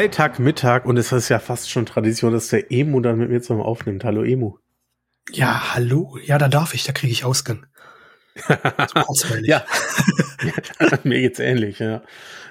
Freitagmittag 0.00 0.86
und 0.86 0.96
es 0.96 1.12
ist 1.12 1.28
ja 1.28 1.38
fast 1.38 1.68
schon 1.68 1.84
Tradition, 1.84 2.32
dass 2.32 2.48
der 2.48 2.72
Emu 2.72 3.00
dann 3.00 3.18
mit 3.18 3.28
mir 3.28 3.42
zusammen 3.42 3.60
aufnimmt. 3.60 4.02
Hallo 4.02 4.22
Emu. 4.22 4.56
Ja, 5.30 5.74
hallo. 5.74 6.16
Ja, 6.24 6.38
da 6.38 6.48
darf 6.48 6.72
ich, 6.72 6.84
da 6.84 6.92
kriege 6.92 7.12
ich 7.12 7.26
Ausgang. 7.26 7.66
Ja. 9.42 9.62
mir 11.04 11.20
geht's 11.20 11.38
ähnlich, 11.38 11.80
ja. 11.80 12.02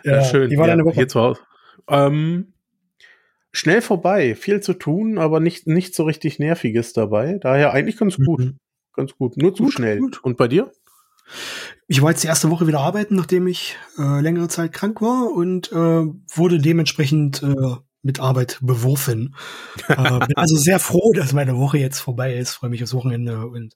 ja 0.03 0.23
schön. 0.25 0.51
Wie 0.51 0.57
war 0.57 0.67
ja, 0.67 0.73
deine 0.73 0.85
Woche? 0.85 0.93
Hier 0.93 1.07
zu 1.07 1.21
Hause. 1.21 1.41
Ähm, 1.89 2.53
schnell 3.51 3.81
vorbei, 3.81 4.35
viel 4.35 4.59
zu 4.59 4.75
tun, 4.75 5.17
aber 5.17 5.39
nicht, 5.39 5.65
nicht 5.65 5.95
so 5.95 6.03
richtig 6.03 6.37
Nerviges 6.37 6.93
dabei. 6.93 7.39
Daher 7.41 7.73
eigentlich 7.73 7.97
ganz 7.97 8.17
gut. 8.17 8.41
Mhm. 8.41 8.59
Ganz 8.93 9.15
gut. 9.15 9.37
Nur 9.37 9.55
zu 9.55 9.63
gut, 9.63 9.73
schnell. 9.73 9.97
Gut. 9.97 10.23
Und 10.23 10.37
bei 10.37 10.47
dir? 10.47 10.71
Ich 11.87 12.01
war 12.01 12.11
jetzt 12.11 12.23
die 12.23 12.27
erste 12.27 12.49
Woche 12.49 12.67
wieder 12.67 12.79
arbeiten, 12.79 13.15
nachdem 13.15 13.47
ich 13.47 13.77
äh, 13.97 14.21
längere 14.21 14.47
Zeit 14.47 14.73
krank 14.73 15.01
war 15.01 15.31
und 15.31 15.71
äh, 15.71 15.75
wurde 15.75 16.59
dementsprechend 16.59 17.41
äh, 17.43 17.75
mit 18.01 18.19
Arbeit 18.19 18.59
beworfen. 18.61 19.35
äh, 19.87 19.95
bin 19.95 20.35
also 20.35 20.55
sehr 20.55 20.79
froh, 20.79 21.13
dass 21.13 21.33
meine 21.33 21.57
Woche 21.57 21.77
jetzt 21.77 21.99
vorbei 21.99 22.35
ist. 22.35 22.53
Freue 22.53 22.69
mich 22.69 22.83
aufs 22.83 22.93
Wochenende. 22.93 23.47
Und 23.47 23.75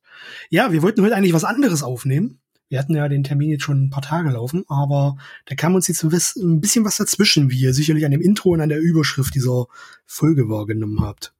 ja, 0.49 0.71
wir 0.71 0.81
wollten 0.81 1.01
heute 1.01 1.15
eigentlich 1.15 1.33
was 1.33 1.43
anderes 1.43 1.83
aufnehmen. 1.83 2.39
Wir 2.69 2.79
hatten 2.79 2.95
ja 2.95 3.07
den 3.07 3.23
Termin 3.23 3.51
jetzt 3.51 3.63
schon 3.63 3.83
ein 3.83 3.89
paar 3.89 4.01
Tage 4.01 4.31
laufen, 4.31 4.63
aber 4.67 5.17
da 5.45 5.53
kam 5.53 5.75
uns 5.75 5.87
jetzt 5.87 6.03
ein 6.03 6.59
bisschen 6.59 6.85
was 6.85 6.97
dazwischen, 6.97 7.51
wie 7.51 7.59
ihr 7.59 7.73
sicherlich 7.73 8.05
an 8.05 8.11
dem 8.11 8.21
Intro 8.21 8.49
und 8.49 8.61
an 8.61 8.69
der 8.69 8.79
Überschrift 8.79 9.35
dieser 9.35 9.67
Folge 10.07 10.49
wahrgenommen 10.49 11.01
habt. 11.01 11.33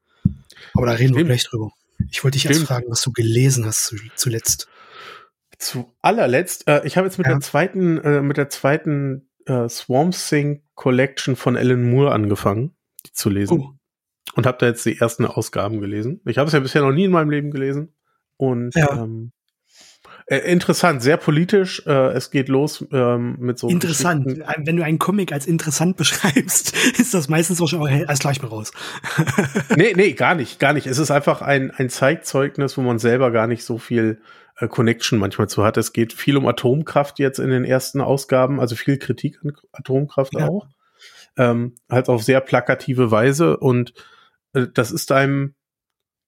Aber 0.76 0.86
da 0.86 0.92
reden 0.92 1.14
Stimmt. 1.14 1.18
wir 1.18 1.26
gleich 1.26 1.46
drüber. 1.46 1.72
Ich 2.12 2.24
wollte 2.24 2.36
dich 2.36 2.44
Stimmt. 2.44 2.58
erst 2.58 2.68
fragen, 2.68 2.86
was 2.90 3.02
du 3.02 3.12
gelesen 3.12 3.66
hast 3.66 3.96
zuletzt. 4.16 4.68
Zu 5.64 5.94
allerletzt, 6.02 6.68
äh, 6.68 6.86
ich 6.86 6.98
habe 6.98 7.08
jetzt 7.08 7.18
mit 7.18 7.28
ja. 7.28 7.34
der 7.34 7.42
zweiten, 7.42 7.98
äh, 8.00 8.22
mit 8.22 8.38
der 8.38 8.50
zweiten 8.50 9.30
äh, 9.46 9.70
Swamp 9.70 10.14
Thing 10.14 10.62
Collection 10.76 11.36
von 11.36 11.56
Alan 11.56 11.90
Moore 11.90 12.12
angefangen, 12.12 12.76
die 13.06 13.14
zu 13.14 13.30
lesen. 13.30 13.60
Oh. 13.60 13.74
Und 14.36 14.46
habe 14.46 14.58
da 14.60 14.66
jetzt 14.66 14.86
die 14.86 15.00
ersten 15.00 15.26
Ausgaben 15.26 15.80
gelesen. 15.80 16.22
Ich 16.26 16.38
habe 16.38 16.48
es 16.48 16.54
ja 16.54 16.60
bisher 16.60 16.82
noch 16.82 16.92
nie 16.92 17.06
in 17.06 17.12
meinem 17.12 17.30
Leben 17.30 17.52
gelesen. 17.52 17.94
Und 18.38 18.76
ja. 18.76 19.04
ähm, 19.04 19.32
äh, 20.26 20.38
interessant, 20.52 21.04
sehr 21.04 21.18
politisch. 21.18 21.86
Äh, 21.86 22.14
es 22.14 22.32
geht 22.32 22.48
los 22.48 22.86
ähm, 22.92 23.36
mit 23.40 23.60
so. 23.60 23.68
Interessant. 23.68 24.42
Wenn 24.58 24.78
du 24.78 24.84
einen 24.84 25.00
Comic 25.00 25.32
als 25.34 25.46
interessant 25.46 25.98
beschreibst, 25.98 26.76
ist 26.98 27.14
das 27.14 27.28
meistens 27.30 27.62
auch 27.62 27.68
schon 27.68 27.82
oh, 27.82 28.06
als 28.08 28.20
gleich 28.20 28.42
mal 28.42 28.48
raus. 28.48 28.72
nee, 29.76 29.94
nee, 29.96 30.14
gar 30.14 30.36
nicht, 30.36 30.60
gar 30.60 30.74
nicht. 30.74 30.88
Es 30.88 30.98
ist 30.98 31.12
einfach 31.12 31.42
ein, 31.42 31.72
ein 31.72 31.90
Zeitzeugnis, 31.90 32.78
wo 32.78 32.82
man 32.82 33.00
selber 33.00 33.32
gar 33.32 33.48
nicht 33.48 33.64
so 33.64 33.78
viel 33.78 34.22
äh, 34.58 34.68
Connection 34.68 35.20
manchmal 35.20 35.50
zu 35.50 35.64
hat. 35.64 35.78
Es 35.78 35.94
geht 35.94 36.14
viel 36.14 36.38
um 36.38 36.48
Atomkraft 36.48 37.20
jetzt 37.20 37.40
in 37.40 37.50
den 37.50 37.66
ersten 37.66 38.02
Ausgaben, 38.02 38.60
also 38.60 38.76
viel 38.76 38.98
Kritik 38.98 39.40
an 39.44 39.54
Atomkraft 39.72 40.34
ja. 40.36 40.48
auch. 40.48 40.68
Ähm, 41.36 41.76
halt 41.90 42.10
auf 42.10 42.24
sehr 42.24 42.42
plakative 42.42 43.10
Weise 43.10 43.58
und 43.58 43.94
äh, 44.54 44.68
das 44.72 44.92
ist 44.92 45.12
einem, 45.12 45.56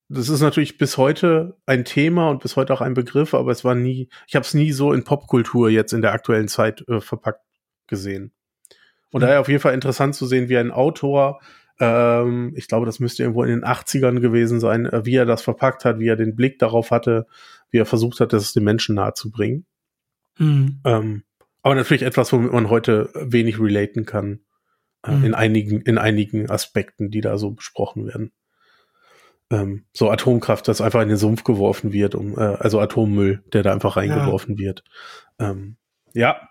das 0.09 0.29
ist 0.29 0.41
natürlich 0.41 0.77
bis 0.77 0.97
heute 0.97 1.57
ein 1.67 1.85
Thema 1.85 2.29
und 2.29 2.41
bis 2.41 2.55
heute 2.55 2.73
auch 2.73 2.81
ein 2.81 2.95
Begriff, 2.95 3.35
aber 3.35 3.51
es 3.51 3.63
war 3.63 3.75
nie, 3.75 4.09
ich 4.27 4.35
habe 4.35 4.45
es 4.45 4.55
nie 4.55 4.71
so 4.71 4.93
in 4.93 5.03
Popkultur 5.03 5.69
jetzt 5.69 5.93
in 5.93 6.01
der 6.01 6.13
aktuellen 6.13 6.47
Zeit 6.47 6.83
äh, 6.87 7.01
verpackt 7.01 7.41
gesehen. 7.85 8.31
Und 9.11 9.21
mhm. 9.21 9.27
daher 9.27 9.41
auf 9.41 9.47
jeden 9.47 9.61
Fall 9.61 9.75
interessant 9.75 10.15
zu 10.15 10.25
sehen, 10.25 10.49
wie 10.49 10.57
ein 10.57 10.71
Autor 10.71 11.39
ähm, 11.79 12.53
ich 12.55 12.67
glaube, 12.67 12.85
das 12.85 12.99
müsste 12.99 13.23
irgendwo 13.23 13.43
in 13.43 13.49
den 13.49 13.65
80ern 13.65 14.19
gewesen 14.19 14.59
sein, 14.59 14.85
äh, 14.85 15.05
wie 15.05 15.15
er 15.15 15.25
das 15.25 15.41
verpackt 15.41 15.85
hat, 15.85 15.99
wie 15.99 16.07
er 16.07 16.15
den 16.15 16.35
Blick 16.35 16.59
darauf 16.59 16.91
hatte, 16.91 17.27
wie 17.75 17.79
er 17.79 17.85
versucht 17.85 18.21
hat, 18.21 18.31
das 18.31 18.53
den 18.53 18.63
Menschen 18.63 18.95
nahe 18.95 19.13
zu 19.13 19.29
bringen. 19.29 19.65
Mhm. 20.39 20.79
Ähm, 20.85 21.23
aber 21.61 21.75
natürlich 21.75 22.03
etwas, 22.03 22.31
womit 22.31 22.53
man 22.53 22.69
heute 22.69 23.09
wenig 23.13 23.59
relaten 23.59 24.05
kann, 24.05 24.39
äh, 25.03 25.11
mhm. 25.11 25.25
in 25.25 25.33
einigen, 25.33 25.81
in 25.81 25.97
einigen 25.97 26.49
Aspekten, 26.49 27.11
die 27.11 27.19
da 27.19 27.37
so 27.37 27.51
besprochen 27.51 28.07
werden. 28.07 28.31
Ähm, 29.51 29.83
so 29.91 30.09
Atomkraft, 30.09 30.69
das 30.69 30.79
einfach 30.79 31.01
in 31.01 31.09
den 31.09 31.17
Sumpf 31.17 31.43
geworfen 31.43 31.91
wird, 31.91 32.15
um, 32.15 32.37
äh, 32.37 32.41
also 32.41 32.79
Atommüll, 32.79 33.43
der 33.51 33.61
da 33.61 33.73
einfach 33.73 33.97
reingeworfen 33.97 34.55
ja. 34.55 34.59
wird. 34.59 34.83
Ähm, 35.37 35.75
ja, 36.13 36.47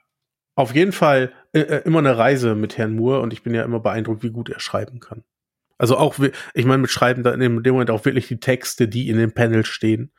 auf 0.57 0.75
jeden 0.75 0.93
Fall 0.93 1.33
äh, 1.55 1.61
äh, 1.61 1.83
immer 1.85 2.01
eine 2.01 2.19
Reise 2.19 2.55
mit 2.55 2.77
Herrn 2.77 2.95
Moore 2.95 3.21
und 3.21 3.33
ich 3.33 3.43
bin 3.43 3.55
ja 3.55 3.63
immer 3.63 3.81
beeindruckt, 3.81 4.23
wie 4.23 4.31
gut 4.31 4.51
er 4.51 4.61
schreiben 4.61 5.01
kann. 5.01 5.25
Also 5.79 5.97
auch, 5.97 6.17
ich 6.55 6.65
meine, 6.67 6.83
mit 6.83 6.91
Schreiben 6.91 7.23
da 7.23 7.33
in 7.33 7.41
dem 7.41 7.63
Moment 7.73 7.91
auch 7.91 8.05
wirklich 8.05 8.29
die 8.29 8.39
Texte, 8.41 8.87
die 8.87 9.09
in 9.09 9.17
den 9.17 9.33
Panels 9.33 9.69
stehen. 9.69 10.13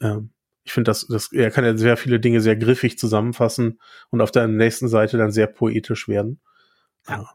Ähm, 0.00 0.30
ich 0.68 0.74
finde, 0.74 0.90
das, 0.90 1.06
das, 1.06 1.32
er 1.32 1.50
kann 1.50 1.64
ja 1.64 1.74
sehr 1.78 1.96
viele 1.96 2.20
Dinge 2.20 2.42
sehr 2.42 2.54
griffig 2.54 2.98
zusammenfassen 2.98 3.80
und 4.10 4.20
auf 4.20 4.30
der 4.30 4.46
nächsten 4.48 4.86
Seite 4.86 5.16
dann 5.16 5.32
sehr 5.32 5.46
poetisch 5.46 6.08
werden. 6.08 6.42
Ja, 7.08 7.26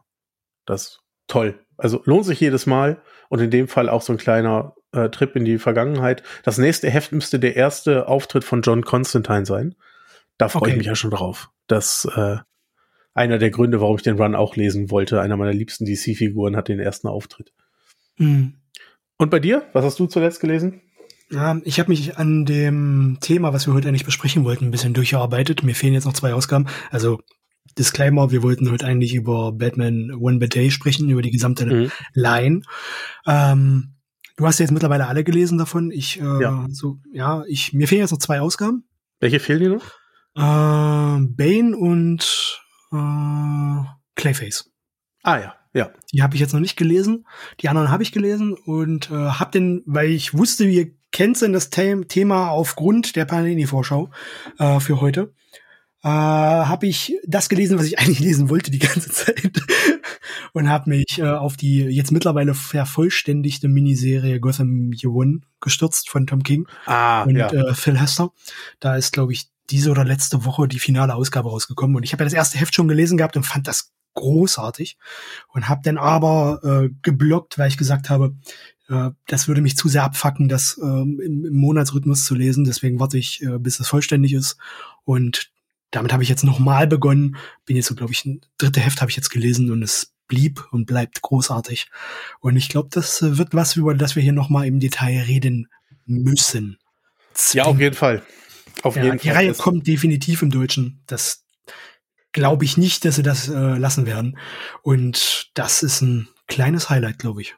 das 0.66 1.00
toll. 1.26 1.58
Also 1.76 2.00
lohnt 2.04 2.26
sich 2.26 2.38
jedes 2.38 2.66
Mal 2.66 3.02
und 3.28 3.40
in 3.40 3.50
dem 3.50 3.66
Fall 3.66 3.88
auch 3.88 4.02
so 4.02 4.12
ein 4.12 4.18
kleiner 4.18 4.76
äh, 4.92 5.08
Trip 5.08 5.34
in 5.34 5.44
die 5.44 5.58
Vergangenheit. 5.58 6.22
Das 6.44 6.58
nächste 6.58 6.88
Heft 6.88 7.10
müsste 7.10 7.40
der 7.40 7.56
erste 7.56 8.06
Auftritt 8.06 8.44
von 8.44 8.62
John 8.62 8.84
Constantine 8.84 9.46
sein. 9.46 9.74
Da 10.38 10.48
freue 10.48 10.60
okay. 10.60 10.70
ich 10.70 10.76
mich 10.76 10.86
ja 10.86 10.94
schon 10.94 11.10
drauf. 11.10 11.50
Das 11.66 12.08
äh, 12.14 12.36
einer 13.14 13.38
der 13.38 13.50
Gründe, 13.50 13.80
warum 13.80 13.96
ich 13.96 14.02
den 14.02 14.16
Run 14.16 14.36
auch 14.36 14.54
lesen 14.54 14.92
wollte. 14.92 15.20
Einer 15.20 15.36
meiner 15.36 15.52
liebsten 15.52 15.86
DC-Figuren 15.86 16.54
hat 16.54 16.68
den 16.68 16.78
ersten 16.78 17.08
Auftritt. 17.08 17.52
Mhm. 18.16 18.60
Und 19.16 19.30
bei 19.32 19.40
dir? 19.40 19.68
Was 19.72 19.84
hast 19.84 19.98
du 19.98 20.06
zuletzt 20.06 20.38
gelesen? 20.38 20.82
Ja, 21.30 21.58
ich 21.64 21.80
habe 21.80 21.90
mich 21.90 22.16
an 22.18 22.44
dem 22.44 23.18
Thema, 23.20 23.52
was 23.52 23.66
wir 23.66 23.74
heute 23.74 23.88
eigentlich 23.88 24.04
besprechen 24.04 24.44
wollten, 24.44 24.66
ein 24.66 24.70
bisschen 24.70 24.94
durchgearbeitet. 24.94 25.62
Mir 25.62 25.74
fehlen 25.74 25.94
jetzt 25.94 26.04
noch 26.04 26.12
zwei 26.12 26.34
Ausgaben. 26.34 26.66
Also 26.90 27.20
Disclaimer, 27.78 28.30
wir 28.30 28.42
wollten 28.42 28.70
heute 28.70 28.86
eigentlich 28.86 29.14
über 29.14 29.52
Batman 29.52 30.12
One 30.12 30.38
Bad 30.38 30.54
Day 30.54 30.70
sprechen, 30.70 31.08
über 31.08 31.22
die 31.22 31.30
gesamte 31.30 31.66
mhm. 31.66 31.90
Line. 32.12 32.62
Ähm, 33.26 33.94
du 34.36 34.46
hast 34.46 34.58
ja 34.58 34.64
jetzt 34.64 34.72
mittlerweile 34.72 35.06
alle 35.06 35.24
gelesen 35.24 35.58
davon. 35.58 35.90
Ich, 35.90 36.20
äh, 36.20 36.42
ja. 36.42 36.66
so, 36.70 36.98
ja, 37.12 37.42
ich, 37.48 37.72
mir 37.72 37.88
fehlen 37.88 38.02
jetzt 38.02 38.12
noch 38.12 38.18
zwei 38.18 38.40
Ausgaben. 38.40 38.84
Welche 39.18 39.40
fehlen 39.40 39.60
dir 39.60 39.70
noch? 39.70 39.86
Äh, 40.36 41.26
Bane 41.26 41.76
und 41.76 42.60
äh, 42.92 43.84
Clayface. 44.14 44.70
Ah 45.22 45.38
ja, 45.38 45.54
ja. 45.72 45.90
Die 46.12 46.22
habe 46.22 46.34
ich 46.34 46.40
jetzt 46.40 46.52
noch 46.52 46.60
nicht 46.60 46.76
gelesen. 46.76 47.26
Die 47.60 47.68
anderen 47.68 47.90
habe 47.90 48.02
ich 48.02 48.12
gelesen 48.12 48.52
und 48.52 49.10
äh, 49.10 49.14
habe 49.14 49.52
den, 49.52 49.82
weil 49.86 50.10
ich 50.10 50.34
wusste, 50.34 50.64
ihr 50.64 50.92
kennt 51.14 51.40
denn 51.40 51.52
das 51.52 51.70
The 51.72 52.04
Thema 52.08 52.50
aufgrund 52.50 53.14
der 53.16 53.24
Panini-Vorschau 53.24 54.10
äh, 54.58 54.80
für 54.80 55.00
heute, 55.00 55.32
äh, 56.02 56.08
habe 56.08 56.88
ich 56.88 57.16
das 57.24 57.48
gelesen, 57.48 57.78
was 57.78 57.86
ich 57.86 57.98
eigentlich 58.00 58.18
lesen 58.18 58.50
wollte 58.50 58.72
die 58.72 58.80
ganze 58.80 59.10
Zeit 59.10 59.52
und 60.52 60.68
habe 60.68 60.90
mich 60.90 61.18
äh, 61.18 61.22
auf 61.22 61.56
die 61.56 61.78
jetzt 61.82 62.10
mittlerweile 62.10 62.54
vervollständigte 62.54 63.68
Miniserie 63.68 64.40
Gotham 64.40 64.92
Year 64.92 65.12
One 65.12 65.40
gestürzt 65.60 66.10
von 66.10 66.26
Tom 66.26 66.42
King 66.42 66.66
ah, 66.84 67.22
und 67.22 67.36
ja. 67.36 67.48
äh, 67.48 67.74
Phil 67.74 67.98
Hester. 67.98 68.32
Da 68.80 68.96
ist, 68.96 69.12
glaube 69.12 69.32
ich, 69.32 69.48
diese 69.70 69.92
oder 69.92 70.04
letzte 70.04 70.44
Woche 70.44 70.66
die 70.66 70.80
finale 70.80 71.14
Ausgabe 71.14 71.48
rausgekommen 71.48 71.96
und 71.96 72.02
ich 72.02 72.12
habe 72.12 72.24
ja 72.24 72.26
das 72.26 72.34
erste 72.34 72.58
Heft 72.58 72.74
schon 72.74 72.88
gelesen 72.88 73.16
gehabt 73.16 73.36
und 73.36 73.44
fand 73.44 73.68
das 73.68 73.92
großartig 74.14 74.96
und 75.52 75.68
habe 75.68 75.82
dann 75.84 75.98
aber 75.98 76.60
äh, 76.64 76.90
geblockt, 77.02 77.58
weil 77.58 77.68
ich 77.68 77.76
gesagt 77.76 78.10
habe, 78.10 78.34
das 78.88 79.48
würde 79.48 79.62
mich 79.62 79.76
zu 79.76 79.88
sehr 79.88 80.04
abfacken, 80.04 80.48
das 80.48 80.78
ähm, 80.82 81.20
im, 81.24 81.44
im, 81.46 81.54
Monatsrhythmus 81.54 82.24
zu 82.24 82.34
lesen. 82.34 82.64
Deswegen 82.64 83.00
warte 83.00 83.16
ich, 83.16 83.42
äh, 83.42 83.58
bis 83.58 83.80
es 83.80 83.88
vollständig 83.88 84.34
ist. 84.34 84.58
Und 85.04 85.50
damit 85.90 86.12
habe 86.12 86.22
ich 86.22 86.28
jetzt 86.28 86.44
nochmal 86.44 86.86
begonnen. 86.86 87.36
Bin 87.64 87.76
jetzt 87.76 87.86
so, 87.86 87.94
glaube 87.94 88.12
ich, 88.12 88.24
ein 88.24 88.42
dritte 88.58 88.80
Heft 88.80 89.00
habe 89.00 89.10
ich 89.10 89.16
jetzt 89.16 89.30
gelesen 89.30 89.70
und 89.70 89.82
es 89.82 90.12
blieb 90.28 90.66
und 90.70 90.86
bleibt 90.86 91.22
großartig. 91.22 91.88
Und 92.40 92.56
ich 92.56 92.68
glaube, 92.68 92.88
das 92.90 93.22
wird 93.22 93.54
was, 93.54 93.76
über 93.76 93.94
das 93.94 94.16
wir 94.16 94.22
hier 94.22 94.32
nochmal 94.32 94.66
im 94.66 94.80
Detail 94.80 95.22
reden 95.22 95.68
müssen. 96.04 96.78
Ja, 97.52 97.64
auf 97.64 97.78
jeden 97.78 97.94
Fall. 97.94 98.22
Auf 98.82 98.96
ja, 98.96 99.04
jeden 99.04 99.18
die 99.18 99.28
Fall. 99.28 99.36
Reihe 99.36 99.54
kommt 99.54 99.86
definitiv 99.86 100.42
im 100.42 100.50
Deutschen. 100.50 101.00
Das 101.06 101.44
glaube 102.32 102.64
ich 102.64 102.76
nicht, 102.76 103.04
dass 103.04 103.16
sie 103.16 103.22
das 103.22 103.48
äh, 103.48 103.52
lassen 103.52 104.06
werden. 104.06 104.38
Und 104.82 105.50
das 105.54 105.82
ist 105.82 106.02
ein 106.02 106.28
kleines 106.48 106.90
Highlight, 106.90 107.18
glaube 107.18 107.42
ich. 107.42 107.54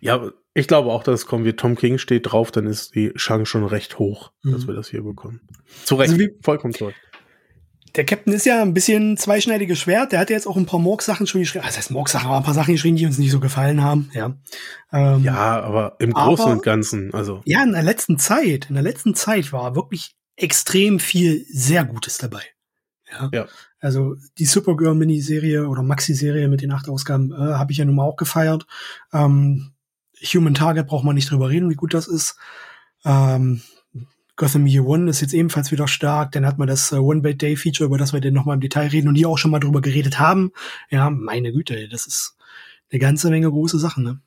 Ja, 0.00 0.30
ich 0.54 0.68
glaube 0.68 0.90
auch, 0.90 1.02
dass 1.02 1.20
es 1.20 1.26
kommen 1.26 1.44
wird. 1.44 1.60
Tom 1.60 1.76
King 1.76 1.98
steht 1.98 2.30
drauf, 2.30 2.50
dann 2.50 2.66
ist 2.66 2.94
die 2.94 3.12
Chance 3.14 3.46
schon 3.46 3.64
recht 3.64 3.98
hoch, 3.98 4.32
mhm. 4.42 4.52
dass 4.52 4.66
wir 4.66 4.74
das 4.74 4.88
hier 4.88 5.02
bekommen. 5.02 5.40
Zu 5.84 5.96
Recht, 5.96 6.12
also 6.12 6.26
vollkommen 6.42 6.74
toll. 6.74 6.94
Der 7.96 8.04
Captain 8.04 8.32
ist 8.32 8.44
ja 8.44 8.60
ein 8.60 8.74
bisschen 8.74 9.16
zweischneidiges 9.16 9.78
Schwert. 9.78 10.10
Der 10.10 10.18
hat 10.18 10.28
ja 10.28 10.34
jetzt 10.34 10.48
auch 10.48 10.56
ein 10.56 10.66
paar 10.66 10.80
Morg-Sachen 10.80 11.28
schon 11.28 11.40
geschrieben. 11.40 11.64
Also 11.64 11.76
das 11.76 11.84
heißt 11.84 11.90
Morg-Sachen, 11.92 12.26
aber 12.26 12.38
ein 12.38 12.42
paar 12.42 12.54
Sachen 12.54 12.74
geschrieben, 12.74 12.96
die 12.96 13.06
uns 13.06 13.18
nicht 13.18 13.30
so 13.30 13.38
gefallen 13.38 13.82
haben. 13.82 14.10
Ja, 14.14 14.36
ähm, 14.92 15.22
ja 15.22 15.60
aber 15.60 15.96
im 16.00 16.12
Großen 16.12 16.44
aber, 16.44 16.54
und 16.54 16.62
Ganzen, 16.62 17.14
also. 17.14 17.40
Ja, 17.44 17.62
in 17.62 17.72
der 17.72 17.84
letzten 17.84 18.18
Zeit, 18.18 18.66
in 18.68 18.74
der 18.74 18.82
letzten 18.82 19.14
Zeit 19.14 19.52
war 19.52 19.76
wirklich 19.76 20.16
extrem 20.36 20.98
viel 20.98 21.46
sehr 21.48 21.84
Gutes 21.84 22.18
dabei. 22.18 22.42
Ja. 23.12 23.30
ja. 23.32 23.46
Also 23.78 24.16
die 24.38 24.46
Supergirl-Miniserie 24.46 25.68
oder 25.68 25.82
Maxi-Serie 25.82 26.48
mit 26.48 26.62
den 26.62 26.72
acht 26.72 26.88
Ausgaben 26.88 27.32
äh, 27.32 27.36
habe 27.36 27.70
ich 27.70 27.78
ja 27.78 27.84
nun 27.84 27.94
mal 27.94 28.04
auch 28.04 28.16
gefeiert. 28.16 28.66
Ähm, 29.12 29.73
Human 30.26 30.54
Target 30.54 30.86
braucht 30.86 31.04
man 31.04 31.14
nicht 31.14 31.30
drüber 31.30 31.50
reden, 31.50 31.70
wie 31.70 31.74
gut 31.74 31.94
das 31.94 32.08
ist. 32.08 32.36
Ähm, 33.04 33.62
Gotham 34.36 34.66
Year 34.66 34.84
One 34.84 35.08
ist 35.08 35.20
jetzt 35.20 35.34
ebenfalls 35.34 35.70
wieder 35.70 35.86
stark. 35.86 36.32
Dann 36.32 36.46
hat 36.46 36.58
man 36.58 36.66
das 36.66 36.92
äh, 36.92 36.96
One 36.96 37.20
Bad 37.20 37.40
Day 37.40 37.56
Feature, 37.56 37.86
über 37.86 37.98
das 37.98 38.12
wir 38.12 38.20
dann 38.20 38.34
nochmal 38.34 38.54
im 38.54 38.60
Detail 38.60 38.88
reden 38.88 39.08
und 39.08 39.14
hier 39.14 39.28
auch 39.28 39.38
schon 39.38 39.50
mal 39.50 39.60
drüber 39.60 39.80
geredet 39.80 40.18
haben. 40.18 40.52
Ja, 40.90 41.10
meine 41.10 41.52
Güte, 41.52 41.88
das 41.88 42.06
ist 42.06 42.36
eine 42.90 42.98
ganze 42.98 43.30
Menge 43.30 43.50
große 43.50 43.78
Sachen, 43.78 44.04
ne? 44.04 44.20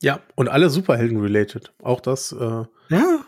Ja, 0.00 0.20
und 0.36 0.48
alle 0.48 0.70
Superhelden-related. 0.70 1.72
Auch 1.82 2.00
das 2.00 2.30
äh, 2.30 2.36
Ja, 2.36 2.68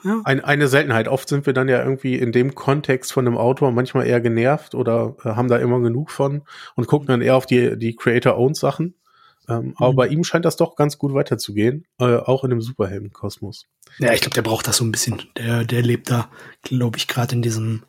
ja. 0.04 0.20
ein, 0.24 0.44
eine 0.44 0.68
Seltenheit. 0.68 1.08
Oft 1.08 1.28
sind 1.28 1.44
wir 1.46 1.52
dann 1.52 1.68
ja 1.68 1.82
irgendwie 1.82 2.14
in 2.14 2.30
dem 2.30 2.54
Kontext 2.54 3.12
von 3.12 3.26
einem 3.26 3.36
Autor 3.36 3.72
manchmal 3.72 4.06
eher 4.06 4.20
genervt 4.20 4.76
oder 4.76 5.16
äh, 5.24 5.30
haben 5.30 5.48
da 5.48 5.56
immer 5.56 5.80
genug 5.80 6.12
von 6.12 6.42
und 6.76 6.86
gucken 6.86 7.08
dann 7.08 7.22
eher 7.22 7.34
auf 7.34 7.46
die, 7.46 7.76
die 7.76 7.96
Creator-Owned-Sachen. 7.96 8.94
Ähm, 9.50 9.74
Aber 9.76 9.92
Mhm. 9.92 9.96
bei 9.96 10.08
ihm 10.08 10.24
scheint 10.24 10.44
das 10.44 10.56
doch 10.56 10.76
ganz 10.76 10.96
gut 10.98 11.12
weiterzugehen, 11.14 11.84
äh, 11.98 12.16
auch 12.16 12.44
in 12.44 12.50
dem 12.50 12.60
Superhelden-Kosmos. 12.60 13.66
Ja, 13.98 14.12
ich 14.12 14.20
glaube, 14.20 14.34
der 14.34 14.42
braucht 14.42 14.66
das 14.68 14.76
so 14.76 14.84
ein 14.84 14.92
bisschen. 14.92 15.22
Der, 15.36 15.64
der 15.64 15.82
lebt 15.82 16.10
da, 16.10 16.30
glaube 16.62 16.98
ich, 16.98 17.08
gerade 17.08 17.34
in 17.34 17.42
diesem 17.42 17.82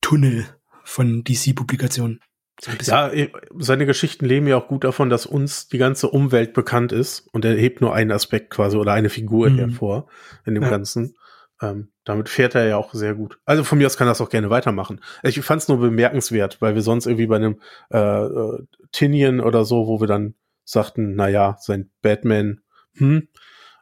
Tunnel 0.00 0.46
von 0.84 1.22
DC-Publikationen. 1.24 2.20
So. 2.60 2.70
Ja, 2.84 3.10
eh, 3.12 3.32
seine 3.58 3.86
Geschichten 3.86 4.24
leben 4.26 4.46
ja 4.46 4.56
auch 4.56 4.68
gut 4.68 4.84
davon, 4.84 5.10
dass 5.10 5.26
uns 5.26 5.68
die 5.68 5.78
ganze 5.78 6.08
Umwelt 6.10 6.52
bekannt 6.52 6.92
ist 6.92 7.26
und 7.32 7.44
er 7.44 7.54
hebt 7.56 7.80
nur 7.80 7.94
einen 7.94 8.12
Aspekt 8.12 8.50
quasi 8.50 8.76
oder 8.76 8.92
eine 8.92 9.08
Figur 9.08 9.48
Mhm. 9.50 9.58
hervor 9.58 10.08
in 10.44 10.54
dem 10.54 10.62
Ja. 10.64 10.70
Ganzen. 10.70 11.14
Ähm, 11.60 11.92
damit 12.04 12.28
fährt 12.28 12.54
er 12.56 12.66
ja 12.66 12.76
auch 12.76 12.92
sehr 12.92 13.14
gut. 13.14 13.38
Also 13.44 13.62
von 13.64 13.78
mir 13.78 13.86
aus 13.86 13.96
kann 13.96 14.06
er 14.08 14.10
das 14.10 14.20
auch 14.20 14.28
gerne 14.30 14.50
weitermachen. 14.50 15.00
Ich 15.22 15.40
fand 15.42 15.62
es 15.62 15.68
nur 15.68 15.78
bemerkenswert, 15.78 16.60
weil 16.60 16.74
wir 16.74 16.82
sonst 16.82 17.06
irgendwie 17.06 17.26
bei 17.26 17.36
einem 17.36 17.60
äh, 17.92 17.98
äh, 17.98 18.58
Tinian 18.90 19.40
oder 19.40 19.64
so, 19.64 19.86
wo 19.86 20.00
wir 20.00 20.08
dann 20.08 20.34
sagten, 20.72 21.14
na 21.14 21.28
ja, 21.28 21.56
sein 21.60 21.90
Batman, 22.02 22.60
hm, 22.96 23.28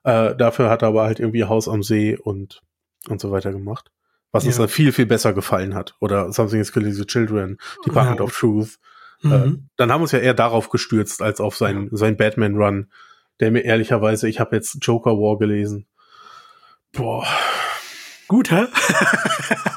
äh, 0.05 0.35
dafür 0.37 0.71
hat 0.71 0.83
er 0.83 0.89
aber 0.89 1.05
halt 1.05 1.21
irgendwie 1.21 1.45
Haus 1.45 1.69
am 1.69 1.83
See 1.83 2.17
und 2.17 2.63
und 3.09 3.21
so 3.21 3.31
weiter 3.31 3.53
gemacht. 3.53 3.91
Was 4.33 4.45
uns 4.45 4.57
Ja. 4.57 4.63
dann 4.65 4.69
viel, 4.69 4.93
viel 4.93 5.07
besser 5.07 5.33
gefallen 5.33 5.75
hat. 5.75 5.95
Oder 6.01 6.33
Something 6.33 6.61
is 6.61 6.71
Killing 6.73 6.93
the 6.93 7.07
Children, 7.07 7.57
Department 7.87 8.19
Ja. 8.21 8.25
of 8.25 8.37
Truth. 8.39 8.79
Mhm. 9.23 9.33
Äh, 9.33 9.53
dann 9.77 9.91
haben 9.91 10.01
wir 10.01 10.03
uns 10.03 10.13
ja 10.13 10.19
eher 10.19 10.35
darauf 10.35 10.69
gestürzt, 10.69 11.23
als 11.23 11.41
auf 11.41 11.57
seinen, 11.57 11.89
seinen 11.97 12.17
Batman-Run, 12.17 12.91
der 13.41 13.51
mir 13.51 13.65
ehrlicherweise, 13.65 14.29
ich 14.29 14.39
habe 14.39 14.55
jetzt 14.55 14.77
Joker 14.83 15.13
War 15.13 15.39
gelesen. 15.39 15.87
Boah. 16.93 17.27
Gut, 18.29 18.51
hä? 18.51 18.67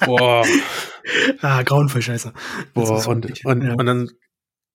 Boah. 0.06 0.46
ah, 1.42 1.64
grauenvoll 1.64 2.02
scheiße. 2.02 2.34
Boah. 2.74 3.08
Und, 3.08 3.46
und, 3.46 3.64
ja. 3.64 3.74
und 3.74 3.86
dann 3.86 4.12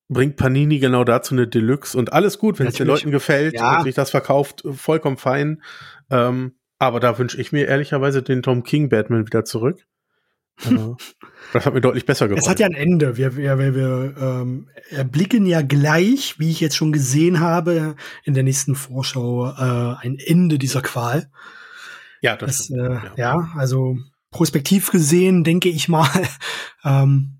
bringt 0.09 0.35
Panini 0.35 0.79
genau 0.79 1.03
dazu 1.03 1.35
eine 1.35 1.47
Deluxe 1.47 1.97
und 1.97 2.11
alles 2.11 2.39
gut, 2.39 2.59
wenn 2.59 2.67
es 2.67 2.75
den. 2.75 2.87
Leuten 2.87 3.11
gefällt 3.11 3.53
Ja. 3.53 3.77
und 3.77 3.83
sich 3.83 3.95
das 3.95 4.09
verkauft, 4.09 4.63
vollkommen 4.71 5.17
fein. 5.17 5.61
Ähm, 6.09 6.55
aber 6.79 6.99
da 6.99 7.17
wünsche 7.17 7.39
ich 7.39 7.51
mir 7.51 7.67
ehrlicherweise 7.67 8.23
den 8.23 8.41
Tom 8.41 8.63
King 8.63 8.89
Batman 8.89 9.25
wieder 9.27 9.45
zurück. 9.45 9.85
Äh, 10.65 10.75
das 11.53 11.65
hat 11.65 11.73
mir 11.73 11.81
deutlich 11.81 12.05
besser 12.05 12.27
gefallen. 12.27 12.43
Es 12.43 12.49
hat 12.49 12.59
ja 12.59 12.65
ein 12.65 12.73
Ende. 12.73 13.17
Wir, 13.17 13.37
wir, 13.37 13.59
wir, 13.59 13.75
wir 13.75 14.15
ähm, 14.19 14.69
erblicken 14.89 15.45
ja 15.45 15.61
gleich, 15.61 16.39
wie 16.39 16.49
ich 16.49 16.59
jetzt 16.59 16.75
schon 16.75 16.91
gesehen 16.91 17.39
habe, 17.39 17.95
in 18.23 18.33
der 18.33 18.43
nächsten 18.43 18.75
Vorschau 18.75 19.49
äh, 19.51 19.95
ein 20.01 20.17
Ende 20.17 20.57
dieser 20.57 20.81
Qual. 20.81 21.29
ja, 22.21 22.35
das, 22.35 22.67
Das, 22.67 22.69
äh, 22.71 22.93
ja. 22.93 23.13
ja. 23.15 23.49
also 23.57 23.97
prospektiv 24.31 24.91
gesehen, 24.91 25.43
denke 25.43 25.69
ich 25.69 25.87
mal, 25.87 26.09
ähm, 26.83 27.38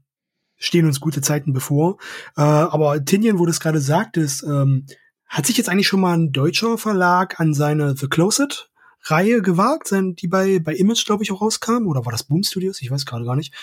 stehen 0.59 0.85
uns 0.85 0.99
gute 0.99 1.21
Zeiten 1.21 1.53
bevor. 1.53 1.97
Äh, 2.37 2.41
aber 2.41 3.03
Tinian, 3.03 3.39
wo 3.39 3.45
du 3.45 3.51
es 3.51 3.59
gerade 3.59 3.81
sagtest, 3.81 4.43
ähm, 4.43 4.85
hat 5.27 5.45
sich 5.45 5.57
jetzt 5.57 5.69
eigentlich 5.69 5.87
schon 5.87 6.01
mal 6.01 6.17
ein 6.17 6.31
deutscher 6.31 6.77
Verlag 6.77 7.39
an 7.39 7.53
seine 7.53 7.95
The 7.95 8.07
Closet 8.07 8.69
Reihe 9.03 9.41
gewagt, 9.41 9.91
die 9.93 10.27
bei, 10.27 10.59
bei 10.59 10.73
Image, 10.73 11.05
glaube 11.05 11.23
ich, 11.23 11.31
auch 11.31 11.41
rauskam? 11.41 11.87
Oder 11.87 12.05
war 12.05 12.11
das 12.11 12.23
Boom 12.23 12.43
Studios? 12.43 12.81
Ich 12.81 12.91
weiß 12.91 13.05
gerade 13.05 13.25
gar 13.25 13.35
nicht. 13.35 13.53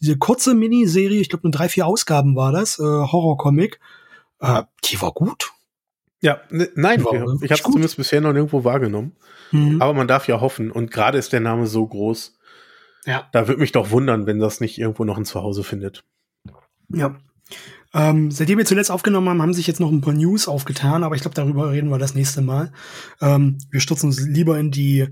Diese 0.00 0.16
kurze 0.16 0.54
Miniserie, 0.54 1.20
ich 1.20 1.28
glaube, 1.28 1.46
nur 1.46 1.52
drei, 1.52 1.68
vier 1.68 1.86
Ausgaben 1.86 2.34
war 2.34 2.52
das, 2.52 2.78
äh, 2.78 2.82
Horror-Comic. 2.82 3.78
Äh, 4.40 4.62
die 4.84 5.00
war 5.00 5.12
gut. 5.12 5.52
Ja, 6.20 6.40
ne, 6.50 6.70
nein, 6.74 7.04
War 7.04 7.12
ich, 7.12 7.42
ich 7.42 7.50
habe 7.50 7.60
es 7.60 7.62
zumindest 7.62 7.96
bisher 7.98 8.20
noch 8.20 8.32
nirgendwo 8.32 8.64
wahrgenommen. 8.64 9.16
Mhm. 9.52 9.82
Aber 9.82 9.92
man 9.92 10.08
darf 10.08 10.28
ja 10.28 10.40
hoffen. 10.40 10.70
Und 10.70 10.90
gerade 10.90 11.18
ist 11.18 11.32
der 11.32 11.40
Name 11.40 11.66
so 11.66 11.86
groß. 11.86 12.38
Ja. 13.04 13.28
Da 13.32 13.46
würde 13.46 13.60
mich 13.60 13.72
doch 13.72 13.90
wundern, 13.90 14.26
wenn 14.26 14.38
das 14.38 14.60
nicht 14.60 14.78
irgendwo 14.78 15.04
noch 15.04 15.18
ein 15.18 15.24
Zuhause 15.24 15.62
findet. 15.62 16.04
Ja. 16.92 17.16
Ähm, 17.94 18.30
seitdem 18.30 18.58
wir 18.58 18.66
zuletzt 18.66 18.90
aufgenommen 18.90 19.28
haben, 19.28 19.40
haben 19.42 19.54
sich 19.54 19.66
jetzt 19.66 19.80
noch 19.80 19.90
ein 19.90 20.00
paar 20.02 20.12
News 20.12 20.48
aufgetan, 20.48 21.02
aber 21.04 21.14
ich 21.14 21.22
glaube, 21.22 21.34
darüber 21.34 21.70
reden 21.70 21.88
wir 21.88 21.98
das 21.98 22.14
nächste 22.14 22.42
Mal. 22.42 22.72
Ähm, 23.22 23.58
wir 23.70 23.80
stürzen 23.80 24.08
uns 24.10 24.20
lieber 24.20 24.58
in 24.58 24.70
die, 24.70 25.06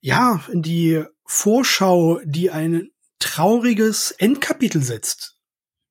ja, 0.00 0.42
in 0.52 0.62
die 0.62 1.02
Vorschau, 1.24 2.20
die 2.24 2.50
ein 2.50 2.88
trauriges 3.18 4.10
Endkapitel 4.12 4.82
setzt. 4.82 5.36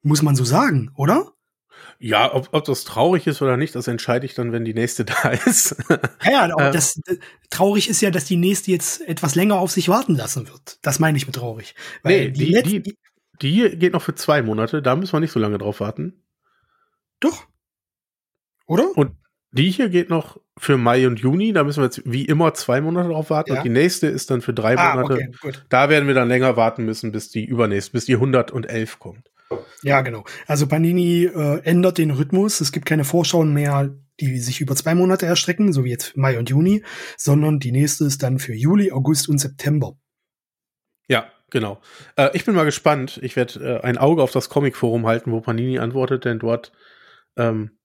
Muss 0.04 0.22
man 0.22 0.36
so 0.36 0.44
sagen, 0.44 0.92
oder? 0.96 1.32
Ja, 2.00 2.32
ob, 2.34 2.50
ob 2.52 2.66
das 2.66 2.84
traurig 2.84 3.26
ist 3.26 3.42
oder 3.42 3.58
nicht, 3.58 3.74
das 3.74 3.88
entscheide 3.88 4.26
ich 4.28 4.36
dann, 4.36 4.52
wenn 4.52 4.64
die 4.66 4.74
nächste 4.76 5.04
da 5.06 5.30
ist. 5.30 5.76
Ja, 6.24 6.48
ja 6.48 6.68
Ähm. 6.68 6.74
das, 6.74 6.98
äh, 7.08 7.18
traurig 7.50 7.90
ist 7.90 8.02
ja, 8.02 8.12
dass 8.12 8.26
die 8.26 8.38
nächste 8.38 8.70
jetzt 8.72 9.02
etwas 9.08 9.34
länger 9.36 9.56
auf 9.56 9.72
sich 9.72 9.90
warten 9.90 10.16
lassen 10.16 10.48
wird. 10.48 10.78
Das 10.84 11.00
meine 11.00 11.18
ich 11.18 11.26
mit 11.26 11.36
traurig. 11.36 11.74
Nee, 12.04 12.30
die- 12.30 12.46
letzte- 12.46 12.82
die- 12.82 12.98
die 13.42 13.52
hier 13.52 13.76
geht 13.76 13.94
noch 13.94 14.02
für 14.02 14.16
zwei 14.16 14.42
Monate, 14.42 14.82
da 14.82 14.96
müssen 14.96 15.14
wir 15.14 15.20
nicht 15.20 15.32
so 15.32 15.40
lange 15.40 15.58
drauf 15.58 15.80
warten. 15.80 16.24
doch. 17.20 17.48
Oder? 18.66 18.90
Und 18.96 19.14
die 19.52 19.72
hier 19.72 19.90
geht 19.90 20.10
noch 20.10 20.40
für 20.58 20.78
Mai 20.78 21.08
und 21.08 21.20
Juni, 21.20 21.54
da 21.54 21.64
müssen 21.64 21.80
wir 21.80 21.86
jetzt 21.86 22.02
wie 22.06 22.26
immer 22.26 22.54
zwei 22.54 22.82
Monate 22.82 23.10
drauf 23.10 23.30
warten. 23.30 23.54
Ja. 23.54 23.60
Und 23.60 23.64
die 23.64 23.70
nächste 23.70 24.08
ist 24.08 24.30
dann 24.30 24.42
für 24.42 24.54
drei 24.54 24.78
ah, 24.78 24.96
Monate. 24.96 25.14
okay, 25.14 25.32
gut. 25.42 25.66
Da 25.70 25.90
werden 25.90 26.08
wir 26.08 26.14
dann 26.14 26.28
länger 26.28 26.58
warten 26.58 26.84
müssen, 26.84 27.12
bis 27.12 27.30
die 27.30 27.46
übernächste, 27.46 27.94
bis 27.94 28.06
die 28.06 28.16
111 28.16 29.00
kommt. 29.00 29.32
Ja, 29.82 30.02
genau. 30.02 30.26
Also 30.48 30.68
Panini 30.68 31.26
äh, 31.26 31.62
ändert 31.64 31.98
den 31.98 32.12
Rhythmus. 32.12 32.60
Es 32.60 32.72
gibt 32.72 32.86
keine 32.86 33.06
Vorschauen 33.06 33.54
mehr, 33.54 33.96
die 34.20 34.40
sich 34.40 34.60
über 34.60 34.76
zwei 34.76 34.96
Monate 34.96 35.26
erstrecken, 35.26 35.72
so 35.72 35.86
wie 35.86 35.92
jetzt 35.92 36.18
Mai 36.18 36.38
und 36.38 36.50
Juni, 36.50 36.84
sondern 37.16 37.60
die 37.60 37.72
nächste 37.72 38.06
ist 38.06 38.24
dann 38.24 38.40
für 38.40 38.54
Juli, 38.54 38.92
August 38.92 39.30
und 39.30 39.38
September. 39.38 39.98
Genau. 41.50 41.80
Äh, 42.16 42.30
ich 42.34 42.46
bin 42.46 42.56
mal 42.56 42.66
gespannt. 42.66 43.20
Ich 43.22 43.36
werde 43.36 43.80
äh, 43.82 43.82
ein 43.82 43.98
Auge 43.98 44.22
auf 44.22 44.32
das 44.32 44.50
Comic-Forum 44.50 45.08
halten, 45.08 45.32
wo 45.32 45.42
Panini 45.42 45.80
antwortet, 45.80 46.26
denn 46.26 46.40
dort 46.40 46.72
ähm, 47.38 47.78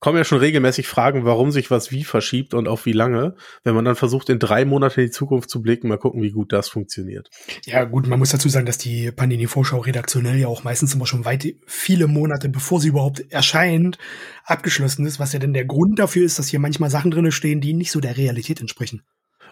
kommen 0.00 0.18
ja 0.18 0.24
schon 0.24 0.38
regelmäßig 0.38 0.86
Fragen, 0.86 1.24
warum 1.24 1.50
sich 1.50 1.70
was 1.70 1.90
wie 1.90 2.04
verschiebt 2.04 2.52
und 2.52 2.68
auf 2.68 2.84
wie 2.84 2.92
lange. 2.92 3.34
Wenn 3.64 3.74
man 3.74 3.84
dann 3.84 3.96
versucht, 3.96 4.28
in 4.28 4.38
drei 4.38 4.66
Monate 4.66 5.00
in 5.00 5.06
die 5.06 5.12
Zukunft 5.12 5.48
zu 5.48 5.62
blicken, 5.62 5.88
mal 5.88 5.96
gucken, 5.96 6.22
wie 6.22 6.30
gut 6.30 6.52
das 6.52 6.68
funktioniert. 6.68 7.30
Ja, 7.64 7.84
gut, 7.84 8.06
man 8.06 8.18
muss 8.18 8.30
dazu 8.30 8.50
sagen, 8.50 8.66
dass 8.66 8.76
die 8.76 9.10
Panini-Vorschau 9.10 9.78
redaktionell 9.78 10.36
ja 10.36 10.48
auch 10.48 10.64
meistens 10.64 10.94
immer 10.94 11.06
schon 11.06 11.24
weit 11.24 11.46
viele 11.66 12.08
Monate, 12.08 12.50
bevor 12.50 12.80
sie 12.80 12.88
überhaupt 12.88 13.32
erscheint, 13.32 13.96
abgeschlossen 14.44 15.06
ist, 15.06 15.18
was 15.18 15.32
ja 15.32 15.38
dann 15.38 15.54
der 15.54 15.64
Grund 15.64 15.98
dafür 15.98 16.26
ist, 16.26 16.38
dass 16.38 16.48
hier 16.48 16.60
manchmal 16.60 16.90
Sachen 16.90 17.10
drinne 17.10 17.32
stehen, 17.32 17.62
die 17.62 17.72
nicht 17.72 17.90
so 17.90 18.00
der 18.00 18.18
Realität 18.18 18.60
entsprechen. 18.60 19.02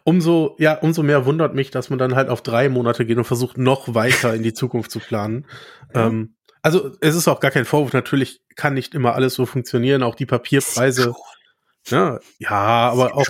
Umso, 0.03 0.57
ja, 0.59 0.75
umso 0.75 1.03
mehr 1.03 1.25
wundert 1.27 1.55
mich, 1.55 1.71
dass 1.71 1.89
man 1.91 1.99
dann 1.99 2.15
halt 2.15 2.29
auf 2.29 2.43
drei 2.43 2.69
Monate 2.69 3.07
geht 3.07 3.17
und 3.17 3.25
versucht, 3.25 3.57
noch 3.57 3.95
weiter 3.95 4.35
in 4.35 4.43
die 4.43 4.53
Zukunft 4.55 4.91
zu 4.91 4.99
planen. 4.99 5.47
Ja. 5.95 6.07
Ähm, 6.09 6.35
also, 6.63 6.91
es 7.01 7.15
ist 7.15 7.29
auch 7.29 7.41
gar 7.41 7.51
kein 7.51 7.65
Vorwurf. 7.67 7.93
Natürlich 7.93 8.41
kann 8.57 8.75
nicht 8.75 8.95
immer 8.95 9.15
alles 9.15 9.35
so 9.35 9.47
funktionieren. 9.47 10.03
Auch 10.03 10.15
die 10.15 10.27
Papierpreise. 10.27 11.15
Ja, 11.89 12.19
ja 12.39 12.51
aber 12.51 13.15
auch 13.15 13.27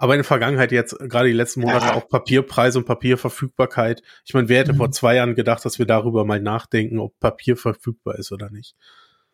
Aber 0.00 0.14
in 0.14 0.18
der 0.18 0.24
Vergangenheit 0.24 0.70
jetzt, 0.70 0.96
gerade 1.00 1.26
die 1.28 1.34
letzten 1.34 1.60
Monate, 1.60 1.86
Ja. 1.86 1.94
auch 1.94 2.08
Papierpreise 2.08 2.78
und 2.78 2.84
Papierverfügbarkeit. 2.84 4.02
Ich 4.24 4.32
meine, 4.32 4.48
wer 4.48 4.60
hätte 4.60 4.72
Mhm. 4.72 4.76
vor 4.76 4.90
zwei 4.92 5.16
Jahren 5.16 5.34
gedacht, 5.34 5.64
dass 5.64 5.80
wir 5.80 5.86
darüber 5.86 6.24
mal 6.24 6.40
nachdenken, 6.40 7.00
ob 7.00 7.18
Papier 7.18 7.56
verfügbar 7.56 8.16
ist 8.16 8.30
oder 8.30 8.48
nicht? 8.50 8.76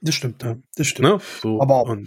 Das 0.00 0.14
stimmt, 0.14 0.42
Ja. 0.42 0.56
das 0.76 0.86
stimmt. 0.86 1.08
Ne? 1.08 1.18
So, 1.42 1.60
Aber- 1.60 1.98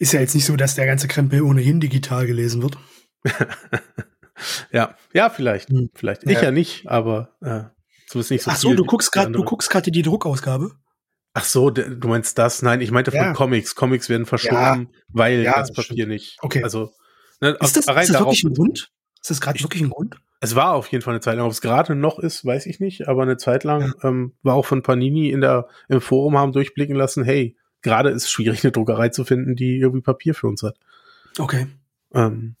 Ist 0.00 0.12
ja 0.12 0.20
jetzt 0.20 0.34
nicht 0.34 0.44
so, 0.44 0.56
dass 0.56 0.74
der 0.74 0.86
ganze 0.86 1.06
Krempel 1.08 1.42
ohnehin 1.42 1.78
digital 1.80 2.26
gelesen 2.26 2.62
wird. 2.62 2.78
ja, 4.72 4.94
ja, 5.12 5.30
vielleicht, 5.30 5.68
Hm. 5.70 5.90
vielleicht. 5.94 6.24
Ja. 6.24 6.30
Ich 6.32 6.42
ja 6.42 6.50
nicht, 6.50 6.88
aber 6.88 7.30
äh, 7.40 7.64
zumindest 8.08 8.30
nicht 8.30 8.42
so 8.44 8.50
Ach 8.50 8.56
so, 8.56 8.68
viel 8.68 8.76
du 8.76 8.84
guckst 8.84 9.12
gerade, 9.12 9.32
du 9.32 9.44
guckst 9.44 9.70
gerade 9.70 9.90
die 9.90 10.02
Druckausgabe. 10.02 10.72
Ach 11.32 11.44
so, 11.44 11.70
du 11.70 12.08
meinst 12.08 12.38
das? 12.38 12.62
Nein, 12.62 12.80
ich 12.80 12.90
meinte 12.90 13.10
von 13.12 13.20
Ja. 13.20 13.32
Comics. 13.32 13.74
Comics 13.76 14.08
werden 14.08 14.26
verschoben, 14.26 14.90
weil 15.08 15.42
Ja, 15.42 15.54
das 15.60 15.68
das 15.70 15.86
Papier 15.86 16.06
nicht. 16.06 16.38
Okay. 16.40 16.62
Also, 16.64 16.92
ne, 17.40 17.56
Ist 17.60 17.76
das, 17.76 17.86
rein 17.88 18.02
ist 18.02 18.12
das 18.12 18.20
wirklich 18.20 18.42
ein. 18.44 18.54
Grund? 18.54 18.90
Ist 19.22 19.30
das 19.30 19.40
gerade 19.40 19.60
wirklich 19.60 19.82
ein 19.82 19.90
Grund? 19.90 20.16
Es 20.40 20.56
war 20.56 20.72
auf 20.72 20.88
jeden 20.90 21.02
Fall 21.02 21.12
eine 21.14 21.20
Zeit 21.20 21.36
lang. 21.36 21.44
Ob 21.46 21.52
es 21.52 21.60
gerade 21.60 21.94
noch 21.94 22.18
ist, 22.18 22.44
weiß 22.44 22.66
ich 22.66 22.80
nicht. 22.80 23.06
Aber 23.06 23.22
eine 23.22 23.36
Zeit 23.36 23.62
lang 23.62 23.94
ähm, 24.02 24.32
war 24.42 24.54
auch 24.54 24.64
von 24.64 24.82
Panini 24.82 25.30
in 25.30 25.42
der, 25.42 25.68
im 25.88 26.00
Forum 26.00 26.36
haben 26.38 26.52
durchblicken 26.52 26.96
lassen, 26.96 27.22
hey, 27.22 27.56
gerade 27.82 28.08
ist 28.10 28.24
es 28.24 28.30
schwierig, 28.30 28.64
eine 28.64 28.72
Druckerei 28.72 29.10
zu 29.10 29.24
finden, 29.24 29.54
die 29.54 29.78
irgendwie 29.78 30.00
Papier 30.02 30.34
für 30.34 30.48
uns 30.48 30.62
hat. 30.62 30.76
Okay. 31.38 31.66
Ähm, 32.12 32.56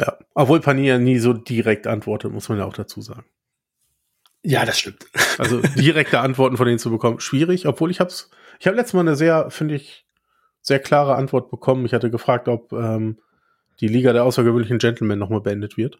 ja, 0.00 0.18
obwohl 0.34 0.60
Panini 0.60 0.88
ja 0.88 0.98
nie 0.98 1.18
so 1.18 1.32
direkt 1.32 1.86
antwortet, 1.86 2.32
muss 2.32 2.48
man 2.48 2.58
ja 2.58 2.64
auch 2.64 2.72
dazu 2.72 3.00
sagen. 3.00 3.24
Ja, 4.42 4.64
das 4.64 4.78
stimmt. 4.78 5.06
Also 5.38 5.60
direkte 5.60 6.20
Antworten 6.20 6.58
von 6.58 6.66
denen 6.66 6.78
zu 6.78 6.90
bekommen, 6.90 7.18
schwierig, 7.20 7.66
obwohl 7.66 7.90
ich 7.90 7.98
hab's, 7.98 8.30
ich 8.58 8.66
habe 8.66 8.76
letztes 8.76 8.92
Mal 8.92 9.00
eine 9.00 9.16
sehr, 9.16 9.50
finde 9.50 9.74
ich, 9.74 10.04
sehr 10.60 10.78
klare 10.78 11.14
Antwort 11.14 11.50
bekommen. 11.50 11.86
Ich 11.86 11.94
hatte 11.94 12.10
gefragt, 12.10 12.46
ob 12.46 12.72
ähm, 12.72 13.18
die 13.80 13.88
Liga 13.88 14.12
der 14.12 14.24
außergewöhnlichen 14.24 14.78
Gentlemen 14.78 15.18
nochmal 15.18 15.40
beendet 15.40 15.78
wird. 15.78 15.98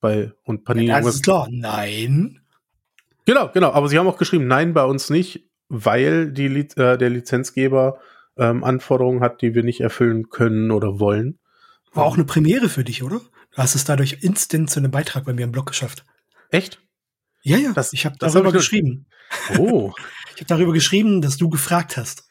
Bei, 0.00 0.32
und 0.44 0.64
Panini 0.64 0.86
Ja, 0.86 1.00
das 1.00 1.16
ist 1.16 1.24
klar. 1.24 1.48
Nein. 1.50 2.40
Genau, 3.26 3.50
genau. 3.52 3.72
Aber 3.72 3.88
sie 3.88 3.98
haben 3.98 4.06
auch 4.08 4.16
geschrieben, 4.16 4.46
nein, 4.46 4.72
bei 4.72 4.84
uns 4.84 5.10
nicht, 5.10 5.50
weil 5.68 6.32
die, 6.32 6.46
äh, 6.46 6.96
der 6.96 7.10
Lizenzgeber 7.10 7.98
ähm, 8.38 8.64
Anforderungen 8.64 9.20
hat, 9.20 9.42
die 9.42 9.54
wir 9.54 9.62
nicht 9.64 9.80
erfüllen 9.80 10.30
können 10.30 10.70
oder 10.70 10.98
wollen. 10.98 11.38
War 11.92 12.06
auch 12.06 12.14
eine 12.14 12.24
Premiere 12.24 12.68
für 12.70 12.84
dich, 12.84 13.02
oder? 13.02 13.20
Hast 13.58 13.74
es 13.74 13.84
dadurch 13.84 14.18
instant 14.22 14.70
zu 14.70 14.78
einem 14.80 14.90
Beitrag 14.90 15.24
bei 15.24 15.32
mir 15.34 15.42
im 15.44 15.52
Blog 15.52 15.66
geschafft. 15.66 16.04
Echt? 16.50 16.80
Ja, 17.42 17.56
ja. 17.58 17.72
Das- 17.72 17.92
ich 17.92 18.06
habe 18.06 18.16
das 18.18 18.32
darüber 18.32 18.48
hab 18.48 18.54
ich 18.54 18.60
geschrieben. 18.60 19.06
Oh. 19.58 19.92
Ich 20.34 20.42
habe 20.42 20.54
darüber 20.54 20.72
geschrieben, 20.72 21.20
dass 21.20 21.36
du 21.36 21.48
gefragt 21.48 21.96
hast. 21.96 22.22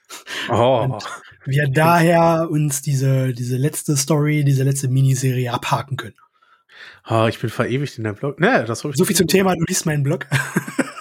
oh. 0.50 0.80
Und 0.90 1.04
wir 1.46 1.68
daher 1.70 2.48
uns 2.50 2.82
diese, 2.82 3.34
diese 3.34 3.58
letzte 3.58 3.98
Story, 3.98 4.46
diese 4.46 4.64
letzte 4.64 4.88
Miniserie 4.88 5.52
abhaken 5.52 5.98
können. 5.98 6.16
Ah, 7.04 7.28
ich 7.28 7.38
bin 7.38 7.50
verewigt 7.50 7.98
in 7.98 8.06
der 8.06 8.14
Blog. 8.14 8.40
Ne, 8.40 8.64
das 8.66 8.86
habe 8.86 8.92
ich. 8.94 8.98
So 8.98 9.04
viel 9.04 9.18
zum 9.18 9.28
Thema, 9.28 9.56
du 9.56 9.66
liest 9.68 9.86
meinen 9.86 10.04
Blog. 10.04 10.26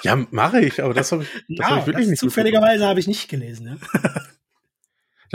Ja, 0.02 0.16
mache 0.32 0.60
ich, 0.60 0.82
aber 0.82 0.94
das 0.94 1.12
habe 1.12 1.22
ich, 1.22 1.56
das 1.58 1.66
hab 1.70 1.78
ich 1.82 1.86
wirklich 1.86 2.08
nicht. 2.08 2.18
zufälligerweise 2.18 2.84
habe 2.86 2.98
ich 2.98 3.06
nicht 3.06 3.28
gelesen. 3.28 3.66
Ne? 3.66 3.78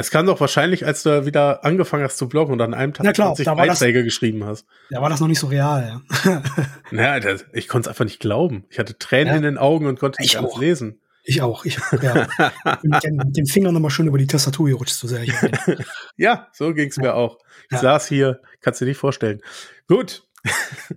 Das 0.02 0.10
kam 0.10 0.26
doch 0.26 0.40
wahrscheinlich, 0.40 0.84
als 0.84 1.04
du 1.04 1.28
wieder 1.28 1.64
angefangen 1.64 2.04
hast 2.04 2.18
zu 2.18 2.28
bloggen 2.28 2.54
und 2.54 2.60
an 2.62 2.74
einem 2.74 2.92
Tag 2.92 3.04
Na 3.06 3.12
klar, 3.14 3.28
20 3.36 3.46
da 3.46 3.56
war 3.56 3.68
das- 3.68 3.78
Beiträge 3.80 4.04
geschrieben 4.04 4.44
hast. 4.44 4.66
Da 4.90 5.00
war 5.00 5.12
das 5.12 5.20
noch 5.20 5.28
nicht 5.28 5.38
so 5.38 5.46
real. 5.46 6.02
Ja. 6.26 6.42
Naja, 6.92 7.20
das, 7.20 7.46
ich 7.54 7.68
konnte 7.68 7.86
es 7.86 7.90
einfach 7.90 8.06
nicht 8.06 8.20
glauben. 8.20 8.66
Ich 8.72 8.80
hatte 8.80 8.98
Tränen 8.98 9.28
Ja. 9.28 9.36
in 9.36 9.44
den 9.44 9.58
Augen 9.60 9.86
und 9.86 10.00
konnte 10.00 10.18
Ich 10.24 10.34
nicht 10.34 10.38
alles 10.44 10.58
lesen. 10.58 11.00
Ich 11.24 11.44
auch. 11.44 11.66
Ich, 11.66 11.78
ja. 12.02 12.28
Bin 12.82 13.16
mit, 13.16 13.38
den 13.38 13.46
Fingern 13.46 13.76
nochmal 13.76 13.92
schön 13.92 14.08
über 14.08 14.18
die 14.18 14.26
Tastatur 14.26 14.68
gerutscht, 14.70 14.96
so 14.96 15.08
sehr 15.08 15.22
ich. 15.22 15.34
Ja, 16.18 16.48
so 16.52 16.74
ging's 16.74 16.98
mir 16.98 17.14
auch. 17.14 17.38
Ich 17.70 17.74
Ja. 17.74 17.82
saß 17.82 18.08
hier, 18.08 18.42
kannst 18.60 18.82
du 18.82 18.86
dir 18.86 18.90
nicht 18.90 18.98
vorstellen. 18.98 19.42
Gut. 19.88 20.24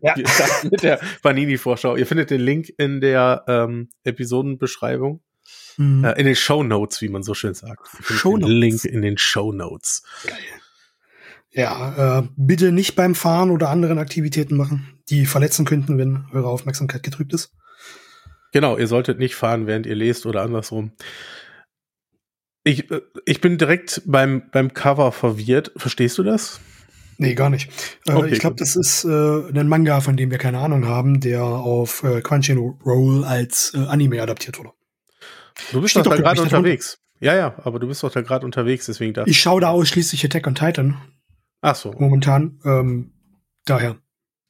Ja. 0.00 0.14
Mit 0.62 0.82
der 0.82 0.98
Panini-Vorschau. 1.22 1.96
Ihr 1.96 2.06
findet 2.06 2.30
den 2.30 2.40
Link 2.40 2.72
in 2.78 3.02
der 3.02 3.44
ähm, 3.48 3.90
Episodenbeschreibung. 4.04 5.20
Mhm. 5.76 6.04
Äh, 6.04 6.12
in 6.12 6.26
den 6.26 6.36
Show 6.36 6.62
Notes, 6.62 7.00
wie 7.00 7.08
man 7.08 7.22
so 7.22 7.34
schön 7.34 7.54
sagt. 7.54 7.88
Show 8.02 8.36
den 8.36 8.42
Notes. 8.42 8.54
Link 8.54 8.84
in 8.84 9.02
den 9.02 9.18
Show 9.18 9.52
Notes. 9.52 10.02
Ja, 11.52 12.18
äh, 12.18 12.28
bitte 12.36 12.72
nicht 12.72 12.96
beim 12.96 13.14
Fahren 13.14 13.50
oder 13.50 13.70
anderen 13.70 13.98
Aktivitäten 13.98 14.56
machen, 14.56 14.98
die 15.08 15.26
verletzen 15.26 15.64
könnten, 15.64 15.98
wenn 15.98 16.24
eure 16.32 16.48
Aufmerksamkeit 16.48 17.02
getrübt 17.02 17.32
ist. 17.32 17.52
Genau, 18.52 18.76
ihr 18.76 18.86
solltet 18.86 19.18
nicht 19.18 19.34
fahren, 19.34 19.66
während 19.66 19.86
ihr 19.86 19.94
lest 19.94 20.26
oder 20.26 20.42
andersrum. 20.42 20.92
Ich, 22.64 22.90
äh, 22.90 23.02
ich 23.24 23.40
bin 23.40 23.58
direkt 23.58 24.02
beim, 24.06 24.50
beim 24.50 24.72
Cover 24.74 25.12
verwirrt. 25.12 25.72
Verstehst 25.76 26.18
du 26.18 26.22
das? 26.22 26.60
Nee, 27.18 27.34
gar 27.34 27.50
nicht. 27.50 27.70
Äh, 28.06 28.12
Okay, 28.12 28.32
ich 28.32 28.40
glaube, 28.40 28.56
das 28.56 28.74
ist 28.74 29.04
äh, 29.04 29.08
ein 29.08 29.68
Manga, 29.68 30.00
von 30.00 30.16
dem 30.16 30.30
wir 30.30 30.38
keine 30.38 30.58
Ahnung 30.58 30.86
haben, 30.86 31.20
der 31.20 31.44
auf 31.44 32.02
äh, 32.02 32.20
Crunchyroll 32.20 33.24
als 33.24 33.72
äh, 33.74 33.78
Anime 33.78 34.20
adaptiert 34.22 34.58
wurde. 34.58 34.70
Du 35.72 35.80
bist 35.80 35.92
Steht 35.92 36.06
doch 36.06 36.10
da 36.10 36.16
gerade 36.16 36.42
unterwegs. 36.42 36.98
Ja, 37.20 37.34
ja, 37.34 37.54
aber 37.64 37.78
du 37.78 37.86
bist 37.86 38.02
doch 38.02 38.10
da 38.10 38.20
gerade 38.20 38.44
unterwegs, 38.44 38.86
deswegen 38.86 39.14
da. 39.14 39.24
Ich 39.26 39.40
schaue 39.40 39.60
da 39.60 39.70
ausschließlich 39.70 40.24
Attack 40.24 40.46
on 40.46 40.54
Titan 40.54 40.96
Ach 41.60 41.76
so. 41.76 41.92
momentan. 41.92 42.58
Ähm, 42.64 43.12
daher. 43.64 43.96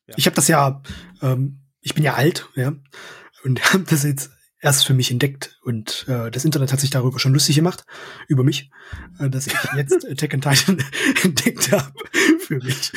Ja. 0.07 0.15
Ich 0.17 0.27
habe 0.27 0.37
das 0.37 0.49
ja, 0.49 0.83
ähm, 1.23 1.61
ich 1.81 1.95
bin 1.95 2.05
ja 2.05 2.15
alt, 2.15 2.49
ja, 2.55 2.75
und 3.45 3.63
habe 3.73 3.85
das 3.89 4.03
jetzt 4.05 4.31
erst 4.61 4.87
für 4.87 4.95
mich 4.95 5.11
entdeckt 5.11 5.59
und 5.63 6.07
äh, 6.09 6.31
das 6.31 6.45
Internet 6.45 6.73
hat 6.73 6.81
sich 6.81 6.89
darüber 6.89 7.19
schon 7.19 7.35
lustig 7.35 7.57
gemacht 7.57 7.85
über 8.29 8.45
mich, 8.45 8.71
äh, 9.21 9.29
dass 9.29 9.47
ich 9.47 9.53
jetzt 9.77 10.09
Attack 10.09 10.35
on 10.35 10.41
Titan 10.41 10.83
entdeckt 11.23 11.71
habe 11.71 11.93
für 12.41 12.57
mich. 12.57 12.93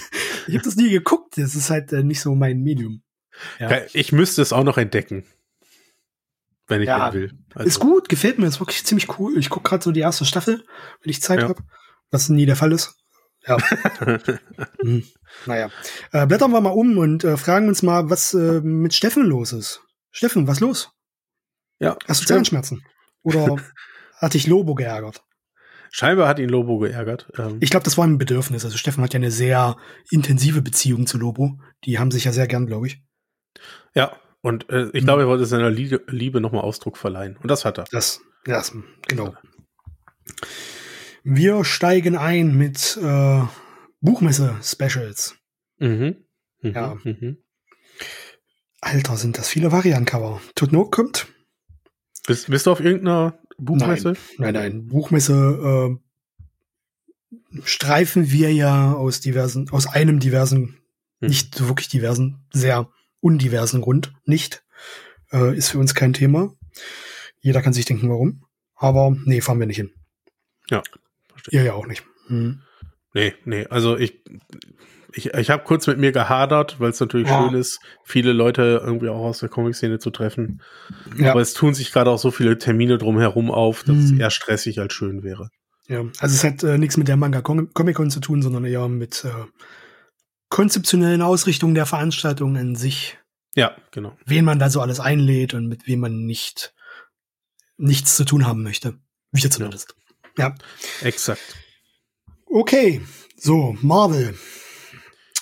Ich 0.47 0.53
habe 0.53 0.63
das 0.63 0.77
nie 0.77 0.89
geguckt, 0.89 1.37
das 1.37 1.55
ist 1.55 1.69
halt 1.69 1.91
äh, 1.91 2.03
nicht 2.03 2.21
so 2.21 2.35
mein 2.35 2.61
Medium. 2.61 3.03
Ja. 3.59 3.81
Ich 3.93 4.11
müsste 4.11 4.41
es 4.41 4.51
auch 4.53 4.63
noch 4.63 4.77
entdecken. 4.77 5.23
Wenn 6.67 6.81
ich 6.81 6.87
Ja, 6.87 7.13
will. 7.13 7.31
Also, 7.55 7.67
Ist 7.67 7.79
gut, 7.79 8.09
gefällt 8.09 8.39
mir, 8.39 8.47
ist 8.47 8.59
wirklich 8.59 8.83
ziemlich 8.85 9.17
cool. 9.19 9.37
Ich 9.37 9.49
gucke 9.49 9.69
gerade 9.69 9.83
so 9.83 9.91
die 9.91 10.01
erste 10.01 10.25
Staffel, 10.25 10.65
wenn 11.01 11.09
ich 11.09 11.21
Zeit 11.21 11.41
Ja. 11.41 11.47
habe, 11.49 11.63
was 12.11 12.29
nie 12.29 12.45
der 12.45 12.55
Fall 12.57 12.71
ist. 12.73 12.95
Ja. 13.45 13.57
hm. 14.81 15.03
Naja. 15.45 15.69
Äh, 16.11 16.25
blättern 16.27 16.51
wir 16.51 16.61
mal 16.61 16.69
um 16.71 16.97
und 16.97 17.23
äh, 17.23 17.37
fragen 17.37 17.67
uns 17.69 17.83
mal, 17.83 18.09
was 18.09 18.33
äh, 18.33 18.61
mit 18.61 18.93
Steffen 18.93 19.23
los 19.25 19.53
ist. 19.53 19.81
Steffen, 20.11 20.47
was 20.47 20.59
los? 20.59 20.91
ja, 21.79 21.95
Hast 22.07 22.21
du. 22.21 22.25
Zahnschmerzen? 22.25 22.83
Oder 23.23 23.55
hat 24.17 24.33
dich 24.33 24.47
Lobo 24.47 24.73
geärgert? 24.75 25.23
Scheinbar 25.91 26.27
hat 26.27 26.39
ihn 26.39 26.49
Lobo 26.49 26.79
geärgert. 26.79 27.31
Ähm, 27.37 27.57
Ich 27.61 27.69
glaube, 27.69 27.83
das 27.85 27.97
war 27.97 28.05
ein 28.05 28.17
Bedürfnis. 28.17 28.65
Also 28.65 28.77
Steffen 28.77 29.03
hat 29.03 29.13
ja 29.13 29.19
eine 29.19 29.31
sehr 29.31 29.77
intensive 30.09 30.61
Beziehung 30.61 31.07
zu 31.07 31.17
Lobo. 31.17 31.59
Die 31.85 31.97
haben 31.99 32.11
sich 32.11 32.25
ja 32.25 32.33
sehr 32.33 32.47
gern, 32.47 32.65
glaube 32.65 32.87
ich. 32.87 33.01
ja, 33.93 34.11
und 34.47 34.69
äh, 34.69 34.89
ich 34.93 35.03
glaube, 35.03 35.23
er 35.23 35.27
wollte 35.27 35.45
seiner 35.45 35.69
Liebe, 35.69 36.01
Liebe 36.07 36.39
nochmal 36.39 36.61
Ausdruck 36.61 36.95
verleihen. 36.97 37.35
Und 37.35 37.51
das 37.51 37.65
hat 37.65 37.77
er. 37.77 37.83
Das, 37.91 38.21
das 38.45 38.73
genau. 39.05 39.35
Wir 41.23 41.65
steigen 41.65 42.15
ein 42.15 42.55
mit 42.55 42.97
äh, 43.03 43.41
Buchmesse-Specials. 43.99 45.35
Mhm. 45.79 46.15
Mhm. 46.61 46.71
Ja. 46.73 46.97
Mhm. 47.03 47.39
Alter, 48.79 49.17
sind 49.17 49.37
das 49.37 49.49
viele 49.49 49.73
Variantencover. 49.73 50.39
Tutno 50.55 50.85
kommt? 50.89 51.27
Bist, 52.25 52.49
bist 52.49 52.67
du 52.67 52.71
auf 52.71 52.79
irgendeiner 52.79 53.37
Buchmesse? 53.57 54.13
Nein, 54.37 54.53
nein. 54.53 54.85
Buchmesse 54.87 55.97
äh, 57.51 57.59
streifen 57.65 58.31
wir 58.31 58.53
ja 58.53 58.93
aus 58.93 59.19
diversen, 59.19 59.69
aus 59.71 59.87
einem 59.87 60.21
diversen, 60.21 60.77
Hm. 61.19 61.29
nicht 61.29 61.67
wirklich 61.67 61.89
diversen, 61.89 62.45
sehr 62.53 62.89
undiversen 63.19 63.81
Grund 63.81 64.13
nicht. 64.25 64.63
Äh, 65.31 65.55
ist 65.57 65.69
für 65.69 65.79
uns 65.79 65.93
kein 65.95 66.13
Thema. 66.13 66.53
Jeder 67.39 67.61
kann 67.61 67.73
sich 67.73 67.85
denken, 67.85 68.09
warum. 68.09 68.43
Aber 68.75 69.15
nee, 69.25 69.41
fahren 69.41 69.59
wir 69.59 69.67
nicht 69.67 69.77
hin. 69.77 69.91
Ja, 70.69 70.81
verstehe. 71.31 71.59
Ihr 71.59 71.65
ja 71.65 71.73
auch 71.73 71.87
nicht. 71.87 72.03
Hm. 72.27 72.61
Nee, 73.13 73.33
nee, 73.45 73.65
also 73.67 73.97
ich, 73.97 74.21
ich, 75.13 75.33
ich 75.33 75.49
habe 75.49 75.63
kurz 75.63 75.87
mit 75.87 75.97
mir 75.97 76.11
gehadert, 76.11 76.79
weil 76.79 76.91
es 76.91 76.99
natürlich 76.99 77.27
Ja. 77.27 77.43
schön 77.49 77.57
ist, 77.59 77.79
viele 78.03 78.33
Leute 78.33 78.81
irgendwie 78.83 79.09
auch 79.09 79.23
aus 79.23 79.39
der 79.39 79.49
Comic-Szene 79.49 79.97
zu 79.99 80.11
treffen. 80.11 80.61
Ja. 81.17 81.31
Aber 81.31 81.41
es 81.41 81.53
tun 81.53 81.73
sich 81.73 81.91
gerade 81.91 82.11
auch 82.11 82.19
so 82.19 82.29
viele 82.31 82.57
Termine 82.57 82.97
drumherum 82.97 83.49
auf, 83.49 83.83
dass 83.83 83.97
es 83.97 84.09
Hm. 84.11 84.19
eher 84.19 84.29
stressig 84.29 84.79
als 84.79 84.93
schön 84.93 85.23
wäre. 85.23 85.49
Ja, 85.87 86.01
also 86.19 86.35
es 86.35 86.43
hat 86.43 86.63
äh, 86.63 86.77
nichts 86.77 86.97
mit 86.97 87.07
der 87.07 87.15
Manga 87.17 87.41
Com- 87.41 87.73
Comic 87.73 87.95
Con 87.95 88.11
zu 88.11 88.19
tun, 88.19 88.41
sondern 88.41 88.65
eher 88.65 88.87
mit 88.89 89.23
äh, 89.25 89.29
konzeptionellen 90.49 91.21
Ausrichtungen 91.21 91.75
der 91.75 91.85
Veranstaltung 91.85 92.55
an 92.57 92.75
sich, 92.75 93.17
Ja, 93.55 93.75
genau. 93.91 94.17
wen 94.25 94.45
man 94.45 94.59
da 94.59 94.69
so 94.69 94.81
alles 94.81 94.99
einlädt 94.99 95.53
und 95.53 95.67
mit 95.67 95.87
wem 95.87 95.99
man 95.99 96.25
nicht 96.25 96.73
nichts 97.77 98.15
zu 98.15 98.25
tun 98.25 98.47
haben 98.47 98.63
möchte. 98.63 98.97
Wie 99.31 99.41
jetzt 99.41 99.53
zumindest. 99.55 99.95
Ja. 100.37 100.55
Exakt. 101.01 101.41
Okay, 102.45 103.01
so, 103.35 103.77
Marvel. 103.81 104.35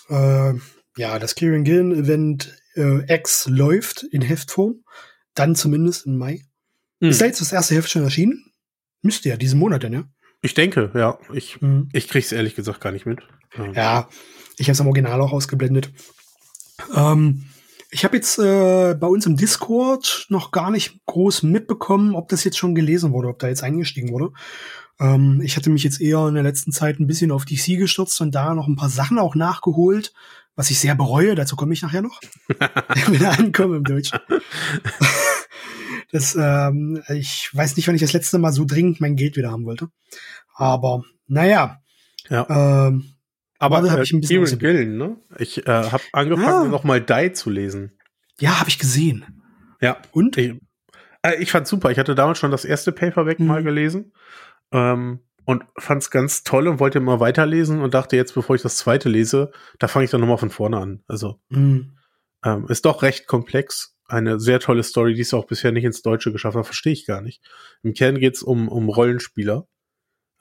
Äh, 0.09 0.53
ja, 0.97 1.19
das 1.19 1.35
Kieran 1.35 1.63
Gillen 1.63 1.91
Event 1.93 2.57
äh, 2.75 3.13
X 3.13 3.47
läuft 3.47 4.03
in 4.03 4.21
Heftform. 4.21 4.83
Dann 5.33 5.55
zumindest 5.55 6.05
im 6.05 6.17
Mai. 6.17 6.41
Hm. 7.01 7.09
Ist 7.09 7.21
da 7.21 7.25
jetzt 7.25 7.41
das 7.41 7.51
erste 7.51 7.75
Heft 7.75 7.89
schon 7.89 8.03
erschienen? 8.03 8.51
Müsste 9.01 9.29
ja, 9.29 9.38
diesen 9.38 9.59
Monat 9.59 9.83
denn, 9.83 9.93
ja? 9.93 10.03
Ich 10.41 10.53
denke, 10.53 10.91
ja. 10.95 11.17
Ich, 11.33 11.62
Mhm. 11.62 11.89
ich 11.93 12.07
krieg's 12.07 12.31
ehrlich 12.31 12.55
gesagt 12.55 12.81
gar 12.81 12.91
nicht 12.91 13.05
mit. 13.05 13.19
Ähm, 13.55 13.74
Ja, 13.74 14.09
ich 14.57 14.67
habe 14.67 14.74
es 14.74 14.81
am 14.81 14.88
Original 14.88 15.21
auch 15.21 15.31
ausgeblendet. 15.31 15.91
Ähm, 16.93 17.45
ich 17.91 18.03
habe 18.03 18.17
jetzt 18.17 18.38
äh, 18.39 18.95
bei 19.00 19.07
uns 19.07 19.25
im 19.25 19.38
Discord 19.38 20.25
noch 20.29 20.51
gar 20.51 20.71
nicht 20.71 21.05
groß 21.05 21.43
mitbekommen, 21.43 22.15
ob 22.15 22.29
das 22.29 22.43
jetzt 22.43 22.57
schon 22.57 22.75
gelesen 22.75 23.13
wurde, 23.13 23.29
ob 23.29 23.39
da 23.39 23.47
jetzt 23.47 23.63
eingestiegen 23.63 24.12
wurde. 24.12 24.31
Ähm, 25.00 25.41
ich 25.43 25.55
hatte 25.55 25.69
mich 25.69 25.83
jetzt 25.83 26.01
eher 26.01 26.27
in 26.27 26.33
der 26.33 26.43
letzten 26.43 26.71
Zeit 26.71 27.00
ein 27.00 27.07
bisschen 27.07 27.31
auf 27.31 27.45
DC 27.45 27.77
gestürzt 27.77 28.19
und 28.21 28.33
da 28.33 28.53
noch 28.53 28.67
ein 28.67 28.75
paar 28.75 28.89
Sachen 28.89 29.19
auch 29.19 29.35
nachgeholt, 29.35 30.13
was 30.55 30.69
ich 30.71 30.79
sehr 30.79 30.95
bereue. 30.95 31.35
Dazu 31.35 31.55
komme 31.55 31.74
ich 31.74 31.81
nachher 31.81 32.01
noch, 32.01 32.19
wenn 32.47 33.19
wir 33.19 33.31
ankommen 33.31 33.77
im 33.77 33.83
Deutschen. 33.83 34.19
Das, 36.12 36.38
ähm, 36.39 37.01
ich 37.09 37.50
weiß 37.53 37.75
nicht, 37.75 37.88
wann 37.88 37.95
ich 37.95 38.01
das 38.01 38.13
letzte 38.13 38.38
Mal 38.38 38.53
so 38.53 38.63
dringend 38.65 39.01
mein 39.01 39.15
Geld 39.15 39.35
wieder 39.35 39.51
haben 39.51 39.65
wollte. 39.65 39.89
Aber 40.53 41.03
naja. 41.27 41.81
Ja. 42.29 42.88
Ähm, 42.88 43.14
Aber 43.59 43.81
Marvel 43.81 44.00
äh, 44.00 44.03
ich 44.03 44.12
ein 44.13 44.21
bisschen 44.21 44.43
Kieran. 44.45 44.59
Gillen, 44.59 44.97
ne? 44.97 45.17
Ich 45.38 45.65
äh, 45.65 45.69
habe 45.71 46.03
angefangen, 46.12 46.67
Ah. 46.67 46.69
noch 46.69 46.83
mal 46.83 47.01
Die 47.01 47.31
zu 47.33 47.50
lesen. 47.50 47.91
Ja, 48.39 48.59
habe 48.59 48.69
ich 48.69 48.79
gesehen. 48.79 49.41
Ja. 49.81 49.97
Und? 50.12 50.38
Ich, 50.38 50.55
äh, 51.24 51.35
ich 51.41 51.51
fand's 51.51 51.69
super. 51.69 51.89
Ich 51.91 51.97
hatte 52.00 52.15
damals 52.15 52.38
schon 52.39 52.51
das 52.51 52.65
erste 52.65 52.91
Paperback 52.91 53.39
Mhm. 53.39 53.47
mal 53.47 53.63
gelesen. 53.63 54.13
Ähm, 54.71 55.19
und 55.45 55.63
fand's 55.77 56.09
ganz 56.09 56.43
toll 56.43 56.67
und 56.67 56.79
wollte 56.79 56.97
immer 56.97 57.19
weiterlesen 57.19 57.81
und 57.81 57.93
dachte 57.93 58.15
jetzt, 58.15 58.33
bevor 58.33 58.55
ich 58.55 58.63
das 58.63 58.77
zweite 58.77 59.09
lese, 59.09 59.51
da 59.79 59.88
fange 59.88 60.05
ich 60.05 60.12
dann 60.12 60.19
nochmal 60.21 60.39
von 60.39 60.50
vorne 60.50 60.77
an. 60.77 61.03
Also 61.07 61.39
Hm. 61.51 61.97
ähm, 62.43 62.65
ist 62.67 62.85
doch 62.85 63.03
recht 63.03 63.27
komplex. 63.27 63.95
Eine 64.07 64.39
sehr 64.39 64.59
tolle 64.59 64.83
Story, 64.83 65.13
die 65.13 65.21
es 65.21 65.33
auch 65.33 65.45
bisher 65.47 65.71
nicht 65.71 65.83
ins 65.83 66.01
Deutsche 66.01 66.31
geschafft 66.31 66.55
hat, 66.57 66.65
verstehe 66.65 66.93
ich 66.93 67.05
gar 67.07 67.21
nicht. 67.21 67.41
Im 67.83 67.93
Kern 67.93 68.19
geht's 68.19 68.43
um, 68.43 68.67
um 68.69 68.89
Rollenspieler. 68.89 69.67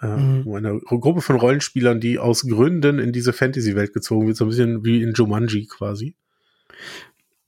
Äh, 0.05 0.17
Mhm. 0.17 0.47
Um 0.47 0.55
eine 0.57 0.79
Gruppe 0.81 1.23
von 1.23 1.37
Rollenspielern, 1.37 1.99
die 2.01 2.19
aus 2.19 2.43
Gründen 2.47 2.99
in 2.99 3.13
diese 3.13 3.33
Fantasy-Welt 3.33 3.93
gezogen 3.95 4.27
wird, 4.27 4.37
so 4.37 4.45
ein 4.45 4.49
bisschen 4.49 4.85
wie 4.85 5.03
in 5.03 5.15
Jumanji 5.15 5.67
quasi. 5.67 6.15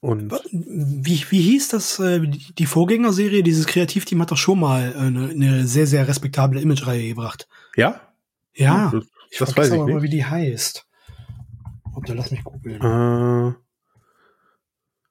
Und 0.00 0.32
wie, 0.52 1.24
wie 1.30 1.40
hieß 1.40 1.68
das, 1.68 1.98
äh, 1.98 2.20
die 2.20 2.66
Vorgängerserie? 2.66 3.42
Dieses 3.42 3.66
Kreativteam 3.66 4.22
hat 4.22 4.30
doch 4.30 4.36
schon 4.36 4.60
mal 4.60 4.94
eine, 4.94 5.28
eine 5.30 5.66
sehr, 5.66 5.86
sehr 5.86 6.06
respektable 6.08 6.60
Imagereihe 6.60 7.08
gebracht. 7.08 7.48
Ja? 7.76 8.00
Ja. 8.54 8.90
Das, 8.92 9.04
ich 9.30 9.38
das 9.38 9.56
weiß 9.56 9.66
ich 9.68 9.72
aber 9.74 9.86
mal, 9.88 9.94
nicht. 9.94 10.02
wie 10.04 10.16
die 10.16 10.24
heißt. 10.24 10.86
Ob 11.94 12.04
da 12.06 12.14
lass 12.14 12.30
mich 12.30 12.44
googeln. 12.44 12.76
Äh, 12.80 13.54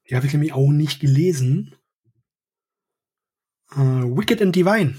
Die 0.09 0.15
habe 0.15 0.25
ich 0.27 0.33
nämlich 0.33 0.53
auch 0.53 0.69
nicht 0.71 0.99
gelesen. 0.99 1.75
Äh, 3.73 3.77
Wicked 3.79 4.41
and 4.41 4.55
Divine. 4.55 4.95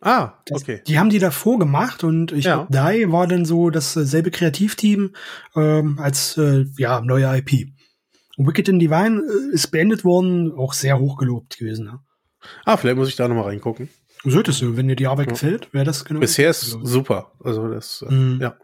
Ah, 0.00 0.32
Das, 0.46 0.62
okay. 0.62 0.82
Die 0.86 0.98
haben 0.98 1.10
die 1.10 1.18
davor 1.18 1.58
gemacht 1.58 2.04
und 2.04 2.32
ich 2.32 2.44
Ja. 2.44 2.66
Die 2.70 3.10
war 3.12 3.26
dann 3.26 3.44
so 3.44 3.70
dasselbe 3.70 4.30
Kreativteam 4.30 5.14
ähm, 5.56 5.98
als 5.98 6.36
äh, 6.36 6.64
ja, 6.76 7.00
neue 7.00 7.38
IP. 7.38 7.68
Und 8.36 8.46
Wicked 8.46 8.68
and 8.68 8.80
Divine 8.80 9.20
äh, 9.20 9.54
ist 9.54 9.68
beendet 9.68 10.04
worden, 10.04 10.52
auch 10.56 10.72
sehr 10.72 10.98
hoch 10.98 11.16
gelobt 11.18 11.58
gewesen. 11.58 11.86
Ja. 11.86 12.02
Ah, 12.64 12.76
vielleicht 12.76 12.96
muss 12.96 13.08
ich 13.08 13.16
da 13.16 13.26
nochmal 13.28 13.44
reingucken. 13.46 13.88
Solltest 14.24 14.62
du, 14.62 14.76
wenn 14.76 14.88
dir 14.88 14.96
die 14.96 15.06
Arbeit 15.06 15.26
Ja. 15.28 15.32
gefällt, 15.32 15.72
wäre 15.74 15.84
das 15.84 16.04
genau. 16.04 16.20
Bisher 16.20 16.50
ist 16.50 16.62
ich. 16.62 16.74
super. 16.82 17.32
Also 17.42 17.68
das, 17.68 18.04
äh, 18.08 18.12
Mhm. 18.12 18.40
ja. 18.40 18.56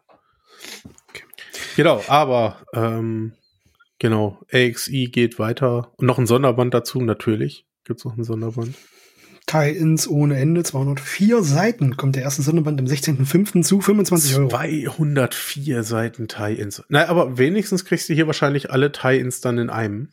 Genau, 1.77 2.03
aber 2.09 2.59
ähm, 2.73 3.33
genau, 3.99 4.41
AXI 4.53 5.09
geht 5.13 5.39
weiter. 5.39 5.93
Und 5.97 6.07
noch 6.07 6.19
ein 6.19 6.27
Sonderband 6.27 6.73
dazu, 6.75 7.01
natürlich. 7.01 7.67
Gibt 7.85 7.99
es 8.01 8.05
noch 8.05 8.17
ein 8.17 8.25
Sonderband. 8.25 8.75
Tie-Ins 9.47 10.09
ohne 10.09 10.37
Ende, 10.37 10.63
204 10.63 11.43
Seiten, 11.43 11.97
kommt 11.97 12.17
der 12.17 12.23
erste 12.23 12.43
Sonderband 12.43 12.81
am 12.81 12.87
16.05. 12.87 13.63
zu 13.63 13.81
25 13.81 14.37
Euro. 14.37 14.49
204 14.49 15.83
Seiten 15.83 16.29
Tie-Ins. 16.29 16.83
Na, 16.89 17.09
aber 17.09 17.37
wenigstens 17.37 17.85
kriegst 17.85 18.09
du 18.09 18.15
hier 18.15 18.27
wahrscheinlich 18.27 18.71
alle 18.71 18.91
Tie-Ins 18.93 19.41
dann 19.41 19.59
in 19.59 19.71
einem. 19.71 20.09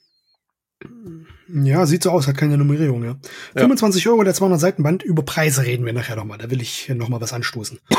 Ja, 1.47 1.85
sieht 1.85 2.03
so 2.03 2.09
aus, 2.11 2.27
hat 2.27 2.38
keine 2.38 2.57
Nummerierung, 2.57 3.03
ja. 3.03 3.17
Ja. 3.55 3.61
25 3.61 4.07
Euro 4.09 4.23
der 4.23 4.33
200 4.33 4.59
Seitenband. 4.59 5.03
Über 5.03 5.23
Preise 5.23 5.63
reden 5.63 5.85
wir 5.85 5.93
nachher 5.93 6.15
nochmal. 6.15 6.38
Da 6.38 6.50
will 6.50 6.61
ich 6.61 6.89
nochmal 6.89 7.21
was 7.21 7.33
anstoßen. 7.33 7.79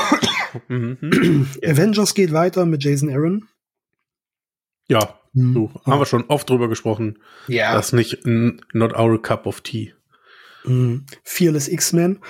Mhm. 0.69 0.99
mhm. 1.01 1.47
Avengers 1.65 2.13
geht 2.13 2.31
weiter 2.31 2.67
mit 2.67 2.85
Jason 2.85 3.09
Aaron. 3.09 3.49
Ja, 4.87 5.19
Hm. 5.35 5.55
du, 5.55 5.71
haben 5.87 5.99
wir 5.99 6.07
schon 6.07 6.25
oft 6.29 6.49
drüber 6.51 6.69
gesprochen. 6.69 7.19
Ja. 7.49 7.75
Das 7.75 7.87
ist 7.87 7.93
nicht 7.93 8.27
not 8.27 8.95
our 8.95 9.21
cup 9.21 9.47
of 9.47 9.63
tea. 9.63 9.95
Mhm. 10.65 11.07
Fearless 11.25 11.69
X-Men. 11.69 12.21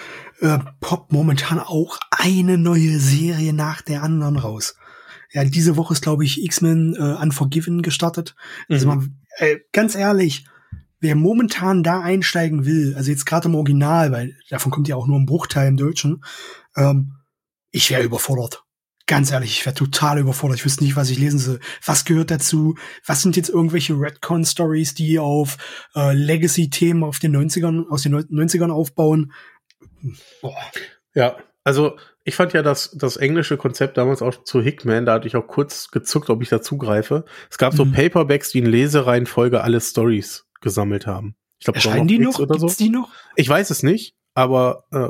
Äh, 0.41 0.59
poppt 0.81 1.13
momentan 1.13 1.59
auch 1.61 1.99
eine 2.11 2.59
neue 2.59 2.99
Serie 2.99 3.53
nach 3.53 3.83
der 3.83 4.03
anderen 4.03 4.37
raus. 4.37 4.75
Ja, 5.33 5.45
diese 5.45 5.77
Woche 5.77 5.95
ist, 5.95 6.03
glaube 6.03 6.25
ich, 6.25 6.43
X-Men 6.43 6.95
äh, 6.99 7.23
Unforgiven 7.23 7.83
gestartet. 7.83 8.35
Also 8.69 8.87
Mhm. 8.89 8.95
man, 8.95 9.17
äh, 9.39 9.59
ganz 9.73 9.95
ehrlich, 9.95 10.47
wer 11.01 11.15
momentan 11.17 11.83
da 11.83 12.01
einsteigen 12.01 12.65
will, 12.65 12.95
also 12.97 13.11
jetzt 13.11 13.25
gerade 13.27 13.49
im 13.49 13.55
Original, 13.55 14.13
weil 14.13 14.37
davon 14.51 14.71
kommt 14.71 14.89
ja 14.89 14.97
auch 14.97 15.07
nur 15.07 15.19
ein 15.19 15.27
Bruchteil 15.27 15.69
im 15.69 15.77
Deutschen, 15.77 16.25
ähm, 16.77 17.15
ich 17.71 17.91
wäre 17.91 18.03
überfordert. 18.03 18.63
Ganz 19.13 19.31
ehrlich, 19.31 19.51
ich 19.59 19.67
wäre 19.67 19.75
total 19.75 20.19
überfordert. 20.21 20.57
Ich 20.61 20.65
wüsste 20.65 20.85
nicht, 20.85 20.97
was 20.97 21.11
ich 21.11 21.19
lesen 21.19 21.39
soll. 21.39 21.61
Was 21.85 22.07
gehört 22.07 22.31
dazu? 22.31 22.77
Was 23.05 23.21
sind 23.21 23.37
jetzt 23.37 23.51
irgendwelche 23.51 23.93
Redcon-Stories, 23.93 24.95
die 24.95 25.19
auf 25.19 25.59
äh, 25.95 26.15
Legacy-Themen 26.15 27.05
auf 27.05 27.19
den 27.19 27.37
90ern, 27.37 27.91
aus 27.91 28.05
den 28.05 28.15
90ern 28.15 28.71
aufbauen? 28.71 29.35
Boah. 30.41 30.57
Ja, 31.15 31.37
also 31.63 31.99
ich 32.25 32.37
fand 32.37 32.55
ja 32.55 32.63
das, 32.63 32.97
das 32.97 33.19
englische 33.19 33.59
Konzept 33.59 33.99
damals 33.99 34.23
auch 34.23 34.45
zu 34.45 34.63
Hickman, 34.63 35.05
da 35.05 35.13
hatte 35.13 35.29
ich 35.29 35.37
auch 35.37 35.47
kurz 35.47 35.91
gezuckt, 35.91 36.31
ob 36.31 36.41
ich 36.43 36.49
da 36.49 36.63
zugreife. 36.63 37.27
Es 37.51 37.59
gab 37.59 37.75
so 37.75 37.85
Mhm. 37.85 37.93
Paperbacks, 37.93 38.51
die 38.51 38.61
in 38.61 38.67
Lesereihenfolge 38.67 39.63
alle 39.63 39.83
Stories 39.83 40.47
gesammelt 40.63 41.07
haben. 41.07 41.37
Ich 41.59 41.67
glaube, 41.67 41.77
Erscheinen 41.77 42.09
die 42.09 42.19
noch? 42.19 42.39
oder 42.39 42.59
so. 42.59 42.67
Die 42.67 42.89
noch? 42.89 43.11
Ich 43.37 43.47
weiß 43.47 43.69
es 43.69 43.83
nicht, 43.83 44.15
aber 44.33 44.85
äh, 44.91 45.09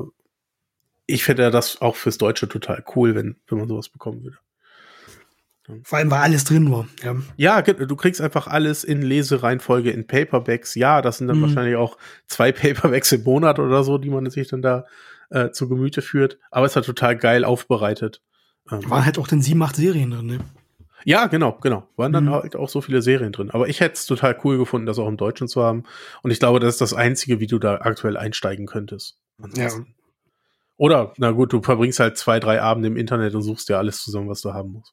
ich 1.12 1.24
fände 1.24 1.50
das 1.50 1.80
auch 1.80 1.96
fürs 1.96 2.18
Deutsche 2.18 2.48
total 2.48 2.82
cool, 2.96 3.14
wenn, 3.14 3.36
wenn 3.48 3.58
man 3.58 3.68
sowas 3.68 3.88
bekommen 3.88 4.22
würde. 4.24 4.36
Vor 5.84 5.98
allem, 5.98 6.10
weil 6.10 6.18
alles 6.22 6.44
drin 6.44 6.70
war. 6.72 6.88
Ja. 7.04 7.14
Ja, 7.36 7.62
du 7.62 7.96
kriegst 7.96 8.20
einfach 8.20 8.48
alles 8.48 8.82
in 8.82 9.00
Lesereihenfolge 9.00 9.90
in 9.90 10.06
Paperbacks. 10.06 10.74
Ja, 10.74 11.00
das 11.02 11.18
sind 11.18 11.28
dann 11.28 11.38
Mhm. 11.38 11.42
wahrscheinlich 11.42 11.76
auch 11.76 11.96
zwei 12.26 12.50
Paperbacks 13.00 13.12
im 13.12 13.22
Monat 13.22 13.58
oder 13.60 13.84
so, 13.84 13.96
die 13.98 14.10
man 14.10 14.28
sich 14.28 14.48
dann 14.48 14.60
da 14.60 14.84
äh, 15.30 15.50
zu 15.50 15.68
Gemüte 15.68 16.02
führt. 16.02 16.38
Aber 16.50 16.66
es 16.66 16.74
hat 16.74 16.84
total 16.84 17.16
geil 17.16 17.44
aufbereitet. 17.44 18.20
Ähm, 18.70 18.90
Waren 18.90 19.04
halt 19.04 19.18
auch 19.18 19.28
dann 19.28 19.40
sieben, 19.40 19.62
acht 19.62 19.76
Serien 19.76 20.10
drin, 20.10 20.26
ne? 20.26 20.38
ja, 21.04 21.26
genau, 21.26 21.58
genau. 21.62 21.88
Waren 21.96 22.12
dann 22.12 22.24
Mhm. 22.26 22.30
halt 22.32 22.56
auch 22.56 22.68
so 22.68 22.80
viele 22.80 23.00
Serien 23.00 23.32
drin. 23.32 23.50
Aber 23.50 23.68
ich 23.68 23.80
hätte 23.80 23.94
es 23.94 24.04
total 24.06 24.36
cool 24.44 24.58
gefunden, 24.58 24.86
das 24.86 24.98
auch 24.98 25.08
im 25.08 25.16
Deutschen 25.16 25.46
zu 25.48 25.62
haben. 25.62 25.84
Und 26.22 26.32
ich 26.32 26.38
glaube, 26.40 26.58
das 26.60 26.74
ist 26.74 26.80
das 26.80 26.92
Einzige, 26.92 27.38
wie 27.40 27.46
du 27.46 27.58
da 27.60 27.76
aktuell 27.76 28.16
einsteigen 28.16 28.66
könntest. 28.66 29.16
Ansonsten- 29.40 29.94
Oder, 30.76 31.12
na 31.18 31.30
gut, 31.30 31.52
du 31.52 31.62
verbringst 31.62 32.00
halt 32.00 32.16
zwei, 32.18 32.40
drei 32.40 32.60
Abende 32.60 32.88
im 32.88 32.96
Internet 32.96 33.34
und 33.34 33.42
suchst 33.42 33.68
dir 33.68 33.78
alles 33.78 34.02
zusammen, 34.02 34.28
was 34.28 34.40
du 34.40 34.52
haben 34.52 34.72
musst. 34.72 34.92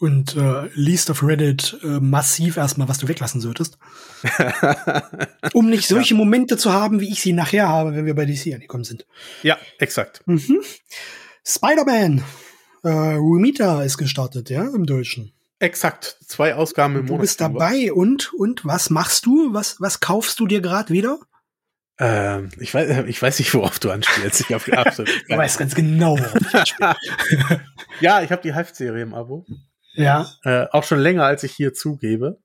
Und 0.00 0.36
äh, 0.36 0.68
liest 0.74 1.10
auf 1.10 1.24
Reddit 1.24 1.76
äh, 1.82 1.98
massiv 1.98 2.56
erstmal, 2.56 2.88
was 2.88 2.98
du 2.98 3.08
weglassen 3.08 3.40
solltest. 3.40 3.78
Um 5.54 5.68
nicht 5.70 5.88
solche 5.88 6.14
Momente 6.14 6.56
zu 6.56 6.72
haben, 6.72 7.00
wie 7.00 7.10
ich 7.10 7.20
sie 7.20 7.32
nachher 7.32 7.68
habe, 7.68 7.94
wenn 7.94 8.06
wir 8.06 8.14
bei 8.14 8.24
DC 8.24 8.54
angekommen 8.54 8.84
sind. 8.84 9.06
ja, 9.42 9.56
exakt. 9.78 10.22
Mhm. 10.26 10.60
Spider-Man. 11.44 12.22
Äh, 12.84 12.88
Rumita 13.14 13.82
ist 13.82 13.98
gestartet, 13.98 14.50
ja, 14.50 14.64
im 14.72 14.86
Deutschen. 14.86 15.32
Exakt. 15.58 16.18
Zwei 16.26 16.54
Ausgaben 16.54 16.94
im 16.94 17.06
Du 17.06 17.12
Monat. 17.14 17.22
bist 17.22 17.40
dabei 17.40 17.92
und, 17.92 18.32
und 18.34 18.64
was 18.64 18.90
machst 18.90 19.26
du? 19.26 19.52
Was, 19.52 19.80
was 19.80 19.98
kaufst 19.98 20.38
du 20.38 20.46
dir 20.46 20.60
gerade 20.60 20.92
wieder? 20.92 21.18
Ähm, 22.00 22.50
ich, 22.60 22.72
weiß, 22.72 23.06
ich 23.06 23.20
weiß 23.20 23.38
nicht, 23.40 23.52
worauf 23.54 23.78
du 23.78 23.90
anspielst. 23.90 24.40
Ich 24.40 24.52
habe 24.52 24.78
absolut. 24.78 25.10
Du 25.28 25.36
weißt 25.36 25.58
ganz 25.58 25.74
genau, 25.74 26.18
worauf 26.18 26.34
ich 26.36 26.54
anspiele. 26.54 26.96
ja, 28.00 28.22
ich 28.22 28.30
habe 28.30 28.42
die 28.42 28.54
Hive-Serie 28.54 29.02
im 29.02 29.14
Abo. 29.14 29.44
Ja. 29.94 30.30
Äh, 30.44 30.66
auch 30.70 30.84
schon 30.84 31.00
länger, 31.00 31.24
als 31.24 31.42
ich 31.42 31.52
hier 31.52 31.74
zugebe. 31.74 32.38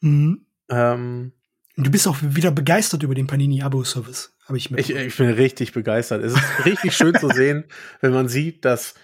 Mhm. 0.00 0.44
Ähm, 0.68 1.32
du 1.76 1.90
bist 1.90 2.08
auch 2.08 2.16
wieder 2.20 2.50
begeistert 2.50 3.04
über 3.04 3.14
den 3.14 3.28
Panini-Abo-Service, 3.28 4.34
habe 4.46 4.58
ich 4.58 4.70
mir. 4.70 4.78
ich, 4.78 4.90
ich 4.90 5.16
bin 5.16 5.30
richtig 5.30 5.72
begeistert. 5.72 6.24
Es 6.24 6.32
ist 6.32 6.64
richtig 6.64 6.96
schön 6.96 7.14
zu 7.14 7.28
sehen, 7.28 7.64
wenn 8.00 8.12
man 8.12 8.28
sieht, 8.28 8.64
dass 8.64 8.94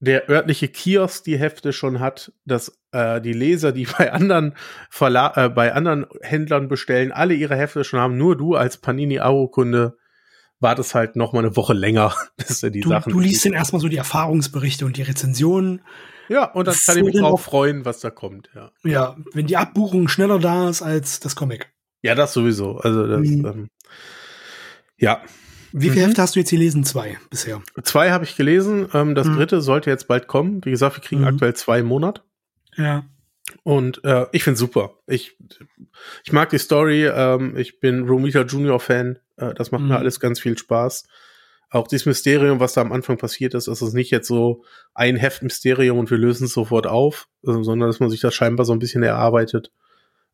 der 0.00 0.28
örtliche 0.30 0.68
Kiosk 0.68 1.24
die 1.24 1.38
Hefte 1.38 1.72
schon 1.72 1.98
hat, 2.00 2.32
dass 2.44 2.78
äh, 2.92 3.20
die 3.20 3.32
Leser, 3.32 3.72
die 3.72 3.86
bei 3.98 4.12
anderen 4.12 4.54
Verla 4.90 5.32
äh, 5.36 5.48
bei 5.48 5.72
anderen 5.74 6.06
Händlern 6.22 6.68
bestellen, 6.68 7.12
alle 7.12 7.34
ihre 7.34 7.56
Hefte 7.56 7.82
schon 7.84 8.00
haben. 8.00 8.16
Nur 8.16 8.36
du 8.36 8.54
als 8.54 8.76
Panini-Abo-Kunde 8.78 9.96
wartest 10.60 10.94
halt 10.94 11.14
noch 11.16 11.32
mal 11.32 11.40
eine 11.40 11.56
Woche 11.56 11.72
länger, 11.74 12.14
bis 12.36 12.60
du 12.60 12.70
die 12.70 12.80
du, 12.80 12.88
Sachen. 12.90 13.12
du 13.12 13.20
liest 13.20 13.44
dann 13.44 13.52
erstmal 13.52 13.80
so 13.80 13.88
die 13.88 13.96
Erfahrungsberichte 13.96 14.84
und 14.86 14.96
die 14.96 15.02
Rezensionen. 15.02 15.82
ja, 16.28 16.44
und 16.52 16.66
dann 16.68 16.74
kann 16.84 16.98
ich 16.98 17.04
mich 17.04 17.16
drauf 17.16 17.40
auch- 17.40 17.40
freuen, 17.50 17.84
was 17.84 18.00
da 18.00 18.10
kommt. 18.10 18.50
Ja. 18.54 18.70
Ja, 18.84 19.16
wenn 19.34 19.46
die 19.46 19.56
Abbuchung 19.56 20.08
schneller 20.08 20.38
da 20.38 20.68
ist 20.68 20.82
als 20.82 21.20
das 21.20 21.34
Comic. 21.36 21.72
Ja, 22.02 22.14
das 22.14 22.32
sowieso. 22.32 22.76
Also 22.78 23.06
das, 23.06 23.20
Mhm. 23.20 23.46
ähm, 23.46 23.68
ja. 24.96 25.20
Wie 25.72 25.90
viele 25.90 26.02
Mhm. 26.02 26.06
Hefte 26.08 26.22
hast 26.22 26.34
du 26.36 26.40
jetzt 26.40 26.50
gelesen? 26.50 26.84
Zwei 26.84 27.18
bisher. 27.30 27.62
Zwei 27.82 28.10
habe 28.10 28.24
ich 28.24 28.36
gelesen. 28.36 28.88
Ähm, 28.94 29.14
das 29.14 29.26
Mhm. 29.26 29.36
dritte 29.36 29.60
sollte 29.60 29.90
jetzt 29.90 30.08
bald 30.08 30.26
kommen. 30.26 30.64
Wie 30.64 30.70
gesagt, 30.70 30.96
wir 30.96 31.02
kriegen 31.02 31.20
Mhm. 31.22 31.26
aktuell 31.28 31.54
zwei 31.54 31.80
im 31.80 31.86
Monat. 31.86 32.22
Ja. 32.76 33.04
Und 33.62 34.04
äh, 34.04 34.26
ich 34.32 34.44
finde 34.44 34.58
super. 34.58 34.94
Ich, 35.06 35.36
ich 36.24 36.32
mag 36.32 36.50
die 36.50 36.58
Story. 36.58 37.06
Ähm, 37.06 37.56
ich 37.56 37.80
bin 37.80 38.06
Romita 38.08 38.42
Junior 38.42 38.78
Fan. 38.80 39.18
Äh, 39.36 39.54
das 39.54 39.70
macht 39.70 39.82
Mhm. 39.82 39.88
mir 39.88 39.96
alles 39.98 40.20
ganz 40.20 40.38
viel 40.40 40.56
Spaß. 40.56 41.06
Auch 41.70 41.86
dieses 41.86 42.06
Mysterium, 42.06 42.60
was 42.60 42.72
da 42.74 42.80
am 42.80 42.92
Anfang 42.92 43.18
passiert 43.18 43.52
ist, 43.54 43.66
ist 43.68 43.82
es 43.82 43.92
nicht 43.92 44.10
jetzt 44.10 44.26
so 44.28 44.64
ein 44.94 45.16
Heft-Mysterium 45.16 45.98
und 45.98 46.10
wir 46.10 46.16
lösen 46.16 46.44
es 46.46 46.54
sofort 46.54 46.86
auf, 46.86 47.28
äh, 47.46 47.52
sondern 47.62 47.88
dass 47.88 48.00
man 48.00 48.08
sich 48.10 48.20
das 48.20 48.34
scheinbar 48.34 48.64
so 48.64 48.72
ein 48.72 48.78
bisschen 48.78 49.02
erarbeitet. 49.02 49.70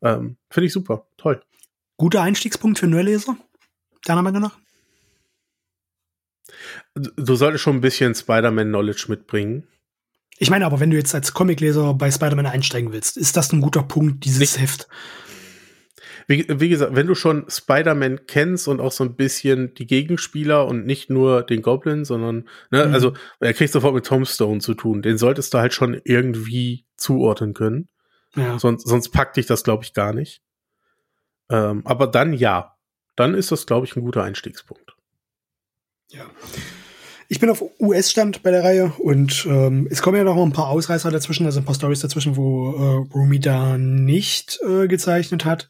Ähm, 0.01 0.37
finde 0.49 0.67
ich 0.67 0.73
super. 0.73 1.07
Toll. 1.17 1.41
Guter 1.97 2.21
Einstiegspunkt 2.21 2.79
für 2.79 2.87
Neuleser? 2.87 3.37
Deiner 4.05 4.21
Meinung 4.21 4.41
nach? 4.43 4.57
Du 6.95 7.35
solltest 7.35 7.63
schon 7.63 7.75
ein 7.77 7.81
bisschen 7.81 8.15
Spider-Man-Knowledge 8.15 9.05
mitbringen. 9.09 9.67
Ich 10.37 10.49
meine 10.49 10.65
aber, 10.65 10.79
wenn 10.79 10.91
du 10.91 10.97
jetzt 10.97 11.15
als 11.15 11.33
Comicleser 11.33 11.93
bei 11.93 12.11
Spider-Man 12.11 12.45
einsteigen 12.45 12.91
willst, 12.91 13.17
ist 13.17 13.37
das 13.37 13.51
ein 13.53 13.61
guter 13.61 13.83
Punkt, 13.83 14.25
dieses 14.25 14.39
Nicht- 14.39 14.59
Heft? 14.59 14.87
Wie, 16.27 16.45
wie 16.49 16.69
gesagt, 16.69 16.95
wenn 16.95 17.05
du 17.07 17.13
schon 17.13 17.45
Spider-Man 17.47 18.25
kennst 18.25 18.67
und 18.67 18.79
auch 18.81 18.91
so 18.91 19.03
ein 19.03 19.15
bisschen 19.15 19.75
die 19.75 19.85
Gegenspieler 19.85 20.65
und 20.65 20.85
nicht 20.85 21.09
nur 21.11 21.43
den 21.43 21.61
Goblin, 21.61 22.03
sondern, 22.03 22.47
ne, 22.71 22.87
Mhm. 22.87 22.93
also 22.95 23.13
er 23.39 23.53
kriegt 23.53 23.71
sofort 23.71 23.93
mit 23.93 24.05
Tom 24.07 24.25
Stone 24.25 24.59
zu 24.59 24.73
tun. 24.73 25.03
Den 25.03 25.17
solltest 25.19 25.53
du 25.53 25.59
halt 25.59 25.73
schon 25.73 26.01
irgendwie 26.03 26.85
zuordnen 26.97 27.53
können. 27.53 27.89
Ja. 28.35 28.57
Sonst, 28.57 28.87
sonst 28.87 29.09
packt 29.09 29.37
dich 29.37 29.45
das, 29.45 29.63
glaube 29.63 29.83
ich, 29.83 29.93
gar 29.93 30.13
nicht. 30.13 30.41
Ähm, 31.49 31.81
aber 31.85 32.07
dann 32.07 32.33
ja. 32.33 32.75
Dann 33.15 33.33
ist 33.35 33.51
das, 33.51 33.65
glaube 33.67 33.85
ich, 33.85 33.95
ein 33.95 34.01
guter 34.01 34.23
Einstiegspunkt. 34.23 34.94
Ja. 36.09 36.25
Ich 37.27 37.39
bin 37.39 37.49
auf 37.49 37.63
US-Stand 37.79 38.43
bei 38.43 38.51
der 38.51 38.63
Reihe 38.63 38.93
und 38.99 39.47
ähm, 39.49 39.87
es 39.89 40.03
kommen 40.03 40.17
ja 40.17 40.23
noch 40.23 40.37
ein 40.37 40.53
paar 40.53 40.67
Ausreißer 40.67 41.09
dazwischen, 41.09 41.45
also 41.45 41.59
ein 41.59 41.65
paar 41.65 41.73
Stories 41.73 42.01
dazwischen, 42.01 42.35
wo 42.35 42.71
äh, 42.71 43.13
Romita 43.13 43.79
nicht 43.79 44.59
äh, 44.67 44.87
gezeichnet 44.87 45.43
hat. 45.43 45.67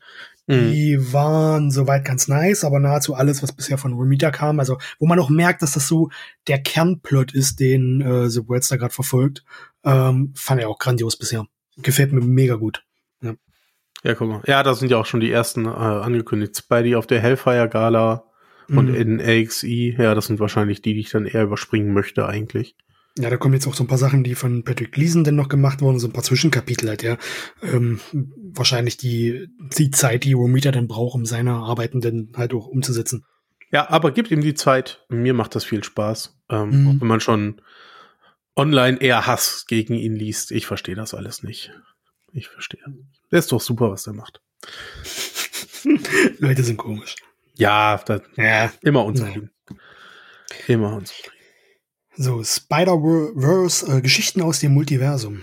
Mhm. 0.48 0.72
Die 0.72 1.14
waren 1.14 1.72
soweit 1.72 2.04
ganz 2.04 2.28
nice, 2.28 2.66
aber 2.66 2.80
nahezu 2.80 3.16
alles, 3.16 3.42
was 3.42 3.54
bisher 3.54 3.78
von 3.78 3.94
Romita 3.94 4.32
kam, 4.32 4.60
also 4.60 4.78
wo 5.00 5.08
man 5.08 5.20
auch 5.20 5.30
merkt, 5.30 5.62
dass 5.62 5.72
das 5.72 5.88
so 5.88 6.10
der 6.48 6.62
Kernplot 6.62 7.34
ist, 7.34 7.60
den 7.60 8.02
äh, 8.02 8.30
The 8.30 8.48
Worlds 8.48 8.68
da 8.68 8.76
gerade 8.76 8.94
verfolgt, 8.94 9.44
ähm, 9.86 10.34
fand 10.36 10.60
ich 10.60 10.68
auch 10.68 10.78
grandios 10.78 11.16
bisher. 11.18 11.48
Gefällt 11.78 12.12
mir 12.12 12.22
mega 12.22 12.56
gut. 12.56 12.84
Ja. 13.22 13.34
ja, 14.04 14.14
guck 14.14 14.28
mal. 14.28 14.42
Ja, 14.46 14.62
da 14.62 14.76
sind 14.76 14.92
ja 14.92 14.98
auch 14.98 15.06
schon 15.06 15.22
die 15.22 15.32
ersten 15.32 15.66
äh, 15.66 15.70
angekündigt. 15.70 16.58
Spidey 16.58 16.96
auf 16.96 17.08
der 17.08 17.22
Hellfire 17.22 17.70
Gala 17.70 18.25
und 18.70 18.90
mhm. 18.90 18.96
in 18.96 19.22
AXI. 19.22 19.96
Ja, 19.98 20.16
das 20.16 20.28
sind 20.28 20.40
wahrscheinlich 20.40 20.82
die, 20.82 20.94
die 20.94 21.02
ich 21.02 21.12
dann 21.12 21.26
eher 21.26 21.44
überspringen 21.44 21.94
möchte 21.94 22.28
eigentlich. 22.28 22.76
Ja, 23.18 23.30
da 23.30 23.38
kommen 23.38 23.54
jetzt 23.54 23.66
auch 23.66 23.76
so 23.76 23.84
ein 23.84 23.88
paar 23.88 23.98
Sachen, 23.98 24.26
die 24.26 24.36
von 24.36 24.64
Patrick 24.64 24.92
Gleason 24.92 25.24
denn 25.24 25.36
noch 25.36 25.48
gemacht 25.48 25.82
wurden, 25.82 26.00
so 26.00 26.08
ein 26.08 26.14
paar 26.14 26.24
Zwischenkapitel 26.24 26.90
halt, 26.90 27.02
ja. 27.02 27.18
Ähm, 27.62 28.02
wahrscheinlich 28.54 28.98
die, 28.98 29.48
die 29.78 29.90
Zeit, 29.92 30.26
die 30.26 30.34
Romita 30.34 30.72
dann 30.72 30.88
braucht, 30.88 31.16
um 31.16 31.26
seine 31.26 31.54
Arbeiten 31.54 32.02
dann 32.02 32.34
halt 32.36 32.54
auch 32.54 32.68
umzusetzen. 32.68 33.26
Ja, 33.72 33.90
aber 33.90 34.12
gibt 34.12 34.32
ihm 34.32 34.42
die 34.42 34.54
Zeit. 34.54 35.06
Mir 35.10 35.34
macht 35.34 35.56
das 35.56 35.64
viel 35.64 35.84
Spaß. 35.84 36.38
Ähm, 36.50 36.70
mhm. 36.70 37.02
wenn 37.02 37.08
man 37.08 37.20
schon 37.22 37.62
online 38.56 39.00
eher 39.02 39.26
Hass 39.26 39.66
gegen 39.68 39.96
ihn 39.96 40.16
liest. 40.16 40.52
Ich 40.52 40.66
verstehe 40.66 40.96
das 40.96 41.14
alles 41.14 41.44
nicht. 41.44 41.72
Ich 42.34 42.48
verstehe. 42.48 42.84
Der 43.32 43.40
ist 43.40 43.52
doch 43.52 43.62
super, 43.62 43.92
was 43.92 44.04
der 44.04 44.14
macht. 44.14 44.42
Leute 46.40 46.64
sind 46.64 46.78
komisch. 46.78 47.16
Ja, 47.58 48.02
das, 48.06 48.22
ja. 48.36 48.72
immer 48.82 49.06
unzufrieden. 49.06 49.52
Ja. 49.70 49.76
Immer 50.68 50.94
unzufrieden. 50.96 51.36
So, 52.18 52.44
Spider-Verse, 52.44 53.98
äh, 53.98 54.02
Geschichten 54.02 54.42
aus 54.42 54.60
dem 54.60 54.74
Multiversum. 54.74 55.42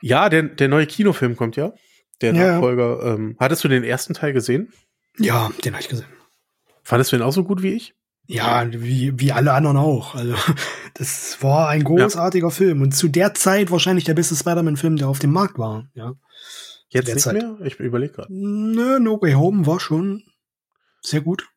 Ja, 0.00 0.28
der, 0.28 0.42
der 0.42 0.68
neue 0.68 0.86
Kinofilm 0.86 1.36
kommt 1.36 1.56
ja. 1.56 1.72
Der 2.20 2.32
Nachfolger. 2.32 3.04
Ja. 3.04 3.14
Ähm, 3.14 3.36
hattest 3.38 3.64
du 3.64 3.68
den 3.68 3.84
ersten 3.84 4.14
Teil 4.14 4.32
gesehen? 4.32 4.72
Ja, 5.18 5.50
den 5.64 5.72
habe 5.72 5.82
ich 5.82 5.88
gesehen. 5.88 6.08
Fandest 6.82 7.12
du 7.12 7.16
den 7.16 7.22
auch 7.22 7.32
so 7.32 7.44
gut 7.44 7.62
wie 7.62 7.72
ich? 7.72 7.94
Ja, 8.26 8.66
wie, 8.70 9.18
wie 9.20 9.32
alle 9.32 9.52
anderen 9.52 9.76
auch. 9.76 10.14
Also, 10.14 10.34
das 10.94 11.42
war 11.42 11.68
ein 11.68 11.84
großartiger 11.84 12.48
ja. 12.48 12.50
Film 12.50 12.82
und 12.82 12.92
zu 12.92 13.08
der 13.08 13.34
Zeit 13.34 13.70
wahrscheinlich 13.70 14.04
der 14.04 14.14
beste 14.14 14.34
Spider-Man-Film, 14.34 14.96
der 14.96 15.08
auf 15.08 15.18
dem 15.18 15.32
Markt 15.32 15.58
war. 15.58 15.88
Ja. 15.94 16.14
Jetzt 16.88 17.08
nicht 17.12 17.20
Zeit. 17.20 17.34
mehr? 17.34 17.56
Ich 17.64 17.78
überlege 17.80 18.12
gerade. 18.12 18.32
Nö, 18.32 18.98
No 19.00 19.20
Way 19.20 19.32
Home 19.32 19.66
war 19.66 19.80
schon 19.80 20.22
sehr 21.04 21.20
gut. 21.20 21.48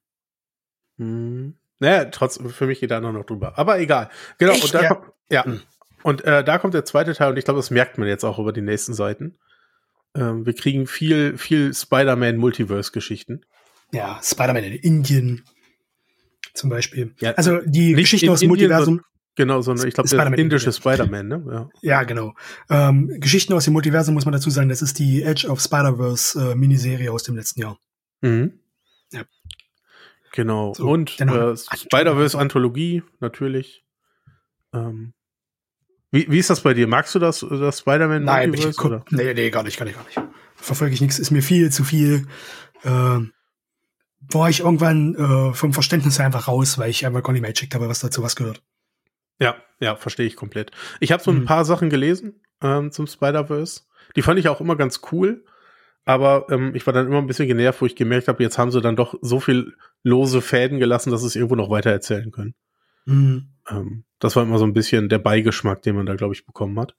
Hm. 0.97 1.55
Naja, 1.79 2.05
trotzdem, 2.05 2.49
für 2.49 2.65
mich 2.65 2.79
geht 2.79 2.91
da 2.91 2.99
noch 2.99 3.25
drüber. 3.25 3.57
Aber 3.57 3.79
egal. 3.79 4.09
Genau, 4.37 4.53
Echt? 4.53 4.65
und 4.65 4.73
da 4.73 4.81
ja. 4.81 4.93
kommt, 4.93 5.13
ja. 5.29 5.45
Hm. 5.45 5.61
Und 6.03 6.23
äh, 6.23 6.43
da 6.43 6.57
kommt 6.57 6.73
der 6.73 6.85
zweite 6.85 7.13
Teil 7.13 7.31
und 7.31 7.37
ich 7.37 7.45
glaube, 7.45 7.59
das 7.59 7.69
merkt 7.69 7.97
man 7.97 8.07
jetzt 8.07 8.23
auch 8.23 8.39
über 8.39 8.53
die 8.53 8.61
nächsten 8.61 8.93
Seiten. 8.93 9.37
Ähm, 10.15 10.45
wir 10.45 10.53
kriegen 10.53 10.87
viel, 10.87 11.37
viel 11.37 11.73
Spider-Man-Multiverse-Geschichten. 11.73 13.41
Ja, 13.91 14.19
Spider-Man 14.23 14.63
in 14.63 14.73
Indien 14.73 15.43
zum 16.53 16.69
Beispiel. 16.69 17.13
Ja, 17.19 17.31
also 17.33 17.59
die 17.65 17.93
Geschichten 17.93 18.29
aus 18.29 18.39
dem 18.39 18.49
Multiversum. 18.49 19.01
Genau, 19.35 19.61
sondern 19.61 19.87
ich 19.87 19.93
glaube, 19.93 20.09
der 20.09 20.33
indische 20.39 20.73
Spider-Man, 20.73 21.27
ne? 21.27 21.45
Ja, 21.51 21.69
ja 21.81 22.03
genau. 22.03 22.33
Ähm, 22.71 23.19
Geschichten 23.19 23.53
aus 23.53 23.65
dem 23.65 23.73
Multiversum 23.73 24.15
muss 24.15 24.25
man 24.25 24.31
dazu 24.31 24.49
sagen, 24.49 24.67
das 24.67 24.81
ist 24.81 24.97
die 24.97 25.21
Edge 25.21 25.47
of 25.47 25.61
Spider-Verse 25.61 26.53
äh, 26.53 26.55
Miniserie 26.55 27.11
aus 27.11 27.21
dem 27.21 27.35
letzten 27.35 27.61
Jahr. 27.61 27.77
Mhm. 28.21 28.59
Genau. 30.31 30.73
So, 30.73 30.87
Und 30.87 31.19
äh, 31.19 31.55
Spider-Verse-Anthologie, 31.55 33.03
natürlich. 33.19 33.85
Ähm, 34.73 35.13
wie, 36.11 36.29
wie 36.29 36.39
ist 36.39 36.49
das 36.49 36.61
bei 36.61 36.73
dir? 36.73 36.87
Magst 36.87 37.15
du 37.15 37.19
das, 37.19 37.45
das 37.49 37.79
Spider-Man 37.79 38.23
Nein, 38.23 38.53
ich 38.53 38.77
guck, 38.77 38.85
oder? 38.85 39.05
Nee, 39.09 39.33
nee, 39.33 39.49
gar 39.49 39.63
nicht, 39.63 39.77
gar 39.77 39.85
nicht, 39.85 39.95
gar 39.95 40.05
nicht. 40.05 40.19
Verfolge 40.55 40.93
ich 40.93 41.01
nichts, 41.01 41.19
ist 41.19 41.31
mir 41.31 41.41
viel 41.41 41.71
zu 41.71 41.83
viel. 41.83 42.27
Äh, 42.83 43.19
war 44.29 44.49
ich 44.49 44.61
irgendwann 44.61 45.15
äh, 45.15 45.53
vom 45.53 45.73
Verständnis 45.73 46.19
her 46.19 46.25
einfach 46.25 46.47
raus, 46.47 46.77
weil 46.77 46.89
ich 46.89 47.05
einfach 47.05 47.23
gar 47.23 47.33
nicht 47.33 47.41
mehr 47.41 47.51
gecheckt 47.51 47.75
habe, 47.75 47.89
was 47.89 47.99
dazu 47.99 48.23
was 48.23 48.35
gehört. 48.35 48.61
Ja, 49.39 49.55
ja, 49.79 49.95
verstehe 49.95 50.25
ich 50.25 50.35
komplett. 50.35 50.71
Ich 50.99 51.11
habe 51.11 51.21
so 51.21 51.31
ein 51.31 51.41
mhm. 51.41 51.45
paar 51.45 51.65
Sachen 51.65 51.89
gelesen 51.89 52.41
ähm, 52.61 52.91
zum 52.91 53.07
Spider-Verse. 53.07 53.81
Die 54.15 54.21
fand 54.21 54.39
ich 54.39 54.49
auch 54.49 54.61
immer 54.61 54.75
ganz 54.75 55.01
cool. 55.11 55.45
Aber 56.07 56.45
ähm, 56.49 56.73
ich 56.73 56.87
war 56.87 56.93
dann 56.93 57.07
immer 57.07 57.17
ein 57.17 57.27
bisschen 57.27 57.49
genervt, 57.49 57.81
wo 57.81 57.85
ich 57.85 57.97
gemerkt 57.97 58.29
habe, 58.29 58.41
jetzt 58.41 58.57
haben 58.57 58.71
sie 58.71 58.79
dann 58.79 58.95
doch 58.95 59.15
so 59.21 59.41
viel 59.41 59.73
lose 60.03 60.41
Fäden 60.41 60.79
gelassen, 60.79 61.11
dass 61.11 61.19
sie 61.19 61.27
es 61.27 61.35
irgendwo 61.35 61.55
noch 61.55 61.69
weiter 61.69 61.91
erzählen 61.91 62.31
können. 62.31 62.55
Mhm. 63.03 63.49
Ähm, 63.69 64.05
das 64.17 64.37
war 64.37 64.43
immer 64.43 64.57
so 64.57 64.63
ein 64.63 64.71
bisschen 64.71 65.09
der 65.09 65.19
Beigeschmack, 65.19 65.81
den 65.81 65.97
man 65.97 66.05
da, 66.05 66.15
glaube 66.15 66.33
ich, 66.33 66.45
bekommen 66.45 66.79
hat. 66.79 66.95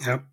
Ja. 0.00 0.26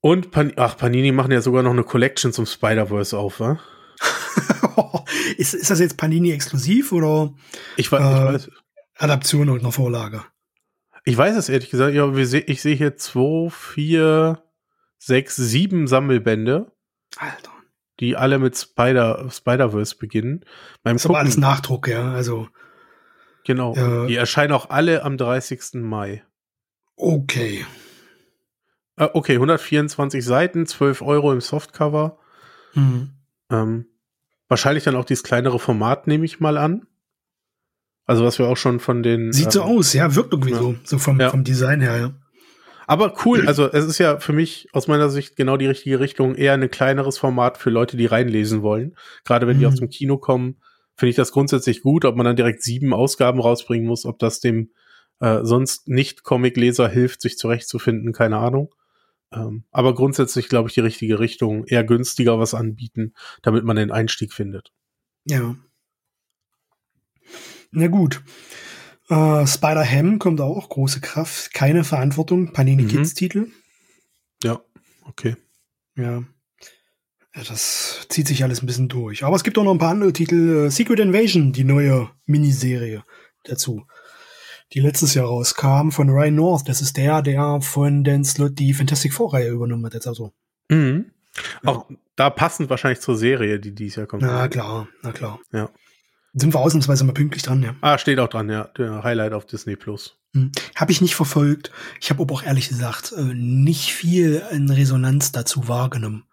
Und 0.00 0.30
Pan 0.30 0.54
ach, 0.56 0.78
Panini 0.78 1.12
machen 1.12 1.32
ja 1.32 1.42
sogar 1.42 1.62
noch 1.62 1.72
eine 1.72 1.84
Collection 1.84 2.32
zum 2.32 2.46
Spider-Verse 2.46 3.18
auf, 3.18 3.40
wa? 3.40 3.60
ist, 5.36 5.52
ist 5.52 5.70
das 5.70 5.80
jetzt 5.80 5.98
Panini 5.98 6.32
exklusiv 6.32 6.92
oder 6.92 7.34
ich 7.76 7.92
weiß, 7.92 8.00
äh, 8.00 8.04
ich 8.06 8.34
weiß. 8.34 8.50
Adaption 8.96 9.50
und 9.50 9.60
eine 9.60 9.72
Vorlage? 9.72 10.24
Ich 11.04 11.14
weiß 11.14 11.36
es 11.36 11.50
ehrlich 11.50 11.68
gesagt. 11.68 11.94
Ja, 11.94 12.10
ich 12.14 12.62
sehe 12.62 12.74
hier 12.74 12.96
zwei, 12.96 13.50
vier, 13.50 14.42
sechs, 15.00 15.34
sieben 15.34 15.88
Sammelbände. 15.88 16.70
Alter. 17.16 17.50
Die 17.98 18.16
alle 18.16 18.38
mit 18.38 18.56
Spider, 18.56 19.28
Spider-Verse 19.30 19.96
beginnen. 19.96 20.44
Beim 20.82 20.94
das 20.94 21.02
ist 21.02 21.06
aber 21.06 21.18
alles 21.18 21.36
Nachdruck, 21.36 21.88
ja. 21.88 22.12
Also. 22.12 22.48
Genau. 23.44 23.74
Äh, 23.74 24.06
die 24.06 24.14
erscheinen 24.14 24.52
auch 24.52 24.70
alle 24.70 25.02
am 25.02 25.16
30. 25.16 25.82
Mai. 25.82 26.22
Okay. 26.96 27.64
Äh, 28.96 29.08
okay, 29.12 29.34
124 29.34 30.24
Seiten, 30.24 30.66
12 30.66 31.02
Euro 31.02 31.32
im 31.32 31.40
Softcover. 31.40 32.18
Mhm. 32.74 33.10
Ähm, 33.50 33.86
wahrscheinlich 34.48 34.84
dann 34.84 34.96
auch 34.96 35.04
dieses 35.04 35.24
kleinere 35.24 35.58
Format, 35.58 36.06
nehme 36.06 36.24
ich 36.24 36.40
mal 36.40 36.56
an. 36.56 36.86
Also 38.06 38.24
was 38.24 38.38
wir 38.38 38.48
auch 38.48 38.56
schon 38.56 38.80
von 38.80 39.02
den. 39.02 39.32
Sieht 39.32 39.52
so 39.52 39.62
ähm, 39.62 39.78
aus, 39.78 39.92
ja, 39.92 40.14
wirkt 40.14 40.32
irgendwie 40.32 40.52
ja. 40.52 40.58
so, 40.58 40.76
so 40.84 40.98
vom, 40.98 41.20
ja. 41.20 41.30
vom 41.30 41.44
Design 41.44 41.80
her, 41.80 41.98
ja. 41.98 42.12
Aber 42.90 43.14
cool, 43.24 43.46
also 43.46 43.70
es 43.70 43.84
ist 43.84 43.98
ja 43.98 44.18
für 44.18 44.32
mich 44.32 44.66
aus 44.72 44.88
meiner 44.88 45.10
Sicht 45.10 45.36
genau 45.36 45.56
die 45.56 45.68
richtige 45.68 46.00
Richtung, 46.00 46.34
eher 46.34 46.54
ein 46.54 46.70
kleineres 46.72 47.18
Format 47.18 47.56
für 47.56 47.70
Leute, 47.70 47.96
die 47.96 48.06
reinlesen 48.06 48.62
wollen. 48.62 48.96
Gerade 49.24 49.46
wenn 49.46 49.58
mhm. 49.58 49.60
die 49.60 49.66
aus 49.66 49.76
dem 49.76 49.90
Kino 49.90 50.18
kommen, 50.18 50.60
finde 50.96 51.10
ich 51.10 51.16
das 51.16 51.30
grundsätzlich 51.30 51.82
gut, 51.82 52.04
ob 52.04 52.16
man 52.16 52.26
dann 52.26 52.34
direkt 52.34 52.64
sieben 52.64 52.92
Ausgaben 52.92 53.38
rausbringen 53.38 53.86
muss, 53.86 54.06
ob 54.06 54.18
das 54.18 54.40
dem 54.40 54.72
äh, 55.20 55.44
sonst 55.44 55.86
nicht 55.86 56.24
Comic-Leser 56.24 56.88
hilft, 56.88 57.22
sich 57.22 57.38
zurechtzufinden, 57.38 58.12
keine 58.12 58.38
Ahnung. 58.38 58.74
Ähm, 59.32 59.62
aber 59.70 59.94
grundsätzlich 59.94 60.48
glaube 60.48 60.68
ich 60.68 60.74
die 60.74 60.80
richtige 60.80 61.20
Richtung, 61.20 61.66
eher 61.66 61.84
günstiger 61.84 62.40
was 62.40 62.54
anbieten, 62.54 63.14
damit 63.42 63.62
man 63.62 63.76
den 63.76 63.92
Einstieg 63.92 64.32
findet. 64.32 64.72
Ja. 65.26 65.54
Na 67.70 67.86
gut. 67.86 68.20
Uh, 69.10 69.44
Spider-Ham 69.44 70.18
kommt 70.18 70.40
auch, 70.40 70.68
große 70.68 71.00
Kraft, 71.00 71.52
keine 71.52 71.82
Verantwortung, 71.82 72.52
Panini 72.52 72.84
mhm. 72.84 72.88
Kids 72.88 73.14
Titel. 73.14 73.48
Ja, 74.42 74.60
okay. 75.06 75.36
Ja. 75.96 76.22
ja. 77.34 77.42
Das 77.48 78.06
zieht 78.08 78.28
sich 78.28 78.42
alles 78.44 78.62
ein 78.62 78.66
bisschen 78.66 78.88
durch. 78.88 79.24
Aber 79.24 79.36
es 79.36 79.44
gibt 79.44 79.58
auch 79.58 79.64
noch 79.64 79.72
ein 79.72 79.78
paar 79.78 79.90
andere 79.90 80.12
Titel. 80.12 80.66
Uh, 80.66 80.70
Secret 80.70 81.00
Invasion, 81.00 81.52
die 81.52 81.64
neue 81.64 82.10
Miniserie 82.26 83.04
dazu 83.44 83.86
die 84.72 84.80
letztes 84.80 85.14
Jahr 85.14 85.26
rauskam 85.26 85.90
von 85.90 86.08
Ryan 86.10 86.34
North. 86.34 86.68
Das 86.68 86.80
ist 86.80 86.96
der, 86.96 87.22
der 87.22 87.60
von 87.60 88.04
Dan 88.04 88.24
Slott 88.24 88.58
die 88.58 88.72
Fantastic 88.72 89.12
Four-Reihe 89.12 89.50
übernommen 89.50 89.84
hat, 89.86 89.94
jetzt 89.94 90.06
also. 90.06 90.32
Mhm. 90.68 91.10
Auch 91.64 91.90
ja. 91.90 91.96
da 92.16 92.30
passend 92.30 92.70
wahrscheinlich 92.70 93.00
zur 93.00 93.16
Serie, 93.16 93.58
die 93.58 93.74
dieses 93.74 93.96
Jahr 93.96 94.06
kommt. 94.06 94.22
Na 94.22 94.48
klar, 94.48 94.88
na 95.02 95.12
klar. 95.12 95.40
Ja. 95.52 95.70
Sind 96.32 96.54
wir 96.54 96.60
ausnahmsweise 96.60 97.04
mal 97.04 97.12
pünktlich 97.12 97.42
dran, 97.42 97.62
ja. 97.62 97.74
Ah, 97.80 97.98
steht 97.98 98.18
auch 98.20 98.28
dran, 98.28 98.48
ja. 98.48 98.64
Der 98.78 99.02
Highlight 99.02 99.32
auf 99.32 99.46
Disney 99.46 99.76
Plus. 99.76 100.18
Hm. 100.34 100.52
Habe 100.76 100.92
ich 100.92 101.00
nicht 101.00 101.16
verfolgt. 101.16 101.72
Ich 102.00 102.10
habe 102.10 102.22
aber 102.22 102.34
auch 102.34 102.42
ehrlich 102.42 102.68
gesagt 102.68 103.12
äh, 103.16 103.34
nicht 103.34 103.92
viel 103.92 104.42
in 104.52 104.70
Resonanz 104.70 105.32
dazu 105.32 105.66
wahrgenommen. 105.66 106.24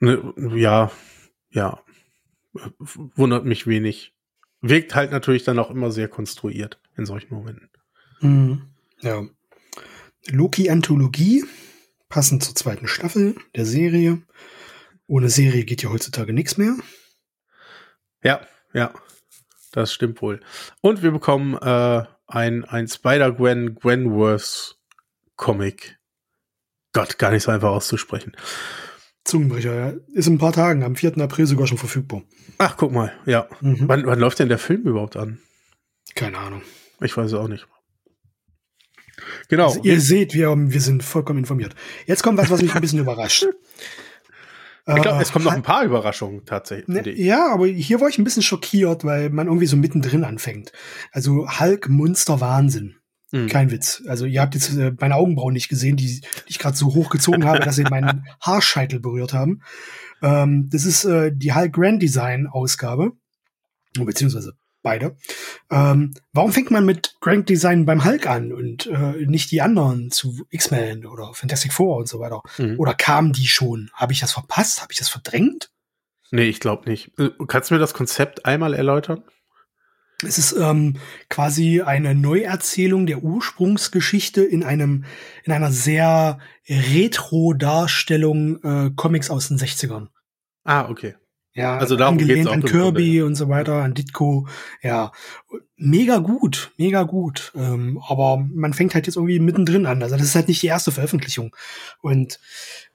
Ne, 0.00 0.34
ja, 0.54 0.90
ja. 1.50 1.80
Wundert 2.78 3.46
mich 3.46 3.66
wenig 3.66 4.14
wirkt 4.64 4.94
halt 4.94 5.10
natürlich 5.10 5.44
dann 5.44 5.58
auch 5.58 5.70
immer 5.70 5.92
sehr 5.92 6.08
konstruiert 6.08 6.80
in 6.96 7.04
solchen 7.04 7.34
Momenten. 7.34 7.68
Mhm. 8.20 8.62
Ja. 9.00 9.22
Loki-Anthologie, 10.30 11.44
passend 12.08 12.42
zur 12.42 12.54
zweiten 12.54 12.88
Staffel 12.88 13.36
der 13.54 13.66
Serie. 13.66 14.22
Ohne 15.06 15.28
Serie 15.28 15.64
geht 15.64 15.82
ja 15.82 15.90
heutzutage 15.90 16.32
nichts 16.32 16.56
mehr. 16.56 16.76
Ja, 18.22 18.40
ja, 18.74 18.92
das 19.72 19.92
stimmt 19.92 20.20
wohl. 20.20 20.40
Und 20.80 21.02
wir 21.02 21.10
bekommen 21.10 21.54
äh, 21.54 22.04
ein, 22.26 22.64
ein 22.64 22.88
Spider-Gwen 22.88 23.76
Gwenworth 23.76 24.78
Comic. 25.36 25.98
Gott, 26.92 27.18
gar 27.18 27.30
nicht 27.30 27.42
so 27.42 27.50
einfach 27.50 27.70
auszusprechen. 27.70 28.36
Zungenbrecher, 29.24 29.74
ja. 29.74 29.92
Ist 30.12 30.26
in 30.26 30.34
ein 30.34 30.38
paar 30.38 30.52
Tagen, 30.52 30.84
am 30.84 30.96
4. 30.96 31.18
April 31.18 31.46
sogar 31.46 31.66
schon 31.66 31.78
verfügbar. 31.78 32.22
Ach, 32.58 32.76
guck 32.76 32.92
mal, 32.92 33.12
ja. 33.24 33.48
Mhm. 33.60 33.88
Wann, 33.88 34.06
wann 34.06 34.18
läuft 34.18 34.38
denn 34.38 34.48
der 34.48 34.58
Film 34.58 34.82
überhaupt 34.82 35.16
an? 35.16 35.40
Keine 36.14 36.38
Ahnung. 36.38 36.62
Ich 37.00 37.16
weiß 37.16 37.26
es 37.26 37.34
auch 37.34 37.48
nicht. 37.48 37.66
Genau. 39.48 39.68
Also 39.68 39.82
ihr 39.82 40.00
seht, 40.00 40.34
wir, 40.34 40.54
wir 40.56 40.80
sind 40.80 41.02
vollkommen 41.02 41.40
informiert. 41.40 41.74
Jetzt 42.06 42.22
kommt 42.22 42.38
was, 42.38 42.50
was 42.50 42.62
mich 42.62 42.74
ein 42.74 42.80
bisschen 42.80 42.98
überrascht. 43.00 43.46
Ich 44.86 45.00
glaube, 45.00 45.22
es 45.22 45.32
kommen 45.32 45.46
noch 45.46 45.52
ein 45.52 45.62
paar 45.62 45.84
Überraschungen 45.84 46.44
tatsächlich. 46.44 46.88
Ne, 46.88 47.10
ja, 47.14 47.50
aber 47.50 47.66
hier 47.66 48.00
war 48.00 48.08
ich 48.08 48.18
ein 48.18 48.24
bisschen 48.24 48.42
schockiert, 48.42 49.02
weil 49.04 49.30
man 49.30 49.46
irgendwie 49.46 49.66
so 49.66 49.78
mittendrin 49.78 50.24
anfängt. 50.24 50.72
Also 51.10 51.48
Hulk, 51.58 51.88
Monster, 51.88 52.40
Wahnsinn. 52.40 52.96
Mhm. 53.32 53.48
Kein 53.48 53.70
Witz. 53.70 54.02
Also 54.06 54.26
ihr 54.26 54.42
habt 54.42 54.54
jetzt 54.54 54.76
äh, 54.76 54.92
meine 55.00 55.16
Augenbrauen 55.16 55.54
nicht 55.54 55.70
gesehen, 55.70 55.96
die, 55.96 56.20
die 56.20 56.26
ich 56.46 56.58
gerade 56.58 56.76
so 56.76 56.94
hochgezogen 56.94 57.44
habe, 57.44 57.60
dass 57.60 57.76
sie 57.76 57.84
meinen 57.84 58.26
Haarscheitel 58.40 59.00
berührt 59.00 59.32
haben. 59.32 59.62
Ähm, 60.22 60.68
das 60.70 60.84
ist 60.84 61.04
äh, 61.04 61.32
die 61.34 61.54
Hulk 61.54 61.72
Grand 61.72 62.02
Design 62.02 62.46
Ausgabe, 62.46 63.12
beziehungsweise 63.98 64.52
beide. 64.84 65.16
Ähm, 65.72 66.14
warum 66.32 66.52
fängt 66.52 66.70
man 66.70 66.86
mit 66.86 67.16
Grand 67.20 67.48
Design 67.48 67.86
beim 67.86 68.04
Hulk 68.04 68.28
an 68.28 68.52
und 68.52 68.86
äh, 68.86 69.26
nicht 69.26 69.50
die 69.50 69.62
anderen 69.62 70.12
zu 70.12 70.46
X-Men 70.50 71.06
oder 71.06 71.34
Fantastic 71.34 71.72
Four 71.72 71.96
und 71.96 72.08
so 72.08 72.20
weiter? 72.20 72.42
Mhm. 72.58 72.78
Oder 72.78 72.94
kamen 72.94 73.32
die 73.32 73.48
schon? 73.48 73.90
Habe 73.94 74.12
ich 74.12 74.20
das 74.20 74.32
verpasst? 74.32 74.80
Habe 74.80 74.92
ich 74.92 74.98
das 74.98 75.08
verdrängt? 75.08 75.70
Nee, 76.30 76.44
ich 76.48 76.60
glaube 76.60 76.88
nicht. 76.88 77.18
Äh, 77.18 77.30
kannst 77.48 77.70
du 77.70 77.74
mir 77.74 77.80
das 77.80 77.94
Konzept 77.94 78.46
einmal 78.46 78.74
erläutern? 78.74 79.24
Es 80.22 80.38
ist 80.38 80.52
ähm, 80.52 80.98
quasi 81.28 81.82
eine 81.82 82.14
Neuerzählung 82.14 83.06
der 83.06 83.22
Ursprungsgeschichte 83.22 84.44
in 84.44 84.62
einem 84.62 85.04
in 85.42 85.52
einer 85.52 85.72
sehr 85.72 86.38
Retro-Darstellung 86.68 88.62
äh, 88.62 88.90
Comics 88.94 89.30
aus 89.30 89.48
den 89.48 89.58
60ern. 89.58 90.08
Ah, 90.62 90.88
okay. 90.88 91.14
Ja, 91.54 91.78
also 91.78 91.94
darum 91.94 92.14
angelehnt 92.14 92.48
an 92.48 92.64
Kirby 92.64 93.22
und 93.22 93.36
so 93.36 93.48
weiter, 93.48 93.74
an 93.74 93.94
Ditko. 93.94 94.48
Ja, 94.82 95.12
mega 95.76 96.18
gut, 96.18 96.72
mega 96.78 97.04
gut. 97.04 97.52
Ähm, 97.54 98.02
aber 98.08 98.38
man 98.38 98.74
fängt 98.74 98.94
halt 98.94 99.06
jetzt 99.06 99.16
irgendwie 99.16 99.38
mittendrin 99.38 99.86
an. 99.86 100.02
Also 100.02 100.16
das 100.16 100.26
ist 100.26 100.34
halt 100.34 100.48
nicht 100.48 100.62
die 100.62 100.66
erste 100.66 100.90
Veröffentlichung. 100.90 101.54
Und 102.00 102.40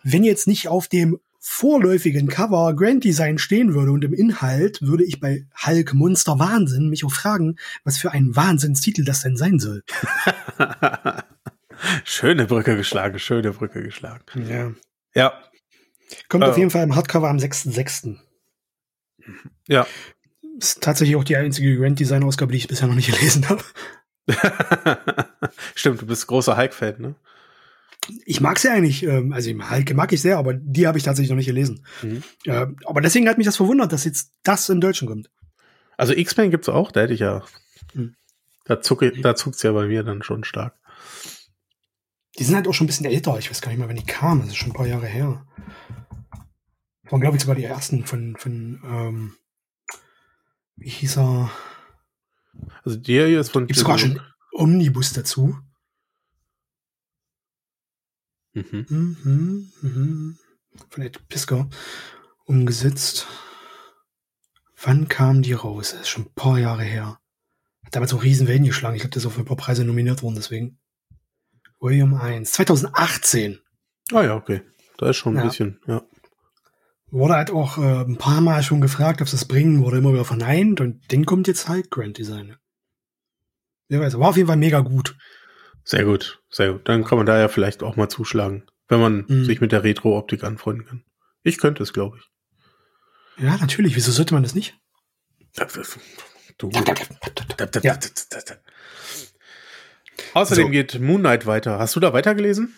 wenn 0.04 0.26
jetzt 0.26 0.46
nicht 0.46 0.68
auf 0.68 0.90
dem 0.90 1.20
vorläufigen 1.40 2.28
Cover 2.28 2.76
Grand 2.76 3.06
Design 3.06 3.38
stehen 3.38 3.74
würde 3.74 3.94
und 3.94 4.04
im 4.04 4.14
Inhalt 4.14 4.82
würde 4.82 5.06
ich 5.06 5.22
bei 5.22 5.46
Hulk 5.66 5.94
Monster 5.94 6.38
Wahnsinn 6.38 6.90
mich 6.90 7.06
auch 7.06 7.14
fragen, 7.14 7.56
was 7.86 7.98
für 7.98 8.12
ein 8.12 8.36
Wahnsinnstitel 8.36 9.06
das 9.06 9.22
denn 9.22 9.38
sein 9.38 9.60
soll. 9.60 9.84
schöne 12.04 12.46
Brücke 12.46 12.76
geschlagen, 12.76 13.20
schöne 13.20 13.52
Brücke 13.52 13.82
geschlagen. 13.82 14.24
Ja. 14.50 14.72
Ja. 15.16 15.34
Kommt 16.28 16.44
äh, 16.44 16.48
auf 16.48 16.58
jeden 16.58 16.72
Fall 16.72 16.84
im 16.84 16.96
Hardcover 16.96 17.30
am 17.30 17.38
6.6. 17.38 18.18
Ja. 19.68 19.88
Ist 20.58 20.82
tatsächlich 20.82 21.16
auch 21.16 21.24
die 21.24 21.38
einzige 21.38 21.78
Grand 21.78 22.00
Design 22.00 22.24
Ausgabe, 22.24 22.52
die 22.52 22.58
ich 22.58 22.68
bisher 22.68 22.88
noch 22.88 22.96
nicht 22.96 23.12
gelesen 23.12 23.48
habe. 23.50 23.64
Stimmt, 25.76 26.02
du 26.02 26.06
bist 26.06 26.28
großer 26.28 26.58
Hulk-Fan, 26.58 26.96
ne? 27.00 27.16
Ich 28.26 28.42
mag 28.42 28.58
sie 28.58 28.70
eigentlich, 28.70 29.04
ähm, 29.04 29.34
also 29.34 29.52
Hulk 29.52 29.94
mag 29.94 30.12
ich 30.12 30.22
sehr, 30.22 30.38
aber 30.38 30.54
die 30.54 30.88
habe 30.88 30.98
ich 30.98 31.04
tatsächlich 31.04 31.30
noch 31.30 31.38
nicht 31.38 31.46
gelesen. 31.46 31.86
Mhm. 32.02 32.24
Äh, 32.46 32.68
aber 32.86 33.02
deswegen 33.02 33.30
hat 33.30 33.38
mich 33.38 33.46
das 33.46 33.58
verwundert, 33.58 33.92
dass 33.92 34.06
jetzt 34.06 34.32
das 34.44 34.68
im 34.70 34.82
Deutschen 34.82 35.08
kommt. 35.08 35.30
Also 35.98 36.14
X-Men 36.14 36.50
gibt's 36.50 36.70
auch, 36.70 36.92
da 36.92 37.02
hätte 37.02 37.14
ich 37.14 37.20
ja. 37.20 37.44
Mhm. 37.94 38.16
Da, 38.66 38.82
zucke, 38.82 39.12
da 39.12 39.36
zuckt's 39.36 39.64
ja 39.64 39.72
bei 39.74 39.88
mir 39.88 40.04
dann 40.04 40.24
schon 40.24 40.44
stark. 40.44 40.76
Die 42.38 42.44
sind 42.44 42.56
halt 42.56 42.68
auch 42.68 42.74
schon 42.74 42.86
ein 42.86 42.88
bisschen 42.88 43.06
älter. 43.06 43.38
Ich 43.38 43.50
weiß 43.50 43.62
gar 43.62 43.70
nicht 43.70 43.80
mehr, 43.80 43.90
wann 43.90 43.96
die 43.96 44.06
kamen. 44.06 44.42
Das 44.42 44.52
ist 44.52 44.58
schon 44.58 44.70
ein 44.70 44.76
paar 44.76 44.88
Jahre 44.88 45.08
her. 45.08 45.46
Waren, 47.10 47.22
glaube 47.22 47.38
ich, 47.38 47.42
sogar 47.42 47.56
die 47.56 47.64
ersten 47.64 48.06
von, 48.06 48.36
von 48.38 48.82
ähm, 48.84 49.36
wie 50.76 50.90
hieß 50.90 51.18
er? 51.18 51.52
Also 52.84 52.98
der 52.98 53.28
hier 53.28 53.40
ist 53.40 53.52
von. 53.52 53.68
Gibt 53.68 53.80
sogar 53.80 53.98
schon 53.98 54.22
Omnibus 54.52 55.14
dazu. 55.14 55.58
Mhm. 58.54 58.86
Mhm, 58.90 59.72
mhm. 59.82 60.38
Von 60.90 61.04
Ed 61.04 61.28
Pisker 61.28 61.70
umgesetzt. 62.46 63.28
Wann 64.82 65.08
kam 65.08 65.42
die 65.42 65.54
raus? 65.54 65.92
Das 65.92 66.02
ist 66.02 66.10
schon 66.10 66.26
ein 66.26 66.34
paar 66.34 66.58
Jahre 66.58 66.84
her. 66.84 67.20
Hat 67.84 67.96
damals 67.96 68.14
auch 68.14 68.24
riesen 68.24 68.48
Wellen 68.48 68.64
geschlagen. 68.64 68.96
Ich 68.96 69.02
glaube, 69.02 69.12
der 69.12 69.24
ist 69.24 69.34
für 69.34 69.40
ein 69.42 69.46
paar 69.46 69.58
Preise 69.58 69.84
nominiert 69.84 70.24
worden, 70.24 70.36
deswegen. 70.36 70.80
William 71.80 72.14
1. 72.14 72.52
2018. 72.52 73.60
Ah 74.12 74.24
ja, 74.24 74.36
okay. 74.36 74.62
Da 74.98 75.10
ist 75.10 75.18
schon 75.18 75.36
ein 75.36 75.44
ja. 75.44 75.48
bisschen, 75.48 75.80
ja. 75.88 76.02
Wurde 77.12 77.36
halt 77.36 77.52
auch 77.52 77.78
äh, 77.78 78.04
ein 78.04 78.18
paar 78.18 78.42
Mal 78.42 78.62
schon 78.62 78.82
gefragt, 78.82 79.22
ob 79.22 79.30
sie 79.30 79.36
es 79.36 79.46
bringen, 79.46 79.84
wurde 79.84 79.98
immer 79.98 80.14
wieder 80.14 80.26
verneint 80.26 80.80
und 80.80 81.12
den 81.12 81.26
kommt 81.26 81.48
jetzt 81.48 81.68
halt 81.68 81.90
Grand 81.90 82.18
Design. 82.18 82.56
Wer 83.88 84.02
weiß, 84.02 84.20
war 84.20 84.30
auf 84.30 84.38
jeden 84.38 84.48
Fall 84.48 84.58
mega 84.58 84.82
gut. 84.82 85.18
Sehr 85.84 86.06
gut, 86.06 86.42
sehr 86.50 86.74
gut. 86.74 86.88
Dann 86.88 87.04
kann 87.04 87.18
man 87.18 87.26
da 87.26 87.40
ja 87.40 87.48
vielleicht 87.48 87.82
auch 87.82 87.96
mal 87.96 88.10
zuschlagen, 88.10 88.66
wenn 88.88 89.00
man 89.00 89.26
mhm. 89.28 89.46
sich 89.46 89.60
mit 89.60 89.72
der 89.72 89.84
Retro-Optik 89.84 90.44
anfreunden 90.44 90.86
kann. 90.86 91.04
Ich 91.42 91.58
könnte 91.58 91.82
es, 91.82 91.94
glaube 91.94 92.18
ich. 92.20 93.44
Ja, 93.44 93.58
natürlich. 93.58 93.96
Wieso 93.96 94.12
sollte 94.12 94.34
man 94.36 94.44
das 94.44 94.54
nicht? 94.54 94.78
Du. 96.60 96.70
Ja. 96.70 97.98
Außerdem 100.34 100.66
so. 100.66 100.72
geht 100.72 101.00
Moon 101.00 101.22
Knight 101.22 101.46
weiter. 101.46 101.80
Hast 101.80 101.96
du 101.96 102.00
da 102.00 102.14
weitergelesen? 102.14 102.76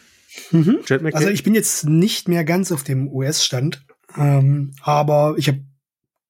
Mhm. 0.51 0.79
Also 1.13 1.29
ich 1.29 1.43
bin 1.43 1.55
jetzt 1.55 1.85
nicht 1.85 2.27
mehr 2.27 2.45
ganz 2.45 2.71
auf 2.71 2.83
dem 2.83 3.09
US-Stand, 3.11 3.85
ähm, 4.17 4.73
aber 4.81 5.35
ich 5.37 5.47
habe, 5.47 5.63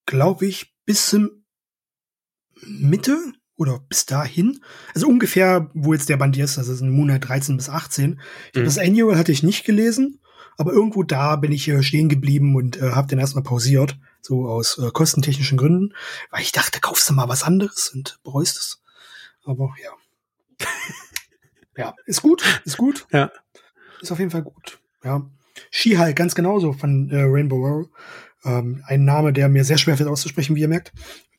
glaube 0.05 0.45
ich, 0.45 0.75
bis 0.85 1.09
zum 1.09 1.29
Mitte 2.63 3.17
oder 3.55 3.79
bis 3.79 4.05
dahin, 4.05 4.61
also 4.93 5.07
ungefähr, 5.07 5.69
wo 5.73 5.93
jetzt 5.93 6.09
der 6.09 6.17
Band 6.17 6.37
ist, 6.37 6.57
also 6.57 6.73
ist 6.73 6.81
ein 6.81 6.89
Monat 6.89 7.27
13 7.27 7.57
bis 7.57 7.69
18. 7.69 8.19
Mhm. 8.55 8.65
Das 8.65 8.77
Annual 8.77 9.17
hatte 9.17 9.31
ich 9.31 9.43
nicht 9.43 9.65
gelesen, 9.65 10.19
aber 10.57 10.73
irgendwo 10.73 11.03
da 11.03 11.35
bin 11.35 11.51
ich 11.51 11.67
äh, 11.67 11.83
stehen 11.83 12.09
geblieben 12.09 12.55
und 12.55 12.77
äh, 12.77 12.91
habe 12.91 13.07
den 13.07 13.19
erstmal 13.19 13.43
pausiert, 13.43 13.97
so 14.21 14.47
aus 14.47 14.77
äh, 14.77 14.91
kostentechnischen 14.91 15.57
Gründen, 15.57 15.93
weil 16.29 16.41
ich 16.41 16.51
dachte, 16.51 16.79
kaufst 16.79 17.09
du 17.09 17.13
mal 17.13 17.29
was 17.29 17.43
anderes 17.43 17.89
und 17.89 18.19
bereust 18.23 18.57
es. 18.57 18.81
Aber 19.43 19.73
ja. 19.83 20.67
ja, 21.77 21.93
ist 22.05 22.21
gut, 22.21 22.43
ist 22.65 22.77
gut. 22.77 23.07
Ja. 23.11 23.31
Ist 24.01 24.11
auf 24.11 24.19
jeden 24.19 24.31
Fall 24.31 24.43
gut. 24.43 24.79
Ja. 25.03 25.29
She-Hulk, 25.69 26.15
ganz 26.15 26.35
genauso 26.35 26.73
von 26.73 27.09
äh, 27.09 27.21
Rainbow 27.21 27.57
Row. 27.57 27.87
Ähm, 28.43 28.83
ein 28.85 29.05
Name, 29.05 29.33
der 29.33 29.49
mir 29.49 29.63
sehr 29.63 29.77
schwer 29.77 29.97
fällt 29.97 30.09
auszusprechen, 30.09 30.55
wie 30.55 30.61
ihr 30.61 30.67
merkt. 30.67 30.91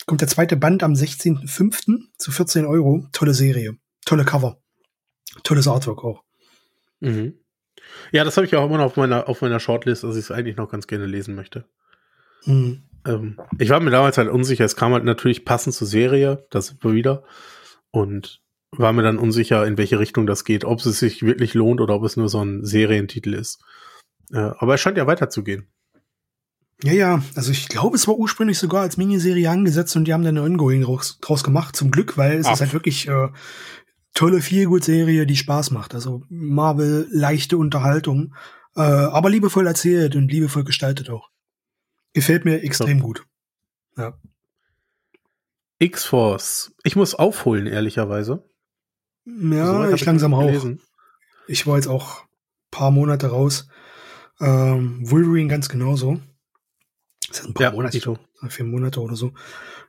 Kommt 0.07 0.21
der 0.21 0.29
zweite 0.29 0.57
Band 0.57 0.83
am 0.83 0.93
16.05. 0.93 2.09
zu 2.17 2.33
14 2.33 2.65
Euro. 2.65 3.07
Tolle 3.13 3.35
Serie. 3.35 3.77
Tolle 4.05 4.25
Cover. 4.25 4.59
Tolles 5.45 5.69
Artwork 5.69 6.05
auch. 6.05 6.23
Mhm. 7.01 7.35
Ja, 8.13 8.25
das 8.25 8.37
habe 8.37 8.47
ich 8.47 8.55
auch 8.55 8.67
immer 8.67 8.79
noch 8.79 8.87
auf 8.87 8.97
meiner, 8.97 9.29
auf 9.29 9.41
meiner 9.41 9.61
Shortlist, 9.61 10.05
dass 10.05 10.17
ich 10.17 10.25
es 10.25 10.31
eigentlich 10.31 10.57
noch 10.57 10.71
ganz 10.71 10.87
gerne 10.87 11.07
lesen 11.07 11.35
möchte. 11.35 11.65
Mhm. 12.45 12.85
Ähm, 13.07 13.39
ich 13.59 13.71
war 13.71 13.81
mir 13.81 13.91
damals 13.91 14.19
halt 14.19 14.29
unsicher. 14.29 14.65
Es 14.65 14.77
kam 14.77 14.93
halt 14.93 15.05
natürlich 15.05 15.45
passend 15.45 15.75
zur 15.75 15.87
Serie, 15.87 16.47
das 16.51 16.83
war 16.83 16.93
wieder. 16.93 17.25
Und 17.91 18.43
war 18.71 18.93
mir 18.93 19.03
dann 19.03 19.19
unsicher, 19.19 19.67
in 19.67 19.77
welche 19.77 19.99
Richtung 19.99 20.27
das 20.27 20.45
geht, 20.45 20.65
ob 20.65 20.81
es 20.81 20.99
sich 20.99 21.23
wirklich 21.23 21.55
lohnt 21.55 21.81
oder 21.81 21.95
ob 21.95 22.05
es 22.05 22.17
nur 22.17 22.29
so 22.29 22.43
ein 22.43 22.65
Serientitel 22.65 23.35
ist. 23.35 23.63
Aber 24.33 24.75
es 24.75 24.81
scheint 24.81 24.97
ja 24.97 25.07
weiterzugehen. 25.07 25.67
Ja, 26.83 26.93
ja, 26.93 27.23
also 27.37 27.53
ich 27.53 27.69
glaube, 27.69 27.97
es 27.97 28.09
war 28.09 28.17
ursprünglich 28.17 28.59
sogar 28.59 28.83
als 28.83 28.97
Miniserie 28.97 29.49
angesetzt 29.49 29.95
und 29.95 30.05
die 30.05 30.13
haben 30.13 30.25
dann 30.25 30.37
eine 30.37 30.45
Ongoing 30.45 30.83
draus, 30.83 31.19
draus 31.21 31.45
gemacht, 31.45 31.77
zum 31.77 31.93
Glück, 31.93 32.17
weil 32.17 32.39
es 32.39 32.47
Ach. 32.47 32.55
ist 32.55 32.61
halt 32.61 32.73
wirklich 32.73 33.07
äh, 33.07 33.29
tolle 34.15 34.41
Feelgood-Serie, 34.41 35.27
die 35.27 35.37
Spaß 35.37 35.71
macht. 35.71 35.95
Also 35.95 36.23
Marvel, 36.29 37.07
leichte 37.11 37.57
Unterhaltung, 37.57 38.35
äh, 38.75 38.81
aber 38.81 39.31
liebevoll 39.31 39.67
erzählt 39.67 40.17
und 40.17 40.33
liebevoll 40.33 40.65
gestaltet 40.65 41.09
auch. 41.09 41.31
Gefällt 42.15 42.45
mir 42.45 42.63
extrem 42.63 42.99
so. 42.99 43.05
gut. 43.05 43.27
Ja. 43.97 44.19
X-Force. 45.79 46.73
Ich 46.83 46.97
muss 46.97 47.15
aufholen, 47.15 47.67
ehrlicherweise. 47.67 48.45
Ja, 49.25 49.89
so 49.89 49.95
ich 49.95 50.05
langsam 50.05 50.35
auch. 50.35 50.67
Ich 51.47 51.67
war 51.67 51.77
jetzt 51.77 51.87
auch 51.87 52.25
paar 52.71 52.91
Monate 52.91 53.29
raus. 53.29 53.69
Ähm, 54.43 54.99
Wolverine 55.09 55.49
ganz 55.49 55.69
genauso. 55.69 56.21
Das 57.29 57.39
sind 57.39 57.51
ein 57.51 57.55
paar 57.55 57.63
ja, 57.63 57.71
Monate, 57.71 57.99
so. 58.01 58.19
vier 58.49 58.65
Monate 58.65 59.01
oder 59.01 59.17
so, 59.17 59.33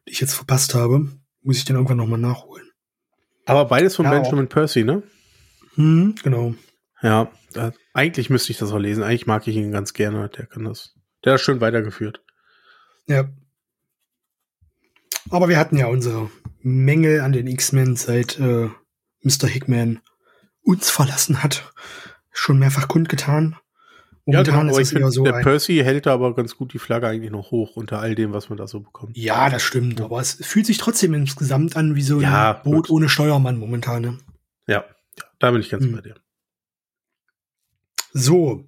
die 0.07 0.11
ich 0.11 0.21
jetzt 0.21 0.35
verpasst 0.35 0.75
habe. 0.75 1.09
Muss 1.41 1.57
ich 1.57 1.65
den 1.65 1.75
irgendwann 1.75 1.97
nochmal 1.97 2.19
nachholen. 2.19 2.69
Aber 3.45 3.65
beides 3.65 3.95
von 3.95 4.05
ja, 4.05 4.11
Benjamin 4.11 4.45
auch. 4.45 4.49
Percy, 4.49 4.83
ne? 4.83 5.03
Hm, 5.75 6.15
genau. 6.23 6.55
Ja, 7.01 7.31
da, 7.51 7.73
eigentlich 7.93 8.29
müsste 8.29 8.51
ich 8.51 8.57
das 8.57 8.71
auch 8.71 8.77
lesen. 8.77 9.03
Eigentlich 9.03 9.25
mag 9.25 9.47
ich 9.47 9.55
ihn 9.55 9.71
ganz 9.71 9.93
gerne. 9.93 10.29
Der 10.29 10.45
kann 10.45 10.63
das. 10.63 10.93
Der 11.25 11.33
hat 11.33 11.41
schön 11.41 11.59
weitergeführt. 11.59 12.23
Ja. 13.07 13.29
Aber 15.29 15.49
wir 15.49 15.57
hatten 15.57 15.77
ja 15.77 15.87
unsere 15.87 16.29
Mängel 16.61 17.21
an 17.21 17.33
den 17.33 17.47
X-Men 17.47 17.95
seit 17.95 18.39
äh, 18.39 18.69
Mr. 19.21 19.47
Hickman 19.47 20.01
uns 20.61 20.89
verlassen 20.89 21.43
hat. 21.43 21.73
Schon 22.31 22.59
mehrfach 22.59 22.87
kundgetan. 22.87 23.57
Momentan 24.25 24.55
ja, 24.55 24.61
genau, 24.61 24.77
ist 24.77 24.93
es 24.93 24.99
eher 24.99 25.11
so. 25.11 25.23
Der 25.23 25.33
Percy 25.33 25.81
hält 25.83 26.05
da 26.05 26.13
aber 26.13 26.33
ganz 26.33 26.55
gut 26.55 26.73
die 26.73 26.79
Flagge 26.79 27.07
eigentlich 27.07 27.31
noch 27.31 27.51
hoch 27.51 27.75
unter 27.75 27.99
all 27.99 28.15
dem, 28.15 28.31
was 28.31 28.47
man 28.47 28.57
da 28.57 28.67
so 28.67 28.79
bekommt. 28.79 29.17
Ja, 29.17 29.49
das 29.49 29.61
stimmt. 29.61 29.99
Aber 29.99 30.21
es 30.21 30.33
fühlt 30.33 30.65
sich 30.65 30.77
trotzdem 30.77 31.13
insgesamt 31.13 31.75
an 31.75 31.95
wie 31.95 32.01
so 32.01 32.17
ein 32.17 32.21
ja, 32.21 32.53
Boot 32.53 32.87
gut. 32.87 32.89
ohne 32.89 33.09
Steuermann 33.09 33.57
momentan. 33.57 34.01
Ne? 34.01 34.17
Ja, 34.67 34.85
da 35.39 35.51
bin 35.51 35.59
ich 35.59 35.69
ganz 35.69 35.83
hm. 35.83 35.91
bei 35.91 36.01
dir. 36.01 36.15
So, 38.13 38.65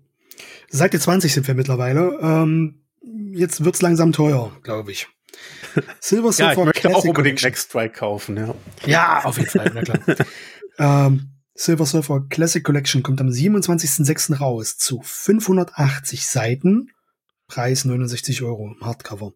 Seite 0.69 0.99
20 0.99 1.33
sind 1.33 1.47
wir 1.47 1.53
mittlerweile. 1.53 2.19
Ähm, 2.21 2.81
jetzt 3.31 3.63
wird's 3.63 3.81
langsam 3.81 4.11
teuer, 4.11 4.51
glaube 4.63 4.91
ich. 4.91 5.07
Silver 5.99 6.33
Surfer 6.33 6.53
ja, 6.53 6.59
ich 6.59 6.65
möchte 6.65 6.81
Classic 6.81 6.97
auch 6.97 7.05
unbedingt 7.05 7.43
Next 7.43 7.69
Strike 7.69 7.93
kaufen, 7.93 8.37
ja. 8.37 8.55
Ja, 8.85 9.21
auf 9.23 9.37
jeden 9.37 9.49
Fall, 9.49 9.71
na 9.73 9.81
klar. 9.81 9.99
ähm, 11.07 11.34
Silver 11.57 11.85
Surfer 11.85 12.25
Classic 12.29 12.63
Collection 12.63 13.01
kommt 13.01 13.21
am 13.21 13.29
27.06. 13.29 14.37
raus 14.37 14.77
zu 14.77 15.01
580 15.01 16.27
Seiten. 16.27 16.91
Preis 17.47 17.85
69 17.85 18.43
Euro 18.43 18.67
im 18.67 18.85
Hardcover. 18.85 19.33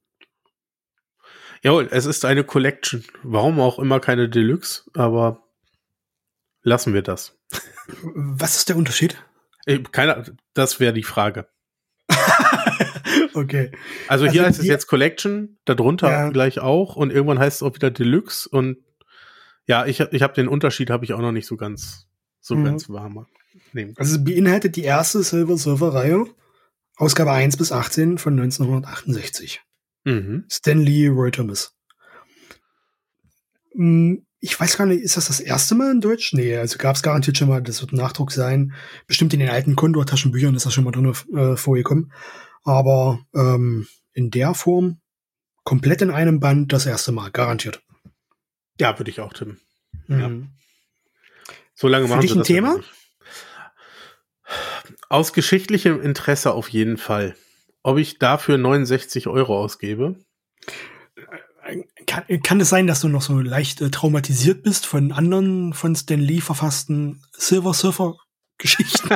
Jawohl, 1.63 1.87
es 1.91 2.05
ist 2.05 2.25
eine 2.25 2.43
Collection. 2.43 3.05
Warum 3.23 3.61
auch 3.61 3.79
immer 3.79 4.01
keine 4.01 4.27
Deluxe, 4.27 4.83
aber 4.93 5.43
lassen 6.61 6.93
wir 6.93 7.03
das. 7.03 7.37
Was 8.15 8.57
ist 8.57 8.69
der 8.69 8.75
Unterschied? 8.75 9.23
Keine, 9.91 10.25
das 10.53 10.81
wäre 10.81 10.93
die 10.93 11.03
Frage. 11.03 11.47
okay. 13.33 13.71
Also 14.09 14.25
hier 14.25 14.41
also 14.41 14.47
heißt 14.47 14.59
es 14.59 14.65
jetzt 14.65 14.87
Collection, 14.87 15.57
darunter 15.63 16.09
ja. 16.09 16.29
gleich 16.29 16.59
auch 16.59 16.97
und 16.97 17.11
irgendwann 17.11 17.39
heißt 17.39 17.57
es 17.57 17.63
auch 17.63 17.75
wieder 17.75 17.91
Deluxe 17.91 18.49
und 18.49 18.77
ja, 19.67 19.85
ich, 19.85 19.99
ich 19.99 20.21
habe 20.21 20.33
den 20.33 20.47
Unterschied 20.47 20.89
habe 20.89 21.05
ich 21.05 21.13
auch 21.13 21.19
noch 21.19 21.31
nicht 21.31 21.45
so 21.45 21.55
ganz 21.55 22.08
so 22.49 22.55
mhm. 22.55 22.65
ganz 22.65 22.89
warm 22.89 23.27
nehmen. 23.73 23.93
Also 23.95 24.15
es 24.15 24.23
beinhaltet 24.23 24.75
die 24.75 24.83
erste 24.83 25.23
Silver 25.23 25.57
Surfer 25.57 25.93
Reihe, 25.93 26.25
Ausgabe 26.97 27.31
1 27.31 27.55
bis 27.57 27.71
18 27.71 28.17
von 28.17 28.33
1968. 28.33 29.61
Mhm. 30.03 30.45
Stanley 30.51 31.07
Roy 31.07 31.31
Thomas. 31.31 31.75
Hm, 33.73 34.25
ich 34.39 34.59
weiß 34.59 34.77
gar 34.77 34.87
nicht, 34.87 35.03
ist 35.03 35.15
das 35.15 35.27
das 35.27 35.39
erste 35.39 35.75
Mal 35.75 35.91
in 35.91 36.01
Deutsch? 36.01 36.33
Nee, 36.33 36.57
also 36.57 36.77
gab 36.77 36.95
es 36.95 37.03
garantiert 37.03 37.37
schon 37.37 37.49
mal, 37.49 37.61
das 37.61 37.81
wird 37.81 37.93
ein 37.93 37.97
Nachdruck 37.97 38.31
sein. 38.31 38.73
Bestimmt 39.05 39.33
in 39.33 39.39
den 39.39 39.49
alten 39.49 39.75
Kondor-Taschenbüchern 39.75 40.55
ist 40.55 40.65
das 40.65 40.73
schon 40.73 40.85
mal 40.85 40.91
drin 40.91 41.13
äh, 41.35 41.55
vorgekommen. 41.55 42.11
Aber 42.63 43.19
ähm, 43.35 43.87
in 44.13 44.31
der 44.31 44.55
Form, 44.55 44.99
komplett 45.63 46.01
in 46.01 46.09
einem 46.09 46.39
Band, 46.39 46.73
das 46.73 46.87
erste 46.87 47.11
Mal, 47.11 47.29
garantiert. 47.29 47.83
Ja, 48.79 48.97
würde 48.97 49.11
ich 49.11 49.19
auch 49.19 49.33
tippen. 49.33 49.59
Mhm. 50.07 50.19
Ja. 50.19 50.58
So 51.79 51.87
lange 51.87 52.09
machen 52.09 52.19
Für 52.19 52.27
dich 52.27 52.35
ein 52.35 52.43
Thema? 52.43 52.81
Aus 55.07 55.31
geschichtlichem 55.31 56.01
Interesse 56.01 56.53
auf 56.53 56.67
jeden 56.67 56.97
Fall. 56.97 57.37
Ob 57.83 57.97
ich 57.97 58.19
dafür 58.19 58.57
69 58.57 59.27
Euro 59.27 59.57
ausgebe? 59.57 60.17
Kann, 62.05 62.25
kann 62.43 62.59
es 62.59 62.67
sein, 62.67 62.85
dass 62.85 62.99
du 62.99 63.07
noch 63.07 63.21
so 63.21 63.39
leicht 63.39 63.79
äh, 63.79 63.89
traumatisiert 63.91 64.61
bist 64.61 64.87
von 64.87 65.13
anderen 65.13 65.71
von 65.71 65.95
Stan 65.95 66.19
Lee 66.19 66.41
verfassten 66.41 67.23
Silver 67.31 67.73
Surfer 67.73 68.17
Geschichten? 68.57 69.07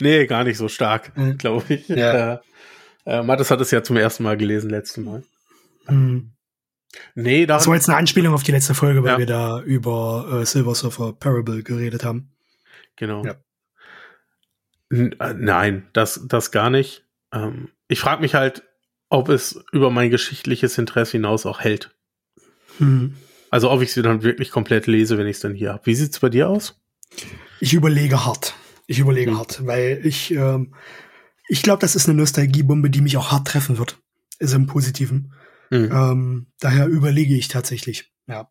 nee, 0.00 0.26
gar 0.26 0.44
nicht 0.44 0.58
so 0.58 0.68
stark, 0.68 1.16
mhm. 1.16 1.38
glaube 1.38 1.74
ich. 1.74 1.88
Ja. 1.88 2.34
Äh, 2.34 2.38
äh, 3.04 3.22
Mattes 3.24 3.50
hat 3.50 3.60
es 3.60 3.72
ja 3.72 3.82
zum 3.82 3.96
ersten 3.96 4.22
Mal 4.22 4.36
gelesen, 4.36 4.70
letztes 4.70 5.04
Mal. 5.04 5.24
Mhm. 5.88 6.34
Nee, 7.14 7.46
da. 7.46 7.56
Das 7.56 7.66
war 7.66 7.74
jetzt 7.74 7.88
eine 7.88 7.98
Anspielung 7.98 8.34
auf 8.34 8.42
die 8.42 8.52
letzte 8.52 8.74
Folge, 8.74 9.02
weil 9.02 9.12
ja. 9.12 9.18
wir 9.18 9.26
da 9.26 9.60
über 9.60 10.40
äh, 10.42 10.46
Silver 10.46 10.74
Surfer 10.74 11.12
Parable 11.12 11.62
geredet 11.62 12.04
haben. 12.04 12.32
Genau. 12.96 13.24
Ja. 13.24 13.36
Äh, 14.90 15.34
nein, 15.34 15.88
das, 15.92 16.20
das 16.26 16.50
gar 16.50 16.70
nicht. 16.70 17.04
Ähm, 17.32 17.68
ich 17.88 18.00
frage 18.00 18.20
mich 18.20 18.34
halt, 18.34 18.62
ob 19.08 19.28
es 19.28 19.62
über 19.72 19.90
mein 19.90 20.10
geschichtliches 20.10 20.78
Interesse 20.78 21.12
hinaus 21.12 21.46
auch 21.46 21.60
hält. 21.60 21.94
Hm. 22.78 23.16
Also 23.50 23.70
ob 23.70 23.82
ich 23.82 23.92
sie 23.92 24.02
dann 24.02 24.22
wirklich 24.22 24.50
komplett 24.50 24.86
lese, 24.86 25.18
wenn 25.18 25.26
ich 25.26 25.36
es 25.36 25.42
dann 25.42 25.54
hier 25.54 25.74
habe. 25.74 25.86
Wie 25.86 25.94
sieht's 25.94 26.20
bei 26.20 26.30
dir 26.30 26.48
aus? 26.48 26.80
Ich 27.60 27.74
überlege 27.74 28.24
hart. 28.24 28.54
Ich 28.86 28.98
überlege 28.98 29.32
hm. 29.32 29.38
hart, 29.38 29.66
weil 29.66 30.00
ich, 30.04 30.30
ähm, 30.32 30.74
ich 31.48 31.62
glaube, 31.62 31.80
das 31.80 31.94
ist 31.94 32.08
eine 32.08 32.16
Nostalgiebombe, 32.18 32.90
die 32.90 33.00
mich 33.00 33.16
auch 33.16 33.30
hart 33.30 33.46
treffen 33.46 33.78
wird. 33.78 33.98
Ist 34.38 34.54
im 34.54 34.66
Positiven. 34.66 35.34
Hm. 35.72 35.90
Ähm, 35.90 36.46
daher 36.60 36.86
überlege 36.86 37.34
ich 37.34 37.48
tatsächlich. 37.48 38.12
Ja. 38.26 38.50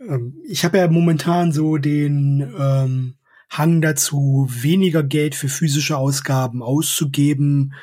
Ähm, 0.00 0.42
ich 0.44 0.64
habe 0.64 0.78
ja 0.78 0.88
momentan 0.88 1.52
so 1.52 1.78
den 1.78 2.52
ähm, 2.58 3.14
Hang 3.48 3.80
dazu, 3.80 4.48
weniger 4.50 5.04
Geld 5.04 5.36
für 5.36 5.48
physische 5.48 5.96
Ausgaben 5.96 6.60
auszugeben, 6.60 7.74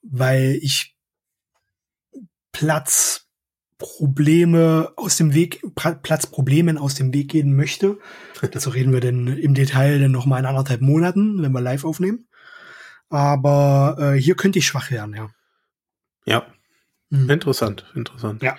weil 0.00 0.58
ich 0.62 0.96
Platzprobleme 2.52 4.94
aus 4.96 5.18
dem 5.18 5.34
Weg, 5.34 5.60
Platzproblemen 5.74 6.78
aus 6.78 6.94
dem 6.94 7.12
Weg 7.12 7.30
gehen 7.30 7.54
möchte. 7.54 7.98
Dazu 8.50 8.70
reden 8.70 8.94
wir 8.94 9.00
dann 9.00 9.26
im 9.26 9.52
Detail 9.52 9.98
dann 9.98 10.12
noch 10.12 10.24
mal 10.24 10.38
in 10.38 10.46
anderthalb 10.46 10.80
Monaten, 10.80 11.42
wenn 11.42 11.52
wir 11.52 11.60
live 11.60 11.84
aufnehmen. 11.84 12.28
Aber 13.10 13.98
äh, 13.98 14.14
hier 14.18 14.36
könnte 14.36 14.58
ich 14.58 14.66
schwach 14.66 14.90
werden, 14.90 15.14
ja. 15.14 15.28
Ja. 16.24 16.46
Mhm. 17.10 17.28
Interessant, 17.30 17.84
interessant. 17.94 18.42
Ja. 18.42 18.56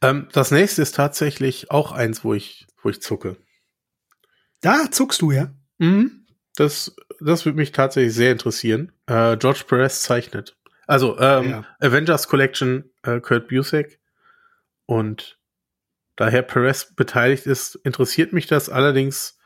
Ähm, 0.00 0.28
das 0.32 0.50
nächste 0.50 0.82
ist 0.82 0.94
tatsächlich 0.94 1.70
auch 1.70 1.92
eins, 1.92 2.24
wo 2.24 2.34
ich, 2.34 2.66
wo 2.82 2.90
ich 2.90 3.02
zucke. 3.02 3.36
Da 4.60 4.90
zuckst 4.90 5.22
du, 5.22 5.32
ja? 5.32 5.52
Mhm. 5.78 6.26
Das, 6.54 6.94
das 7.20 7.46
würde 7.46 7.56
mich 7.56 7.72
tatsächlich 7.72 8.14
sehr 8.14 8.32
interessieren. 8.32 8.92
Äh, 9.06 9.36
George 9.36 9.64
Perez 9.66 10.02
zeichnet. 10.02 10.56
Also 10.86 11.18
ähm, 11.18 11.50
ja. 11.50 11.64
Avengers 11.78 12.28
Collection 12.28 12.90
äh, 13.02 13.20
Kurt 13.20 13.48
Busiek 13.48 14.00
und 14.86 15.38
daher 16.16 16.42
Perez 16.42 16.94
beteiligt 16.94 17.46
ist, 17.46 17.76
interessiert 17.76 18.32
mich 18.32 18.46
das 18.46 18.68
allerdings. 18.68 19.38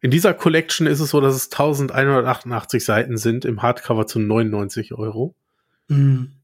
In 0.00 0.12
dieser 0.12 0.32
Collection 0.32 0.86
ist 0.86 1.00
es 1.00 1.10
so, 1.10 1.20
dass 1.20 1.34
es 1.34 1.50
1188 1.50 2.84
Seiten 2.84 3.16
sind, 3.16 3.44
im 3.44 3.62
Hardcover 3.62 4.06
zu 4.06 4.20
99 4.20 4.94
Euro. 4.94 5.34
Mhm. 5.88 6.37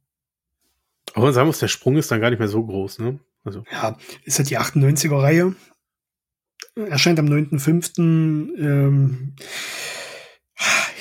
Aber 1.13 1.27
man 1.27 1.35
sagen 1.35 1.47
muss, 1.47 1.59
der 1.59 1.69
Sprung 1.69 1.97
ist 1.97 2.11
dann 2.11 2.21
gar 2.21 2.31
nicht 2.31 2.39
mehr 2.39 2.49
so 2.49 2.65
groß, 2.65 2.99
ne? 3.01 3.21
Also. 3.45 3.65
Ja, 3.71 3.97
ist 4.25 4.39
halt 4.39 4.51
die 4.51 4.59
98er 4.59 5.21
Reihe. 5.21 5.55
Erscheint 6.77 7.19
am 7.19 7.27
9.5. 7.27 7.99
Ähm, 8.59 9.37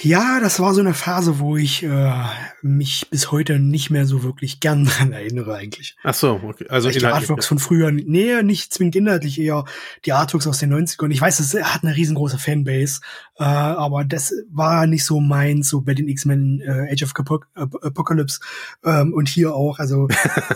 ja, 0.04 0.40
das 0.42 0.60
war 0.60 0.74
so 0.74 0.82
eine 0.82 0.94
Phase, 0.94 1.40
wo 1.40 1.56
ich 1.56 1.84
äh, 1.84 2.14
mich 2.62 3.08
bis 3.10 3.32
heute 3.32 3.58
nicht 3.58 3.90
mehr 3.90 4.06
so 4.06 4.22
wirklich 4.22 4.60
gern 4.60 4.86
dran 4.86 5.14
erinnere 5.14 5.56
eigentlich. 5.56 5.96
Ach 6.04 6.14
so, 6.14 6.42
okay. 6.44 6.66
Also 6.68 6.90
die 6.90 7.06
Artworks 7.06 7.46
von 7.46 7.58
früher, 7.60 7.92
nee, 7.92 8.44
nicht 8.44 8.74
zwingend 8.74 8.98
inhaltlich, 8.98 9.40
eher 9.40 9.64
die 10.06 10.12
Artworks 10.12 10.46
aus 10.46 10.58
den 10.58 10.74
90ern. 10.74 11.12
Ich 11.12 11.22
weiß, 11.22 11.40
es 11.40 11.54
hat 11.54 11.84
eine 11.84 11.96
riesengroße 11.96 12.38
Fanbase, 12.38 13.00
äh, 13.38 13.44
aber 13.44 14.04
das 14.04 14.34
war 14.50 14.88
nicht 14.88 15.06
so 15.06 15.22
meins, 15.22 15.70
so 15.70 15.82
bei 15.82 15.94
den 15.94 16.10
X-Men 16.10 16.60
äh, 16.62 16.92
Age 16.92 17.04
of 17.04 17.14
Apocalypse 17.56 18.42
ähm, 18.84 19.14
und 19.14 19.30
hier 19.30 19.56
auch, 19.56 19.80
also 19.80 20.10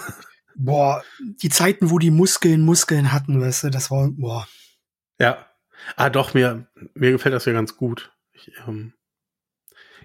boah, 0.55 1.03
die 1.41 1.49
Zeiten, 1.49 1.89
wo 1.89 1.99
die 1.99 2.12
Muskeln 2.12 2.62
Muskeln 2.62 3.13
hatten, 3.13 3.39
weißt 3.39 3.63
du, 3.63 3.69
das 3.69 3.91
war, 3.91 4.10
boah. 4.12 4.45
Ja. 5.19 5.45
Ah, 5.95 6.10
doch, 6.10 6.33
mir, 6.33 6.67
mir 6.95 7.12
gefällt 7.12 7.33
das 7.33 7.45
ja 7.45 7.53
ganz 7.53 7.77
gut. 7.77 8.12
Ich, 8.33 8.51
ähm 8.67 8.93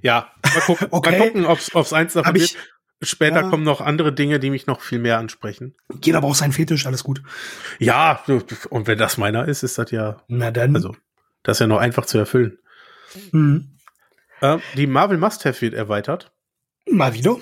ja, 0.03 0.31
mal 0.55 0.61
gucken, 0.61 0.89
okay. 0.91 1.19
mal 1.19 1.27
gucken 1.27 1.47
ob's, 1.47 1.75
ob's 1.75 1.93
eins 1.93 2.13
davon 2.13 2.35
wird. 2.35 2.57
Später 3.05 3.41
ja. 3.41 3.51
kommen 3.51 3.65
noch 3.65 3.81
andere 3.81 4.13
Dinge, 4.13 4.39
die 4.39 4.51
mich 4.51 4.69
noch 4.69 4.81
viel 4.81 5.01
mehr 5.01 5.19
ansprechen. 5.19 5.75
Jeder 6.05 6.21
braucht 6.21 6.37
seinen 6.37 6.53
Fetisch, 6.53 6.87
alles 6.87 7.03
gut. 7.03 7.21
Ja, 7.81 8.23
und 8.71 8.87
wenn 8.87 8.99
das 8.99 9.19
meiner 9.19 9.49
ist, 9.49 9.65
ist 9.65 9.77
das 9.77 9.91
ja. 9.91 10.23
Na 10.29 10.53
dann. 10.53 10.77
Also, 10.77 10.95
das 11.43 11.57
ist 11.57 11.61
ja 11.61 11.67
noch 11.67 11.79
einfach 11.79 12.07
zu 12.07 12.19
erfüllen. 12.19 12.59
Mhm. 13.33 13.77
Äh, 14.41 14.59
die 14.77 14.87
Marvel 14.87 15.19
Must-Have 15.19 15.61
wird 15.61 15.75
erweitert. 15.75 16.33
Mal 16.89 17.15
wieder. 17.15 17.39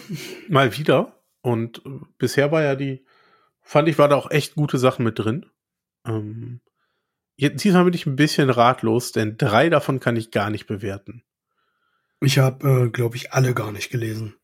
Mal 0.49 0.77
wieder. 0.79 1.21
Und 1.43 1.83
äh, 1.85 1.91
bisher 2.17 2.53
war 2.53 2.63
ja 2.63 2.75
die, 2.75 3.05
fand 3.61 3.89
ich, 3.89 3.99
war 3.99 4.09
da 4.09 4.17
auch 4.17 4.31
echt 4.31 4.55
gute 4.55 4.79
Sachen 4.79 5.05
mit 5.05 5.19
drin. 5.19 5.47
Ähm, 6.07 6.61
jetzt, 7.37 7.63
diesmal 7.65 7.85
bin 7.85 7.95
ich 7.95 8.07
ein 8.07 8.17
bisschen 8.17 8.49
ratlos, 8.49 9.13
denn 9.13 9.37
drei 9.37 9.69
davon 9.69 10.01
kann 10.01 10.17
ich 10.17 10.31
gar 10.31 10.51
nicht 10.51 10.67
bewerten. 10.67 11.23
Ich 12.21 12.39
habe, 12.39 12.87
äh, 12.87 12.89
glaube 12.91 13.17
ich, 13.17 13.33
alle 13.33 13.55
gar 13.55 13.73
nicht 13.73 13.91
gelesen. 13.91 14.35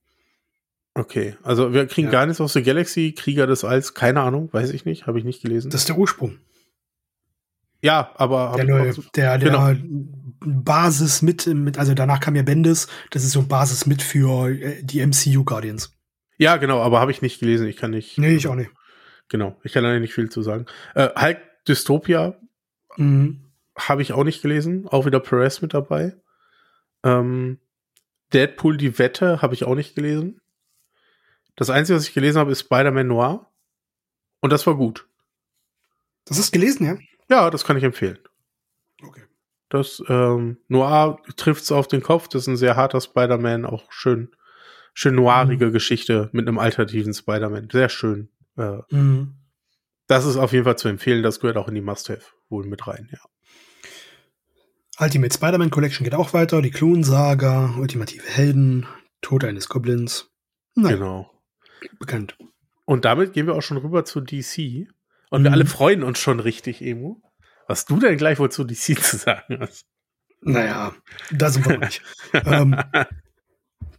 Okay, 0.94 1.36
also 1.42 1.74
wir 1.74 1.86
kriegen 1.86 2.06
ja. 2.06 2.12
Guardians 2.12 2.40
of 2.40 2.50
the 2.52 2.62
Galaxy, 2.62 3.12
Krieger 3.12 3.46
des 3.46 3.64
Alls, 3.64 3.92
keine 3.92 4.22
Ahnung, 4.22 4.48
weiß 4.52 4.70
ich 4.70 4.86
nicht, 4.86 5.06
habe 5.06 5.18
ich 5.18 5.26
nicht 5.26 5.42
gelesen. 5.42 5.70
Das 5.70 5.82
ist 5.82 5.88
der 5.88 5.98
Ursprung. 5.98 6.38
Ja, 7.82 8.12
aber 8.14 8.54
der, 8.56 8.64
neue, 8.64 8.94
der, 9.14 9.36
der 9.36 9.50
genau. 9.50 9.74
Basis 10.40 11.20
mit, 11.20 11.46
mit, 11.46 11.78
also 11.78 11.92
danach 11.92 12.20
kam 12.20 12.34
ja 12.34 12.42
Bendis, 12.42 12.88
das 13.10 13.24
ist 13.24 13.32
so 13.32 13.42
Basis 13.42 13.84
mit 13.84 14.00
für 14.02 14.48
äh, 14.48 14.82
die 14.82 15.04
MCU 15.06 15.44
Guardians. 15.44 15.94
Ja, 16.38 16.56
genau, 16.56 16.80
aber 16.80 17.00
habe 17.00 17.10
ich 17.10 17.20
nicht 17.20 17.40
gelesen, 17.40 17.66
ich 17.66 17.76
kann 17.76 17.90
nicht. 17.90 18.16
Nee, 18.16 18.34
ich 18.34 18.48
auch 18.48 18.54
nicht. 18.54 18.70
Genau, 19.28 19.58
ich 19.64 19.72
kann 19.72 19.84
da 19.84 19.98
nicht 19.98 20.14
viel 20.14 20.30
zu 20.30 20.42
sagen. 20.42 20.66
Äh, 20.94 21.08
Hulk 21.20 21.38
Dystopia 21.68 22.38
mhm. 22.96 23.52
habe 23.78 24.00
ich 24.00 24.12
auch 24.12 24.24
nicht 24.24 24.40
gelesen, 24.40 24.88
auch 24.88 25.04
wieder 25.04 25.20
Perez 25.20 25.60
mit 25.60 25.74
dabei. 25.74 26.16
Ähm, 27.04 27.58
Deadpool, 28.32 28.76
die 28.76 28.98
Wette, 28.98 29.42
habe 29.42 29.54
ich 29.54 29.64
auch 29.64 29.74
nicht 29.74 29.94
gelesen. 29.94 30.40
Das 31.54 31.70
Einzige, 31.70 31.96
was 31.96 32.08
ich 32.08 32.14
gelesen 32.14 32.38
habe, 32.38 32.52
ist 32.52 32.60
Spider-Man 32.60 33.06
Noir. 33.06 33.50
Und 34.40 34.52
das 34.52 34.66
war 34.66 34.76
gut. 34.76 35.08
Das 36.26 36.38
ist 36.38 36.52
gelesen, 36.52 36.86
ja? 36.86 36.98
Ja, 37.28 37.50
das 37.50 37.64
kann 37.64 37.76
ich 37.76 37.84
empfehlen. 37.84 38.18
Okay. 39.02 39.22
Das 39.68 40.02
ähm, 40.08 40.58
Noir 40.68 41.20
trifft 41.36 41.62
es 41.64 41.72
auf 41.72 41.88
den 41.88 42.02
Kopf. 42.02 42.28
Das 42.28 42.42
ist 42.42 42.48
ein 42.48 42.56
sehr 42.56 42.76
harter 42.76 43.00
Spider-Man, 43.00 43.64
auch 43.64 43.90
schön, 43.90 44.30
schön 44.94 45.14
noirige 45.14 45.66
mhm. 45.66 45.72
Geschichte 45.72 46.28
mit 46.32 46.46
einem 46.46 46.58
alternativen 46.58 47.14
Spider-Man. 47.14 47.70
Sehr 47.70 47.88
schön. 47.88 48.28
Äh, 48.56 48.78
mhm. 48.90 49.34
Das 50.06 50.24
ist 50.24 50.36
auf 50.36 50.52
jeden 50.52 50.64
Fall 50.64 50.78
zu 50.78 50.88
empfehlen. 50.88 51.22
Das 51.22 51.40
gehört 51.40 51.56
auch 51.56 51.68
in 51.68 51.74
die 51.74 51.80
Must-Have 51.80 52.22
wohl 52.48 52.66
mit 52.66 52.86
rein, 52.86 53.08
ja. 53.12 53.18
Ultimate 54.98 55.34
Spider-Man 55.34 55.70
Collection 55.70 56.04
geht 56.04 56.14
auch 56.14 56.32
weiter. 56.32 56.62
Die 56.62 56.70
Klonsaga, 56.70 57.74
Ultimative 57.78 58.26
Helden, 58.26 58.86
Tod 59.20 59.44
eines 59.44 59.68
Goblins. 59.68 60.30
Nein, 60.74 60.94
genau. 60.94 61.30
Bekannt. 61.98 62.38
Und 62.86 63.04
damit 63.04 63.32
gehen 63.32 63.46
wir 63.46 63.54
auch 63.54 63.62
schon 63.62 63.76
rüber 63.76 64.04
zu 64.04 64.20
DC. 64.20 64.88
Und 65.30 65.40
mhm. 65.40 65.44
wir 65.44 65.52
alle 65.52 65.66
freuen 65.66 66.02
uns 66.02 66.18
schon 66.18 66.40
richtig, 66.40 66.80
Emo. 66.80 67.20
Was 67.68 67.84
du 67.84 67.98
denn 67.98 68.16
gleich 68.16 68.38
wohl 68.38 68.50
zu 68.50 68.64
DC 68.64 68.98
zu 69.02 69.16
sagen 69.16 69.58
hast. 69.60 69.86
Naja, 70.40 70.94
da 71.30 71.50
sind 71.50 71.66
wir 71.68 71.78
nicht. 71.78 72.02
ähm, 72.32 72.76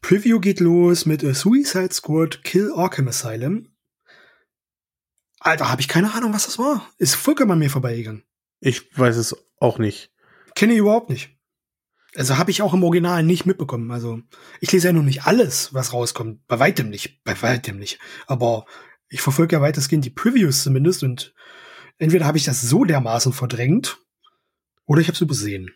Preview 0.02 0.40
geht 0.40 0.60
los 0.60 1.06
mit 1.06 1.24
A 1.24 1.34
Suicide 1.34 1.94
Squad 1.94 2.44
Kill 2.44 2.72
Arkham 2.76 3.08
Asylum. 3.08 3.68
Alter, 5.40 5.70
habe 5.70 5.82
ich 5.82 5.88
keine 5.88 6.14
Ahnung, 6.14 6.34
was 6.34 6.46
das 6.46 6.58
war. 6.58 6.90
Ist 6.98 7.16
vollkommen 7.16 7.52
an 7.52 7.60
mir 7.60 7.70
vorbeigegangen. 7.70 8.24
Ich 8.60 8.98
weiß 8.98 9.18
es 9.18 9.36
auch 9.60 9.78
nicht. 9.78 10.12
Kenne 10.58 10.74
ich 10.74 10.80
überhaupt 10.80 11.12
nicht. 11.12 11.38
Also 12.16 12.40
habe 12.40 12.50
ich 12.50 12.64
auch 12.64 12.74
im 12.74 12.84
Original 12.84 13.22
nicht 13.22 13.46
mitbekommen. 13.46 13.92
Also 13.92 14.22
ich 14.60 14.72
lese 14.72 14.88
ja 14.88 14.94
noch 14.94 15.04
nicht 15.04 15.28
alles, 15.28 15.72
was 15.72 15.94
rauskommt. 15.94 16.48
Bei 16.48 16.58
weitem 16.58 16.90
nicht. 16.90 17.24
Bei 17.24 17.40
weitem 17.44 17.78
nicht. 17.78 18.00
Aber 18.26 18.66
ich 19.08 19.22
verfolge 19.22 19.56
ja 19.56 19.62
weitestgehend 19.62 20.04
die 20.04 20.10
Previews 20.10 20.64
zumindest 20.64 21.04
und 21.04 21.36
entweder 22.00 22.26
habe 22.26 22.40
ich 22.40 22.44
das 22.44 22.60
so 22.60 22.86
dermaßen 22.86 23.34
verdrängt 23.34 24.00
oder 24.88 25.00
ich 25.00 25.08
habe 25.10 25.14
es 25.14 25.22
übersehen. 25.22 25.70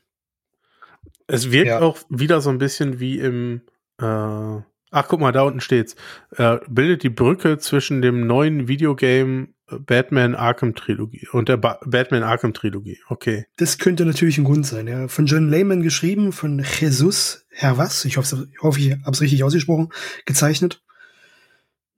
Es 1.28 1.52
wirkt 1.52 1.68
ja. 1.68 1.80
auch 1.80 2.00
wieder 2.10 2.42
so 2.42 2.50
ein 2.50 2.58
bisschen 2.58 3.00
wie 3.00 3.20
im 3.20 3.62
äh, 4.00 4.62
Ach, 4.92 5.08
guck 5.08 5.22
mal, 5.22 5.32
da 5.32 5.44
unten 5.44 5.62
steht's. 5.62 5.96
Äh, 6.36 6.58
bildet 6.68 7.04
die 7.04 7.10
Brücke 7.10 7.58
zwischen 7.58 8.02
dem 8.02 8.28
neuen 8.28 8.68
Videogame 8.68 9.48
Batman 9.80 10.36
Arkham 10.36 10.76
Trilogie 10.76 11.28
und 11.32 11.50
der 11.50 11.58
ba 11.58 11.80
Batman 11.86 12.24
Arkham 12.24 12.54
Trilogie. 12.54 13.00
Okay. 13.08 13.46
Das 13.58 13.78
könnte 13.78 14.06
natürlich 14.06 14.38
ein 14.38 14.44
Grund 14.44 14.68
sein, 14.68 14.88
ja. 14.88 15.08
Von 15.08 15.26
John 15.26 15.50
Layman 15.50 15.82
geschrieben, 15.82 16.32
von 16.32 16.64
Jesus 16.80 17.46
Hervas, 17.50 18.06
ich 18.06 18.18
hoffe, 18.18 18.48
ich, 18.52 18.62
hoffe, 18.62 18.80
ich 18.80 18.92
habe 18.92 19.12
es 19.12 19.22
richtig 19.22 19.44
ausgesprochen, 19.44 19.90
gezeichnet. 20.26 20.84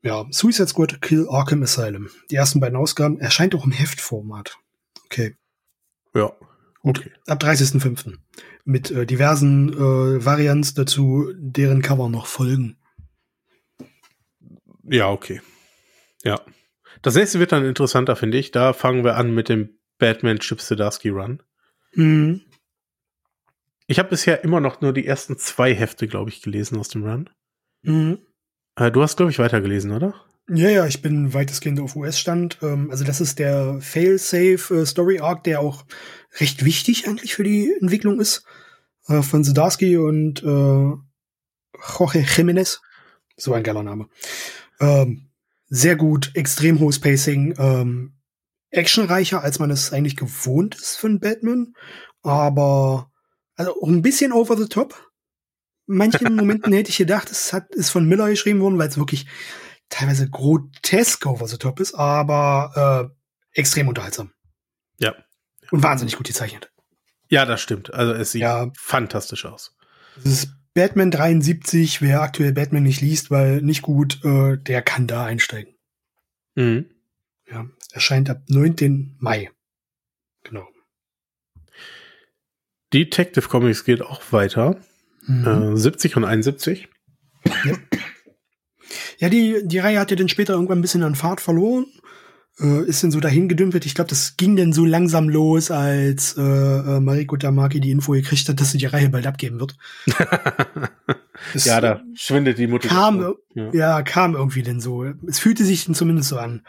Ja, 0.02 0.26
Suicide 0.32 0.68
Squad 0.68 1.02
Kill 1.02 1.28
Arkham 1.30 1.64
Asylum. 1.64 2.10
Die 2.30 2.36
ersten 2.36 2.60
beiden 2.60 2.78
Ausgaben 2.78 3.20
erscheint 3.20 3.56
auch 3.56 3.66
im 3.66 3.72
Heftformat. 3.72 4.58
Okay. 5.06 5.36
Ja. 6.14 6.34
Okay. 6.82 7.12
Und 7.26 7.32
ab 7.32 7.42
30.05. 7.42 8.18
Mit 8.66 8.92
äh, 8.92 9.06
diversen 9.06 9.72
äh, 9.74 10.26
Varianten 10.26 10.76
dazu, 10.76 11.32
deren 11.38 11.82
Cover 11.82 12.10
noch 12.10 12.28
folgen. 12.28 12.78
Ja, 14.84 15.10
okay. 15.10 15.42
Ja. 16.24 16.42
Das 17.02 17.16
nächste 17.16 17.40
wird 17.40 17.52
dann 17.52 17.66
interessanter, 17.66 18.16
finde 18.16 18.38
ich. 18.38 18.52
Da 18.52 18.74
fangen 18.74 19.04
wir 19.04 19.16
an 19.18 19.34
mit 19.34 19.50
dem 19.50 19.78
Batman 19.98 20.40
Chip 20.40 20.62
Zdarsky 20.62 21.10
Run. 21.10 21.42
Mhm. 21.94 22.42
Ich 23.88 24.00
habe 24.00 24.10
bisher 24.10 24.44
immer 24.44 24.60
noch 24.60 24.82
nur 24.82 24.94
die 24.94 25.06
ersten 25.06 25.38
zwei 25.38 25.74
Hefte, 25.74 26.08
glaube 26.08 26.30
ich, 26.30 26.42
gelesen 26.42 26.78
aus 26.78 26.90
dem 26.90 27.04
Run. 27.04 27.30
Mhm. 27.82 28.20
Äh, 28.76 28.92
du 28.92 29.02
hast, 29.02 29.18
glaube 29.18 29.32
ich, 29.32 29.40
weitergelesen, 29.40 29.92
oder? 29.92 30.14
Ja, 30.50 30.70
ja, 30.70 30.86
ich 30.86 31.02
bin 31.02 31.34
weitestgehend 31.34 31.80
auf 31.80 31.96
US-Stand. 31.96 32.60
Ähm, 32.62 32.92
also 32.92 33.04
das 33.04 33.22
ist 33.22 33.40
der 33.40 33.80
Fail-Safe 33.82 34.82
äh, 34.82 34.86
Story 34.86 35.20
Arc, 35.20 35.44
der 35.44 35.62
auch 35.62 35.86
recht 36.40 36.66
wichtig 36.66 37.08
eigentlich 37.08 37.36
für 37.36 37.44
die 37.44 37.74
Entwicklung 37.80 38.20
ist. 38.20 38.46
Äh, 39.08 39.22
von 39.22 39.44
Zdarsky 39.44 39.98
und 39.98 40.44
äh, 40.44 40.46
Jorge 40.46 42.20
Jiménez. 42.20 42.80
So 43.38 43.54
ein 43.54 43.64
geiler 43.64 43.84
Name. 43.84 44.08
Ähm, 44.80 45.30
sehr 45.68 45.96
gut, 45.96 46.32
extrem 46.36 46.80
hohes 46.80 47.00
Pacing, 47.00 47.56
ähm, 47.58 48.14
actionreicher, 48.70 49.42
als 49.42 49.60
man 49.60 49.72
es 49.72 49.94
eigentlich 49.94 50.16
gewohnt 50.16 50.76
ist 50.76 50.98
von 50.98 51.20
Batman, 51.20 51.74
aber 52.22 53.12
also 53.56 53.80
auch 53.82 53.88
ein 53.88 54.02
bisschen 54.02 54.32
over 54.32 54.58
the 54.58 54.68
top. 54.68 55.12
Manchen 55.86 56.36
Momenten 56.36 56.74
hätte 56.74 56.90
ich 56.90 56.98
gedacht, 56.98 57.30
es 57.30 57.54
hat, 57.54 57.74
ist 57.76 57.90
von 57.90 58.08
Miller 58.08 58.30
geschrieben 58.30 58.62
worden, 58.62 58.78
weil 58.78 58.90
es 58.90 58.98
wirklich 58.98 59.28
teilweise 59.90 60.30
grotesk 60.30 61.26
over 61.26 61.48
the 61.48 61.58
top 61.58 61.80
ist, 61.80 61.94
aber 61.94 63.12
äh, 63.54 63.60
extrem 63.60 63.88
unterhaltsam. 63.88 64.32
Ja. 65.00 65.14
Und 65.72 65.84
wahnsinnig 65.84 66.16
gut 66.16 66.28
gezeichnet. 66.28 66.72
Ja, 67.30 67.46
das 67.46 67.62
stimmt. 67.62 67.94
Also 67.94 68.14
es 68.14 68.32
sieht 68.32 68.42
ja. 68.42 68.72
fantastisch 68.78 69.46
aus. 69.46 69.76
Es 70.18 70.26
ist 70.26 70.50
Batman 70.74 71.12
73, 71.12 72.02
wer 72.02 72.22
aktuell 72.22 72.52
Batman 72.52 72.84
nicht 72.84 73.02
liest, 73.02 73.30
weil 73.30 73.62
nicht 73.62 73.84
gut, 73.84 74.24
äh, 74.24 74.58
der 74.58 74.82
kann 74.82 75.08
da 75.08 75.26
einsteigen. 75.26 75.76
Mhm. 76.56 76.90
Ja, 77.50 77.68
erscheint 77.92 78.30
ab 78.30 78.44
9. 78.48 79.16
Mai. 79.20 79.52
Genau. 80.44 80.68
Detective 82.92 83.48
Comics 83.48 83.86
geht 83.86 84.02
auch 84.02 84.22
weiter. 84.32 84.80
Mhm. 85.28 85.74
Äh, 85.74 85.78
70 85.78 86.18
und 86.18 86.26
71. 86.26 86.88
Ja. 87.66 87.78
ja, 89.20 89.30
die, 89.30 89.62
die 89.64 89.80
Reihe 89.80 90.00
hat 90.00 90.12
ja 90.12 90.18
dann 90.18 90.30
später 90.30 90.54
irgendwann 90.54 90.80
ein 90.80 90.84
bisschen 90.84 91.04
an 91.04 91.16
Fahrt 91.16 91.42
verloren 91.42 91.86
äh, 92.60 92.86
ist 92.86 93.04
denn 93.04 93.12
so 93.12 93.20
dahin 93.20 93.48
gedümpelt. 93.48 93.86
Ich 93.86 93.96
glaube, 93.96 94.10
das 94.10 94.38
ging 94.38 94.56
denn 94.56 94.74
so 94.74 94.86
langsam 94.86 95.30
los, 95.30 95.72
als 95.72 96.38
äh, 96.38 96.42
äh, 96.42 97.00
Mariko 97.00 97.38
Tamaki 97.38 97.80
die 97.80 97.92
Info 97.92 98.12
gekriegt 98.12 98.48
hat, 98.50 98.60
dass 98.60 98.72
sie 98.72 98.78
die 98.78 98.86
Reihe 98.86 99.10
bald 99.10 99.28
abgeben 99.28 99.60
wird. 99.60 99.76
ja, 101.56 101.82
da 101.82 102.02
schwindet 102.14 102.58
die 102.58 102.68
Mutter. 102.68 102.90
Kam, 102.90 103.36
ja. 103.56 103.74
ja. 103.74 104.02
kam 104.04 104.36
irgendwie 104.36 104.64
denn 104.64 104.80
so. 104.80 105.06
Es 105.28 105.40
fühlte 105.40 105.66
sich 105.66 105.86
denn 105.86 105.96
zumindest 105.96 106.30
so 106.30 106.38
an. 106.38 106.62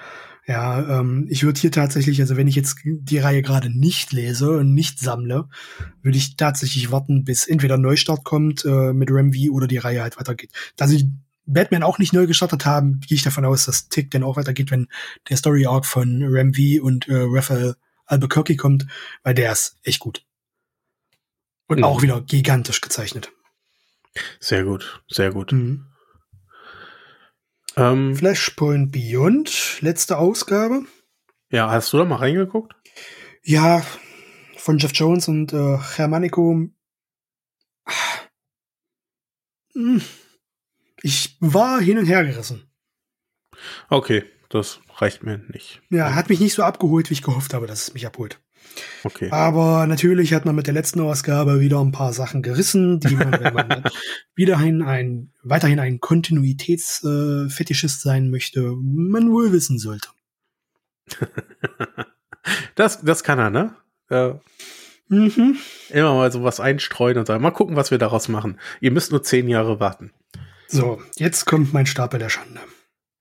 Ja, 0.46 1.00
ähm, 1.00 1.26
ich 1.30 1.42
würde 1.42 1.58
hier 1.58 1.72
tatsächlich, 1.72 2.20
also 2.20 2.36
wenn 2.36 2.48
ich 2.48 2.54
jetzt 2.54 2.76
die 2.84 3.18
Reihe 3.18 3.40
gerade 3.40 3.70
nicht 3.70 4.12
lese 4.12 4.58
und 4.58 4.74
nicht 4.74 5.00
sammle, 5.00 5.48
würde 6.02 6.18
ich 6.18 6.36
tatsächlich 6.36 6.90
warten, 6.90 7.24
bis 7.24 7.46
entweder 7.46 7.78
Neustart 7.78 8.24
kommt 8.24 8.64
äh, 8.66 8.92
mit 8.92 9.10
RemV 9.10 9.50
oder 9.50 9.66
die 9.66 9.78
Reihe 9.78 10.02
halt 10.02 10.18
weitergeht. 10.18 10.50
Da 10.76 10.86
sie 10.86 11.12
Batman 11.46 11.82
auch 11.82 11.98
nicht 11.98 12.12
neu 12.12 12.26
gestartet 12.26 12.64
haben, 12.64 13.00
gehe 13.00 13.16
ich 13.16 13.22
davon 13.22 13.44
aus, 13.44 13.66
dass 13.66 13.88
Tick 13.88 14.10
dann 14.10 14.22
auch 14.22 14.36
weitergeht, 14.36 14.70
wenn 14.70 14.88
der 15.28 15.36
Story 15.36 15.66
Arc 15.66 15.86
von 15.86 16.22
Ram 16.26 16.54
V 16.54 16.82
und 16.82 17.08
äh, 17.08 17.16
Raphael 17.16 17.76
Albuquerque 18.06 18.56
kommt, 18.56 18.86
weil 19.22 19.34
der 19.34 19.52
ist 19.52 19.78
echt 19.82 20.00
gut. 20.00 20.24
Und 21.66 21.78
mhm. 21.78 21.84
auch 21.84 22.02
wieder 22.02 22.20
gigantisch 22.20 22.80
gezeichnet. 22.80 23.32
Sehr 24.38 24.64
gut, 24.64 25.02
sehr 25.08 25.32
gut. 25.32 25.52
Mhm. 25.52 25.86
Ähm, 27.76 28.14
Flashpoint 28.14 28.92
Beyond, 28.92 29.78
letzte 29.80 30.18
Ausgabe. 30.18 30.84
Ja, 31.50 31.70
hast 31.70 31.92
du 31.92 31.98
da 31.98 32.04
mal 32.04 32.16
reingeguckt? 32.16 32.74
Ja, 33.42 33.84
von 34.56 34.78
Jeff 34.78 34.92
Jones 34.94 35.28
und 35.28 35.52
äh, 35.52 35.78
Germanico. 35.96 36.68
Hm 39.74 40.02
ich 41.04 41.36
war 41.38 41.80
hin 41.80 41.98
und 41.98 42.06
her 42.06 42.24
gerissen. 42.24 42.62
Okay, 43.90 44.24
das 44.48 44.80
reicht 44.96 45.22
mir 45.22 45.38
nicht. 45.52 45.82
Ja, 45.90 46.14
hat 46.14 46.30
mich 46.30 46.40
nicht 46.40 46.54
so 46.54 46.62
abgeholt, 46.62 47.10
wie 47.10 47.14
ich 47.14 47.22
gehofft 47.22 47.52
habe, 47.52 47.66
dass 47.66 47.88
es 47.88 47.94
mich 47.94 48.06
abholt. 48.06 48.40
Okay. 49.04 49.28
Aber 49.30 49.86
natürlich 49.86 50.32
hat 50.32 50.46
man 50.46 50.56
mit 50.56 50.66
der 50.66 50.72
letzten 50.72 51.00
Ausgabe 51.00 51.60
wieder 51.60 51.78
ein 51.80 51.92
paar 51.92 52.14
Sachen 52.14 52.42
gerissen, 52.42 53.00
die 53.00 53.16
man, 53.16 53.32
wenn 53.32 53.52
man 53.52 53.84
wiederhin 54.34 54.80
ein, 54.80 55.30
weiterhin 55.42 55.78
ein 55.78 56.00
Kontinuitätsfetischist 56.00 58.00
äh, 58.00 58.02
sein 58.02 58.30
möchte, 58.30 58.74
man 58.80 59.30
wohl 59.30 59.52
wissen 59.52 59.78
sollte. 59.78 60.08
das, 62.76 63.02
das 63.02 63.24
kann 63.24 63.38
er, 63.38 63.50
ne? 63.50 63.76
Ja. 64.08 64.40
Mhm. 65.08 65.58
Immer 65.90 66.14
mal 66.14 66.32
sowas 66.32 66.60
einstreuen 66.60 67.18
und 67.18 67.26
sagen, 67.26 67.42
mal 67.42 67.50
gucken, 67.50 67.76
was 67.76 67.90
wir 67.90 67.98
daraus 67.98 68.28
machen. 68.28 68.58
Ihr 68.80 68.90
müsst 68.90 69.10
nur 69.10 69.22
zehn 69.22 69.48
Jahre 69.48 69.80
warten. 69.80 70.10
So, 70.74 71.02
jetzt 71.16 71.44
kommt 71.44 71.72
mein 71.72 71.86
Stapel 71.86 72.18
der 72.18 72.28
Schande. 72.28 72.60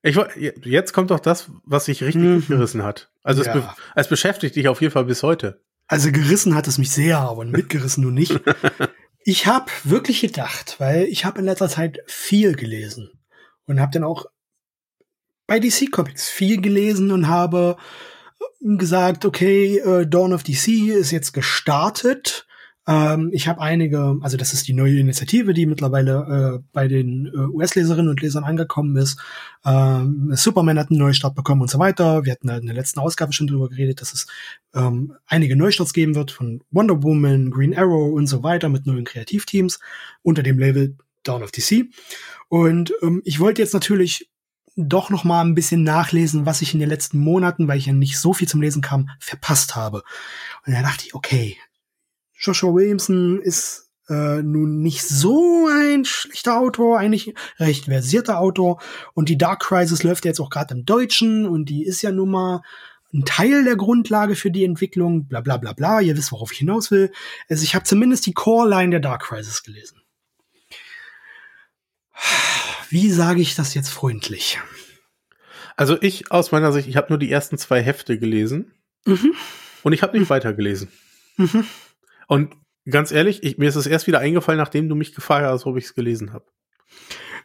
Ich, 0.02 0.18
jetzt 0.64 0.92
kommt 0.92 1.10
doch 1.10 1.20
das, 1.20 1.50
was 1.64 1.86
sich 1.86 2.02
richtig 2.02 2.22
mhm. 2.22 2.46
gerissen 2.46 2.82
hat. 2.82 3.10
Also 3.22 3.42
ja. 3.42 3.54
es, 3.54 3.54
be 3.54 3.68
es, 3.94 4.08
beschäftigt 4.08 4.56
dich 4.56 4.68
auf 4.68 4.80
jeden 4.80 4.92
Fall 4.92 5.04
bis 5.04 5.22
heute. 5.22 5.62
Also 5.86 6.12
gerissen 6.12 6.54
hat 6.54 6.66
es 6.66 6.78
mich 6.78 6.90
sehr, 6.90 7.18
aber 7.18 7.44
mitgerissen 7.44 8.02
nur 8.02 8.12
nicht. 8.12 8.38
ich 9.24 9.46
habe 9.46 9.70
wirklich 9.84 10.20
gedacht, 10.20 10.76
weil 10.78 11.04
ich 11.04 11.24
habe 11.24 11.38
in 11.38 11.46
letzter 11.46 11.68
Zeit 11.68 12.00
viel 12.06 12.54
gelesen 12.54 13.10
und 13.66 13.80
habe 13.80 13.92
dann 13.92 14.04
auch 14.04 14.26
bei 15.46 15.58
DC 15.58 15.90
Comics 15.90 16.28
viel 16.28 16.60
gelesen 16.60 17.10
und 17.10 17.28
habe 17.28 17.76
gesagt, 18.60 19.24
okay, 19.24 19.78
äh, 19.78 20.06
Dawn 20.06 20.32
of 20.32 20.42
DC 20.42 20.68
ist 20.88 21.10
jetzt 21.10 21.32
gestartet 21.32 22.43
Ähm, 22.86 23.30
ich 23.32 23.48
habe 23.48 23.60
einige, 23.60 24.18
also 24.20 24.36
das 24.36 24.52
ist 24.52 24.68
die 24.68 24.74
neue 24.74 24.98
Initiative, 24.98 25.54
die 25.54 25.66
mittlerweile 25.66 26.60
äh, 26.60 26.64
bei 26.72 26.88
den 26.88 27.26
äh, 27.26 27.38
US-Leserinnen 27.38 28.10
und 28.10 28.20
Lesern 28.20 28.44
angekommen 28.44 28.96
ist. 28.96 29.18
Ähm, 29.64 30.30
Superman 30.34 30.78
hat 30.78 30.90
einen 30.90 30.98
Neustart 30.98 31.34
bekommen 31.34 31.62
und 31.62 31.70
so 31.70 31.78
weiter. 31.78 32.24
Wir 32.24 32.32
hatten 32.32 32.48
in 32.48 32.66
der 32.66 32.74
letzten 32.74 33.00
Ausgabe 33.00 33.32
schon 33.32 33.46
drüber 33.46 33.68
geredet, 33.68 34.00
dass 34.00 34.12
es 34.12 34.26
ähm, 34.74 35.14
einige 35.26 35.56
Neustarts 35.56 35.94
geben 35.94 36.14
wird 36.14 36.30
von 36.30 36.62
Wonder 36.70 37.02
Woman, 37.02 37.50
Green 37.50 37.76
Arrow 37.76 38.12
und 38.12 38.26
so 38.26 38.42
weiter 38.42 38.68
mit 38.68 38.86
neuen 38.86 39.04
Kreativteams 39.04 39.80
unter 40.22 40.42
dem 40.42 40.58
Label 40.58 40.96
Dawn 41.22 41.42
of 41.42 41.52
DC. 41.52 41.86
Und 42.48 42.92
ähm, 43.02 43.22
ich 43.24 43.40
wollte 43.40 43.62
jetzt 43.62 43.74
natürlich 43.74 44.30
doch 44.76 45.08
noch 45.08 45.24
mal 45.24 45.40
ein 45.40 45.54
bisschen 45.54 45.84
nachlesen, 45.84 46.46
was 46.46 46.60
ich 46.60 46.74
in 46.74 46.80
den 46.80 46.88
letzten 46.88 47.18
Monaten, 47.18 47.68
weil 47.68 47.78
ich 47.78 47.86
ja 47.86 47.92
nicht 47.92 48.18
so 48.18 48.32
viel 48.32 48.48
zum 48.48 48.60
Lesen 48.60 48.82
kam, 48.82 49.08
verpasst 49.20 49.76
habe. 49.76 50.02
Und 50.66 50.74
da 50.74 50.82
dachte 50.82 51.06
ich, 51.06 51.14
okay, 51.14 51.56
Joshua 52.44 52.74
Williamson 52.74 53.40
ist 53.40 53.90
äh, 54.08 54.42
nun 54.42 54.82
nicht 54.82 55.02
so 55.02 55.66
ein 55.68 56.04
schlechter 56.04 56.58
Autor, 56.58 56.98
eigentlich 56.98 57.34
recht 57.58 57.86
versierter 57.86 58.38
Autor. 58.38 58.80
Und 59.14 59.28
die 59.28 59.38
Dark 59.38 59.62
Crisis 59.62 60.02
läuft 60.02 60.24
jetzt 60.24 60.40
auch 60.40 60.50
gerade 60.50 60.74
im 60.74 60.84
Deutschen 60.84 61.46
und 61.46 61.66
die 61.66 61.84
ist 61.84 62.02
ja 62.02 62.12
nun 62.12 62.30
mal 62.30 62.62
ein 63.14 63.24
Teil 63.24 63.64
der 63.64 63.76
Grundlage 63.76 64.34
für 64.34 64.50
die 64.50 64.64
Entwicklung, 64.64 65.26
bla 65.26 65.40
bla 65.40 65.56
bla 65.56 65.72
bla. 65.72 66.00
Ihr 66.00 66.16
wisst, 66.16 66.32
worauf 66.32 66.52
ich 66.52 66.58
hinaus 66.58 66.90
will. 66.90 67.12
Also 67.48 67.62
ich 67.62 67.74
habe 67.74 67.84
zumindest 67.84 68.26
die 68.26 68.32
Core-Line 68.32 68.90
der 68.90 69.00
Dark 69.00 69.22
Crisis 69.22 69.62
gelesen. 69.62 70.02
Wie 72.90 73.10
sage 73.10 73.40
ich 73.40 73.54
das 73.54 73.74
jetzt 73.74 73.88
freundlich? 73.88 74.60
Also 75.76 76.00
ich 76.00 76.30
aus 76.30 76.52
meiner 76.52 76.72
Sicht, 76.72 76.88
ich 76.88 76.96
habe 76.96 77.08
nur 77.08 77.18
die 77.18 77.30
ersten 77.30 77.58
zwei 77.58 77.82
Hefte 77.82 78.18
gelesen 78.18 78.72
mhm. 79.04 79.34
und 79.82 79.92
ich 79.92 80.02
habe 80.02 80.16
nicht 80.18 80.28
mhm. 80.28 80.34
weitergelesen. 80.34 80.88
Mhm. 81.36 81.66
Und 82.26 82.54
ganz 82.88 83.10
ehrlich, 83.10 83.42
ich, 83.42 83.58
mir 83.58 83.68
ist 83.68 83.76
es 83.76 83.86
erst 83.86 84.06
wieder 84.06 84.20
eingefallen, 84.20 84.58
nachdem 84.58 84.88
du 84.88 84.94
mich 84.94 85.14
gefragt 85.14 85.44
hast, 85.44 85.66
ob 85.66 85.76
ich 85.76 85.84
es 85.84 85.94
gelesen 85.94 86.32
habe. 86.32 86.46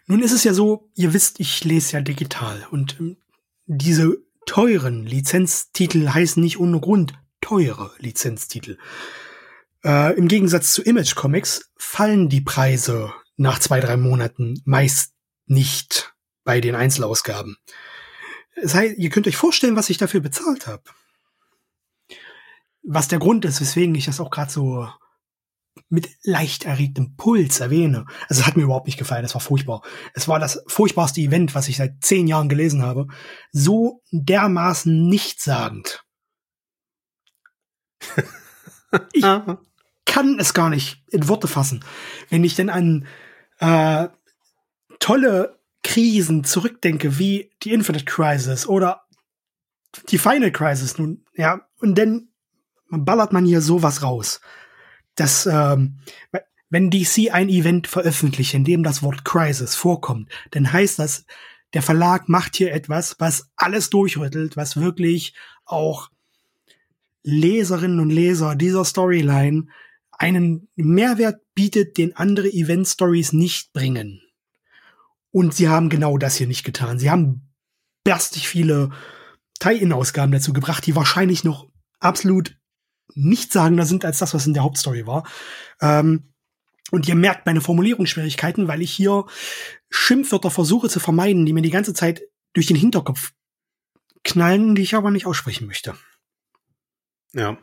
Nun 0.07 0.21
ist 0.21 0.31
es 0.31 0.43
ja 0.43 0.53
so, 0.53 0.89
ihr 0.95 1.13
wisst, 1.13 1.39
ich 1.39 1.63
lese 1.63 1.93
ja 1.93 2.01
digital 2.01 2.67
und 2.71 2.99
ähm, 2.99 3.17
diese 3.65 4.17
teuren 4.45 5.05
Lizenztitel 5.05 6.09
heißen 6.09 6.41
nicht 6.41 6.59
ohne 6.59 6.79
Grund 6.79 7.13
teure 7.41 7.91
Lizenztitel. 7.99 8.77
Äh, 9.83 10.17
Im 10.17 10.27
Gegensatz 10.27 10.73
zu 10.73 10.81
Image 10.81 11.15
Comics 11.15 11.71
fallen 11.77 12.29
die 12.29 12.41
Preise 12.41 13.13
nach 13.37 13.59
zwei, 13.59 13.79
drei 13.79 13.95
Monaten 13.95 14.61
meist 14.65 15.13
nicht 15.45 16.13
bei 16.43 16.59
den 16.59 16.75
Einzelausgaben. 16.75 17.57
Das 18.61 18.73
heißt, 18.73 18.97
ihr 18.97 19.09
könnt 19.09 19.27
euch 19.27 19.37
vorstellen, 19.37 19.75
was 19.75 19.89
ich 19.89 19.97
dafür 19.97 20.19
bezahlt 20.19 20.67
habe. 20.67 20.83
Was 22.81 23.07
der 23.07 23.19
Grund 23.19 23.45
ist, 23.45 23.61
weswegen 23.61 23.95
ich 23.95 24.05
das 24.05 24.19
auch 24.19 24.31
gerade 24.31 24.51
so 24.51 24.87
mit 25.89 26.09
leicht 26.23 26.65
erregtem 26.65 27.15
Puls 27.15 27.59
erwähne. 27.59 28.05
Also 28.27 28.41
es 28.41 28.47
hat 28.47 28.57
mir 28.57 28.63
überhaupt 28.63 28.87
nicht 28.87 28.99
gefallen, 28.99 29.25
es 29.25 29.33
war 29.33 29.41
furchtbar. 29.41 29.81
Es 30.13 30.27
war 30.27 30.39
das 30.39 30.63
furchtbarste 30.67 31.21
Event, 31.21 31.55
was 31.55 31.67
ich 31.67 31.77
seit 31.77 32.03
zehn 32.03 32.27
Jahren 32.27 32.49
gelesen 32.49 32.81
habe. 32.81 33.07
So 33.51 34.01
dermaßen 34.11 35.07
nichtssagend. 35.07 36.03
ich 39.13 39.25
kann 40.05 40.39
es 40.39 40.53
gar 40.53 40.69
nicht 40.69 41.03
in 41.09 41.27
Worte 41.27 41.47
fassen. 41.47 41.83
Wenn 42.29 42.43
ich 42.43 42.55
denn 42.55 42.69
an 42.69 43.07
äh, 43.59 44.09
tolle 44.99 45.59
Krisen 45.83 46.43
zurückdenke, 46.43 47.17
wie 47.19 47.51
die 47.63 47.73
Infinite 47.73 48.05
Crisis 48.05 48.67
oder 48.67 49.03
die 50.09 50.17
Final 50.17 50.51
Crisis 50.51 50.97
nun, 50.97 51.25
ja, 51.35 51.67
und 51.77 51.97
dann 51.97 52.28
ballert 52.89 53.33
man 53.33 53.45
hier 53.45 53.61
sowas 53.61 54.03
raus. 54.03 54.41
Das, 55.15 55.45
ähm, 55.45 55.99
wenn 56.69 56.89
DC 56.89 57.31
ein 57.31 57.49
Event 57.49 57.87
veröffentlicht, 57.87 58.53
in 58.53 58.63
dem 58.63 58.83
das 58.83 59.01
Wort 59.03 59.25
Crisis 59.25 59.75
vorkommt, 59.75 60.29
dann 60.51 60.71
heißt 60.71 60.99
das, 60.99 61.25
der 61.73 61.81
Verlag 61.81 62.29
macht 62.29 62.55
hier 62.55 62.73
etwas, 62.73 63.15
was 63.19 63.49
alles 63.55 63.89
durchrüttelt, 63.89 64.57
was 64.57 64.77
wirklich 64.77 65.35
auch 65.65 66.09
Leserinnen 67.23 67.99
und 67.99 68.09
Leser 68.09 68.55
dieser 68.55 68.85
Storyline 68.85 69.67
einen 70.11 70.67
Mehrwert 70.75 71.41
bietet, 71.53 71.97
den 71.97 72.15
andere 72.15 72.47
Event-Stories 72.47 73.33
nicht 73.33 73.71
bringen. 73.73 74.21
Und 75.31 75.53
sie 75.53 75.69
haben 75.69 75.89
genau 75.89 76.17
das 76.17 76.35
hier 76.35 76.47
nicht 76.47 76.63
getan. 76.63 76.97
Sie 76.97 77.09
haben 77.09 77.49
berstig 78.03 78.47
viele 78.47 78.89
Tie-In-Ausgaben 79.59 80.31
dazu 80.31 80.53
gebracht, 80.53 80.85
die 80.85 80.95
wahrscheinlich 80.95 81.43
noch 81.43 81.69
absolut 81.99 82.58
nichtssagender 83.15 83.85
sind 83.85 84.05
als 84.05 84.19
das, 84.19 84.33
was 84.33 84.47
in 84.47 84.53
der 84.53 84.63
Hauptstory 84.63 85.07
war. 85.07 85.27
Ähm, 85.81 86.33
und 86.91 87.07
ihr 87.07 87.15
merkt 87.15 87.45
meine 87.45 87.61
Formulierungsschwierigkeiten, 87.61 88.67
weil 88.67 88.81
ich 88.81 88.91
hier 88.91 89.25
Schimpfwörter 89.89 90.51
versuche 90.51 90.89
zu 90.89 90.99
vermeiden, 90.99 91.45
die 91.45 91.53
mir 91.53 91.61
die 91.61 91.69
ganze 91.69 91.93
Zeit 91.93 92.23
durch 92.53 92.65
den 92.65 92.77
Hinterkopf 92.77 93.31
knallen, 94.23 94.75
die 94.75 94.81
ich 94.81 94.95
aber 94.95 95.11
nicht 95.11 95.25
aussprechen 95.25 95.67
möchte. 95.67 95.95
Ja. 97.33 97.57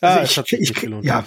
Also 0.00 0.42
ich, 0.42 0.52
ich, 0.52 0.70
ich 0.76 0.82
ja. 1.02 1.26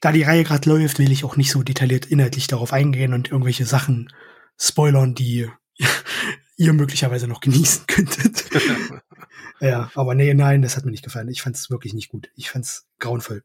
Da 0.00 0.12
die 0.12 0.22
Reihe 0.22 0.44
gerade 0.44 0.68
läuft, 0.68 0.98
will 0.98 1.12
ich 1.12 1.24
auch 1.24 1.36
nicht 1.36 1.50
so 1.50 1.62
detailliert 1.62 2.06
inhaltlich 2.06 2.46
darauf 2.46 2.72
eingehen 2.72 3.12
und 3.12 3.30
irgendwelche 3.30 3.66
Sachen 3.66 4.12
spoilern, 4.58 5.14
die 5.14 5.50
ihr 6.56 6.72
möglicherweise 6.72 7.28
noch 7.28 7.40
genießen 7.40 7.86
könntet. 7.86 8.44
ja, 9.60 9.90
aber 9.94 10.14
nee, 10.14 10.32
nein, 10.34 10.62
das 10.62 10.76
hat 10.76 10.84
mir 10.84 10.90
nicht 10.90 11.04
gefallen. 11.04 11.28
Ich 11.28 11.42
fand 11.42 11.56
es 11.56 11.70
wirklich 11.70 11.94
nicht 11.94 12.08
gut. 12.08 12.30
Ich 12.34 12.50
fand 12.50 12.64
es 12.64 12.86
grauenvoll. 12.98 13.42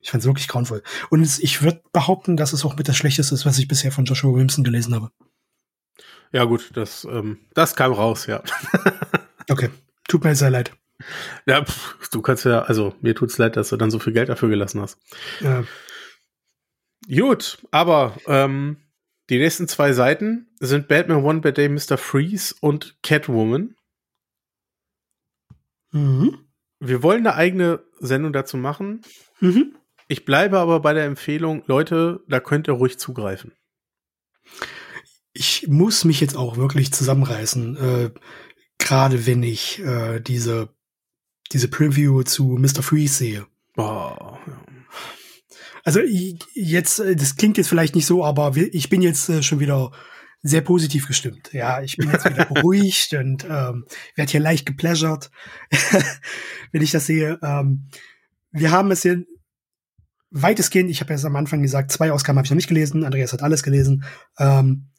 Ich 0.00 0.10
fand 0.10 0.22
es 0.22 0.26
wirklich 0.26 0.48
grauenvoll. 0.48 0.82
Und 1.10 1.22
es, 1.22 1.38
ich 1.38 1.62
würde 1.62 1.82
behaupten, 1.92 2.36
dass 2.36 2.52
es 2.52 2.64
auch 2.64 2.76
mit 2.76 2.88
das 2.88 2.96
Schlechteste 2.96 3.34
ist, 3.34 3.46
was 3.46 3.58
ich 3.58 3.68
bisher 3.68 3.92
von 3.92 4.04
Joshua 4.04 4.32
Williamson 4.32 4.64
gelesen 4.64 4.94
habe. 4.94 5.10
Ja, 6.32 6.44
gut, 6.44 6.70
das, 6.74 7.04
ähm, 7.04 7.38
das 7.54 7.76
kam 7.76 7.92
raus, 7.92 8.26
ja. 8.26 8.42
okay, 9.50 9.70
tut 10.08 10.24
mir 10.24 10.34
sehr 10.34 10.50
leid. 10.50 10.72
Ja, 11.46 11.64
pff, 11.64 12.08
du 12.10 12.22
kannst 12.22 12.44
ja, 12.44 12.62
also 12.62 12.94
mir 13.00 13.14
tut's 13.14 13.38
leid, 13.38 13.56
dass 13.56 13.68
du 13.68 13.76
dann 13.76 13.90
so 13.90 13.98
viel 13.98 14.12
Geld 14.12 14.28
dafür 14.28 14.48
gelassen 14.48 14.80
hast. 14.80 14.98
Ja. 15.40 15.64
Gut, 17.08 17.58
aber 17.70 18.16
ähm, 18.26 18.78
die 19.30 19.38
nächsten 19.38 19.68
zwei 19.68 19.92
Seiten 19.92 20.48
sind 20.60 20.88
Batman 20.88 21.24
One 21.24 21.40
Bad 21.40 21.56
Day, 21.56 21.68
Mr. 21.68 21.96
Freeze 21.96 22.54
und 22.60 22.96
Catwoman. 23.02 23.74
Mhm. 25.94 26.38
Wir 26.80 27.02
wollen 27.02 27.26
eine 27.26 27.36
eigene 27.36 27.84
Sendung 28.00 28.32
dazu 28.32 28.56
machen. 28.56 29.00
Mhm. 29.40 29.76
Ich 30.08 30.24
bleibe 30.24 30.58
aber 30.58 30.80
bei 30.80 30.92
der 30.92 31.04
Empfehlung, 31.04 31.62
Leute, 31.66 32.20
da 32.28 32.40
könnt 32.40 32.68
ihr 32.68 32.74
ruhig 32.74 32.98
zugreifen. 32.98 33.52
Ich 35.32 35.66
muss 35.68 36.04
mich 36.04 36.20
jetzt 36.20 36.36
auch 36.36 36.56
wirklich 36.56 36.92
zusammenreißen, 36.92 37.76
äh, 37.76 38.10
gerade 38.78 39.26
wenn 39.26 39.42
ich 39.42 39.80
äh, 39.80 40.20
diese, 40.20 40.68
diese 41.52 41.68
Preview 41.68 42.22
zu 42.22 42.56
Mr. 42.58 42.82
Freeze 42.82 43.14
sehe. 43.14 43.46
Oh, 43.76 43.82
ja. 43.82 44.64
Also 45.84 46.00
jetzt, 46.54 46.98
äh, 46.98 47.14
das 47.14 47.36
klingt 47.36 47.56
jetzt 47.56 47.68
vielleicht 47.68 47.94
nicht 47.94 48.06
so, 48.06 48.24
aber 48.24 48.56
ich 48.56 48.88
bin 48.88 49.00
jetzt 49.00 49.28
äh, 49.28 49.42
schon 49.42 49.60
wieder 49.60 49.92
sehr 50.44 50.60
positiv 50.60 51.08
gestimmt. 51.08 51.52
Ja, 51.54 51.80
ich 51.80 51.96
bin 51.96 52.10
jetzt 52.10 52.26
wieder 52.26 52.44
beruhigt 52.54 53.14
und 53.14 53.44
ähm, 53.44 53.86
werde 54.14 54.30
hier 54.30 54.40
leicht 54.40 54.66
gepleasured, 54.66 55.30
wenn 56.70 56.82
ich 56.82 56.90
das 56.90 57.06
sehe. 57.06 57.38
Ähm, 57.42 57.88
wir 58.52 58.70
haben 58.70 58.90
es 58.90 59.02
hier 59.02 59.24
weitestgehend, 60.30 60.90
ich 60.90 61.00
habe 61.00 61.14
ja 61.14 61.24
am 61.24 61.36
Anfang 61.36 61.62
gesagt, 61.62 61.90
zwei 61.90 62.12
Ausgaben 62.12 62.36
habe 62.36 62.44
ich 62.44 62.50
noch 62.50 62.56
nicht 62.56 62.68
gelesen, 62.68 63.04
Andreas 63.04 63.32
hat 63.32 63.42
alles 63.42 63.62
gelesen. 63.62 64.04
Ähm, 64.38 64.90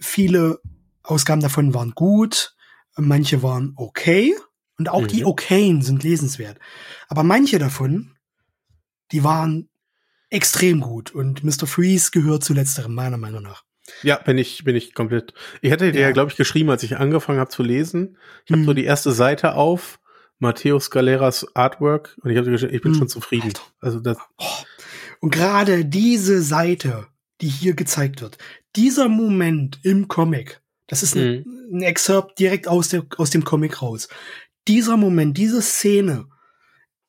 viele 0.00 0.58
Ausgaben 1.04 1.40
davon 1.40 1.72
waren 1.72 1.92
gut, 1.92 2.56
manche 2.96 3.44
waren 3.44 3.72
okay 3.76 4.34
und 4.78 4.88
auch 4.88 5.02
mhm. 5.02 5.08
die 5.08 5.24
okayen 5.24 5.82
sind 5.82 6.02
lesenswert. 6.02 6.58
Aber 7.08 7.22
manche 7.22 7.60
davon, 7.60 8.16
die 9.12 9.22
waren 9.22 9.68
extrem 10.28 10.80
gut. 10.80 11.12
Und 11.12 11.44
Mr. 11.44 11.68
Freeze 11.68 12.10
gehört 12.10 12.42
zu 12.42 12.52
letzterem, 12.52 12.94
meiner 12.94 13.16
Meinung 13.16 13.42
nach. 13.42 13.64
Ja, 14.02 14.16
bin 14.16 14.38
ich, 14.38 14.64
bin 14.64 14.76
ich 14.76 14.94
komplett. 14.94 15.34
Ich 15.60 15.72
hatte 15.72 15.92
dir 15.92 16.00
ja, 16.00 16.10
glaube 16.12 16.30
ich, 16.30 16.36
geschrieben, 16.36 16.70
als 16.70 16.82
ich 16.82 16.96
angefangen 16.96 17.38
habe 17.38 17.50
zu 17.50 17.62
lesen. 17.62 18.16
Ich 18.44 18.52
habe 18.52 18.60
hm. 18.60 18.66
so 18.66 18.74
die 18.74 18.84
erste 18.84 19.12
Seite 19.12 19.54
auf, 19.54 20.00
Matthäus 20.38 20.90
Galeras 20.90 21.46
Artwork, 21.54 22.16
und 22.22 22.30
ich 22.30 22.38
habe 22.38 22.50
geschrieben, 22.50 22.74
ich 22.74 22.82
bin 22.82 22.92
hm. 22.92 22.98
schon 22.98 23.08
zufrieden. 23.08 23.48
Alter. 23.48 23.62
Also 23.80 24.00
das. 24.00 24.18
Oh. 24.38 24.44
Und 25.20 25.30
gerade 25.30 25.84
diese 25.84 26.42
Seite, 26.42 27.06
die 27.40 27.48
hier 27.48 27.74
gezeigt 27.74 28.22
wird, 28.22 28.38
dieser 28.76 29.08
Moment 29.08 29.78
im 29.82 30.08
Comic, 30.08 30.60
das 30.86 31.02
ist 31.02 31.14
ein, 31.16 31.44
hm. 31.44 31.68
ein 31.74 31.82
Excerpt 31.82 32.38
direkt 32.38 32.68
aus, 32.68 32.88
der, 32.88 33.04
aus 33.16 33.30
dem 33.30 33.44
Comic 33.44 33.82
raus. 33.82 34.08
Dieser 34.66 34.96
Moment, 34.96 35.36
diese 35.36 35.62
Szene, 35.62 36.26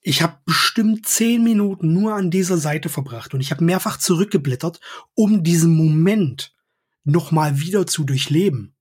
ich 0.01 0.21
habe 0.21 0.37
bestimmt 0.45 1.07
zehn 1.07 1.43
Minuten 1.43 1.93
nur 1.93 2.15
an 2.15 2.31
dieser 2.31 2.57
Seite 2.57 2.89
verbracht 2.89 3.33
und 3.33 3.41
ich 3.41 3.51
habe 3.51 3.63
mehrfach 3.63 3.97
zurückgeblättert, 3.97 4.79
um 5.13 5.43
diesen 5.43 5.75
Moment 5.75 6.53
nochmal 7.03 7.59
wieder 7.59 7.87
zu 7.87 8.03
durchleben. 8.03 8.75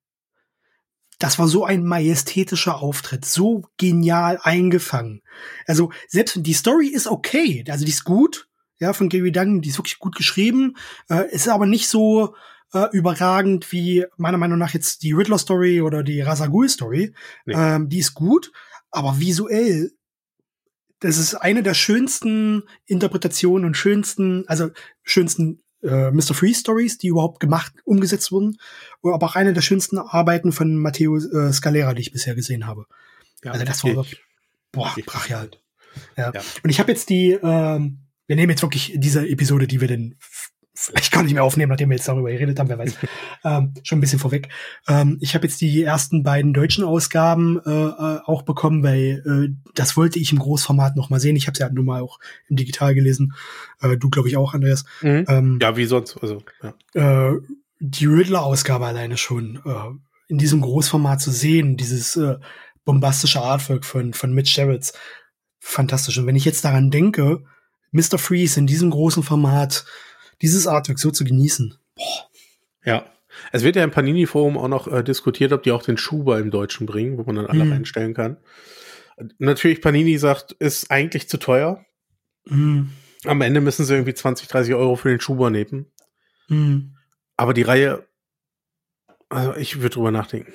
Das 1.18 1.38
war 1.38 1.48
so 1.48 1.64
ein 1.64 1.84
majestätischer 1.84 2.80
Auftritt, 2.80 3.24
so 3.24 3.64
genial 3.76 4.38
eingefangen. 4.42 5.22
Also 5.66 5.92
selbst 6.08 6.38
die 6.40 6.54
Story 6.54 6.88
ist 6.88 7.06
okay, 7.06 7.64
also 7.68 7.84
die 7.84 7.90
ist 7.90 8.04
gut, 8.04 8.48
ja, 8.78 8.94
von 8.94 9.10
Gary 9.10 9.30
Duncan, 9.30 9.60
die 9.60 9.68
ist 9.68 9.78
wirklich 9.78 9.98
gut 9.98 10.16
geschrieben, 10.16 10.76
äh, 11.10 11.30
ist 11.30 11.48
aber 11.48 11.66
nicht 11.66 11.88
so 11.88 12.34
äh, 12.72 12.86
überragend 12.92 13.70
wie 13.72 14.06
meiner 14.16 14.38
Meinung 14.38 14.58
nach 14.58 14.72
jetzt 14.72 15.02
die 15.02 15.12
Riddler-Story 15.12 15.82
oder 15.82 16.02
die 16.02 16.22
Rasagul-Story. 16.22 17.12
Nee. 17.44 17.54
Ähm, 17.54 17.90
die 17.90 17.98
ist 17.98 18.14
gut, 18.14 18.50
aber 18.90 19.20
visuell 19.20 19.90
das 21.00 21.16
ist 21.16 21.34
eine 21.34 21.62
der 21.62 21.74
schönsten 21.74 22.64
Interpretationen 22.84 23.64
und 23.64 23.76
schönsten, 23.76 24.44
also 24.46 24.70
schönsten 25.02 25.62
äh, 25.82 26.10
Mr. 26.10 26.34
Freeze 26.34 26.60
Stories, 26.60 26.98
die 26.98 27.08
überhaupt 27.08 27.40
gemacht, 27.40 27.72
umgesetzt 27.84 28.32
wurden, 28.32 28.58
aber 29.02 29.26
auch 29.26 29.36
eine 29.36 29.52
der 29.52 29.62
schönsten 29.62 29.98
Arbeiten 29.98 30.52
von 30.52 30.76
Matteo 30.76 31.16
äh, 31.16 31.52
Scalera, 31.52 31.94
die 31.94 32.02
ich 32.02 32.12
bisher 32.12 32.34
gesehen 32.34 32.66
habe. 32.66 32.86
Ja, 33.44 33.52
also 33.52 33.64
das 33.64 33.84
war 33.84 33.94
wirklich, 33.96 34.20
boah, 34.72 34.94
brachial. 35.06 35.50
Ja. 36.16 36.32
ja. 36.34 36.40
Und 36.62 36.70
ich 36.70 36.78
habe 36.78 36.92
jetzt 36.92 37.08
die, 37.08 37.32
ähm, 37.32 37.98
wir 38.26 38.36
nehmen 38.36 38.50
jetzt 38.50 38.62
wirklich 38.62 38.92
diese 38.96 39.26
Episode, 39.26 39.66
die 39.66 39.80
wir 39.80 39.88
denn 39.88 40.16
vielleicht 40.80 41.12
gar 41.12 41.22
nicht 41.22 41.34
mehr 41.34 41.44
aufnehmen, 41.44 41.70
nachdem 41.70 41.90
wir 41.90 41.96
jetzt 41.96 42.08
darüber 42.08 42.30
geredet 42.30 42.58
haben, 42.58 42.68
wer 42.68 42.78
weiß. 42.78 42.96
ähm, 43.44 43.74
schon 43.82 43.98
ein 43.98 44.00
bisschen 44.00 44.18
vorweg. 44.18 44.48
Ähm, 44.88 45.18
ich 45.20 45.34
habe 45.34 45.46
jetzt 45.46 45.60
die 45.60 45.82
ersten 45.82 46.22
beiden 46.22 46.52
deutschen 46.54 46.84
Ausgaben 46.84 47.60
äh, 47.64 47.70
äh, 47.70 48.20
auch 48.24 48.42
bekommen, 48.42 48.82
weil 48.82 49.22
äh, 49.26 49.70
das 49.74 49.96
wollte 49.96 50.18
ich 50.18 50.32
im 50.32 50.38
Großformat 50.38 50.96
noch 50.96 51.10
mal 51.10 51.20
sehen. 51.20 51.36
Ich 51.36 51.46
habe 51.46 51.52
es 51.52 51.58
ja 51.58 51.68
nun 51.68 51.84
mal 51.84 52.00
auch 52.00 52.18
im 52.48 52.56
Digital 52.56 52.94
gelesen. 52.94 53.34
Äh, 53.80 53.96
du, 53.96 54.10
glaube 54.10 54.28
ich, 54.28 54.36
auch, 54.36 54.54
Andreas. 54.54 54.84
Mhm. 55.02 55.24
Ähm, 55.28 55.58
ja, 55.60 55.76
wie 55.76 55.84
sonst. 55.84 56.16
Also, 56.22 56.42
ja. 56.62 57.30
äh, 57.32 57.40
die 57.78 58.06
Riddler-Ausgabe 58.06 58.86
alleine 58.86 59.16
schon 59.16 59.60
äh, 59.64 60.30
in 60.30 60.38
diesem 60.38 60.60
Großformat 60.60 61.20
zu 61.20 61.30
sehen, 61.30 61.76
dieses 61.76 62.16
äh, 62.16 62.36
bombastische 62.84 63.40
Artwork 63.40 63.84
von, 63.84 64.14
von 64.14 64.32
Mitch 64.32 64.52
Sherritts, 64.52 64.92
fantastisch. 65.58 66.18
Und 66.18 66.26
wenn 66.26 66.36
ich 66.36 66.44
jetzt 66.44 66.64
daran 66.64 66.90
denke, 66.90 67.44
Mr. 67.92 68.18
Freeze 68.18 68.58
in 68.58 68.66
diesem 68.66 68.90
großen 68.90 69.22
Format, 69.22 69.84
dieses 70.42 70.66
Artwork 70.66 70.98
so 70.98 71.10
zu 71.10 71.24
genießen. 71.24 71.74
Boah. 71.94 72.30
Ja. 72.84 73.04
Es 73.52 73.62
wird 73.62 73.76
ja 73.76 73.84
im 73.84 73.90
Panini-Forum 73.90 74.58
auch 74.58 74.68
noch 74.68 74.88
äh, 74.88 75.02
diskutiert, 75.02 75.52
ob 75.52 75.62
die 75.62 75.72
auch 75.72 75.82
den 75.82 75.96
Schuber 75.96 76.38
im 76.38 76.50
Deutschen 76.50 76.86
bringen, 76.86 77.16
wo 77.16 77.22
man 77.22 77.36
dann 77.36 77.46
alle 77.46 77.64
mhm. 77.64 77.72
reinstellen 77.72 78.14
kann. 78.14 78.36
Natürlich, 79.38 79.80
Panini 79.80 80.18
sagt, 80.18 80.52
ist 80.52 80.90
eigentlich 80.90 81.28
zu 81.28 81.38
teuer. 81.38 81.84
Mhm. 82.46 82.90
Am 83.24 83.40
Ende 83.40 83.60
müssen 83.60 83.84
sie 83.84 83.94
irgendwie 83.94 84.14
20, 84.14 84.48
30 84.48 84.74
Euro 84.74 84.96
für 84.96 85.10
den 85.10 85.20
Schuber 85.20 85.50
nehmen. 85.50 85.86
Mhm. 86.48 86.96
Aber 87.36 87.54
die 87.54 87.62
Reihe, 87.62 88.06
also 89.28 89.54
ich 89.56 89.76
würde 89.76 89.90
drüber 89.90 90.10
nachdenken. 90.10 90.52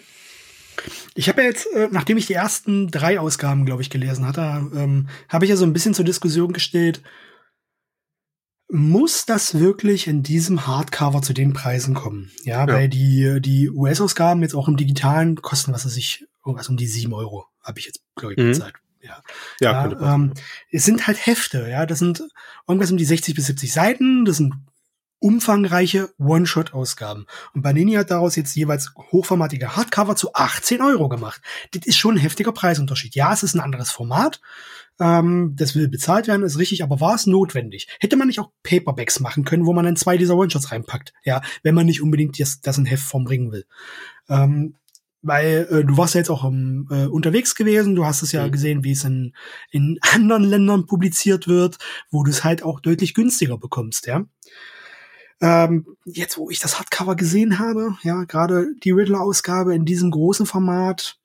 Ich 1.15 1.29
habe 1.29 1.41
ja 1.41 1.47
jetzt, 1.47 1.67
äh, 1.73 1.87
nachdem 1.91 2.17
ich 2.17 2.25
die 2.25 2.33
ersten 2.33 2.91
drei 2.91 3.19
Ausgaben, 3.19 3.65
glaube 3.65 3.81
ich, 3.81 3.89
gelesen 3.89 4.27
hatte, 4.27 4.41
ähm, 4.75 5.07
habe 5.29 5.45
ich 5.45 5.49
ja 5.49 5.55
so 5.55 5.65
ein 5.65 5.73
bisschen 5.73 5.93
zur 5.93 6.05
Diskussion 6.05 6.53
gestellt, 6.53 7.01
muss 8.75 9.25
das 9.25 9.59
wirklich 9.59 10.07
in 10.07 10.21
diesem 10.21 10.67
Hardcover 10.67 11.21
zu 11.21 11.33
den 11.33 11.53
Preisen 11.53 11.93
kommen? 11.93 12.31
Ja, 12.43 12.67
ja. 12.67 12.73
weil 12.73 12.89
die, 12.89 13.39
die 13.41 13.69
US-Ausgaben 13.69 14.41
jetzt 14.41 14.55
auch 14.55 14.67
im 14.67 14.77
Digitalen 14.77 15.41
kosten, 15.41 15.73
was 15.73 15.85
weiß 15.85 15.97
ich, 15.97 16.25
irgendwas 16.45 16.69
um 16.69 16.77
die 16.77 16.87
sieben 16.87 17.13
Euro, 17.13 17.45
habe 17.63 17.79
ich 17.79 17.85
jetzt, 17.85 18.01
glaube 18.15 18.33
ich, 18.33 18.39
mhm. 18.39 18.49
bezahlt. 18.49 18.75
Ja, 19.01 19.21
ja, 19.59 19.87
ja 19.87 20.15
ähm, 20.15 20.33
es 20.71 20.83
sind 20.83 21.07
halt 21.07 21.25
Hefte, 21.25 21.67
ja, 21.69 21.85
das 21.85 21.99
sind 21.99 22.23
irgendwas 22.67 22.91
um 22.91 22.97
die 22.97 23.05
60 23.05 23.35
bis 23.35 23.45
70 23.47 23.71
Seiten, 23.71 24.25
das 24.25 24.37
sind 24.37 24.53
umfangreiche 25.19 26.13
One-Shot-Ausgaben. 26.19 27.25
Und 27.53 27.61
Banini 27.61 27.93
hat 27.93 28.11
daraus 28.11 28.35
jetzt 28.35 28.55
jeweils 28.55 28.93
hochformatige 29.11 29.75
Hardcover 29.75 30.15
zu 30.15 30.33
18 30.33 30.81
Euro 30.81 31.09
gemacht. 31.09 31.41
Das 31.71 31.85
ist 31.85 31.97
schon 31.97 32.15
ein 32.15 32.19
heftiger 32.19 32.51
Preisunterschied. 32.51 33.15
Ja, 33.15 33.33
es 33.33 33.41
ist 33.41 33.55
ein 33.55 33.59
anderes 33.59 33.89
Format, 33.89 34.41
ähm, 34.99 35.53
das 35.55 35.75
will 35.75 35.87
bezahlt 35.87 36.27
werden, 36.27 36.43
ist 36.43 36.57
richtig, 36.57 36.83
aber 36.83 36.99
war 37.01 37.15
es 37.15 37.27
notwendig? 37.27 37.87
Hätte 37.99 38.15
man 38.15 38.27
nicht 38.27 38.39
auch 38.39 38.51
Paperbacks 38.63 39.19
machen 39.19 39.43
können, 39.43 39.65
wo 39.65 39.73
man 39.73 39.85
dann 39.85 39.95
zwei 39.95 40.17
dieser 40.17 40.35
One-Shots 40.35 40.71
reinpackt? 40.71 41.13
Ja, 41.23 41.41
wenn 41.63 41.75
man 41.75 41.85
nicht 41.85 42.01
unbedingt 42.01 42.39
das, 42.39 42.61
das 42.61 42.77
in 42.77 42.85
Heftform 42.85 43.25
bringen 43.25 43.51
will. 43.51 43.65
Ähm, 44.29 44.75
weil 45.21 45.67
äh, 45.71 45.83
du 45.83 45.97
warst 45.97 46.13
ja 46.13 46.19
jetzt 46.19 46.29
auch 46.29 46.43
um, 46.43 46.87
äh, 46.91 47.07
unterwegs 47.07 47.55
gewesen, 47.55 47.95
du 47.95 48.05
hast 48.05 48.21
es 48.21 48.31
ja 48.31 48.45
mhm. 48.45 48.51
gesehen, 48.51 48.83
wie 48.83 48.91
es 48.91 49.03
in, 49.03 49.33
in 49.71 49.99
anderen 50.13 50.43
Ländern 50.43 50.85
publiziert 50.85 51.47
wird, 51.47 51.77
wo 52.11 52.23
du 52.23 52.29
es 52.29 52.43
halt 52.43 52.63
auch 52.63 52.79
deutlich 52.79 53.13
günstiger 53.13 53.57
bekommst, 53.57 54.05
ja. 54.05 54.25
Ähm, 55.41 55.97
jetzt, 56.05 56.37
wo 56.37 56.49
ich 56.49 56.59
das 56.59 56.79
Hardcover 56.79 57.15
gesehen 57.15 57.59
habe, 57.59 57.97
ja, 58.03 58.23
gerade 58.23 58.67
die 58.83 58.91
Riddler-Ausgabe 58.91 59.75
in 59.75 59.83
diesem 59.83 60.11
großen 60.11 60.45
Format, 60.45 61.19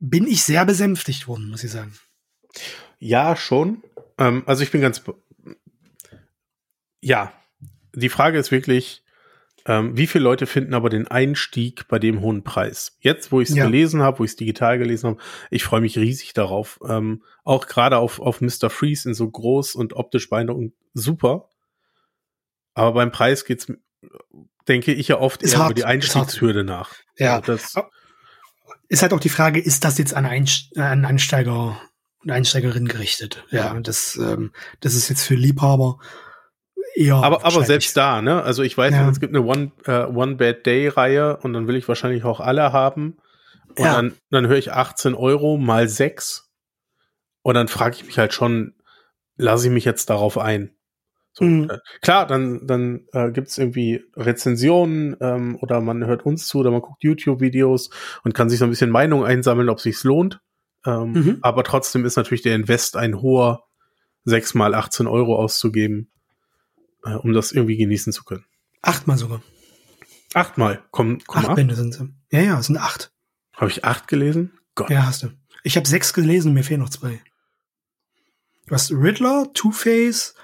bin 0.00 0.26
ich 0.26 0.42
sehr 0.42 0.64
besänftigt 0.64 1.28
worden, 1.28 1.48
muss 1.48 1.62
ich 1.62 1.70
sagen. 1.70 1.92
Ja, 2.98 3.36
schon. 3.36 3.82
Ähm, 4.18 4.42
also 4.46 4.62
ich 4.62 4.70
bin 4.70 4.80
ganz. 4.80 5.02
Ja, 7.00 7.32
die 7.94 8.08
Frage 8.08 8.38
ist 8.38 8.50
wirklich, 8.50 9.04
ähm, 9.66 9.96
wie 9.96 10.06
viele 10.06 10.24
Leute 10.24 10.46
finden 10.46 10.74
aber 10.74 10.90
den 10.90 11.08
Einstieg 11.08 11.88
bei 11.88 11.98
dem 11.98 12.20
hohen 12.20 12.44
Preis? 12.44 12.96
Jetzt, 13.00 13.32
wo 13.32 13.40
ich 13.40 13.48
es 13.48 13.56
ja. 13.56 13.64
gelesen 13.64 14.00
habe, 14.02 14.20
wo 14.20 14.24
ich 14.24 14.30
es 14.30 14.36
digital 14.36 14.78
gelesen 14.78 15.10
habe, 15.10 15.20
ich 15.50 15.64
freue 15.64 15.80
mich 15.80 15.98
riesig 15.98 16.34
darauf. 16.34 16.78
Ähm, 16.88 17.22
auch 17.44 17.66
gerade 17.66 17.98
auf, 17.98 18.20
auf 18.20 18.40
Mr. 18.40 18.70
Freeze 18.70 19.08
in 19.08 19.14
so 19.14 19.28
groß 19.28 19.74
und 19.74 19.94
optisch 19.94 20.30
beeindruckend 20.30 20.74
super. 20.94 21.50
Aber 22.74 22.92
beim 22.92 23.10
Preis 23.10 23.44
geht's, 23.44 23.72
denke 24.68 24.92
ich 24.92 25.08
ja 25.08 25.18
oft 25.18 25.42
ist 25.42 25.54
eher 25.54 25.60
hart, 25.60 25.70
über 25.70 25.74
die 25.74 25.84
Einstiegshürde 25.84 26.62
nach. 26.62 26.94
Ja. 27.18 27.36
Also 27.36 27.52
das 27.52 27.74
ist 28.88 29.02
halt 29.02 29.12
auch 29.12 29.20
die 29.20 29.28
Frage, 29.30 29.58
ist 29.58 29.84
das 29.84 29.98
jetzt 29.98 30.14
an, 30.14 30.26
Einst 30.26 30.76
an 30.78 31.04
Einsteiger 31.04 31.80
und 32.26 32.32
Einsteigerinnen 32.32 32.88
gerichtet. 32.88 33.44
Ja, 33.50 33.72
das, 33.80 34.16
ähm, 34.16 34.52
das 34.80 34.94
ist 34.94 35.08
jetzt 35.08 35.22
für 35.22 35.36
Liebhaber 35.36 35.98
eher. 36.96 37.14
Aber, 37.16 37.44
aber 37.44 37.64
selbst 37.64 37.96
da, 37.96 38.20
ne? 38.20 38.42
Also 38.42 38.62
ich 38.62 38.76
weiß, 38.76 38.92
ja. 38.92 39.08
es 39.08 39.20
gibt 39.20 39.34
eine 39.34 39.44
One, 39.44 39.70
äh, 39.84 40.04
One 40.06 40.34
Bad 40.36 40.66
Day 40.66 40.88
Reihe 40.88 41.36
und 41.36 41.52
dann 41.52 41.68
will 41.68 41.76
ich 41.76 41.86
wahrscheinlich 41.86 42.24
auch 42.24 42.40
alle 42.40 42.72
haben. 42.72 43.18
Und 43.76 43.84
ja. 43.84 43.94
dann, 43.94 44.14
dann 44.30 44.48
höre 44.48 44.56
ich 44.56 44.72
18 44.72 45.14
Euro 45.14 45.56
mal 45.56 45.88
6. 45.88 46.50
Und 47.42 47.54
dann 47.54 47.68
frage 47.68 47.96
ich 47.96 48.04
mich 48.04 48.18
halt 48.18 48.32
schon, 48.32 48.74
lasse 49.36 49.68
ich 49.68 49.72
mich 49.72 49.84
jetzt 49.84 50.10
darauf 50.10 50.36
ein? 50.36 50.72
So, 51.32 51.44
mhm. 51.44 51.70
äh, 51.70 51.78
klar, 52.00 52.26
dann, 52.26 52.66
dann 52.66 53.06
äh, 53.12 53.30
gibt 53.30 53.48
es 53.48 53.58
irgendwie 53.58 54.02
Rezensionen 54.16 55.16
ähm, 55.20 55.58
oder 55.60 55.80
man 55.80 56.04
hört 56.06 56.24
uns 56.26 56.48
zu 56.48 56.58
oder 56.58 56.72
man 56.72 56.80
guckt 56.80 57.04
YouTube-Videos 57.04 57.90
und 58.24 58.34
kann 58.34 58.48
sich 58.48 58.58
so 58.58 58.64
ein 58.64 58.70
bisschen 58.70 58.90
Meinung 58.90 59.24
einsammeln, 59.24 59.68
ob 59.68 59.80
sich's 59.80 60.02
lohnt. 60.02 60.40
Ähm, 60.86 61.12
mhm. 61.12 61.38
Aber 61.42 61.64
trotzdem 61.64 62.04
ist 62.04 62.16
natürlich 62.16 62.42
der 62.42 62.54
Invest 62.54 62.96
ein 62.96 63.20
hoher, 63.20 63.64
6 64.24 64.54
mal 64.54 64.74
18 64.74 65.06
Euro 65.06 65.36
auszugeben, 65.36 66.10
äh, 67.04 67.14
um 67.14 67.32
das 67.32 67.52
irgendwie 67.52 67.76
genießen 67.76 68.12
zu 68.12 68.24
können. 68.24 68.44
Achtmal 68.82 69.18
sogar. 69.18 69.42
Achtmal. 70.34 70.82
Komm, 70.90 71.18
komm 71.26 71.42
acht 71.42 71.50
ab. 71.50 71.56
Bände 71.56 71.74
sind 71.74 71.94
sie. 71.94 72.12
Ja, 72.30 72.40
ja, 72.40 72.58
es 72.58 72.66
sind 72.66 72.76
acht. 72.76 73.12
Habe 73.54 73.70
ich 73.70 73.84
acht 73.84 74.08
gelesen? 74.08 74.52
Gott. 74.74 74.90
Ja, 74.90 75.06
hast 75.06 75.22
du. 75.22 75.30
Ich 75.62 75.76
habe 75.76 75.88
sechs 75.88 76.12
gelesen, 76.12 76.52
mir 76.52 76.62
fehlen 76.62 76.80
noch 76.80 76.90
zwei. 76.90 77.20
Du 78.66 78.74
hast 78.74 78.90
Riddler, 78.92 79.50
Two-Face, 79.54 80.34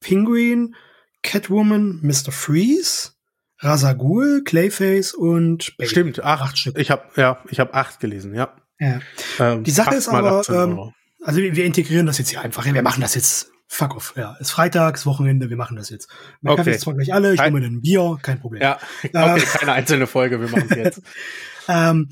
Penguin, 0.00 0.74
Catwoman, 1.22 2.00
Mr. 2.02 2.32
Freeze, 2.32 3.12
Rasagul, 3.58 4.42
Clayface 4.44 5.14
und 5.14 5.76
Bane. 5.76 5.88
Stimmt, 5.88 6.22
acht, 6.24 6.42
acht 6.42 6.58
Stück. 6.58 6.78
Ich 6.78 6.90
habe 6.90 7.04
ja, 7.16 7.42
ich 7.48 7.60
habe 7.60 7.74
acht 7.74 8.00
gelesen, 8.00 8.34
ja. 8.34 8.56
Ja. 8.78 9.00
Ähm, 9.38 9.64
die 9.64 9.70
Sache 9.70 9.94
ist 9.94 10.08
aber, 10.08 10.42
ähm, 10.48 10.92
also 11.22 11.40
wir, 11.40 11.54
wir, 11.54 11.64
integrieren 11.64 12.06
das 12.06 12.18
jetzt 12.18 12.30
hier 12.30 12.40
einfach. 12.40 12.64
Wir 12.64 12.82
machen 12.82 13.00
das 13.00 13.14
jetzt. 13.14 13.50
Fuck 13.68 13.96
off. 13.96 14.12
Ja, 14.16 14.36
ist 14.38 14.50
Freitags, 14.50 15.06
Wochenende, 15.06 15.48
wir 15.48 15.56
machen 15.56 15.76
das 15.78 15.88
jetzt. 15.88 16.10
Man 16.42 16.58
okay. 16.58 16.72
jetzt 16.72 16.82
zwar 16.82 16.92
gleich 16.92 17.14
alle, 17.14 17.32
ich 17.32 17.40
nehme 17.40 17.60
mir 17.60 17.66
ein 17.66 17.80
Bier, 17.80 18.18
kein 18.20 18.38
Problem. 18.38 18.60
Ja, 18.60 18.78
okay, 19.02 19.38
äh, 19.38 19.40
keine 19.40 19.72
einzelne 19.72 20.06
Folge, 20.06 20.40
wir 20.40 20.48
machen 20.48 20.66
es 20.68 20.76
jetzt. 20.76 21.02
ähm, 21.68 22.10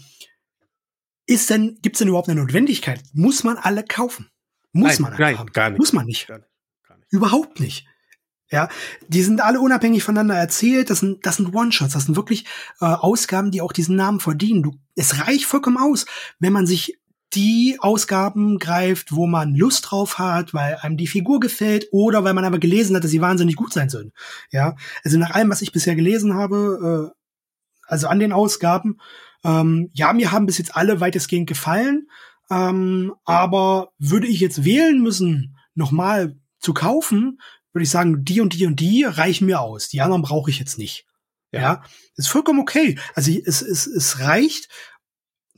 ist 1.27 1.51
denn, 1.51 1.79
gibt's 1.83 1.99
denn 1.99 2.09
überhaupt 2.09 2.31
eine 2.31 2.41
Notwendigkeit? 2.41 3.03
Muss 3.13 3.45
man 3.45 3.59
alle 3.59 3.85
kaufen? 3.85 4.31
Muss 4.73 4.99
nein, 4.99 5.03
man 5.03 5.21
nein, 5.21 5.39
haben? 5.39 5.53
gar 5.53 5.71
nicht. 5.71 5.79
Muss 5.79 5.93
man 5.93 6.07
nicht. 6.07 6.27
Gar 6.29 6.39
nicht. 6.39 6.49
Gar 6.89 6.97
nicht. 6.97 7.13
Überhaupt 7.13 7.61
nicht. 7.61 7.87
Ja, 8.53 8.69
die 9.07 9.23
sind 9.23 9.41
alle 9.41 9.61
unabhängig 9.61 10.03
voneinander 10.03 10.35
erzählt. 10.35 10.91
Das 10.91 11.01
sind, 11.01 11.25
das 11.25 11.37
sind 11.37 11.55
One-Shots. 11.55 11.93
Das 11.93 12.07
sind 12.07 12.17
wirklich 12.17 12.47
äh, 12.81 12.87
Ausgaben, 12.87 13.53
die 13.53 13.61
auch 13.61 13.73
diesen 13.73 13.95
Namen 13.95 14.19
verdienen. 14.19 14.65
Du, 14.65 14.75
es 14.97 15.25
reicht 15.25 15.45
vollkommen 15.45 15.77
aus, 15.77 16.05
wenn 16.41 16.53
man 16.53 16.67
sich 16.67 17.00
die 17.35 17.77
Ausgaben 17.81 18.59
greift, 18.59 19.13
wo 19.13 19.27
man 19.27 19.55
Lust 19.55 19.91
drauf 19.91 20.19
hat, 20.19 20.53
weil 20.53 20.77
einem 20.77 20.97
die 20.97 21.07
Figur 21.07 21.41
gefällt 21.41 21.87
oder 21.93 22.25
weil 22.25 22.35
man 22.35 22.45
aber 22.45 22.59
gelesen 22.59 22.97
hat, 22.97 23.05
dass 23.05 23.11
sie 23.11 23.21
wahnsinnig 23.21 23.57
gut 23.57 23.73
sein 23.73 23.89
sollen. 23.89 24.13
Ja, 24.51 24.77
also 25.05 25.19
nach 25.19 25.31
allem, 25.31 25.51
was 25.51 25.63
ich 25.63 25.73
bisher 25.73 25.95
gelesen 25.95 26.35
habe, 26.35 27.13
äh, 27.13 27.21
also 27.87 28.09
an 28.09 28.19
den 28.19 28.33
Ausgaben, 28.33 28.99
ähm, 29.45 29.91
ja, 29.95 30.13
mir 30.13 30.33
haben 30.33 30.47
bis 30.47 30.59
jetzt 30.59 30.77
alle 30.77 31.01
weitestgehend 31.01 31.49
gefallen, 31.49 32.09
ähm, 32.51 33.15
aber 33.25 33.93
würde 33.99 34.27
ich 34.27 34.41
jetzt 34.41 34.65
wählen 34.65 35.01
müssen, 35.01 35.57
nochmal 35.75 36.37
zu 36.59 36.75
kaufen, 36.75 37.41
würde 37.73 37.85
ich 37.85 37.91
sagen, 37.91 38.25
die 38.25 38.41
und 38.41 38.55
die 38.55 38.67
und 38.67 38.81
die 38.81 39.05
reichen 39.05 39.47
mir 39.47 39.61
aus. 39.61 39.89
Die 39.89 40.01
anderen 40.01 40.23
brauche 40.23 40.51
ich 40.51 40.59
jetzt 40.59 40.79
nicht. 40.79 41.07
Ja. 41.53 41.61
ja. 41.61 41.83
Ist 42.17 42.29
vollkommen 42.29 42.61
okay. 42.61 42.99
Also 43.15 43.33
es, 43.33 43.63
es, 43.63 43.87
es 43.87 44.21
reicht 44.21 44.69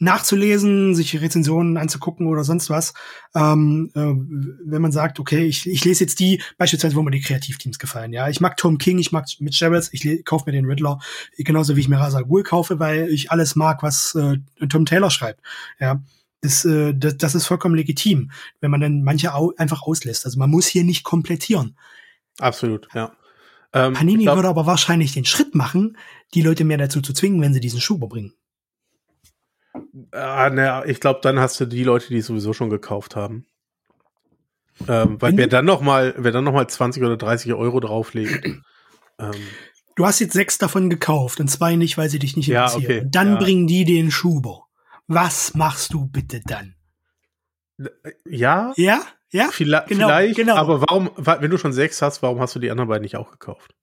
nachzulesen, 0.02 0.94
sich 0.94 1.20
Rezensionen 1.20 1.76
anzugucken 1.76 2.26
oder 2.26 2.42
sonst 2.42 2.70
was. 2.70 2.92
Ähm, 3.34 3.90
äh, 3.94 4.00
wenn 4.00 4.82
man 4.82 4.92
sagt, 4.92 5.20
okay, 5.20 5.44
ich, 5.46 5.68
ich 5.68 5.84
lese 5.84 6.04
jetzt 6.04 6.18
die, 6.18 6.42
beispielsweise, 6.58 6.96
wo 6.96 7.02
mir 7.02 7.12
die 7.12 7.20
Kreativteams 7.20 7.78
gefallen. 7.78 8.12
Ja, 8.12 8.28
ich 8.28 8.40
mag 8.40 8.56
Tom 8.56 8.78
King, 8.78 8.98
ich 8.98 9.12
mag 9.12 9.26
Mitch 9.38 9.64
Gerrits, 9.64 9.90
ich 9.92 10.24
kaufe 10.24 10.44
mir 10.46 10.52
den 10.52 10.66
Riddler, 10.66 10.98
genauso 11.38 11.76
wie 11.76 11.80
ich 11.80 11.88
mir 11.88 11.98
Rasa 11.98 12.22
Ghul 12.22 12.42
kaufe, 12.42 12.80
weil 12.80 13.08
ich 13.10 13.30
alles 13.30 13.54
mag, 13.54 13.82
was 13.82 14.16
äh, 14.16 14.38
Tom 14.68 14.86
Taylor 14.86 15.10
schreibt. 15.10 15.40
Ja. 15.78 16.02
Das, 16.40 16.64
äh, 16.64 16.92
das, 16.92 17.16
das 17.18 17.36
ist 17.36 17.46
vollkommen 17.46 17.76
legitim, 17.76 18.32
wenn 18.60 18.72
man 18.72 18.80
dann 18.80 19.04
manche 19.04 19.32
au 19.32 19.52
einfach 19.56 19.82
auslässt. 19.82 20.26
Also 20.26 20.38
man 20.40 20.50
muss 20.50 20.66
hier 20.66 20.82
nicht 20.82 21.04
komplettieren. 21.04 21.76
Absolut, 22.40 22.88
ja. 22.92 23.12
Ähm, 23.72 23.94
Panini 23.94 24.24
glaub, 24.24 24.36
würde 24.36 24.48
aber 24.48 24.66
wahrscheinlich 24.66 25.12
den 25.12 25.24
Schritt 25.24 25.54
machen, 25.54 25.96
die 26.34 26.42
Leute 26.42 26.64
mehr 26.64 26.78
dazu 26.78 27.00
zu 27.00 27.12
zwingen, 27.12 27.40
wenn 27.40 27.54
sie 27.54 27.60
diesen 27.60 27.80
Schuh 27.80 27.98
bringen. 27.98 28.34
Ah, 30.10 30.50
naja, 30.50 30.84
ich 30.84 31.00
glaube, 31.00 31.20
dann 31.22 31.38
hast 31.38 31.60
du 31.60 31.66
die 31.66 31.84
Leute, 31.84 32.08
die 32.08 32.18
es 32.18 32.26
sowieso 32.26 32.52
schon 32.52 32.70
gekauft 32.70 33.16
haben. 33.16 33.46
Ähm, 34.88 35.20
weil 35.20 35.36
wer 35.36 35.46
dann 35.46 35.64
noch 35.64 35.80
mal, 35.80 36.14
wer 36.16 36.32
dann 36.32 36.44
noch 36.44 36.52
mal 36.52 36.66
20 36.66 37.02
oder 37.02 37.16
30 37.16 37.52
Euro 37.54 37.80
drauflegt. 37.80 38.44
ähm, 39.18 39.32
du 39.96 40.06
hast 40.06 40.20
jetzt 40.20 40.32
sechs 40.32 40.58
davon 40.58 40.90
gekauft 40.90 41.40
und 41.40 41.48
zwei 41.48 41.76
nicht, 41.76 41.98
weil 41.98 42.10
sie 42.10 42.18
dich 42.18 42.36
nicht 42.36 42.48
interessieren. 42.48 42.82
Ja, 42.82 42.88
okay, 42.88 43.08
dann 43.10 43.34
ja. 43.34 43.36
bringen 43.36 43.66
die 43.66 43.84
den 43.84 44.10
Schuber. 44.10 44.66
Was 45.06 45.54
machst 45.54 45.92
du 45.92 46.06
bitte 46.06 46.40
dann? 46.44 46.74
Ja? 48.24 48.72
Ja? 48.76 49.02
Ja? 49.30 49.48
Vielleicht, 49.50 49.88
genau, 49.88 50.08
vielleicht 50.08 50.36
genau. 50.36 50.56
aber 50.56 50.80
warum, 50.82 51.10
wenn 51.16 51.50
du 51.50 51.58
schon 51.58 51.72
sechs 51.72 52.02
hast, 52.02 52.22
warum 52.22 52.40
hast 52.40 52.54
du 52.54 52.58
die 52.58 52.70
anderen 52.70 52.88
beiden 52.88 53.02
nicht 53.02 53.16
auch 53.16 53.30
gekauft? 53.30 53.74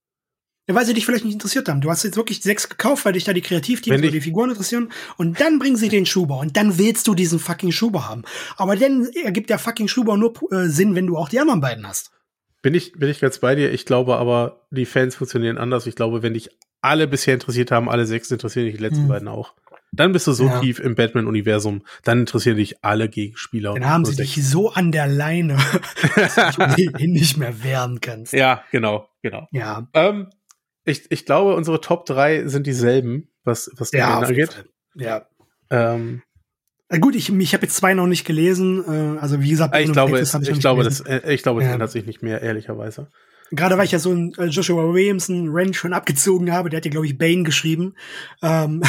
Ja, 0.69 0.75
weil 0.75 0.85
sie 0.85 0.93
dich 0.93 1.03
vielleicht 1.03 1.25
nicht 1.25 1.33
interessiert 1.33 1.67
haben. 1.67 1.81
Du 1.81 1.89
hast 1.89 2.03
jetzt 2.03 2.15
wirklich 2.15 2.41
sechs 2.43 2.69
gekauft, 2.69 3.03
weil 3.03 3.13
dich 3.13 3.23
da 3.23 3.33
die 3.33 3.41
Kreativteams 3.41 3.97
oder 3.97 4.11
die 4.11 4.21
Figuren 4.21 4.51
interessieren. 4.51 4.91
Und 5.17 5.41
dann 5.41 5.57
bringen 5.57 5.77
sie 5.77 5.89
den 5.89 6.05
Schuber. 6.05 6.37
Und 6.37 6.57
dann 6.57 6.77
willst 6.77 7.07
du 7.07 7.15
diesen 7.15 7.39
fucking 7.39 7.71
Schuber 7.71 8.07
haben. 8.07 8.21
Aber 8.55 8.75
dann 8.75 9.07
ergibt 9.23 9.49
der 9.49 9.57
fucking 9.57 9.87
Schuber 9.87 10.15
nur 10.15 10.31
äh, 10.51 10.67
Sinn, 10.67 10.93
wenn 10.93 11.07
du 11.07 11.17
auch 11.17 11.27
die 11.27 11.39
anderen 11.39 11.59
beiden 11.59 11.87
hast. 11.87 12.11
Bin 12.61 12.75
ich, 12.75 12.91
bin 12.91 13.09
ich 13.09 13.19
ganz 13.19 13.39
bei 13.39 13.55
dir. 13.55 13.73
Ich 13.73 13.87
glaube 13.87 14.17
aber, 14.17 14.67
die 14.69 14.85
Fans 14.85 15.15
funktionieren 15.15 15.57
anders. 15.57 15.87
Ich 15.87 15.95
glaube, 15.95 16.21
wenn 16.21 16.35
dich 16.35 16.51
alle 16.81 17.07
bisher 17.07 17.33
interessiert 17.33 17.71
haben, 17.71 17.89
alle 17.89 18.05
sechs 18.05 18.29
interessieren 18.29 18.67
dich 18.67 18.75
die 18.75 18.83
letzten 18.83 19.03
hm. 19.03 19.07
beiden 19.07 19.27
auch. 19.27 19.55
Dann 19.91 20.11
bist 20.11 20.27
du 20.27 20.33
so 20.33 20.45
ja. 20.45 20.59
tief 20.59 20.79
im 20.79 20.93
Batman-Universum, 20.93 21.81
dann 22.03 22.19
interessieren 22.19 22.57
dich 22.57 22.83
alle 22.83 23.09
Gegenspieler. 23.09 23.73
Dann 23.73 23.89
haben 23.89 24.05
sie 24.05 24.15
dich 24.15 24.35
so 24.47 24.71
an 24.71 24.91
der 24.91 25.07
Leine, 25.07 25.57
dass 26.15 26.35
du 26.55 26.67
dich 26.77 26.91
nicht 26.99 27.37
mehr 27.37 27.63
wehren 27.63 27.99
kannst. 27.99 28.33
Ja, 28.33 28.63
genau, 28.71 29.09
genau. 29.23 29.47
Ja. 29.51 29.87
Ähm, 29.93 30.27
ich, 30.89 31.11
ich 31.11 31.25
glaube, 31.25 31.55
unsere 31.55 31.81
Top 31.81 32.05
3 32.05 32.47
sind 32.47 32.67
dieselben, 32.67 33.29
was, 33.43 33.71
was 33.77 33.91
ja, 33.91 34.19
angeht. 34.19 34.65
Ja. 34.95 35.27
Ähm, 35.69 36.21
Gut, 36.99 37.15
ich, 37.15 37.29
ich 37.31 37.53
habe 37.53 37.63
jetzt 37.63 37.75
zwei 37.75 37.93
noch 37.93 38.07
nicht 38.07 38.25
gelesen. 38.25 38.83
Äh, 38.87 39.19
also 39.19 39.41
wie 39.41 39.51
gesagt, 39.51 39.77
ich 39.77 39.91
glaube, 39.91 40.17
es, 40.17 40.33
ich, 40.33 40.49
ich 40.49 40.59
glaube, 40.59 40.83
das, 40.83 41.01
äh, 41.01 41.31
ich 41.31 41.43
glaube, 41.43 41.61
es 41.61 41.67
ja. 41.67 41.73
ändert 41.73 41.91
sich 41.91 42.07
nicht 42.07 42.23
mehr, 42.23 42.41
ehrlicherweise. 42.41 43.09
Gerade 43.51 43.77
weil 43.77 43.85
ich 43.85 43.91
ja 43.91 43.99
so 43.99 44.11
ein 44.11 44.33
äh, 44.37 44.45
Joshua 44.45 44.91
Williamson 44.91 45.49
Rent 45.49 45.75
schon 45.75 45.93
abgezogen 45.93 46.51
habe, 46.51 46.69
der 46.69 46.77
hat 46.77 46.85
ja, 46.85 46.91
glaube 46.91 47.05
ich, 47.05 47.17
Bane 47.17 47.43
geschrieben. 47.43 47.95
Ähm. 48.41 48.81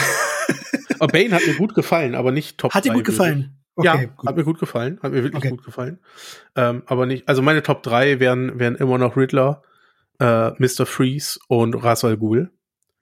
oh, 1.01 1.07
Bane 1.07 1.31
hat 1.33 1.47
mir 1.47 1.55
gut 1.55 1.75
gefallen, 1.75 2.15
aber 2.15 2.33
nicht 2.33 2.57
Top 2.57 2.73
Hat 2.73 2.87
dir 2.87 2.93
gut 2.95 3.05
gefallen? 3.05 3.59
Okay, 3.77 3.87
ja, 3.87 4.05
gut. 4.05 4.27
hat 4.27 4.37
mir 4.37 4.45
gut 4.45 4.59
gefallen. 4.59 4.99
Hat 5.03 5.13
mir 5.13 5.23
wirklich 5.23 5.43
okay. 5.43 5.51
gut 5.51 5.65
gefallen. 5.65 5.99
Ähm, 6.57 6.83
aber 6.87 7.05
nicht, 7.05 7.29
also 7.29 7.43
meine 7.43 7.63
Top 7.63 7.83
3 7.83 8.19
wären, 8.19 8.59
wären 8.59 8.77
immer 8.77 8.99
noch 8.99 9.17
Riddler, 9.17 9.63
äh, 10.21 10.51
Mr. 10.59 10.87
Freeze 10.87 11.41
und 11.49 11.75
Ras 11.75 12.05
Al 12.05 12.17
Ghul. 12.17 12.53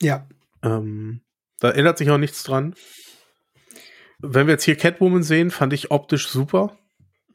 Ja. 0.00 0.26
Ähm, 0.62 1.20
da 1.60 1.70
ändert 1.70 1.98
sich 1.98 2.10
auch 2.10 2.18
nichts 2.18 2.42
dran. 2.44 2.74
Wenn 4.20 4.46
wir 4.46 4.54
jetzt 4.54 4.64
hier 4.64 4.76
Catwoman 4.76 5.22
sehen, 5.22 5.50
fand 5.50 5.72
ich 5.72 5.90
optisch 5.90 6.28
super. 6.28 6.76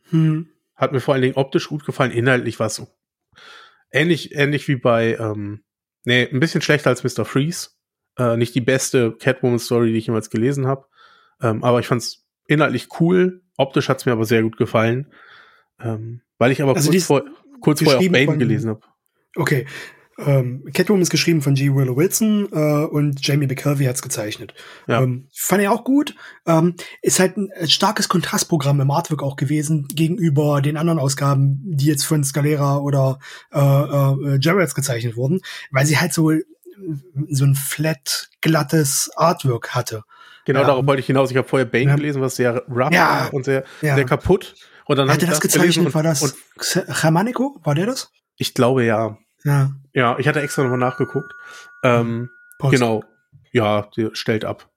Hm. 0.09 0.49
Hat 0.75 0.91
mir 0.91 0.99
vor 0.99 1.13
allen 1.13 1.21
Dingen 1.21 1.35
optisch 1.35 1.69
gut 1.69 1.85
gefallen. 1.85 2.11
Inhaltlich 2.11 2.59
war 2.59 2.67
es 2.67 2.75
so 2.75 2.87
ähnlich, 3.91 4.35
ähnlich 4.35 4.67
wie 4.67 4.75
bei, 4.75 5.15
ähm, 5.17 5.63
nee, 6.03 6.27
ein 6.27 6.39
bisschen 6.39 6.61
schlechter 6.61 6.89
als 6.89 7.03
Mr. 7.03 7.25
Freeze. 7.25 7.69
Äh, 8.17 8.37
nicht 8.37 8.55
die 8.55 8.61
beste 8.61 9.13
Catwoman-Story, 9.13 9.91
die 9.91 9.97
ich 9.97 10.07
jemals 10.07 10.29
gelesen 10.29 10.67
habe. 10.67 10.85
Ähm, 11.41 11.63
aber 11.63 11.79
ich 11.79 11.87
fand 11.87 12.01
es 12.01 12.25
inhaltlich 12.47 12.87
cool. 12.99 13.41
Optisch 13.57 13.89
hat 13.89 13.99
es 13.99 14.05
mir 14.05 14.13
aber 14.13 14.25
sehr 14.25 14.43
gut 14.43 14.57
gefallen. 14.57 15.11
Ähm, 15.79 16.21
weil 16.37 16.51
ich 16.51 16.61
aber 16.61 16.75
also 16.75 16.91
kurz, 16.91 17.05
vor, 17.05 17.23
kurz 17.61 17.81
vorher 17.81 17.99
auch 17.99 18.11
Bane 18.11 18.37
gelesen 18.37 18.69
habe. 18.69 18.81
Okay. 19.35 19.65
Ähm, 20.19 20.63
Catwoman 20.73 21.01
ist 21.01 21.09
geschrieben 21.09 21.41
von 21.41 21.55
G. 21.55 21.73
Willow 21.73 21.97
Wilson 21.97 22.47
äh, 22.51 22.85
und 22.85 23.25
Jamie 23.25 23.47
McKelvey 23.47 23.85
hat's 23.85 24.03
gezeichnet. 24.03 24.53
Ja. 24.85 25.01
Ähm, 25.01 25.27
fand 25.33 25.63
ich 25.63 25.67
auch 25.67 25.83
gut. 25.83 26.15
Ähm, 26.45 26.75
ist 27.01 27.19
halt 27.19 27.35
ein, 27.35 27.49
ein 27.59 27.67
starkes 27.67 28.09
Kontrastprogramm 28.09 28.79
im 28.79 28.91
Artwork 28.91 29.23
auch 29.23 29.35
gewesen 29.35 29.87
gegenüber 29.91 30.61
den 30.61 30.77
anderen 30.77 30.99
Ausgaben, 30.99 31.61
die 31.63 31.87
jetzt 31.87 32.05
von 32.05 32.23
Scalera 32.23 32.77
oder 32.77 33.17
äh, 33.51 33.59
äh, 33.59 34.37
Jarretts 34.39 34.75
gezeichnet 34.75 35.15
wurden, 35.15 35.41
weil 35.71 35.87
sie 35.87 35.97
halt 35.97 36.13
so 36.13 36.31
so 37.29 37.45
ein 37.45 37.55
flat, 37.55 38.29
glattes 38.41 39.11
Artwork 39.15 39.75
hatte. 39.75 40.03
Genau, 40.45 40.61
ja. 40.61 40.67
darauf 40.67 40.85
wollte 40.85 40.99
ich 40.99 41.05
hinaus. 41.05 41.31
Ich 41.31 41.37
habe 41.37 41.47
vorher 41.47 41.65
Bane 41.65 41.85
ja. 41.85 41.95
gelesen, 41.95 42.21
was 42.21 42.35
sehr 42.35 42.63
rough 42.67 42.91
ja. 42.91 43.29
und 43.31 43.45
sehr, 43.45 43.63
sehr 43.81 44.05
kaputt. 44.05 44.55
Und 44.85 44.97
dann 44.97 45.09
hatte 45.09 45.25
das, 45.25 45.39
das 45.39 45.41
gezeichnet, 45.41 45.87
und, 45.87 45.95
war 45.95 46.03
das 46.03 46.35
Germanico? 47.01 47.59
War 47.63 47.75
der 47.75 47.85
das? 47.85 48.11
Ich 48.35 48.53
glaube 48.53 48.83
ja. 48.83 49.17
Ja. 49.43 49.73
Ja, 49.93 50.17
ich 50.19 50.27
hatte 50.27 50.41
extra 50.41 50.63
nochmal 50.63 50.79
nachgeguckt. 50.79 51.33
Ähm, 51.83 52.29
genau. 52.59 53.03
Ja, 53.51 53.89
die 53.95 54.09
stellt 54.13 54.45
ab. 54.45 54.69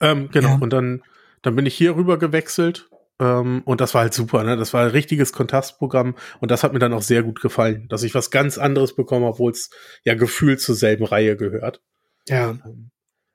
Ähm, 0.00 0.30
genau. 0.30 0.48
Ja. 0.48 0.58
Und 0.60 0.72
dann, 0.72 1.02
dann 1.42 1.56
bin 1.56 1.66
ich 1.66 1.74
hier 1.74 1.96
rüber 1.96 2.18
gewechselt. 2.18 2.88
Ähm, 3.20 3.62
und 3.64 3.80
das 3.80 3.94
war 3.94 4.02
halt 4.02 4.14
super, 4.14 4.42
ne? 4.42 4.56
Das 4.56 4.74
war 4.74 4.84
ein 4.84 4.90
richtiges 4.90 5.32
Kontrastprogramm 5.32 6.16
und 6.40 6.50
das 6.50 6.64
hat 6.64 6.72
mir 6.72 6.80
dann 6.80 6.92
auch 6.92 7.02
sehr 7.02 7.22
gut 7.22 7.40
gefallen, 7.40 7.86
dass 7.88 8.02
ich 8.02 8.14
was 8.14 8.32
ganz 8.32 8.58
anderes 8.58 8.96
bekomme, 8.96 9.26
obwohl 9.26 9.52
es 9.52 9.70
ja 10.02 10.14
gefühlt 10.14 10.60
zur 10.60 10.74
selben 10.74 11.04
Reihe 11.04 11.36
gehört. 11.36 11.80
Ja. 12.28 12.50
Ähm, 12.50 12.90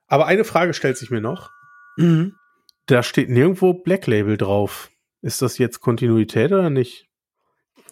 aber 0.08 0.26
eine 0.26 0.44
Frage 0.44 0.74
stellt 0.74 0.98
sich 0.98 1.12
mir 1.12 1.22
noch. 1.22 1.50
Mhm. 1.96 2.36
Da 2.88 3.04
steht 3.04 3.30
nirgendwo 3.30 3.74
Black 3.74 4.08
Label 4.08 4.36
drauf. 4.36 4.90
Ist 5.22 5.42
das 5.42 5.58
jetzt 5.58 5.80
Kontinuität 5.80 6.52
oder 6.52 6.70
nicht? 6.70 7.09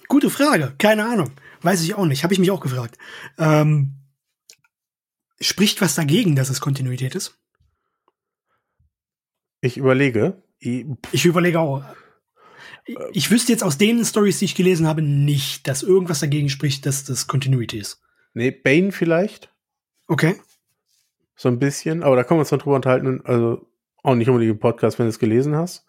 Gute 0.08 0.30
Frage, 0.30 0.74
keine 0.78 1.05
Ahnung. 1.05 1.32
Weiß 1.62 1.84
ich 1.84 1.95
auch 1.95 2.05
nicht, 2.05 2.24
habe 2.24 2.34
ich 2.34 2.39
mich 2.39 2.51
auch 2.51 2.62
gefragt. 2.62 2.97
Ähm, 3.38 3.95
spricht 5.39 5.82
was 5.82 5.95
dagegen, 5.95 6.36
dass 6.36 6.49
es 6.49 6.62
Kontinuität 6.62 7.16
ist? 7.16 7.38
Ich 9.62 9.78
überlege. 9.78 10.41
Ich 10.60 11.26
überlege 11.26 11.60
auch. 11.60 11.84
Ich 13.12 13.30
wüsste 13.32 13.51
jetzt 13.51 13.64
aus 13.64 13.78
den 13.78 14.03
Stories, 14.05 14.39
die 14.39 14.45
ich 14.45 14.55
gelesen 14.55 14.88
habe, 14.88 15.01
nicht, 15.01 15.68
dass 15.68 15.84
irgendwas 15.84 16.20
dagegen 16.20 16.49
spricht, 16.49 16.86
dass 16.86 17.03
das 17.03 17.28
Continuity 17.28 17.80
ist. 17.80 18.01
Nee, 18.34 18.51
Bane 18.51 18.91
vielleicht. 18.91 19.53
Okay. 20.08 20.39
So 21.36 21.49
ein 21.49 21.60
bisschen, 21.60 22.01
aber 22.01 22.16
da 22.16 22.24
können 22.24 22.38
wir 22.38 22.41
uns 22.41 22.49
dann 22.49 22.60
drüber 22.60 22.78
unterhalten. 22.78 23.22
Also 23.26 23.68
auch 24.03 24.16
nicht 24.16 24.30
unbedingt 24.30 24.53
im 24.53 24.60
Podcast, 24.60 24.97
wenn 24.99 25.05
du 25.05 25.10
es 25.10 25.20
gelesen 25.20 25.55
hast. 25.55 25.86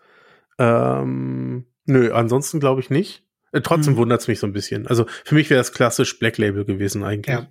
Ähm, 0.58 1.66
nö, 1.84 2.12
ansonsten 2.12 2.58
glaube 2.58 2.80
ich 2.80 2.90
nicht. 2.90 3.27
Äh, 3.52 3.60
trotzdem 3.60 3.94
hm. 3.94 3.98
wundert 3.98 4.20
es 4.20 4.28
mich 4.28 4.38
so 4.38 4.46
ein 4.46 4.52
bisschen. 4.52 4.86
Also 4.86 5.06
für 5.24 5.34
mich 5.34 5.50
wäre 5.50 5.60
das 5.60 5.72
klassisch 5.72 6.18
Black 6.18 6.38
Label 6.38 6.64
gewesen 6.64 7.04
eigentlich. 7.04 7.34
Ja. 7.34 7.48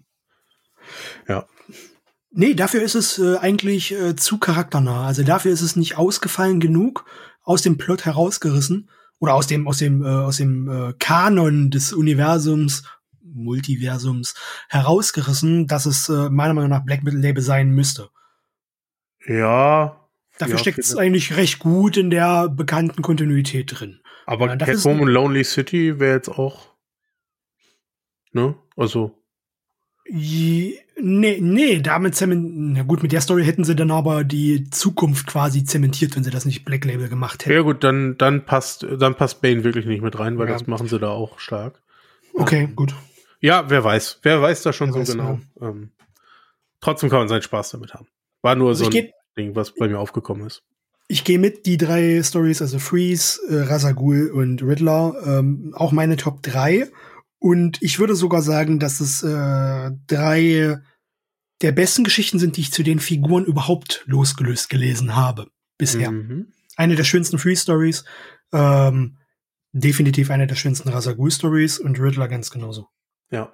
ja. 1.28 1.46
Nee, 2.32 2.54
dafür 2.54 2.82
ist 2.82 2.96
es 2.96 3.18
äh, 3.18 3.38
eigentlich 3.38 3.94
äh, 3.94 4.16
zu 4.16 4.38
charakternah. 4.38 5.08
Also 5.08 5.24
dafür 5.24 5.52
ist 5.52 5.62
es 5.62 5.76
nicht 5.76 5.98
ausgefallen 5.98 6.60
genug, 6.60 7.06
aus 7.44 7.62
dem 7.62 7.78
Plot 7.78 8.06
herausgerissen 8.06 8.90
oder 9.20 9.34
aus 9.34 9.48
dem 9.48 9.68
aus 9.68 9.78
dem 9.80 10.04
äh, 10.04 10.08
aus 10.08 10.38
dem 10.38 10.70
äh, 10.70 10.94
Kanon 11.00 11.72
des 11.72 11.94
Universums 11.94 12.84
Multiversums 13.22 14.36
herausgerissen, 14.70 15.68
dass 15.68 15.86
es 15.86 16.10
äh, 16.10 16.30
meiner 16.30 16.54
Meinung 16.54 16.70
nach 16.70 16.86
Black 16.86 17.02
Label 17.04 17.42
sein 17.42 17.70
müsste. 17.72 18.10
Ja. 19.26 20.08
Dafür 20.38 20.56
ja, 20.56 20.60
steckt 20.60 20.80
es 20.80 20.96
eigentlich 20.96 21.36
recht 21.36 21.60
gut 21.60 21.98
in 21.98 22.10
der 22.10 22.50
bekannten 22.50 23.02
Kontinuität 23.02 23.80
drin. 23.80 24.02
Aber 24.28 24.48
ja, 24.48 24.58
Catwoman 24.58 25.04
und 25.04 25.08
Lonely 25.08 25.44
City 25.46 26.00
wäre 26.02 26.16
jetzt 26.16 26.28
auch. 26.30 26.74
Ne? 28.34 28.56
Also. 28.76 29.18
nee, 30.06 30.78
nee, 30.98 31.80
damit 31.80 32.16
zementiert. 32.16 32.54
Na 32.78 32.84
gut, 32.84 33.02
mit 33.04 33.14
der 33.14 33.22
Story 33.22 33.46
hätten 33.46 33.64
sie 33.64 33.76
dann 33.76 33.90
aber 33.90 34.26
die 34.26 34.70
Zukunft 34.70 35.28
quasi 35.28 35.64
zementiert, 35.64 36.18
wenn 36.18 36.26
sie 36.26 36.30
das 36.30 36.44
nicht 36.44 36.66
Black 36.66 36.84
Label 36.84 37.08
gemacht 37.08 37.46
hätten. 37.46 37.56
Ja, 37.56 37.62
gut, 37.62 37.86
dann, 37.86 38.18
dann 38.18 38.44
passt, 38.44 38.86
dann 39.00 39.16
passt 39.16 39.42
Bane 39.42 39.64
wirklich 39.64 39.86
nicht 39.86 40.04
mit 40.04 40.20
rein, 40.20 40.38
weil 40.38 40.48
ja. 40.48 40.54
das 40.54 40.68
machen 40.68 40.90
sie 40.90 41.00
da 41.00 41.10
auch 41.10 41.40
stark. 41.40 41.82
Okay, 42.34 42.66
um, 42.66 42.76
gut. 42.76 42.96
Ja, 43.40 43.70
wer 43.70 43.82
weiß. 43.82 44.20
Wer 44.24 44.42
weiß 44.42 44.62
das 44.64 44.76
schon 44.76 44.94
wer 44.94 45.06
so 45.06 45.14
genau. 45.14 45.40
Ähm, 45.62 45.92
trotzdem 46.82 47.10
kann 47.10 47.20
man 47.20 47.30
seinen 47.30 47.44
Spaß 47.44 47.72
damit 47.72 47.94
haben. 47.94 48.08
War 48.42 48.56
nur 48.56 48.70
also 48.70 48.84
so 48.84 48.92
ein 48.92 49.10
Ding, 49.38 49.56
was 49.56 49.74
bei 49.74 49.88
mir 49.88 50.00
aufgekommen 50.00 50.46
ist 50.46 50.64
ich 51.08 51.24
gehe 51.24 51.40
mit, 51.40 51.66
die 51.66 51.78
drei 51.78 52.22
Stories, 52.22 52.62
also 52.62 52.80
Freeze, 52.80 53.40
äh, 53.50 53.62
Razagul 53.62 54.30
und 54.30 54.62
Riddler, 54.62 55.16
ähm, 55.26 55.74
auch 55.76 55.92
meine 55.92 56.18
Top 56.18 56.44
3. 56.44 56.92
Und 57.40 57.82
ich 57.82 58.00
würde 58.00 58.16
sogar 58.16 58.42
sagen, 58.42 58.80
dass 58.80 59.00
es 59.00 59.24
äh, 59.24 59.92
drei 60.08 60.80
der 61.62 61.72
besten 61.72 62.04
Geschichten 62.04 62.40
sind, 62.40 62.58
die 62.58 62.62
ich 62.62 62.72
zu 62.72 62.84
den 62.84 63.00
Figuren 63.00 63.46
überhaupt 63.46 64.04
losgelöst 64.06 64.70
gelesen 64.70 65.16
habe. 65.16 65.48
bisher. 65.78 66.12
Mhm. 66.12 66.54
Eine 66.76 66.96
der 66.96 67.04
schönsten 67.04 67.40
Free 67.40 67.56
Stories, 67.56 68.04
ähm, 68.52 69.18
definitiv 69.72 70.30
eine 70.30 70.48
der 70.48 70.56
schönsten 70.56 70.90
Rasagul 70.90 71.32
Stories 71.32 71.80
und 71.80 72.00
Riddler 72.00 72.28
ganz 72.28 72.52
genauso. 72.52 72.88
Ja. 73.32 73.52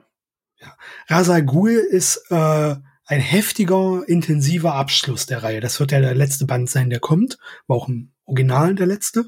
ja. 0.60 0.76
Rasagul 1.08 1.72
ist 1.72 2.26
äh, 2.30 2.76
ein 3.14 3.22
heftiger, 3.22 4.03
intensiver 4.07 4.74
Abschluss 4.74 5.26
der 5.26 5.43
Reihe. 5.43 5.59
Das 5.59 5.80
wird 5.80 5.91
ja 5.91 5.99
der 5.99 6.16
letzte 6.16 6.45
Band 6.45 6.70
sein, 6.70 6.89
der 6.89 6.99
kommt. 6.99 7.38
War 7.68 7.78
auch 7.78 7.88
im 7.88 8.11
Original 8.26 8.76
der 8.76 8.88
letzte. 8.88 9.26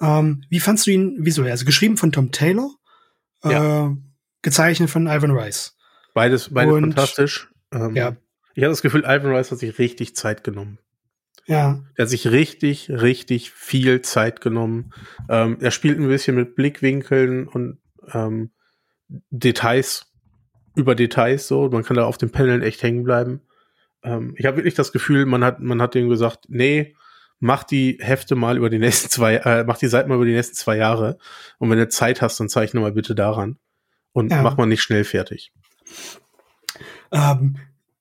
Ähm, 0.00 0.44
wie 0.50 0.60
fandst 0.60 0.86
du 0.86 0.90
ihn 0.90 1.16
visuell? 1.24 1.50
Also 1.50 1.64
geschrieben 1.64 1.96
von 1.96 2.12
Tom 2.12 2.32
Taylor, 2.32 2.70
ja. 3.42 3.86
äh, 3.86 3.96
gezeichnet 4.42 4.90
von 4.90 5.06
Ivan 5.06 5.30
Rice. 5.30 5.76
Beides, 6.12 6.52
beides 6.52 6.74
Und, 6.74 6.82
fantastisch. 6.82 7.50
Ähm, 7.72 7.96
ja. 7.96 8.16
Ich 8.54 8.62
habe 8.62 8.72
das 8.72 8.82
Gefühl, 8.82 9.04
Ivan 9.04 9.34
Rice 9.34 9.50
hat 9.50 9.58
sich 9.58 9.78
richtig 9.78 10.14
Zeit 10.14 10.44
genommen. 10.44 10.78
Ja. 11.46 11.82
Er 11.96 12.02
hat 12.02 12.08
sich 12.10 12.28
richtig, 12.28 12.90
richtig 12.90 13.50
viel 13.50 14.02
Zeit 14.02 14.40
genommen. 14.40 14.92
Ähm, 15.28 15.58
er 15.60 15.70
spielt 15.70 15.98
ein 15.98 16.08
bisschen 16.08 16.36
mit 16.36 16.56
Blickwinkeln 16.56 17.48
und 17.48 17.78
ähm, 18.12 18.50
Details 19.30 20.13
über 20.74 20.94
Details 20.94 21.48
so. 21.48 21.68
Man 21.68 21.84
kann 21.84 21.96
da 21.96 22.04
auf 22.04 22.18
den 22.18 22.30
Paneln 22.30 22.62
echt 22.62 22.82
hängen 22.82 23.04
bleiben. 23.04 23.40
Ähm, 24.02 24.34
ich 24.36 24.46
habe 24.46 24.58
wirklich 24.58 24.74
das 24.74 24.92
Gefühl, 24.92 25.26
man 25.26 25.44
hat, 25.44 25.60
man 25.60 25.80
hat 25.80 25.94
dem 25.94 26.08
gesagt, 26.08 26.46
nee, 26.48 26.94
mach 27.40 27.64
die 27.64 27.98
Hefte 28.00 28.36
mal 28.36 28.56
über 28.56 28.70
die 28.70 28.78
nächsten 28.78 29.10
zwei, 29.10 29.36
äh, 29.36 29.64
mach 29.64 29.78
die 29.78 29.88
Seiten 29.88 30.08
mal 30.08 30.16
über 30.16 30.24
die 30.24 30.32
nächsten 30.32 30.56
zwei 30.56 30.76
Jahre. 30.76 31.18
Und 31.58 31.70
wenn 31.70 31.78
du 31.78 31.88
Zeit 31.88 32.22
hast, 32.22 32.38
dann 32.40 32.48
zeichne 32.48 32.80
mal 32.80 32.92
bitte 32.92 33.14
daran. 33.14 33.58
Und 34.12 34.30
ja. 34.30 34.42
mach 34.42 34.56
mal 34.56 34.66
nicht 34.66 34.82
schnell 34.82 35.04
fertig. 35.04 35.52
Ähm, 37.10 37.56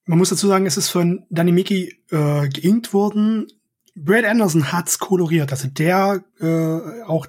man 0.05 0.17
muss 0.17 0.29
dazu 0.29 0.47
sagen, 0.47 0.65
es 0.65 0.77
ist 0.77 0.89
von 0.89 1.25
Danny 1.29 1.51
Mickey 1.51 1.97
äh, 2.11 2.49
geinkt 2.49 2.93
worden. 2.93 3.47
Brad 3.95 4.25
Anderson 4.25 4.71
hat's 4.71 4.99
koloriert, 4.99 5.51
also 5.51 5.67
der 5.67 6.23
äh, 6.39 7.03
auch 7.03 7.27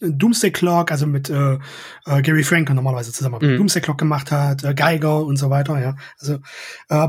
Doomsday 0.00 0.50
Clock, 0.50 0.90
also 0.90 1.06
mit 1.06 1.30
äh, 1.30 1.58
äh, 2.06 2.22
Gary 2.22 2.42
Franker 2.42 2.74
normalerweise 2.74 3.12
zusammen 3.12 3.38
mhm. 3.40 3.56
Doomsday 3.56 3.82
Clock 3.82 3.98
gemacht 3.98 4.30
hat, 4.30 4.64
äh, 4.64 4.74
Geiger 4.74 5.24
und 5.24 5.36
so 5.36 5.50
weiter, 5.50 5.80
ja. 5.80 5.96
Also 6.18 6.38
äh, 6.88 7.08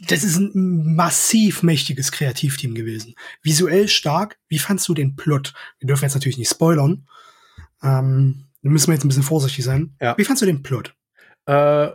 das 0.00 0.24
ist 0.24 0.36
ein 0.36 0.94
massiv 0.94 1.62
mächtiges 1.62 2.12
Kreativteam 2.12 2.74
gewesen. 2.74 3.14
Visuell 3.42 3.88
stark. 3.88 4.38
Wie 4.48 4.58
fandst 4.58 4.86
du 4.88 4.94
den 4.94 5.16
Plot? 5.16 5.54
Wir 5.78 5.86
dürfen 5.86 6.04
jetzt 6.04 6.14
natürlich 6.14 6.36
nicht 6.36 6.50
spoilern. 6.50 7.06
Ähm, 7.82 8.48
da 8.62 8.70
müssen 8.70 8.88
wir 8.88 8.94
jetzt 8.94 9.04
ein 9.04 9.08
bisschen 9.08 9.22
vorsichtig 9.22 9.64
sein. 9.64 9.94
Ja. 10.00 10.16
Wie 10.18 10.24
fandst 10.24 10.42
du 10.42 10.46
den 10.46 10.62
Plot? 10.62 10.94
Äh, 11.46 11.88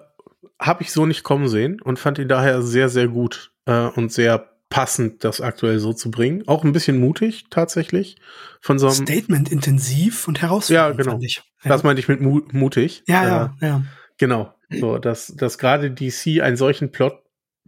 habe 0.59 0.83
ich 0.83 0.91
so 0.91 1.05
nicht 1.05 1.23
kommen 1.23 1.47
sehen 1.47 1.81
und 1.81 1.99
fand 1.99 2.17
ihn 2.17 2.27
daher 2.27 2.61
sehr, 2.61 2.89
sehr 2.89 3.07
gut 3.07 3.53
äh, 3.65 3.87
und 3.87 4.11
sehr 4.11 4.50
passend, 4.71 5.23
das 5.23 5.41
aktuell 5.41 5.77
so 5.77 5.93
zu 5.93 6.09
bringen. 6.09 6.47
Auch 6.47 6.63
ein 6.63 6.71
bisschen 6.71 6.99
mutig 6.99 7.45
tatsächlich. 7.51 8.15
Von 8.61 8.79
so 8.79 8.87
einem 8.87 8.95
Statement 8.95 9.51
intensiv 9.51 10.27
und 10.27 10.41
herausfordernd. 10.41 10.97
Ja, 10.97 11.03
genau. 11.03 11.19
Ja. 11.21 11.69
Das 11.69 11.83
meinte 11.83 11.99
ich 11.99 12.07
mit 12.07 12.21
mu 12.21 12.41
mutig. 12.51 13.03
Ja, 13.05 13.23
äh, 13.23 13.27
ja, 13.27 13.55
ja. 13.61 13.83
Genau. 14.17 14.55
So, 14.69 14.97
dass, 14.97 15.27
dass 15.27 15.57
gerade 15.57 15.91
DC 15.91 16.41
einen 16.41 16.55
solchen 16.55 16.91
Plot 16.91 17.21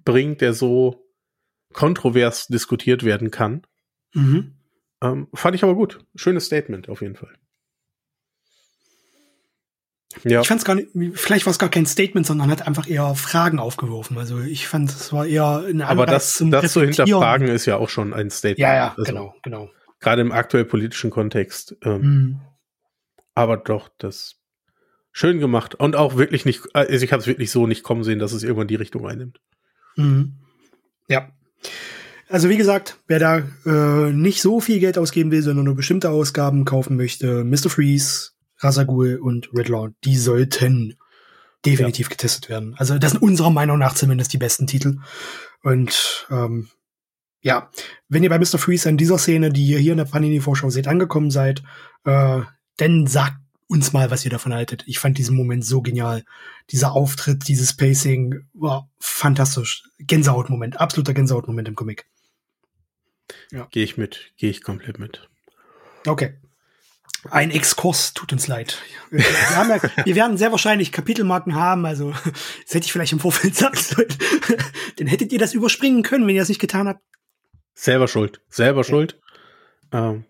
bringt, 0.05 0.39
der 0.39 0.53
so 0.53 1.05
kontrovers 1.73 2.47
diskutiert 2.47 3.03
werden 3.03 3.29
kann. 3.29 3.63
Mhm. 4.13 4.53
Ähm, 5.01 5.27
fand 5.33 5.55
ich 5.55 5.63
aber 5.63 5.75
gut. 5.75 5.99
Schönes 6.15 6.45
Statement 6.45 6.87
auf 6.87 7.01
jeden 7.01 7.15
Fall. 7.15 7.33
Ja. 10.23 10.41
Ich 10.41 10.47
fand 10.47 10.59
es 10.59 10.65
gar 10.65 10.75
nicht, 10.75 10.89
vielleicht 11.13 11.45
war 11.45 11.51
es 11.51 11.59
gar 11.59 11.69
kein 11.69 11.85
Statement, 11.85 12.25
sondern 12.25 12.49
hat 12.49 12.67
einfach 12.67 12.87
eher 12.87 13.15
Fragen 13.15 13.59
aufgeworfen. 13.59 14.17
Also 14.17 14.39
ich 14.39 14.67
fand, 14.67 14.89
es 14.89 15.11
war 15.11 15.25
eher 15.25 15.65
eine 15.67 15.87
Aber 15.87 16.05
das, 16.05 16.33
zum 16.33 16.51
das 16.51 16.71
zu 16.71 16.81
hinterfragen 16.81 17.47
ist 17.47 17.65
ja 17.65 17.77
auch 17.77 17.89
schon 17.89 18.13
ein 18.13 18.29
Statement. 18.29 18.59
Ja, 18.59 18.75
ja, 18.75 18.95
also, 18.97 19.03
genau, 19.03 19.35
genau. 19.43 19.69
Gerade 19.99 20.21
im 20.21 20.31
aktuell 20.31 20.65
politischen 20.65 21.09
Kontext. 21.09 21.75
Ähm, 21.83 22.01
mhm. 22.01 22.39
Aber 23.35 23.57
doch, 23.57 23.89
das 23.97 24.35
schön 25.11 25.39
gemacht. 25.39 25.75
Und 25.75 25.95
auch 25.95 26.17
wirklich 26.17 26.45
nicht, 26.45 26.61
also 26.73 27.03
ich 27.03 27.13
habe 27.13 27.21
es 27.21 27.27
wirklich 27.27 27.51
so 27.51 27.67
nicht 27.67 27.83
kommen 27.83 28.03
sehen, 28.03 28.19
dass 28.19 28.33
es 28.33 28.43
irgendwann 28.43 28.67
die 28.67 28.75
Richtung 28.75 29.07
einnimmt. 29.07 29.39
Mhm. 29.95 30.39
Ja. 31.07 31.29
Also 32.29 32.49
wie 32.49 32.57
gesagt, 32.57 32.97
wer 33.07 33.19
da 33.19 33.43
äh, 33.65 34.11
nicht 34.11 34.41
so 34.41 34.59
viel 34.59 34.79
Geld 34.79 34.97
ausgeben 34.97 35.31
will, 35.31 35.43
sondern 35.43 35.65
nur 35.65 35.75
bestimmte 35.75 36.09
Ausgaben 36.09 36.65
kaufen 36.65 36.97
möchte, 36.97 37.43
Mr. 37.43 37.69
Freeze, 37.69 38.31
Rasagul 38.63 39.17
und 39.17 39.49
Riddler, 39.53 39.91
die 40.03 40.17
sollten 40.17 40.97
definitiv 41.65 42.07
ja. 42.07 42.11
getestet 42.11 42.49
werden. 42.49 42.75
Also 42.77 42.97
das 42.97 43.11
sind 43.11 43.21
unserer 43.21 43.49
Meinung 43.49 43.79
nach 43.79 43.95
zumindest 43.95 44.33
die 44.33 44.37
besten 44.37 44.67
Titel. 44.67 44.99
Und 45.61 46.27
ähm, 46.29 46.69
ja, 47.41 47.69
wenn 48.09 48.23
ihr 48.23 48.29
bei 48.29 48.39
Mr. 48.39 48.57
Freeze 48.57 48.89
an 48.89 48.97
dieser 48.97 49.17
Szene, 49.17 49.51
die 49.51 49.65
ihr 49.65 49.79
hier 49.79 49.91
in 49.91 49.97
der 49.97 50.05
Panini-Vorschau 50.05 50.69
seht, 50.69 50.87
angekommen 50.87 51.31
seid, 51.31 51.63
äh, 52.05 52.41
dann 52.77 53.07
sagt 53.07 53.37
uns 53.67 53.93
mal, 53.93 54.11
was 54.11 54.23
ihr 54.23 54.31
davon 54.31 54.53
haltet. 54.53 54.83
Ich 54.87 54.99
fand 54.99 55.17
diesen 55.17 55.35
Moment 55.35 55.65
so 55.65 55.81
genial. 55.81 56.23
Dieser 56.69 56.93
Auftritt, 56.93 57.47
dieses 57.47 57.75
Pacing 57.75 58.45
war 58.53 58.89
fantastisch. 58.99 59.83
Gänsehautmoment, 59.99 60.79
absoluter 60.79 61.13
Gänsehautmoment 61.13 61.67
im 61.67 61.75
Comic. 61.75 62.05
Ja. 63.51 63.67
Gehe 63.71 63.83
ich 63.83 63.97
mit, 63.97 64.33
gehe 64.37 64.49
ich 64.49 64.63
komplett 64.63 64.99
mit. 64.99 65.29
Okay. 66.05 66.35
Ein 67.29 67.51
Exkurs, 67.51 68.13
tut 68.13 68.33
uns 68.33 68.47
leid. 68.47 68.81
Wir, 69.09 69.21
ja, 69.21 69.81
wir, 70.05 70.15
werden 70.15 70.37
sehr 70.37 70.51
wahrscheinlich 70.51 70.91
Kapitelmarken 70.91 71.55
haben, 71.55 71.85
also 71.85 72.11
das 72.11 72.73
hätte 72.73 72.85
ich 72.85 72.91
vielleicht 72.91 73.13
im 73.13 73.19
Vorfeld 73.19 73.55
sagen 73.55 73.77
sollen. 73.77 74.13
Dann 74.97 75.07
hättet 75.07 75.31
ihr 75.31 75.39
das 75.39 75.53
überspringen 75.53 76.03
können, 76.03 76.27
wenn 76.27 76.35
ihr 76.35 76.41
das 76.41 76.49
nicht 76.49 76.61
getan 76.61 76.87
habt. 76.87 77.01
Selber 77.75 78.07
schuld, 78.07 78.41
selber 78.49 78.81
ja. 78.81 78.83
schuld. 78.83 79.19
Ähm, 79.91 80.25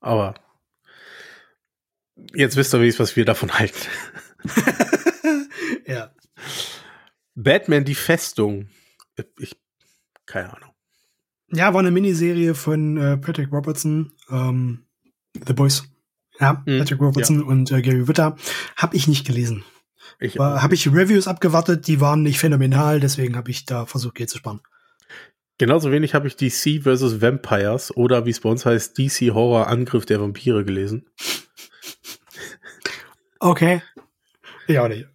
aber 0.00 0.34
jetzt 2.34 2.56
wisst 2.56 2.74
ihr, 2.74 2.82
wie 2.82 2.98
was 2.98 3.16
wir 3.16 3.24
davon 3.24 3.58
halten. 3.58 3.88
ja. 5.86 6.12
Batman, 7.34 7.84
die 7.84 7.94
Festung. 7.94 8.68
Ich, 9.38 9.56
keine 10.26 10.54
Ahnung. 10.54 10.70
Ja, 11.50 11.72
war 11.74 11.80
eine 11.80 11.90
Miniserie 11.90 12.54
von 12.54 12.96
äh, 12.96 13.16
Patrick 13.18 13.52
Robertson, 13.52 14.12
ähm, 14.30 14.86
The 15.46 15.52
Boys. 15.52 15.84
Ja, 16.42 16.62
mhm. 16.66 16.80
Patrick 16.80 17.00
Robertson 17.00 17.40
ja. 17.40 17.46
und 17.46 17.70
äh, 17.70 17.80
Gary 17.80 18.08
Witter. 18.08 18.36
Habe 18.76 18.96
ich 18.96 19.06
nicht 19.06 19.26
gelesen. 19.26 19.64
Ich 20.18 20.38
habe 20.38 20.74
ich 20.74 20.86
Reviews 20.88 21.26
abgewartet, 21.26 21.86
die 21.86 22.00
waren 22.00 22.22
nicht 22.22 22.38
phänomenal, 22.38 23.00
deswegen 23.00 23.36
habe 23.36 23.50
ich 23.50 23.64
da 23.64 23.86
versucht, 23.86 24.16
Geld 24.16 24.30
zu 24.30 24.38
sparen. 24.38 24.60
Genauso 25.58 25.90
wenig 25.90 26.14
habe 26.14 26.28
ich 26.28 26.36
DC 26.36 26.82
vs. 26.82 27.20
Vampires 27.20 27.96
oder 27.96 28.26
wie 28.26 28.30
es 28.30 28.40
bei 28.40 28.48
uns 28.48 28.66
heißt, 28.66 28.98
DC 28.98 29.32
Horror 29.32 29.68
Angriff 29.68 30.06
der 30.06 30.20
Vampire 30.20 30.64
gelesen. 30.64 31.06
Okay. 33.38 33.82
Ja, 34.68 34.88
nicht. 34.88 35.08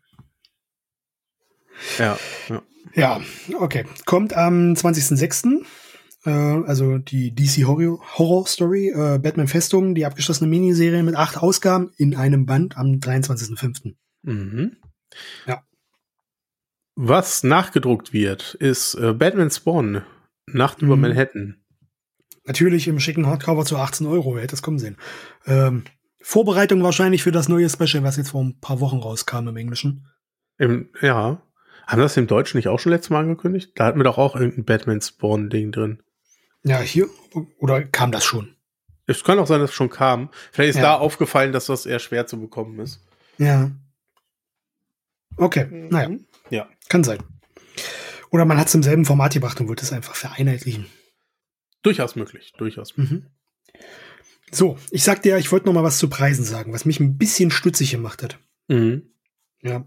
Ja, 1.98 2.18
ja. 2.50 2.62
Ja, 2.94 3.22
okay. 3.60 3.86
Kommt 4.06 4.34
am 4.36 4.74
20.06. 4.74 5.64
Äh, 6.28 6.32
also 6.68 6.98
die 6.98 7.34
DC 7.34 7.66
Horror, 7.66 8.00
Horror 8.18 8.46
Story, 8.48 8.90
äh, 8.90 9.18
Batman 9.18 9.48
Festung, 9.48 9.96
die 9.96 10.06
abgeschlossene 10.06 10.50
Miniserie 10.50 11.02
mit 11.02 11.16
acht 11.16 11.38
Ausgaben 11.38 11.92
in 11.96 12.16
einem 12.16 12.46
Band 12.46 12.78
am 12.78 13.00
23.05. 13.00 13.96
Mhm. 14.24 14.76
Ja. 15.46 15.64
Was 16.96 17.44
nachgedruckt 17.44 18.12
wird, 18.12 18.56
ist 18.56 18.96
äh, 18.96 19.14
Batman 19.14 19.50
Spawn, 19.50 20.02
Nacht 20.48 20.82
mhm. 20.82 20.88
über 20.88 20.98
Manhattan. 20.98 21.64
Natürlich 22.44 22.88
im 22.88 23.00
schicken 23.00 23.28
Hardcover 23.28 23.66
zu 23.66 23.78
18 23.78 24.06
Euro, 24.08 24.36
wer 24.36 24.44
hätte 24.44 24.56
es 24.56 24.62
kommen 24.62 24.80
sehen. 24.80 24.98
Ähm, 25.46 25.84
Vorbereitung 26.20 26.84
wahrscheinlich 26.84 27.24
für 27.24 27.32
das 27.32 27.48
neue 27.48 27.70
Special, 27.70 28.04
was 28.04 28.18
jetzt 28.18 28.32
vor 28.32 28.44
ein 28.44 28.60
paar 28.60 28.82
Wochen 28.82 28.98
rauskam 28.98 29.48
im 29.48 29.56
Englischen. 29.56 30.08
Im, 30.58 30.90
ja. 31.02 31.42
Haben 31.86 32.00
wir 32.00 32.04
das 32.04 32.18
im 32.18 32.28
Deutschen 32.28 32.58
nicht 32.58 32.68
auch 32.68 32.80
schon 32.80 32.92
letztes 32.92 33.12
Mal 33.12 33.22
angekündigt? 33.22 33.72
Da 33.76 33.86
hatten 33.86 34.00
wir 34.00 34.04
doch 34.04 34.18
auch 34.18 34.36
irgendein 34.36 34.66
Batman 34.66 35.00
Spawn-Ding 35.00 35.72
drin. 35.72 36.04
Ja, 36.68 36.80
hier, 36.80 37.10
oder 37.60 37.84
kam 37.84 38.12
das 38.12 38.24
schon? 38.24 38.56
Es 39.06 39.24
kann 39.24 39.40
auch 39.40 39.48
sein, 39.48 39.62
dass 39.62 39.70
es 39.70 39.76
schon 39.76 39.90
kam. 39.90 40.30
Vielleicht 40.52 40.72
ist 40.72 40.76
ja. 40.78 40.82
da 40.82 40.96
aufgefallen, 40.96 41.54
dass 41.54 41.68
das 41.68 41.86
eher 41.86 42.00
schwer 42.00 42.28
zu 42.28 42.40
bekommen 42.40 42.80
ist. 42.80 43.06
Ja. 43.38 43.72
Okay, 45.38 45.66
mhm. 45.66 45.88
naja. 45.90 46.10
Ja. 46.50 46.68
Kann 46.90 47.04
sein. 47.04 47.20
Oder 48.32 48.46
man 48.46 48.58
hat 48.58 48.68
es 48.68 48.76
im 48.76 48.84
selben 48.84 49.06
Format 49.06 49.34
gebracht 49.34 49.60
und 49.62 49.70
wollte 49.70 49.84
es 49.84 49.94
einfach 49.94 50.16
vereinheitlichen. 50.16 50.88
Durchaus 51.84 52.16
möglich, 52.16 52.54
durchaus. 52.58 52.98
Mhm. 52.98 53.28
So, 54.52 54.78
ich 54.92 55.04
sagte 55.04 55.30
ja, 55.30 55.38
ich 55.38 55.52
wollte 55.52 55.68
noch 55.68 55.74
mal 55.74 55.84
was 55.84 56.00
zu 56.00 56.10
Preisen 56.10 56.44
sagen, 56.44 56.74
was 56.74 56.86
mich 56.86 57.00
ein 57.00 57.18
bisschen 57.18 57.52
stutzig 57.52 57.92
gemacht 57.92 58.24
hat. 58.24 58.40
Mhm. 58.68 59.14
Ja. 59.62 59.86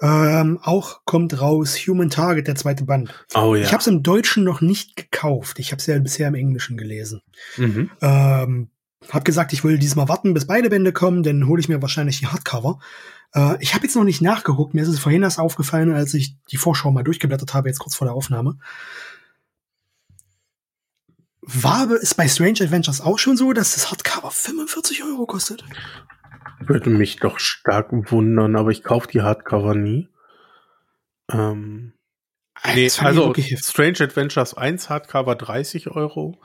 Ähm, 0.00 0.58
auch 0.62 1.00
kommt 1.04 1.40
raus 1.40 1.76
Human 1.86 2.10
Target, 2.10 2.46
der 2.46 2.54
zweite 2.54 2.84
Band. 2.84 3.12
Oh 3.34 3.54
ja. 3.54 3.62
Ich 3.62 3.72
habe 3.72 3.80
es 3.80 3.86
im 3.86 4.02
Deutschen 4.02 4.44
noch 4.44 4.60
nicht 4.60 4.96
gekauft. 4.96 5.58
Ich 5.58 5.72
habe 5.72 5.80
es 5.80 5.86
ja 5.86 5.98
bisher 5.98 6.28
im 6.28 6.34
Englischen 6.34 6.76
gelesen. 6.76 7.22
Mhm. 7.56 7.90
Ähm, 8.00 8.70
hab 9.10 9.24
gesagt, 9.24 9.52
ich 9.52 9.64
will 9.64 9.78
diesmal 9.78 10.08
warten, 10.08 10.34
bis 10.34 10.46
beide 10.46 10.70
Bände 10.70 10.92
kommen, 10.92 11.22
dann 11.22 11.46
hole 11.46 11.60
ich 11.60 11.68
mir 11.68 11.80
wahrscheinlich 11.80 12.18
die 12.18 12.26
Hardcover. 12.26 12.78
Äh, 13.34 13.56
ich 13.60 13.74
habe 13.74 13.84
jetzt 13.84 13.96
noch 13.96 14.04
nicht 14.04 14.20
nachgeguckt. 14.20 14.74
Mir 14.74 14.82
ist 14.82 14.88
es 14.88 14.98
vorhin 14.98 15.22
erst 15.22 15.38
aufgefallen, 15.38 15.92
als 15.92 16.14
ich 16.14 16.36
die 16.50 16.56
Vorschau 16.56 16.90
mal 16.90 17.04
durchgeblättert 17.04 17.54
habe, 17.54 17.68
jetzt 17.68 17.78
kurz 17.78 17.94
vor 17.94 18.06
der 18.06 18.14
Aufnahme. 18.14 18.58
War 21.42 21.90
es 21.90 22.14
bei 22.14 22.28
Strange 22.28 22.60
Adventures 22.60 23.00
auch 23.00 23.18
schon 23.18 23.38
so, 23.38 23.52
dass 23.54 23.74
das 23.74 23.90
Hardcover 23.90 24.30
45 24.30 25.02
Euro 25.04 25.24
kostet? 25.24 25.64
Würde 26.60 26.90
mich 26.90 27.16
doch 27.16 27.38
stark 27.38 27.88
wundern, 27.92 28.56
aber 28.56 28.70
ich 28.70 28.82
kaufe 28.82 29.08
die 29.08 29.22
Hardcover 29.22 29.74
nie. 29.74 30.08
Ähm, 31.30 31.92
nee, 32.74 32.90
also 32.98 33.34
Strange 33.34 34.00
Adventures 34.00 34.54
1 34.54 34.88
Hardcover 34.88 35.36
30 35.36 35.88
Euro, 35.90 36.40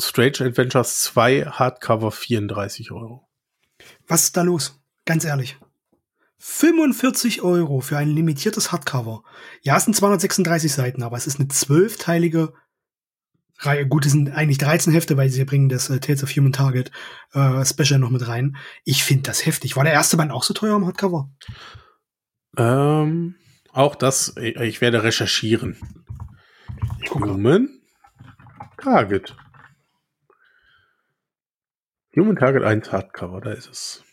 Strange 0.00 0.40
Adventures 0.40 1.00
2 1.00 1.46
Hardcover 1.46 2.10
34 2.10 2.90
Euro. 2.92 3.28
Was 4.06 4.24
ist 4.24 4.36
da 4.36 4.42
los? 4.42 4.80
Ganz 5.04 5.24
ehrlich. 5.24 5.58
45 6.38 7.42
Euro 7.42 7.80
für 7.80 7.96
ein 7.96 8.08
limitiertes 8.08 8.70
Hardcover. 8.70 9.22
Ja, 9.62 9.78
es 9.78 9.84
sind 9.84 9.94
236 9.94 10.72
Seiten, 10.72 11.02
aber 11.02 11.16
es 11.16 11.26
ist 11.26 11.38
eine 11.38 11.48
zwölfteilige. 11.48 12.52
Gut, 13.88 14.04
es 14.04 14.12
sind 14.12 14.30
eigentlich 14.30 14.58
13 14.58 14.92
Hefte, 14.92 15.16
weil 15.16 15.30
sie 15.30 15.44
bringen 15.44 15.68
das 15.68 15.88
äh, 15.88 15.98
Tales 16.00 16.22
of 16.22 16.30
Human 16.30 16.52
Target 16.52 16.90
äh, 17.32 17.64
Special 17.64 17.98
noch 17.98 18.10
mit 18.10 18.26
rein. 18.26 18.56
Ich 18.84 19.04
finde 19.04 19.22
das 19.22 19.46
heftig. 19.46 19.76
War 19.76 19.84
der 19.84 19.92
erste 19.92 20.16
Band 20.16 20.32
auch 20.32 20.42
so 20.42 20.52
teuer 20.52 20.74
am 20.74 20.84
Hardcover? 20.84 21.30
Ähm, 22.56 23.36
auch 23.72 23.94
das, 23.94 24.36
ich 24.36 24.80
werde 24.80 25.02
recherchieren. 25.02 25.76
Human 27.10 27.68
Target. 28.76 29.34
Human 32.16 32.36
Target 32.36 32.64
1 32.64 32.92
Hardcover, 32.92 33.40
da 33.40 33.52
ist 33.52 33.70
es. 33.70 34.04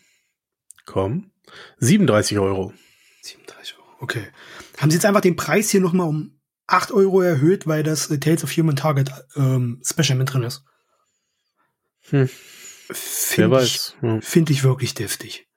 Komm. 0.86 1.30
37 1.78 2.38
Euro. 2.38 2.72
37 3.22 3.78
Euro, 3.78 3.88
okay. 4.00 4.26
Haben 4.78 4.90
Sie 4.90 4.96
jetzt 4.96 5.04
einfach 5.04 5.20
den 5.20 5.36
Preis 5.36 5.70
hier 5.70 5.80
nochmal 5.80 6.08
um 6.08 6.40
8 6.66 6.92
Euro 6.92 7.20
erhöht, 7.20 7.66
weil 7.66 7.82
das 7.82 8.10
äh, 8.10 8.18
Tales 8.18 8.44
of 8.44 8.50
Human 8.52 8.76
Target 8.76 9.10
ähm, 9.36 9.82
Special 9.84 10.18
mit 10.18 10.32
drin 10.32 10.42
ist? 10.42 10.64
Hm. 12.10 12.28
Finde 12.90 13.62
ich, 13.62 13.94
ja. 14.02 14.20
find 14.20 14.50
ich 14.50 14.64
wirklich 14.64 14.94
deftig. 14.94 15.48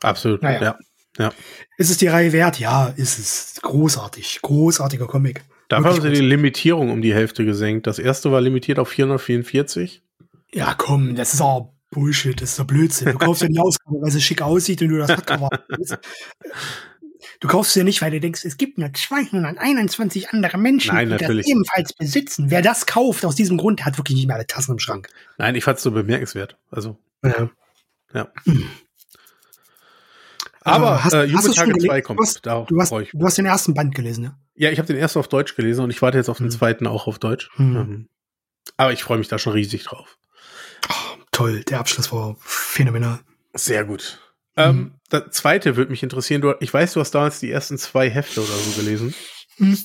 Absolut, 0.00 0.42
naja. 0.42 0.62
ja. 0.62 0.78
Ja. 1.18 1.32
Ist 1.76 1.90
es 1.90 1.96
die 1.98 2.06
Reihe 2.06 2.32
wert? 2.32 2.60
Ja, 2.60 2.86
ist 2.86 3.18
es. 3.18 3.60
Großartig. 3.60 4.40
Großartiger 4.42 5.06
Comic. 5.06 5.44
Dafür 5.68 5.90
haben 5.90 6.00
sie 6.00 6.12
die 6.12 6.20
Limitierung 6.20 6.90
um 6.90 7.02
die 7.02 7.12
Hälfte 7.12 7.44
gesenkt. 7.44 7.86
Das 7.86 7.98
erste 7.98 8.30
war 8.32 8.40
limitiert 8.40 8.78
auf 8.78 8.88
444. 8.88 10.02
Ja, 10.52 10.74
komm, 10.74 11.14
das 11.14 11.34
ist 11.34 11.40
auch 11.40 11.74
Bullshit, 11.90 12.40
das 12.40 12.50
ist 12.50 12.58
doch 12.58 12.66
Blödsinn. 12.66 13.12
Du 13.12 13.18
kaufst 13.18 13.42
ja 13.42 13.48
die 13.48 13.58
Ausgabe, 13.58 14.00
weil 14.00 14.10
sie 14.10 14.20
schick 14.20 14.40
aussieht 14.40 14.80
und 14.82 14.88
du 14.88 14.98
das 14.98 15.10
Hardcover 15.10 15.48
hast. 15.70 15.98
Du 17.40 17.46
kaufst 17.46 17.72
sie 17.72 17.80
ja 17.80 17.84
nicht, 17.84 18.02
weil 18.02 18.10
du 18.10 18.18
denkst, 18.18 18.44
es 18.44 18.56
gibt 18.56 18.78
nur 18.78 18.92
221 18.92 20.30
andere 20.30 20.58
Menschen, 20.58 20.94
Nein, 20.94 21.10
die 21.10 21.16
das 21.16 21.46
ebenfalls 21.46 21.92
besitzen. 21.92 22.50
Wer 22.50 22.62
das 22.62 22.86
kauft 22.86 23.24
aus 23.24 23.36
diesem 23.36 23.58
Grund, 23.58 23.78
der 23.78 23.86
hat 23.86 23.98
wirklich 23.98 24.16
nicht 24.16 24.26
mehr 24.26 24.36
alle 24.36 24.46
Tassen 24.46 24.72
im 24.72 24.78
Schrank. 24.80 25.08
Nein, 25.36 25.54
ich 25.54 25.62
fand 25.62 25.78
es 25.78 25.84
so 25.84 25.92
bemerkenswert. 25.92 26.56
Also. 26.70 26.98
Ja. 27.22 27.50
Ja. 28.12 28.28
Hm. 28.44 28.68
Aber 30.62 31.04
hast, 31.04 31.14
äh, 31.14 31.30
hast 31.32 31.54
Tage 31.54 31.78
2 31.78 32.02
kommt. 32.02 32.18
Du 32.18 32.24
hast, 32.24 32.44
du, 32.44 32.80
hast, 32.80 32.92
du 33.12 33.24
hast 33.24 33.38
den 33.38 33.46
ersten 33.46 33.74
Band 33.74 33.94
gelesen, 33.94 34.24
ja? 34.24 34.38
Ja, 34.54 34.70
ich 34.70 34.78
habe 34.78 34.88
den 34.88 34.96
ersten 34.96 35.20
auf 35.20 35.28
Deutsch 35.28 35.54
gelesen 35.54 35.84
und 35.84 35.90
ich 35.90 36.02
warte 36.02 36.18
jetzt 36.18 36.28
auf 36.28 36.38
den 36.38 36.46
hm. 36.46 36.50
zweiten 36.50 36.86
auch 36.86 37.06
auf 37.06 37.18
Deutsch. 37.18 37.50
Hm. 37.54 37.76
Ähm, 37.76 38.08
aber 38.76 38.92
ich 38.92 39.02
freue 39.02 39.18
mich 39.18 39.28
da 39.28 39.38
schon 39.38 39.52
riesig 39.52 39.84
drauf. 39.84 40.18
Oh, 40.88 41.22
toll, 41.30 41.62
der 41.64 41.78
Abschluss 41.78 42.12
war 42.12 42.36
phänomenal. 42.40 43.20
Sehr 43.54 43.84
gut. 43.84 44.18
Mhm. 44.58 44.64
Ähm, 44.64 44.94
das 45.08 45.30
zweite 45.30 45.76
würde 45.76 45.90
mich 45.90 46.02
interessieren. 46.02 46.40
Du, 46.40 46.54
ich 46.60 46.72
weiß, 46.74 46.92
du 46.94 47.00
hast 47.00 47.12
damals 47.12 47.40
die 47.40 47.50
ersten 47.50 47.78
zwei 47.78 48.10
Hefte 48.10 48.40
oder 48.40 48.52
so 48.52 48.80
gelesen. 48.80 49.14
Mhm. 49.58 49.78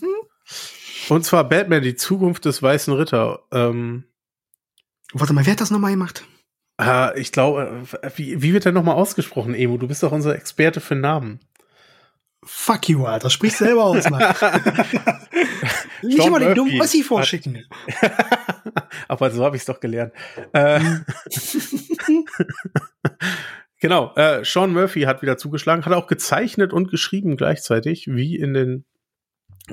Und 1.09 1.26
zwar 1.26 1.47
Batman, 1.47 1.84
die 1.84 1.95
Zukunft 1.95 2.45
des 2.45 2.61
Weißen 2.61 2.93
Ritter. 2.93 3.43
Ähm, 3.51 4.05
Warte 5.13 5.34
mal, 5.34 5.45
wer 5.45 5.53
hat 5.53 5.61
das 5.61 5.71
nochmal 5.71 5.91
gemacht? 5.91 6.26
Äh, 6.82 7.19
ich 7.19 7.32
glaube, 7.32 7.84
wie, 8.15 8.41
wie 8.41 8.53
wird 8.53 8.65
der 8.65 8.71
nochmal 8.71 8.95
ausgesprochen, 8.95 9.53
Emo? 9.53 9.78
Du 9.78 9.88
bist 9.88 10.01
doch 10.01 10.11
unser 10.11 10.36
Experte 10.36 10.82
für 10.82 10.95
Namen. 10.95 11.39
Fuck 12.45 12.89
you, 12.89 13.05
Alter. 13.05 13.30
Sprich 13.30 13.55
selber 13.55 13.86
aus, 13.86 14.09
Mann. 14.09 14.21
Nicht 16.01 16.26
immer 16.26 16.39
den 16.39 16.55
dummen 16.55 16.82
Ossi 16.82 17.03
vorschicken. 17.03 17.65
Aber 19.07 19.32
so 19.32 19.45
habe 19.45 19.55
ich 19.55 19.61
es 19.61 19.65
doch 19.65 19.80
gelernt. 19.80 20.13
Äh, 20.51 20.80
genau, 23.84 24.13
äh, 24.15 24.45
Sean 24.45 24.71
Murphy 24.71 25.01
hat 25.01 25.21
wieder 25.21 25.38
zugeschlagen, 25.38 25.86
hat 25.86 25.91
auch 25.91 26.07
gezeichnet 26.07 26.71
und 26.71 26.89
geschrieben 26.89 27.36
gleichzeitig, 27.36 28.07
wie 28.07 28.38
in 28.38 28.53
den 28.53 28.86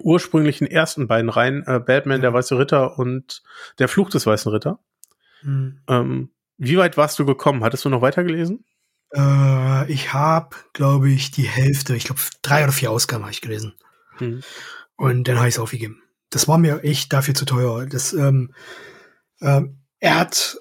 ursprünglichen 0.03 0.67
ersten 0.67 1.07
beiden 1.07 1.31
Reihen, 1.31 1.63
äh, 1.65 1.79
Batman, 1.79 2.19
ja. 2.19 2.23
der 2.23 2.33
Weiße 2.35 2.59
Ritter 2.59 2.99
und 2.99 3.45
der 3.79 3.87
Fluch 3.87 4.11
des 4.11 4.27
Weißen 4.27 4.51
Ritter. 4.51 4.81
Mhm. 5.43 5.81
Ähm, 5.89 6.31
wie 6.59 6.77
weit 6.77 6.97
warst 6.97 7.21
du 7.21 7.25
gekommen? 7.25 7.63
Hattest 7.63 7.85
du 7.85 7.89
noch 7.89 8.03
weitergelesen? 8.03 8.65
Äh, 9.15 9.93
ich 9.93 10.13
habe, 10.13 10.57
glaube 10.73 11.09
ich, 11.09 11.31
die 11.31 11.47
Hälfte, 11.47 11.95
ich 11.95 12.05
glaube 12.05 12.21
drei 12.43 12.65
oder 12.65 12.73
vier 12.73 12.91
Ausgaben 12.91 13.23
habe 13.23 13.33
ich 13.33 13.41
gelesen. 13.41 13.75
Mhm. 14.19 14.41
Und 14.97 15.29
dann 15.29 15.37
habe 15.37 15.47
ich 15.47 15.55
es 15.55 15.61
aufgegeben. 15.61 16.03
Das 16.31 16.49
war 16.49 16.59
mir 16.59 16.83
echt 16.83 17.13
dafür 17.13 17.35
zu 17.35 17.45
teuer. 17.45 17.87
Das, 17.87 18.13
ähm, 18.13 18.53
ähm, 19.41 19.79
er 20.01 20.19
hat. 20.19 20.59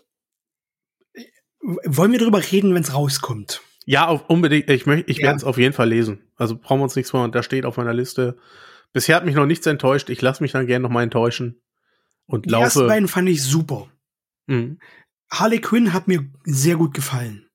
Wollen 1.62 2.12
wir 2.12 2.20
darüber 2.20 2.42
reden, 2.52 2.74
wenn 2.74 2.84
es 2.84 2.94
rauskommt? 2.94 3.62
Ja, 3.86 4.08
auf, 4.08 4.30
unbedingt. 4.30 4.70
Ich, 4.70 4.86
möchte, 4.86 5.10
ich 5.10 5.18
ja. 5.18 5.28
werde 5.28 5.38
es 5.38 5.44
auf 5.44 5.58
jeden 5.58 5.74
Fall 5.74 5.90
lesen. 5.90 6.22
Also 6.36 6.56
brauchen 6.56 6.80
wir 6.80 6.84
uns 6.84 6.96
nichts 6.96 7.12
vor. 7.12 7.28
Da 7.30 7.44
steht 7.44 7.66
auf 7.66 7.78
meiner 7.78 7.94
Liste. 7.94 8.38
Bisher 8.94 9.16
hat 9.16 9.26
mich 9.26 9.36
noch 9.36 9.46
nichts 9.46 9.66
enttäuscht. 9.66 10.10
Ich 10.10 10.22
lasse 10.22 10.44
mich 10.44 10.52
dann 10.52 10.68
gerne 10.68 10.84
noch 10.84 10.90
mal 10.90 11.04
enttäuschen. 11.04 11.62
Und 12.26 12.46
Die 12.46 12.50
laufe. 12.50 12.62
Die 12.62 12.66
ersten 12.66 12.88
beiden 12.88 13.08
fand 13.08 13.30
ich 13.30 13.44
super. 13.44 13.90
Mhm. 14.48 14.80
Harley 15.32 15.60
Quinn 15.60 15.94
hat 15.94 16.08
mir 16.08 16.30
sehr 16.44 16.76
gut 16.76 16.94
gefallen. 16.94 17.48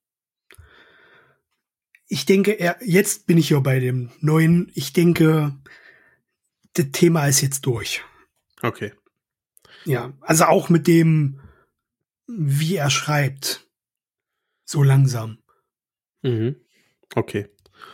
Ich 2.07 2.27
denke, 2.27 2.53
er, 2.53 2.77
jetzt 2.85 3.27
bin 3.27 3.39
ich 3.39 3.51
ja 3.51 3.61
bei 3.61 3.81
dem 3.81 4.11
neuen. 4.21 4.71
Ich 4.75 4.93
denke, 4.93 5.57
das 6.75 6.87
Thema 6.93 7.27
ist 7.27 7.41
jetzt 7.41 7.67
durch. 7.67 8.03
Okay. 8.63 8.93
Ja, 9.85 10.13
also 10.21 10.45
auch 10.45 10.69
mit 10.69 10.87
dem, 10.87 11.41
wie 12.27 12.77
er 12.77 12.91
schreibt. 12.91 13.64
So 14.75 14.83
langsam. 14.83 15.39
Mhm. 16.23 16.57
Okay. 17.15 17.49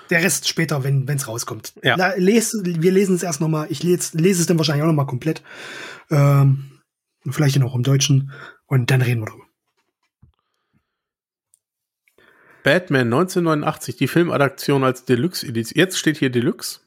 Der 0.08 0.22
Rest 0.22 0.48
später, 0.48 0.82
wenn 0.82 1.06
es 1.06 1.28
rauskommt. 1.28 1.74
Ja. 1.82 1.94
Na, 1.98 2.14
les, 2.16 2.56
wir 2.64 2.90
lesen 2.90 3.16
es 3.16 3.22
erst 3.22 3.42
noch 3.42 3.48
mal. 3.48 3.66
Ich 3.68 3.82
lese, 3.82 4.16
lese 4.16 4.40
es 4.40 4.46
dann 4.46 4.56
wahrscheinlich 4.56 4.82
auch 4.82 4.86
noch 4.88 4.94
mal 4.94 5.04
komplett. 5.04 5.42
Ähm, 6.10 6.80
vielleicht 7.28 7.58
noch 7.58 7.74
im 7.74 7.82
Deutschen. 7.82 8.32
Und 8.64 8.90
dann 8.90 9.02
reden 9.02 9.20
wir 9.20 9.26
drüber. 9.26 9.44
Batman 12.62 13.08
1989, 13.08 13.96
die 13.96 14.08
Filmadaption 14.08 14.82
als 14.82 15.04
Deluxe-Edition. 15.04 15.78
Jetzt 15.78 15.98
steht 15.98 16.16
hier 16.16 16.30
Deluxe. 16.30 16.80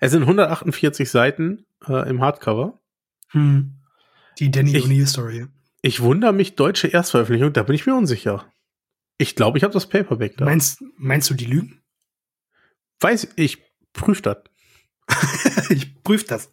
Es 0.00 0.12
sind 0.12 0.22
148 0.22 1.10
Seiten 1.10 1.66
äh, 1.86 2.08
im 2.08 2.22
Hardcover. 2.22 2.80
Hm. 3.32 3.74
Die 4.38 4.50
Danny 4.50 4.74
O'Neill 4.78 5.06
Story. 5.06 5.46
Ich 5.82 6.00
wundere 6.00 6.32
mich, 6.32 6.54
deutsche 6.54 6.88
Erstveröffentlichung, 6.88 7.52
da 7.52 7.64
bin 7.64 7.74
ich 7.74 7.84
mir 7.86 7.94
unsicher. 7.94 8.46
Ich 9.18 9.36
glaube, 9.36 9.58
ich 9.58 9.64
habe 9.64 9.72
das 9.72 9.88
Paperback 9.88 10.36
da. 10.36 10.44
Meinst, 10.44 10.82
meinst 10.96 11.30
du 11.30 11.34
die 11.34 11.44
Lügen? 11.44 11.82
Weiß 13.00 13.28
ich, 13.36 13.62
prüf 13.92 14.22
das. 14.22 14.38
ich 15.70 16.02
prüf 16.02 16.24
das. 16.24 16.52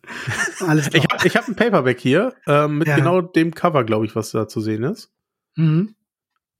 Alles 0.59 0.89
klar. 0.89 1.03
Ich 1.23 1.35
habe 1.35 1.39
hab 1.39 1.47
ein 1.47 1.55
Paperback 1.55 1.99
hier 1.99 2.35
äh, 2.47 2.67
mit 2.67 2.87
ja. 2.87 2.95
genau 2.95 3.21
dem 3.21 3.53
Cover, 3.53 3.83
glaube 3.83 4.05
ich, 4.05 4.15
was 4.15 4.31
da 4.31 4.47
zu 4.47 4.61
sehen 4.61 4.83
ist. 4.83 5.11
Mhm. 5.55 5.95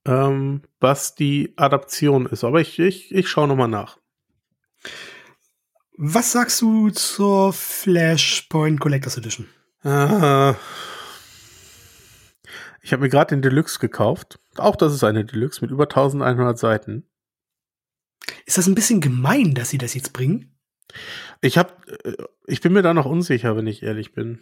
Ähm, 0.06 0.62
was 0.78 1.14
die 1.14 1.52
Adaption 1.56 2.26
ist. 2.26 2.44
Aber 2.44 2.60
ich, 2.60 2.78
ich, 2.78 3.14
ich 3.14 3.28
schaue 3.28 3.48
nochmal 3.48 3.68
nach. 3.68 3.98
Was 5.96 6.32
sagst 6.32 6.62
du 6.62 6.88
zur 6.90 7.52
Flashpoint 7.52 8.80
Collectors 8.80 9.18
Edition? 9.18 9.46
Ah, 9.82 10.54
ich 12.82 12.92
habe 12.92 13.02
mir 13.02 13.08
gerade 13.08 13.34
den 13.34 13.42
Deluxe 13.42 13.78
gekauft. 13.78 14.38
Auch 14.56 14.76
das 14.76 14.94
ist 14.94 15.04
eine 15.04 15.24
Deluxe 15.24 15.60
mit 15.62 15.70
über 15.70 15.84
1100 15.84 16.58
Seiten. 16.58 17.04
Ist 18.46 18.58
das 18.58 18.66
ein 18.66 18.74
bisschen 18.74 19.00
gemein, 19.00 19.54
dass 19.54 19.70
sie 19.70 19.78
das 19.78 19.94
jetzt 19.94 20.12
bringen? 20.12 20.56
Ich 21.40 21.58
habe, 21.58 21.72
äh, 22.04 22.16
ich 22.46 22.60
bin 22.60 22.72
mir 22.72 22.82
da 22.82 22.94
noch 22.94 23.06
unsicher, 23.06 23.56
wenn 23.56 23.66
ich 23.66 23.82
ehrlich 23.82 24.12
bin. 24.12 24.40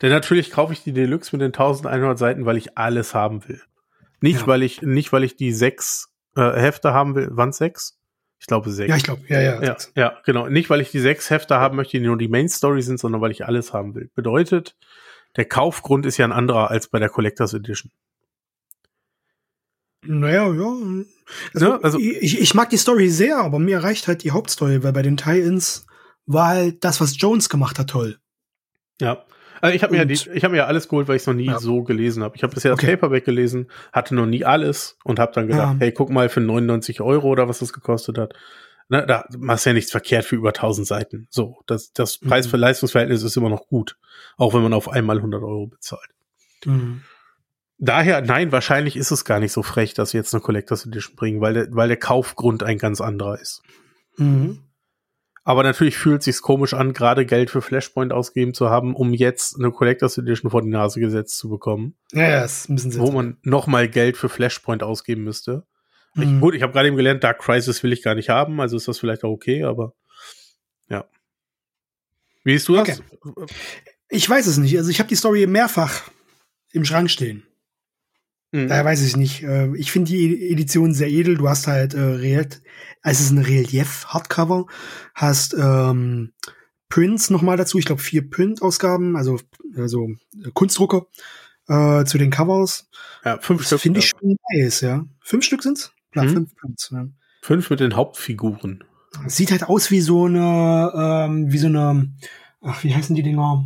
Denn 0.00 0.10
natürlich 0.10 0.50
kaufe 0.50 0.72
ich 0.72 0.82
die 0.82 0.92
Deluxe 0.92 1.34
mit 1.34 1.42
den 1.42 1.52
1100 1.52 2.18
Seiten, 2.18 2.46
weil 2.46 2.56
ich 2.56 2.78
alles 2.78 3.14
haben 3.14 3.46
will. 3.48 3.60
Nicht, 4.20 4.42
ja. 4.42 4.46
weil 4.46 4.62
ich, 4.62 4.82
nicht, 4.82 5.12
weil 5.12 5.24
ich 5.24 5.36
die 5.36 5.52
sechs 5.52 6.12
äh, 6.36 6.52
Hefte 6.52 6.94
haben 6.94 7.14
will. 7.14 7.28
Wann 7.32 7.52
sechs? 7.52 7.98
Ich 8.38 8.46
glaube 8.46 8.70
sechs. 8.70 8.90
Ja, 8.90 8.96
ich 8.96 9.02
glaube, 9.02 9.22
ja, 9.28 9.40
ja. 9.40 9.62
Ja, 9.62 9.76
ja, 9.94 10.18
genau. 10.24 10.48
Nicht, 10.48 10.70
weil 10.70 10.80
ich 10.80 10.90
die 10.90 11.00
sechs 11.00 11.30
Hefte 11.30 11.56
haben 11.56 11.76
möchte, 11.76 11.98
die 11.98 12.06
nur 12.06 12.18
die 12.18 12.28
Main 12.28 12.48
Story 12.48 12.82
sind, 12.82 12.98
sondern 12.98 13.20
weil 13.20 13.30
ich 13.30 13.44
alles 13.46 13.72
haben 13.72 13.94
will. 13.94 14.10
Bedeutet, 14.14 14.76
der 15.36 15.44
Kaufgrund 15.44 16.06
ist 16.06 16.16
ja 16.16 16.24
ein 16.24 16.32
anderer 16.32 16.70
als 16.70 16.88
bei 16.88 16.98
der 16.98 17.08
Collectors 17.08 17.54
Edition. 17.54 17.90
Naja, 20.04 20.52
ja. 20.52 20.76
Also, 21.54 21.66
ja, 21.66 21.80
also 21.80 21.98
ich, 21.98 22.40
ich 22.40 22.54
mag 22.54 22.70
die 22.70 22.76
Story 22.76 23.08
sehr, 23.08 23.38
aber 23.38 23.58
mir 23.58 23.82
reicht 23.82 24.08
halt 24.08 24.24
die 24.24 24.32
Hauptstory, 24.32 24.82
weil 24.82 24.92
bei 24.92 25.02
den 25.02 25.16
Tie-Ins 25.16 25.86
war 26.26 26.48
halt 26.48 26.84
das, 26.84 27.00
was 27.00 27.20
Jones 27.20 27.48
gemacht 27.48 27.78
hat, 27.78 27.90
toll. 27.90 28.18
Ja. 29.00 29.24
Also 29.60 29.76
ich 29.76 29.84
habe 29.84 29.92
mir, 29.92 30.04
ja 30.04 30.10
ich 30.10 30.44
hab 30.44 30.50
mir 30.50 30.58
ja 30.58 30.66
alles 30.66 30.88
geholt, 30.88 31.06
weil 31.06 31.16
ich 31.16 31.22
es 31.22 31.26
noch 31.28 31.34
nie 31.34 31.46
ja. 31.46 31.60
so 31.60 31.84
gelesen 31.84 32.24
habe. 32.24 32.34
Ich 32.34 32.42
habe 32.42 32.52
bisher 32.52 32.72
okay. 32.72 32.86
das 32.86 32.94
Paperback 32.94 33.24
gelesen, 33.24 33.70
hatte 33.92 34.16
noch 34.16 34.26
nie 34.26 34.44
alles 34.44 34.98
und 35.04 35.20
habe 35.20 35.30
dann 35.32 35.46
gedacht, 35.46 35.74
ja. 35.74 35.76
hey, 35.78 35.92
guck 35.92 36.10
mal 36.10 36.28
für 36.28 36.40
99 36.40 37.00
Euro 37.00 37.28
oder 37.28 37.48
was 37.48 37.60
das 37.60 37.72
gekostet 37.72 38.18
hat. 38.18 38.34
Na, 38.88 39.06
da 39.06 39.24
machst 39.38 39.66
ja 39.66 39.72
nichts 39.72 39.90
verkehrt 39.90 40.24
für 40.24 40.36
über 40.36 40.50
1000 40.50 40.86
Seiten. 40.86 41.26
So, 41.30 41.60
das, 41.66 41.92
das 41.92 42.20
mhm. 42.20 42.28
Preis 42.28 42.46
für 42.46 42.56
Leistungsverhältnis 42.56 43.22
ist 43.22 43.36
immer 43.36 43.48
noch 43.48 43.66
gut, 43.66 43.96
auch 44.36 44.54
wenn 44.54 44.62
man 44.62 44.72
auf 44.72 44.88
einmal 44.88 45.16
100 45.16 45.42
Euro 45.42 45.66
bezahlt. 45.66 46.10
Mhm. 46.64 47.02
Daher, 47.78 48.20
nein, 48.20 48.52
wahrscheinlich 48.52 48.96
ist 48.96 49.10
es 49.10 49.24
gar 49.24 49.40
nicht 49.40 49.52
so 49.52 49.62
frech, 49.62 49.94
dass 49.94 50.10
sie 50.10 50.16
jetzt 50.16 50.32
eine 50.32 50.40
Collectors 50.40 50.86
Edition 50.86 51.16
bringen, 51.16 51.40
weil 51.40 51.54
der, 51.54 51.66
weil 51.70 51.88
der 51.88 51.96
Kaufgrund 51.96 52.62
ein 52.62 52.78
ganz 52.78 53.00
anderer 53.00 53.40
ist. 53.40 53.62
Mhm. 54.16 54.60
Aber 55.44 55.64
natürlich 55.64 55.96
fühlt 55.96 56.22
sich's 56.22 56.42
komisch 56.42 56.74
an, 56.74 56.92
gerade 56.92 57.26
Geld 57.26 57.50
für 57.50 57.62
Flashpoint 57.62 58.12
ausgegeben 58.12 58.54
zu 58.54 58.70
haben, 58.70 58.94
um 58.94 59.12
jetzt 59.12 59.58
eine 59.58 59.72
Collectors 59.72 60.16
Edition 60.16 60.52
vor 60.52 60.62
die 60.62 60.68
Nase 60.68 61.00
gesetzt 61.00 61.36
zu 61.38 61.48
bekommen. 61.48 61.96
Ja, 62.12 62.44
ist 62.44 62.68
ein 62.68 62.76
bisschen 62.76 62.98
Wo 62.98 63.10
man 63.10 63.38
nochmal 63.42 63.88
Geld 63.88 64.16
für 64.16 64.28
Flashpoint 64.28 64.84
ausgeben 64.84 65.24
müsste. 65.24 65.66
Mhm. 66.14 66.22
Ich, 66.22 66.40
gut, 66.40 66.54
ich 66.54 66.62
habe 66.62 66.72
gerade 66.72 66.88
eben 66.88 66.96
gelernt, 66.96 67.24
Dark 67.24 67.40
Crisis 67.40 67.82
will 67.82 67.92
ich 67.92 68.02
gar 68.02 68.14
nicht 68.14 68.28
haben, 68.28 68.60
also 68.60 68.76
ist 68.76 68.88
das 68.88 68.98
vielleicht 68.98 69.24
auch 69.24 69.30
okay, 69.30 69.64
aber 69.64 69.94
ja. 70.88 71.04
Wie 72.44 72.52
siehst 72.52 72.68
du 72.68 72.76
das? 72.76 73.02
Okay. 73.20 73.46
Ich 74.08 74.28
weiß 74.28 74.46
es 74.46 74.58
nicht. 74.58 74.76
Also 74.76 74.90
ich 74.90 74.98
habe 74.98 75.08
die 75.08 75.14
Story 75.14 75.46
mehrfach 75.46 76.10
im 76.72 76.84
Schrank 76.84 77.10
stehen. 77.10 77.44
Mhm. 78.50 78.68
Daher 78.68 78.84
weiß 78.84 79.02
ich 79.02 79.16
nicht. 79.16 79.42
Äh, 79.42 79.74
ich 79.76 79.90
finde 79.90 80.10
die 80.10 80.50
Edition 80.50 80.92
sehr 80.92 81.08
edel. 81.08 81.36
Du 81.36 81.48
hast 81.48 81.66
halt 81.66 81.94
äh, 81.94 82.00
Real, 82.00 82.46
es 83.02 83.20
ist 83.20 83.30
ein 83.30 83.38
Relief-Hardcover, 83.38 84.66
hast 85.14 85.54
ähm, 85.54 86.32
Prints 86.88 87.30
nochmal 87.30 87.56
dazu, 87.56 87.78
ich 87.78 87.86
glaube 87.86 88.02
vier 88.02 88.28
Print-Ausgaben, 88.28 89.16
also, 89.16 89.40
also 89.76 90.10
Kunstdrucker 90.52 91.06
äh, 91.68 92.04
zu 92.04 92.18
den 92.18 92.30
Covers. 92.30 92.90
Ja, 93.24 93.38
fünf 93.38 93.64
Stück. 93.64 93.80
Finde 93.80 94.00
ich 94.00 94.08
schon 94.08 94.36
nice, 94.52 94.82
ja. 94.82 95.06
Fünf 95.20 95.44
Stück 95.44 95.62
sind's? 95.62 95.92
Ja, 96.14 96.24
mhm. 96.24 96.30
fünf 96.30 96.56
Prints, 96.56 96.90
ja. 96.92 97.06
Fünf 97.42 97.70
mit 97.70 97.80
den 97.80 97.96
Hauptfiguren. 97.96 98.84
Sieht 99.26 99.50
halt 99.50 99.64
aus 99.64 99.90
wie 99.90 100.00
so 100.00 100.26
eine, 100.26 100.92
ähm, 100.94 101.52
wie 101.52 101.58
so 101.58 101.66
eine, 101.66 102.12
ach, 102.60 102.82
wie 102.84 102.94
heißen 102.94 103.14
die 103.14 103.22
Dinger? 103.22 103.64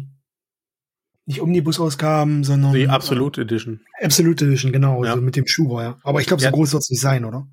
nicht 1.26 1.42
Omnibus-Ausgaben, 1.42 2.44
sondern. 2.44 2.72
Die 2.72 2.88
Absolute 2.88 3.42
Edition. 3.42 3.80
Absolute 4.00 4.44
Edition, 4.46 4.72
genau, 4.72 5.04
ja. 5.04 5.10
also 5.10 5.22
mit 5.22 5.36
dem 5.36 5.46
Schuber, 5.46 5.82
ja. 5.82 5.98
Aber 6.02 6.20
ich 6.20 6.26
glaube, 6.26 6.40
so 6.40 6.46
ja. 6.46 6.52
groß 6.52 6.72
wird 6.72 6.82
es 6.82 6.90
nicht 6.90 7.00
sein, 7.00 7.24
oder? 7.24 7.46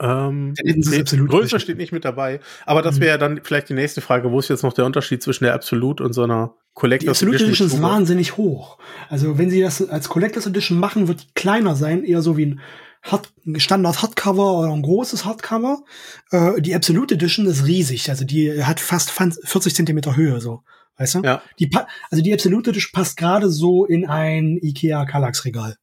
Ähm, 0.00 0.54
nee, 0.62 1.02
größer 1.02 1.58
steht 1.58 1.76
nicht 1.76 1.90
mit 1.90 2.04
dabei. 2.04 2.38
Aber 2.64 2.82
das 2.82 2.96
mhm. 2.96 3.00
wäre 3.00 3.18
dann 3.18 3.40
vielleicht 3.42 3.68
die 3.68 3.74
nächste 3.74 4.00
Frage. 4.00 4.30
Wo 4.30 4.38
ist 4.38 4.48
jetzt 4.48 4.62
noch 4.62 4.72
der 4.72 4.84
Unterschied 4.84 5.20
zwischen 5.20 5.42
der 5.42 5.54
Absolute 5.54 6.04
und 6.04 6.12
so 6.12 6.22
einer 6.22 6.54
Collectors 6.74 7.20
Edition? 7.22 7.30
Die 7.30 7.34
Absolute 7.34 7.44
Edition 7.44 7.66
ist 7.66 7.82
wahnsinnig 7.82 8.36
hoch. 8.36 8.78
Also 9.08 9.38
wenn 9.38 9.50
sie 9.50 9.60
das 9.60 9.88
als 9.88 10.08
Collectors 10.08 10.46
Edition 10.46 10.78
machen, 10.78 11.08
wird 11.08 11.22
die 11.22 11.34
kleiner 11.34 11.74
sein, 11.74 12.04
eher 12.04 12.22
so 12.22 12.36
wie 12.36 12.46
ein 12.46 12.60
Hard 13.02 13.32
Standard 13.56 14.02
Hardcover 14.02 14.58
oder 14.58 14.72
ein 14.72 14.82
großes 14.82 15.24
Hardcover. 15.24 15.82
Äh, 16.30 16.60
die 16.60 16.74
Absolute 16.74 17.14
Edition 17.14 17.46
ist 17.46 17.66
riesig. 17.66 18.10
Also 18.10 18.24
die 18.24 18.62
hat 18.62 18.80
fast 18.80 19.10
40 19.10 19.74
Zentimeter 19.74 20.16
Höhe, 20.16 20.40
so. 20.40 20.62
Weißt 20.96 21.14
du? 21.14 21.22
Ja. 21.22 21.42
Die 21.58 21.70
also 22.10 22.22
die 22.22 22.32
Absolute 22.32 22.72
passt 22.92 23.16
gerade 23.16 23.48
so 23.48 23.84
in 23.84 24.08
ein 24.08 24.58
IKEA 24.60 25.04
Kallax 25.06 25.44
Regal. 25.44 25.76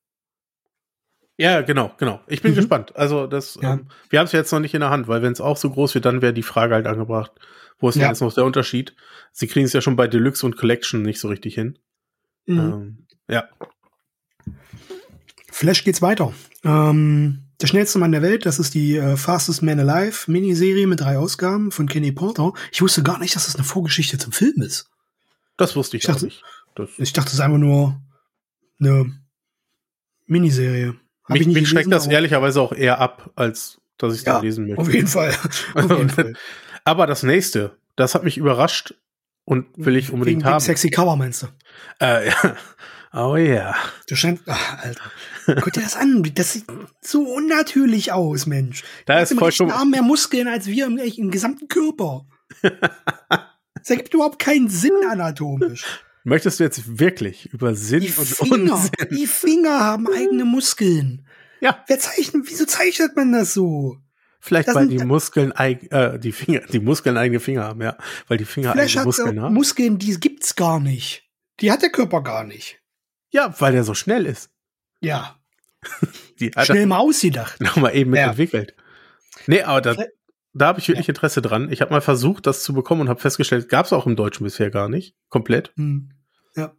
Ja, 1.37 1.61
genau, 1.61 1.91
genau. 1.97 2.21
Ich 2.27 2.41
bin 2.41 2.51
mhm. 2.51 2.55
gespannt. 2.55 2.95
Also 2.95 3.27
das, 3.27 3.59
ja. 3.61 3.73
ähm, 3.73 3.87
wir 4.09 4.19
haben 4.19 4.25
es 4.25 4.31
jetzt 4.31 4.51
noch 4.51 4.59
nicht 4.59 4.73
in 4.73 4.81
der 4.81 4.89
Hand, 4.89 5.07
weil 5.07 5.21
wenn 5.21 5.33
es 5.33 5.41
auch 5.41 5.57
so 5.57 5.69
groß 5.69 5.95
wird, 5.95 6.05
dann 6.05 6.21
wäre 6.21 6.33
die 6.33 6.43
Frage 6.43 6.75
halt 6.75 6.87
angebracht. 6.87 7.31
Wo 7.77 7.89
ist 7.89 7.95
denn 7.95 8.03
ja. 8.03 8.09
jetzt 8.09 8.21
noch 8.21 8.33
der 8.33 8.45
Unterschied? 8.45 8.95
Sie 9.33 9.47
kriegen 9.47 9.65
es 9.65 9.73
ja 9.73 9.81
schon 9.81 9.97
bei 9.97 10.07
Deluxe 10.07 10.45
und 10.45 10.55
Collection 10.55 11.01
nicht 11.01 11.19
so 11.19 11.27
richtig 11.27 11.55
hin. 11.55 11.77
Mhm. 12.45 12.57
Ähm, 12.57 13.07
ja. 13.29 13.49
Flash 15.51 15.83
geht's 15.83 16.01
weiter. 16.01 16.33
Ähm, 16.65 17.45
der 17.61 17.67
schnellste 17.67 17.99
Mann 17.99 18.11
der 18.11 18.21
Welt, 18.21 18.45
das 18.45 18.59
ist 18.59 18.73
die 18.73 18.97
äh, 18.97 19.15
Fastest 19.15 19.61
Man 19.61 19.79
Alive 19.79 20.29
Miniserie 20.29 20.87
mit 20.87 20.99
drei 20.99 21.17
Ausgaben 21.17 21.71
von 21.71 21.87
Kenny 21.87 22.11
Porter. 22.11 22.53
Ich 22.71 22.81
wusste 22.81 23.01
gar 23.01 23.19
nicht, 23.19 23.35
dass 23.35 23.45
das 23.45 23.55
eine 23.55 23.63
Vorgeschichte 23.63 24.17
zum 24.17 24.33
Film 24.33 24.61
ist. 24.61 24.89
Das 25.57 25.75
wusste 25.75 25.95
ich, 25.95 26.03
ich 26.03 26.07
dachte, 26.07 26.25
nicht. 26.25 26.43
Das 26.75 26.89
ich 26.97 27.13
dachte, 27.13 27.27
es 27.29 27.35
ist 27.35 27.39
einfach 27.39 27.57
nur 27.57 28.01
eine 28.79 29.13
Miniserie. 30.25 30.95
Hab 31.23 31.37
mich, 31.37 31.47
mich 31.47 31.69
schreckt 31.69 31.91
das 31.91 32.07
ehrlicherweise 32.07 32.61
auch 32.61 32.73
eher 32.73 32.99
ab, 32.99 33.31
als 33.35 33.79
dass 33.97 34.13
ich 34.13 34.19
es 34.19 34.25
ja, 34.25 34.39
lesen 34.39 34.67
möchte. 34.67 34.81
Auf 34.81 34.93
jeden 34.93 35.07
Fall. 35.07 35.33
auf 35.73 35.89
jeden 35.89 36.09
Fall. 36.09 36.33
Aber 36.83 37.07
das 37.07 37.23
nächste, 37.23 37.77
das 37.95 38.15
hat 38.15 38.23
mich 38.23 38.37
überrascht 38.37 38.95
und 39.45 39.65
will 39.77 39.95
ich 39.95 40.11
unbedingt 40.11 40.41
Wegen 40.41 40.49
haben. 40.49 40.59
Sexy 40.59 40.89
Cover 40.89 41.15
meinst 41.15 41.43
du? 41.43 41.47
Äh, 41.99 42.27
ja. 42.43 42.55
Oh 43.15 43.37
ja. 43.37 43.45
Yeah. 43.45 43.75
Du 44.07 44.15
scheinst, 44.15 44.43
ach, 44.45 44.83
Alter. 44.83 45.11
Guck 45.61 45.73
dir 45.73 45.81
das 45.81 45.95
an. 45.95 46.23
Das 46.35 46.53
sieht 46.53 46.65
so 47.01 47.23
unnatürlich 47.23 48.11
aus, 48.11 48.45
Mensch. 48.45 48.83
Da 49.05 49.19
ist 49.19 49.33
voll 49.33 49.51
schon. 49.51 49.71
haben 49.71 49.91
mehr 49.91 50.01
Muskeln 50.01 50.47
als 50.47 50.67
wir 50.67 50.85
im, 50.85 50.97
im 50.97 51.31
gesamten 51.31 51.67
Körper. 51.67 52.27
Das 53.77 53.91
ergibt 53.91 54.15
überhaupt 54.15 54.39
keinen 54.39 54.67
Sinn 54.67 54.93
anatomisch. 55.11 55.85
Möchtest 56.23 56.59
du 56.59 56.63
jetzt 56.63 56.97
wirklich 56.97 57.53
über 57.53 57.75
Sinn 57.75 57.99
die 57.99 58.13
und 58.17 58.25
Finger, 58.25 58.73
Unsinn? 58.73 58.91
Die 59.11 59.27
Finger 59.27 59.79
haben 59.79 60.07
eigene 60.07 60.43
Muskeln. 60.45 61.27
Ja. 61.61 61.83
Wer 61.85 61.99
zeichnet, 61.99 62.45
wieso 62.47 62.65
zeichnet 62.65 63.15
man 63.15 63.31
das 63.31 63.53
so? 63.53 63.97
Vielleicht, 64.39 64.69
das 64.69 64.75
weil 64.75 64.87
die 64.87 64.97
Muskeln, 64.97 65.51
äh, 65.51 66.17
die 66.17 66.31
Finger, 66.31 66.61
die 66.61 66.79
Muskeln 66.79 67.15
eigene 67.15 67.39
Finger 67.39 67.65
haben, 67.65 67.83
ja. 67.83 67.95
Weil 68.27 68.39
die 68.39 68.45
Finger 68.45 68.75
eigene 68.75 69.03
Muskeln 69.03 69.39
haben. 69.39 69.53
Muskeln, 69.53 69.99
die 69.99 70.19
gibt's 70.19 70.55
gar 70.55 70.79
nicht. 70.79 71.29
Die 71.59 71.71
hat 71.71 71.83
der 71.83 71.91
Körper 71.91 72.23
gar 72.23 72.43
nicht. 72.43 72.81
Ja, 73.31 73.53
weil 73.59 73.73
der 73.73 73.83
so 73.83 73.93
schnell 73.93 74.25
ist. 74.25 74.49
Ja. 75.01 75.39
die 76.39 76.51
hat 76.51 76.67
Schnell 76.67 76.85
mal 76.85 76.99
ausgedacht. 76.99 77.59
Nochmal 77.61 77.95
eben 77.95 78.15
ja. 78.15 78.29
entwickelt. 78.29 78.75
Nee, 79.47 79.61
aber 79.61 79.81
das, 79.81 79.97
da 80.53 80.67
habe 80.67 80.79
ich 80.79 80.87
wirklich 80.87 81.07
ja. 81.07 81.11
Interesse 81.11 81.41
dran. 81.41 81.71
Ich 81.71 81.81
habe 81.81 81.91
mal 81.91 82.01
versucht, 82.01 82.47
das 82.47 82.63
zu 82.63 82.73
bekommen 82.73 83.01
und 83.01 83.09
habe 83.09 83.19
festgestellt, 83.19 83.69
gab 83.69 83.85
es 83.85 83.93
auch 83.93 84.05
im 84.05 84.15
Deutschen 84.15 84.43
bisher 84.43 84.69
gar 84.69 84.89
nicht. 84.89 85.15
Komplett. 85.29 85.73
Hm. 85.75 86.11
Ja. 86.55 86.73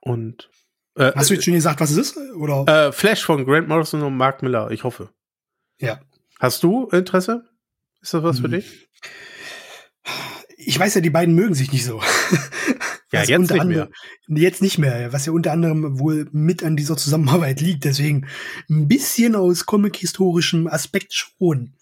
Und 0.00 0.50
äh, 0.96 1.12
Hast 1.14 1.30
du 1.30 1.34
jetzt 1.34 1.44
schon 1.44 1.54
gesagt, 1.54 1.80
was 1.80 1.90
es 1.90 1.98
ist? 1.98 2.16
Oder? 2.34 2.88
Äh, 2.88 2.92
Flash 2.92 3.24
von 3.24 3.44
Grant 3.44 3.68
Morrison 3.68 4.02
und 4.02 4.16
Mark 4.16 4.42
Miller, 4.42 4.70
ich 4.70 4.82
hoffe. 4.84 5.10
Ja. 5.78 6.00
Hast 6.40 6.62
du 6.62 6.88
Interesse? 6.88 7.44
Ist 8.00 8.14
das 8.14 8.22
was 8.22 8.36
hm. 8.36 8.42
für 8.42 8.48
dich? 8.50 8.88
Ich 10.58 10.78
weiß 10.78 10.94
ja, 10.96 11.00
die 11.00 11.10
beiden 11.10 11.34
mögen 11.34 11.54
sich 11.54 11.70
nicht 11.72 11.84
so. 11.84 12.02
ja, 13.12 13.22
jetzt 13.22 13.38
nicht 13.38 13.60
anderem, 13.60 13.88
mehr. 14.26 14.38
Jetzt 14.38 14.62
nicht 14.62 14.78
mehr, 14.78 15.12
was 15.12 15.26
ja 15.26 15.32
unter 15.32 15.52
anderem 15.52 15.98
wohl 15.98 16.28
mit 16.32 16.64
an 16.64 16.76
dieser 16.76 16.96
Zusammenarbeit 16.96 17.60
liegt. 17.60 17.84
Deswegen 17.84 18.26
ein 18.68 18.88
bisschen 18.88 19.36
aus 19.36 19.66
comic-historischem 19.66 20.66
Aspekt 20.66 21.14
schon. 21.14 21.74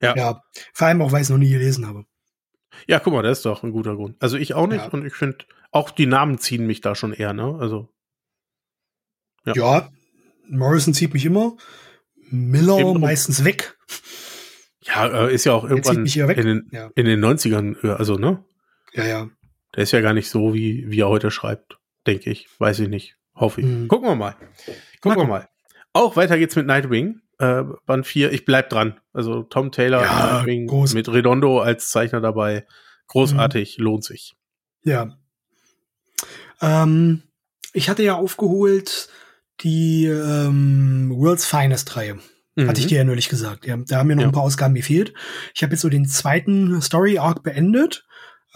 Ja. 0.00 0.16
ja. 0.16 0.42
Vor 0.72 0.86
allem 0.86 1.02
auch, 1.02 1.12
weil 1.12 1.22
ich 1.22 1.26
es 1.26 1.30
noch 1.30 1.38
nie 1.38 1.50
gelesen 1.50 1.86
habe. 1.86 2.04
Ja, 2.86 3.00
guck 3.00 3.14
mal, 3.14 3.22
das 3.22 3.38
ist 3.38 3.46
doch 3.46 3.62
ein 3.62 3.72
guter 3.72 3.96
Grund. 3.96 4.16
Also 4.20 4.36
ich 4.36 4.54
auch 4.54 4.66
nicht 4.66 4.84
ja. 4.84 4.88
und 4.88 5.06
ich 5.06 5.14
finde, 5.14 5.38
auch 5.72 5.90
die 5.90 6.06
Namen 6.06 6.38
ziehen 6.38 6.66
mich 6.66 6.80
da 6.80 6.94
schon 6.94 7.12
eher, 7.12 7.32
ne? 7.32 7.56
Also. 7.58 7.88
Ja, 9.44 9.54
ja 9.54 9.90
Morrison 10.48 10.94
zieht 10.94 11.14
mich 11.14 11.24
immer. 11.24 11.56
Miller 12.30 12.78
Eben 12.78 13.00
meistens 13.00 13.44
weg. 13.44 13.76
Ja, 14.82 15.26
äh, 15.26 15.34
ist 15.34 15.44
ja 15.44 15.52
auch 15.52 15.64
irgendwann 15.64 16.06
in 16.06 16.46
den, 16.46 16.68
ja. 16.70 16.90
in 16.94 17.06
den 17.06 17.24
90ern, 17.24 17.84
äh, 17.84 17.92
also, 17.92 18.16
ne? 18.16 18.44
Ja, 18.92 19.04
ja. 19.04 19.30
Der 19.76 19.82
ist 19.82 19.92
ja 19.92 20.00
gar 20.00 20.14
nicht 20.14 20.30
so, 20.30 20.54
wie, 20.54 20.90
wie 20.90 21.00
er 21.00 21.08
heute 21.08 21.30
schreibt, 21.30 21.78
denke 22.06 22.30
ich. 22.30 22.48
Weiß 22.58 22.80
ich 22.80 22.88
nicht. 22.88 23.16
Hoffe 23.34 23.60
ich. 23.60 23.66
Mhm. 23.66 23.88
Gucken 23.88 24.08
wir 24.08 24.16
mal. 24.16 24.36
Gucken 25.00 25.20
wir 25.20 25.26
mal. 25.26 25.48
Auch 25.92 26.16
weiter 26.16 26.38
geht's 26.38 26.56
mit 26.56 26.66
Nightwing 26.66 27.20
äh, 27.38 27.62
Band 27.86 28.06
4. 28.06 28.32
Ich 28.32 28.44
bleib 28.44 28.70
dran. 28.70 29.00
Also 29.12 29.42
Tom 29.42 29.72
Taylor 29.72 30.02
ja, 30.02 30.44
mit 30.46 31.08
Redondo 31.08 31.60
als 31.60 31.90
Zeichner 31.90 32.20
dabei. 32.20 32.66
Großartig, 33.08 33.78
mhm. 33.78 33.84
lohnt 33.84 34.04
sich. 34.04 34.36
Ja. 34.84 35.16
Ähm, 36.60 37.22
ich 37.72 37.88
hatte 37.88 38.02
ja 38.02 38.14
aufgeholt 38.14 39.08
die 39.60 40.06
ähm, 40.06 41.10
World's 41.14 41.46
Finest 41.46 41.96
Reihe. 41.96 42.18
Mhm. 42.56 42.68
Hatte 42.68 42.80
ich 42.80 42.86
dir 42.86 42.98
ja 42.98 43.04
neulich 43.04 43.28
gesagt. 43.28 43.66
Ja, 43.66 43.76
da 43.76 43.98
haben 43.98 44.06
mir 44.06 44.16
noch 44.16 44.22
ja. 44.22 44.28
ein 44.28 44.34
paar 44.34 44.42
Ausgaben 44.42 44.74
gefehlt. 44.74 45.12
Ich 45.54 45.62
habe 45.62 45.72
jetzt 45.72 45.82
so 45.82 45.88
den 45.88 46.06
zweiten 46.06 46.80
Story 46.80 47.18
Arc 47.18 47.42
beendet. 47.42 48.06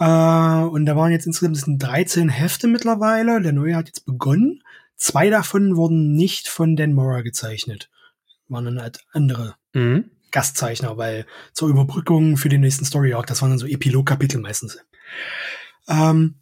Äh, 0.01 0.65
und 0.65 0.85
da 0.85 0.97
waren 0.97 1.13
jetzt 1.13 1.27
insgesamt 1.27 1.81
13 1.81 2.27
Hefte 2.27 2.67
mittlerweile. 2.67 3.41
Der 3.41 3.53
neue 3.53 3.77
hat 3.77 3.87
jetzt 3.87 4.05
begonnen. 4.05 4.61
Zwei 4.97 5.29
davon 5.29 5.77
wurden 5.77 6.13
nicht 6.13 6.49
von 6.49 6.75
Dan 6.75 6.93
Mora 6.93 7.21
gezeichnet 7.21 7.89
waren 8.51 8.65
dann 8.65 8.81
halt 8.81 8.99
andere 9.11 9.55
mhm. 9.73 10.11
Gastzeichner, 10.31 10.97
weil 10.97 11.25
zur 11.53 11.69
Überbrückung 11.69 12.37
für 12.37 12.49
den 12.49 12.61
nächsten 12.61 12.85
Story 12.85 13.13
Arc, 13.13 13.27
das 13.27 13.41
waren 13.41 13.49
dann 13.49 13.59
so 13.59 13.65
Epilog-Kapitel 13.65 14.39
meistens. 14.39 14.77
Ähm, 15.87 16.35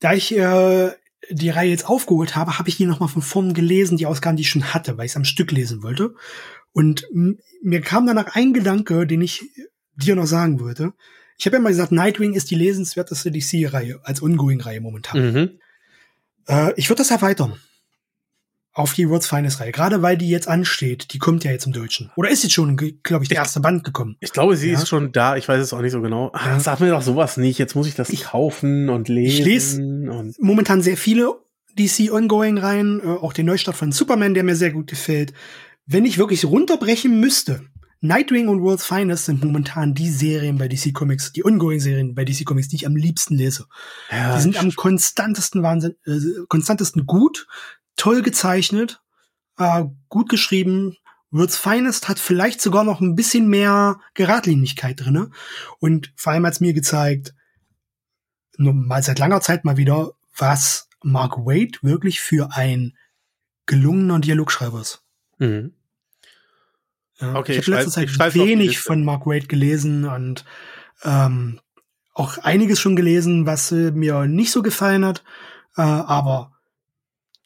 da 0.00 0.14
ich 0.14 0.36
äh, 0.36 0.92
die 1.30 1.50
Reihe 1.50 1.70
jetzt 1.70 1.88
aufgeholt 1.88 2.36
habe, 2.36 2.58
habe 2.58 2.68
ich 2.68 2.76
die 2.76 2.86
nochmal 2.86 3.08
von 3.08 3.22
vorn 3.22 3.54
gelesen, 3.54 3.98
die 3.98 4.06
Ausgaben, 4.06 4.36
die 4.36 4.42
ich 4.42 4.50
schon 4.50 4.72
hatte, 4.72 4.96
weil 4.96 5.06
ich 5.06 5.12
es 5.12 5.16
am 5.16 5.24
Stück 5.24 5.52
lesen 5.52 5.82
wollte. 5.82 6.14
Und 6.72 7.06
mir 7.62 7.80
kam 7.80 8.06
danach 8.06 8.34
ein 8.34 8.52
Gedanke, 8.52 9.06
den 9.06 9.22
ich 9.22 9.44
dir 9.94 10.14
noch 10.14 10.26
sagen 10.26 10.60
wollte. 10.60 10.92
Ich 11.38 11.46
habe 11.46 11.56
ja 11.56 11.62
mal 11.62 11.68
gesagt, 11.68 11.92
Nightwing 11.92 12.32
ist 12.34 12.50
die 12.50 12.54
lesenswerteste 12.54 13.30
DC-Reihe 13.30 14.00
als 14.04 14.22
Ongoing-Reihe 14.22 14.80
momentan. 14.80 15.32
Mhm. 15.32 15.50
Äh, 16.48 16.72
ich 16.76 16.88
würde 16.88 16.98
das 16.98 17.10
erweitern. 17.10 17.54
Auf 18.72 18.92
die 18.92 19.08
World's 19.08 19.26
Finest 19.26 19.60
Reihe. 19.60 19.72
Gerade 19.72 20.02
weil 20.02 20.18
die 20.18 20.28
jetzt 20.28 20.48
ansteht. 20.48 21.14
Die 21.14 21.18
kommt 21.18 21.44
ja 21.44 21.50
jetzt 21.50 21.64
im 21.66 21.72
Deutschen. 21.72 22.10
Oder 22.14 22.28
ist 22.28 22.42
jetzt 22.42 22.52
schon, 22.52 22.76
glaube 22.76 23.24
ich, 23.24 23.28
der 23.30 23.38
erste 23.38 23.60
Band 23.60 23.84
gekommen? 23.84 24.16
Ich 24.20 24.32
glaube, 24.32 24.54
sie 24.56 24.70
Ja. 24.70 24.78
ist 24.78 24.88
schon 24.88 25.12
da. 25.12 25.36
Ich 25.36 25.48
weiß 25.48 25.62
es 25.62 25.72
auch 25.72 25.80
nicht 25.80 25.92
so 25.92 26.02
genau. 26.02 26.30
Ah, 26.34 26.46
Ja. 26.48 26.60
Sag 26.60 26.80
mir 26.80 26.90
doch 26.90 27.00
sowas 27.00 27.38
nicht. 27.38 27.58
Jetzt 27.58 27.74
muss 27.74 27.86
ich 27.86 27.94
das 27.94 28.10
kaufen 28.22 28.90
und 28.90 29.08
lesen. 29.08 29.44
lese- 29.46 29.82
und 30.10 30.36
Momentan 30.42 30.82
sehr 30.82 30.98
viele 30.98 31.34
DC 31.78 32.10
Ongoing 32.12 32.58
Reihen. 32.58 33.00
Äh, 33.00 33.06
auch 33.06 33.32
den 33.32 33.46
Neustart 33.46 33.76
von 33.76 33.92
Superman, 33.92 34.34
der 34.34 34.44
mir 34.44 34.56
sehr 34.56 34.72
gut 34.72 34.88
gefällt. 34.88 35.32
Wenn 35.86 36.04
ich 36.04 36.18
wirklich 36.18 36.44
runterbrechen 36.44 37.18
müsste, 37.18 37.62
Nightwing 38.06 38.48
und 38.48 38.62
World's 38.62 38.86
Finest 38.86 39.26
sind 39.26 39.44
momentan 39.44 39.94
die 39.94 40.10
Serien 40.10 40.58
bei 40.58 40.68
DC 40.68 40.92
Comics, 40.92 41.32
die 41.32 41.44
Ongoing-Serien 41.44 42.14
bei 42.14 42.24
DC 42.24 42.44
Comics, 42.44 42.68
die 42.68 42.76
ich 42.76 42.86
am 42.86 42.96
liebsten 42.96 43.36
lese. 43.36 43.66
ja, 44.10 44.36
Die 44.36 44.42
sind 44.42 44.56
am 44.58 44.74
konstantesten 44.74 45.62
Wahnsinn, 45.62 45.96
äh, 46.06 46.44
konstantesten 46.48 47.06
gut, 47.06 47.46
toll 47.96 48.22
gezeichnet, 48.22 49.00
äh, 49.58 49.84
gut 50.08 50.28
geschrieben. 50.28 50.96
World's 51.30 51.56
Finest 51.56 52.08
hat 52.08 52.18
vielleicht 52.18 52.60
sogar 52.60 52.84
noch 52.84 53.00
ein 53.00 53.14
bisschen 53.14 53.48
mehr 53.48 54.00
Geradlinigkeit 54.14 55.00
drinne 55.04 55.30
und 55.78 56.12
vor 56.16 56.32
allem 56.32 56.46
hat's 56.46 56.60
mir 56.60 56.72
gezeigt, 56.72 57.34
nur 58.56 58.72
mal 58.72 59.02
seit 59.02 59.18
langer 59.18 59.40
Zeit 59.40 59.64
mal 59.64 59.76
wieder, 59.76 60.12
was 60.36 60.88
Mark 61.02 61.38
Wade 61.38 61.78
wirklich 61.82 62.20
für 62.20 62.50
ein 62.52 62.96
gelungener 63.66 64.20
Dialogschreiber 64.20 64.80
ist. 64.80 65.02
mhm. 65.38 65.72
Ja, 67.20 67.34
Okay, 67.34 67.58
ich 67.58 67.66
habe 67.66 67.78
letzte 67.78 67.90
Zeit 67.90 68.34
wenig 68.34 68.78
von 68.78 69.04
Mark 69.04 69.26
Wade 69.26 69.46
gelesen 69.46 70.04
und 70.04 70.44
ähm, 71.04 71.60
auch 72.14 72.38
einiges 72.38 72.80
schon 72.80 72.96
gelesen, 72.96 73.46
was 73.46 73.72
äh, 73.72 73.90
mir 73.90 74.26
nicht 74.26 74.50
so 74.50 74.62
gefallen 74.62 75.04
hat. 75.04 75.22
Äh, 75.76 75.82
aber 75.82 76.52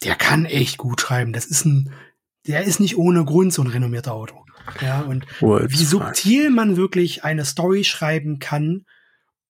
der 0.03 0.15
kann 0.15 0.45
echt 0.45 0.77
gut 0.77 1.01
schreiben. 1.01 1.33
Das 1.33 1.45
ist 1.45 1.65
ein, 1.65 1.93
der 2.47 2.63
ist 2.63 2.79
nicht 2.79 2.97
ohne 2.97 3.25
Grund 3.25 3.53
so 3.53 3.61
ein 3.61 3.67
renommierter 3.67 4.13
Autor. 4.13 4.45
Ja, 4.81 5.01
und 5.01 5.25
World's 5.41 5.73
wie 5.73 5.83
subtil 5.83 6.49
man 6.49 6.77
wirklich 6.77 7.23
eine 7.23 7.45
Story 7.45 7.83
schreiben 7.83 8.39
kann, 8.39 8.85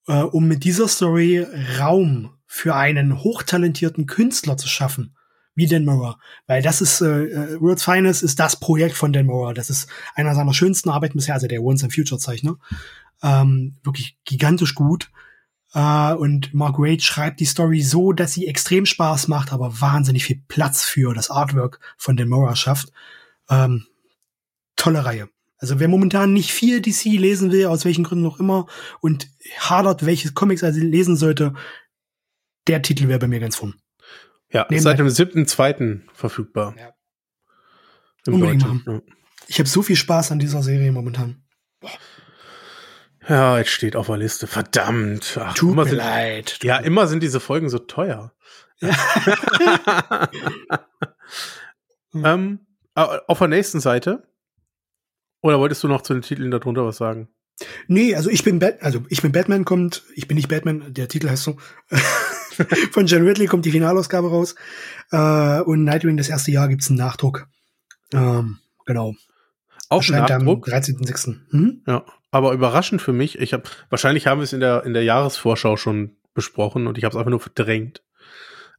äh, 0.07 0.22
um 0.22 0.48
mit 0.48 0.64
dieser 0.64 0.88
Story 0.88 1.45
Raum 1.80 2.38
für 2.48 2.76
einen 2.76 3.23
hochtalentierten 3.23 4.07
Künstler 4.07 4.57
zu 4.57 4.68
schaffen, 4.68 5.15
wie 5.56 5.68
Dan 5.68 5.86
Mora. 5.86 6.18
Weil 6.48 6.61
das 6.61 6.82
ist, 6.82 7.02
äh, 7.02 7.26
äh, 7.26 7.61
World's 7.61 7.84
Finest 7.84 8.23
ist 8.23 8.40
das 8.40 8.60
Projekt 8.60 8.95
von 8.95 9.14
Dan 9.14 9.26
Mora. 9.26 9.53
Das 9.53 9.69
ist 9.69 9.88
einer 10.15 10.36
seiner 10.36 10.53
schönsten 10.53 10.90
Arbeiten 10.90 11.18
bisher, 11.18 11.36
also 11.36 11.48
der 11.48 11.61
Once 11.61 11.84
and 11.84 11.94
Future 11.94 12.19
Zeichner. 12.19 12.57
Ähm, 13.23 13.78
wirklich 13.84 14.18
gigantisch 14.26 14.76
gut. 14.76 15.11
Äh, 15.73 16.14
und 16.14 16.53
Mark 16.53 16.80
Wade 16.80 17.02
schreibt 17.02 17.40
die 17.40 17.45
Story 17.45 17.82
so, 17.82 18.14
dass 18.14 18.34
sie 18.34 18.48
extrem 18.48 18.86
Spaß 18.86 19.28
macht, 19.28 19.53
aber 19.53 19.82
wahnsinnig 19.82 20.26
viel 20.26 20.41
Platz 20.48 20.84
für 20.84 21.14
das 21.14 21.30
Artwork 21.30 21.80
von 21.98 22.18
Dan 22.18 22.30
Mora 22.30 22.56
schafft. 22.56 22.91
Ähm, 23.49 23.88
tolle 24.76 25.06
Reihe. 25.06 25.30
Also 25.57 25.80
wer 25.80 25.88
momentan 25.88 26.34
nicht 26.34 26.52
viel 26.52 26.82
DC 26.82 27.03
lesen 27.19 27.52
will, 27.52 27.68
aus 27.68 27.86
welchen 27.86 28.03
Gründen 28.03 28.26
auch 28.26 28.40
immer, 28.40 28.65
und 28.99 29.28
hadert, 29.60 30.06
welches 30.06 30.34
Comics 30.34 30.64
er 30.64 30.72
lesen 30.72 31.15
sollte, 31.15 31.53
der 32.68 32.82
Titel 32.82 33.07
wäre 33.07 33.19
bei 33.19 33.28
mir 33.28 33.40
ganz 33.40 33.56
vorn. 33.56 33.76
Ja, 34.52 34.65
Nehmen 34.69 34.78
ist 34.78 34.84
seit 34.84 34.99
dem 34.99 35.07
7.2. 35.07 36.02
verfügbar. 36.14 36.76
Ja. 36.78 36.94
Im 38.28 38.36
Unbedingt 38.36 38.64
Deutschen. 38.64 39.02
Ich 39.48 39.60
habe 39.60 39.69
so 39.69 39.82
viel 39.82 39.95
Spaß 39.95 40.32
an 40.32 40.40
dieser 40.40 40.61
Serie 40.61 40.91
momentan. 40.91 41.44
Ja, 43.28 43.57
jetzt 43.57 43.69
steht 43.69 43.95
auf 43.95 44.07
der 44.07 44.18
Liste. 44.18 44.48
Verdammt. 44.48 45.38
Ach, 45.41 45.53
Tut 45.53 45.76
mir 45.76 45.86
sind, 45.86 45.98
leid. 45.98 46.60
Ja, 46.64 46.78
immer 46.78 47.07
sind 47.07 47.22
diese 47.23 47.40
Folgen 47.40 47.69
so 47.69 47.80
teuer. 47.80 48.34
ähm, 52.14 52.60
äh, 52.95 53.19
auf 53.28 53.38
der 53.38 53.48
nächsten 53.48 53.80
Seite. 53.80 54.28
Oder 55.41 55.60
wolltest 55.60 55.84
du 55.84 55.88
noch 55.88 56.02
zu 56.02 56.14
den 56.14 56.23
Titeln 56.23 56.52
darunter 56.52 56.86
was 56.86 56.98
sagen? 56.98 57.30
Nee, 57.88 58.15
also 58.15 58.30
ich 58.30 58.44
bin 58.44 58.60
Bat 58.60 58.82
also 58.82 59.06
ich 59.10 59.22
bin 59.22 59.32
Batman 59.32 59.65
kommt, 59.65 60.03
ich 60.15 60.28
bin 60.28 60.36
nicht 60.36 60.49
Batman, 60.49 60.94
der 60.94 61.07
Titel 61.07 61.30
heißt 61.30 61.44
so. 61.44 61.57
Von 62.91 63.06
John 63.07 63.23
Ridley 63.23 63.48
kommt 63.48 63.65
die 63.65 63.72
Finalausgabe 63.72 64.30
raus. 64.30 64.56
Äh, 65.11 65.61
und 65.61 65.84
Nightwing 65.84 66.18
das 66.18 66.30
erste 66.30 66.52
Jahr 66.52 66.68
gibt's 66.68 66.90
einen 66.90 66.98
Nachdruck. 66.98 67.48
Ähm, 68.14 68.60
genau. 68.86 69.15
Auch 69.90 70.07
Nachdruck. 70.07 70.68
am 70.68 70.73
13.06. 70.80 71.36
Hm? 71.52 71.82
Ja, 71.88 72.06
aber 72.32 72.53
überraschend 72.53 73.02
für 73.02 73.14
mich. 73.14 73.40
Ich 73.40 73.53
habe 73.53 73.64
wahrscheinlich 73.90 74.28
haben 74.28 74.40
wir 74.40 74.44
es 74.44 74.53
in 74.53 74.60
der 74.61 74.84
in 74.86 74.94
der 74.94 75.03
Jahresvorschau 75.03 75.76
schon 75.78 76.15
besprochen 76.34 76.88
und 76.88 76.98
ich 76.98 77.03
habe 77.03 77.14
es 77.14 77.18
einfach 77.18 77.30
nur 77.30 77.40
verdrängt. 77.41 78.03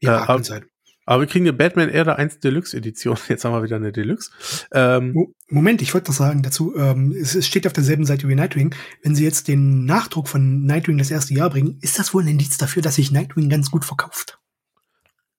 Ja, 0.00 0.22
Äh, 0.22 0.26
kann 0.26 0.42
sein. 0.44 0.64
Aber 1.12 1.22
wir 1.22 1.26
kriegen 1.26 1.44
eine 1.44 1.52
Batman 1.52 1.88
Erde 1.90 2.16
1 2.16 2.38
Deluxe 2.38 2.74
Edition. 2.76 3.18
Jetzt 3.28 3.44
haben 3.44 3.52
wir 3.52 3.62
wieder 3.62 3.76
eine 3.76 3.92
Deluxe. 3.92 4.30
Ähm, 4.72 5.12
Mo- 5.12 5.34
Moment, 5.48 5.82
ich 5.82 5.92
wollte 5.92 6.10
noch 6.10 6.16
sagen 6.16 6.42
dazu, 6.42 6.74
ähm, 6.76 7.12
es, 7.20 7.46
steht 7.46 7.66
auf 7.66 7.72
derselben 7.74 8.06
Seite 8.06 8.28
wie 8.28 8.34
Nightwing. 8.34 8.74
Wenn 9.02 9.14
sie 9.14 9.24
jetzt 9.24 9.48
den 9.48 9.84
Nachdruck 9.84 10.28
von 10.28 10.64
Nightwing 10.64 10.96
das 10.96 11.10
erste 11.10 11.34
Jahr 11.34 11.50
bringen, 11.50 11.78
ist 11.82 11.98
das 11.98 12.14
wohl 12.14 12.22
ein 12.22 12.28
Indiz 12.28 12.56
dafür, 12.56 12.80
dass 12.82 12.94
sich 12.94 13.10
Nightwing 13.10 13.50
ganz 13.50 13.70
gut 13.70 13.84
verkauft. 13.84 14.38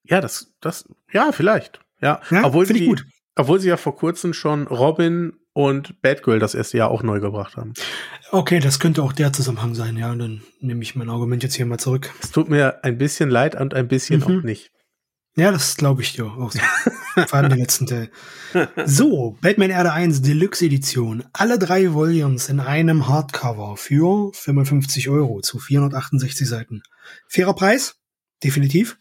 ja, 0.03 0.21
das 0.21 0.53
das 0.61 0.85
ja 1.11 1.31
vielleicht. 1.31 1.79
Ja, 2.01 2.21
Ja, 2.29 2.43
obwohl 2.45 2.65
sie 2.67 2.85
gut. 2.85 3.05
obwohl 3.35 3.59
sie 3.59 3.69
ja 3.69 3.77
vor 3.77 3.95
kurzem 3.95 4.33
schon 4.33 4.67
Robin 4.67 5.33
und 5.53 6.01
Batgirl 6.01 6.39
das 6.39 6.53
erste 6.55 6.77
Jahr 6.77 6.91
auch 6.91 7.01
neu 7.03 7.19
gebracht 7.19 7.55
haben. 7.57 7.73
Okay, 8.31 8.59
das 8.59 8.79
könnte 8.79 9.01
auch 9.03 9.13
der 9.13 9.31
Zusammenhang 9.31 9.73
sein, 9.75 9.95
ja. 9.97 10.13
Dann 10.13 10.41
nehme 10.59 10.81
ich 10.83 10.95
mein 10.95 11.09
Argument 11.09 11.41
jetzt 11.43 11.55
hier 11.55 11.65
mal 11.65 11.77
zurück. 11.77 12.11
Es 12.21 12.31
tut 12.31 12.49
mir 12.49 12.83
ein 12.83 12.97
bisschen 12.97 13.29
leid 13.29 13.55
und 13.59 13.73
ein 13.73 13.87
bisschen 13.87 14.19
Mhm. 14.19 14.25
auch 14.39 14.43
nicht. 14.43 14.71
Ja, 15.35 15.51
das 15.51 15.77
glaube 15.77 16.03
ich 16.03 16.13
dir 16.13 16.25
auch 16.25 16.51
so. 16.51 16.59
Vor 17.27 17.33
allem 17.33 17.49
den 17.49 17.59
letzten 17.59 17.87
Teil. 17.87 18.09
So, 18.85 19.37
Batman 19.41 19.71
Erde 19.71 19.91
1 19.91 20.21
Deluxe 20.21 20.65
Edition. 20.65 21.23
Alle 21.33 21.57
drei 21.57 21.93
Volumes 21.93 22.49
in 22.49 22.59
einem 22.59 23.07
Hardcover 23.07 23.77
für 23.77 24.31
55 24.33 25.09
Euro 25.09 25.41
zu 25.41 25.59
468 25.59 26.47
Seiten. 26.47 26.83
Fairer 27.27 27.53
Preis? 27.53 27.95
Definitiv. 28.43 28.97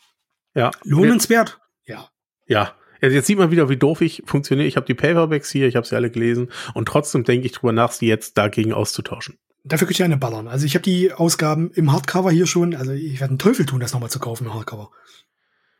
Ja. 0.54 0.70
Lohnenswert? 0.84 1.58
Ja. 1.84 2.08
Ja. 2.46 2.74
Jetzt 3.00 3.26
sieht 3.26 3.38
man 3.38 3.50
wieder, 3.50 3.68
wie 3.68 3.76
doof 3.76 4.00
ich 4.00 4.22
funktioniere. 4.26 4.68
Ich 4.68 4.76
habe 4.76 4.86
die 4.86 4.94
Paperbacks 4.94 5.50
hier, 5.50 5.66
ich 5.66 5.76
habe 5.76 5.86
sie 5.86 5.96
alle 5.96 6.10
gelesen 6.10 6.50
und 6.72 6.86
trotzdem 6.86 7.24
denke 7.24 7.46
ich 7.46 7.52
drüber 7.52 7.72
nach, 7.72 7.90
sie 7.90 8.06
jetzt 8.06 8.38
dagegen 8.38 8.72
auszutauschen. 8.72 9.38
Dafür 9.64 9.86
könnte 9.86 10.00
ich 10.00 10.04
eine 10.04 10.16
ballern. 10.16 10.48
Also 10.48 10.66
ich 10.66 10.74
habe 10.74 10.84
die 10.84 11.12
Ausgaben 11.12 11.70
im 11.72 11.92
Hardcover 11.92 12.30
hier 12.30 12.46
schon. 12.46 12.74
Also 12.74 12.92
ich 12.92 13.20
werde 13.20 13.32
einen 13.32 13.38
Teufel 13.38 13.66
tun, 13.66 13.80
das 13.80 13.92
nochmal 13.92 14.10
zu 14.10 14.18
kaufen 14.18 14.46
im 14.46 14.54
Hardcover. 14.54 14.90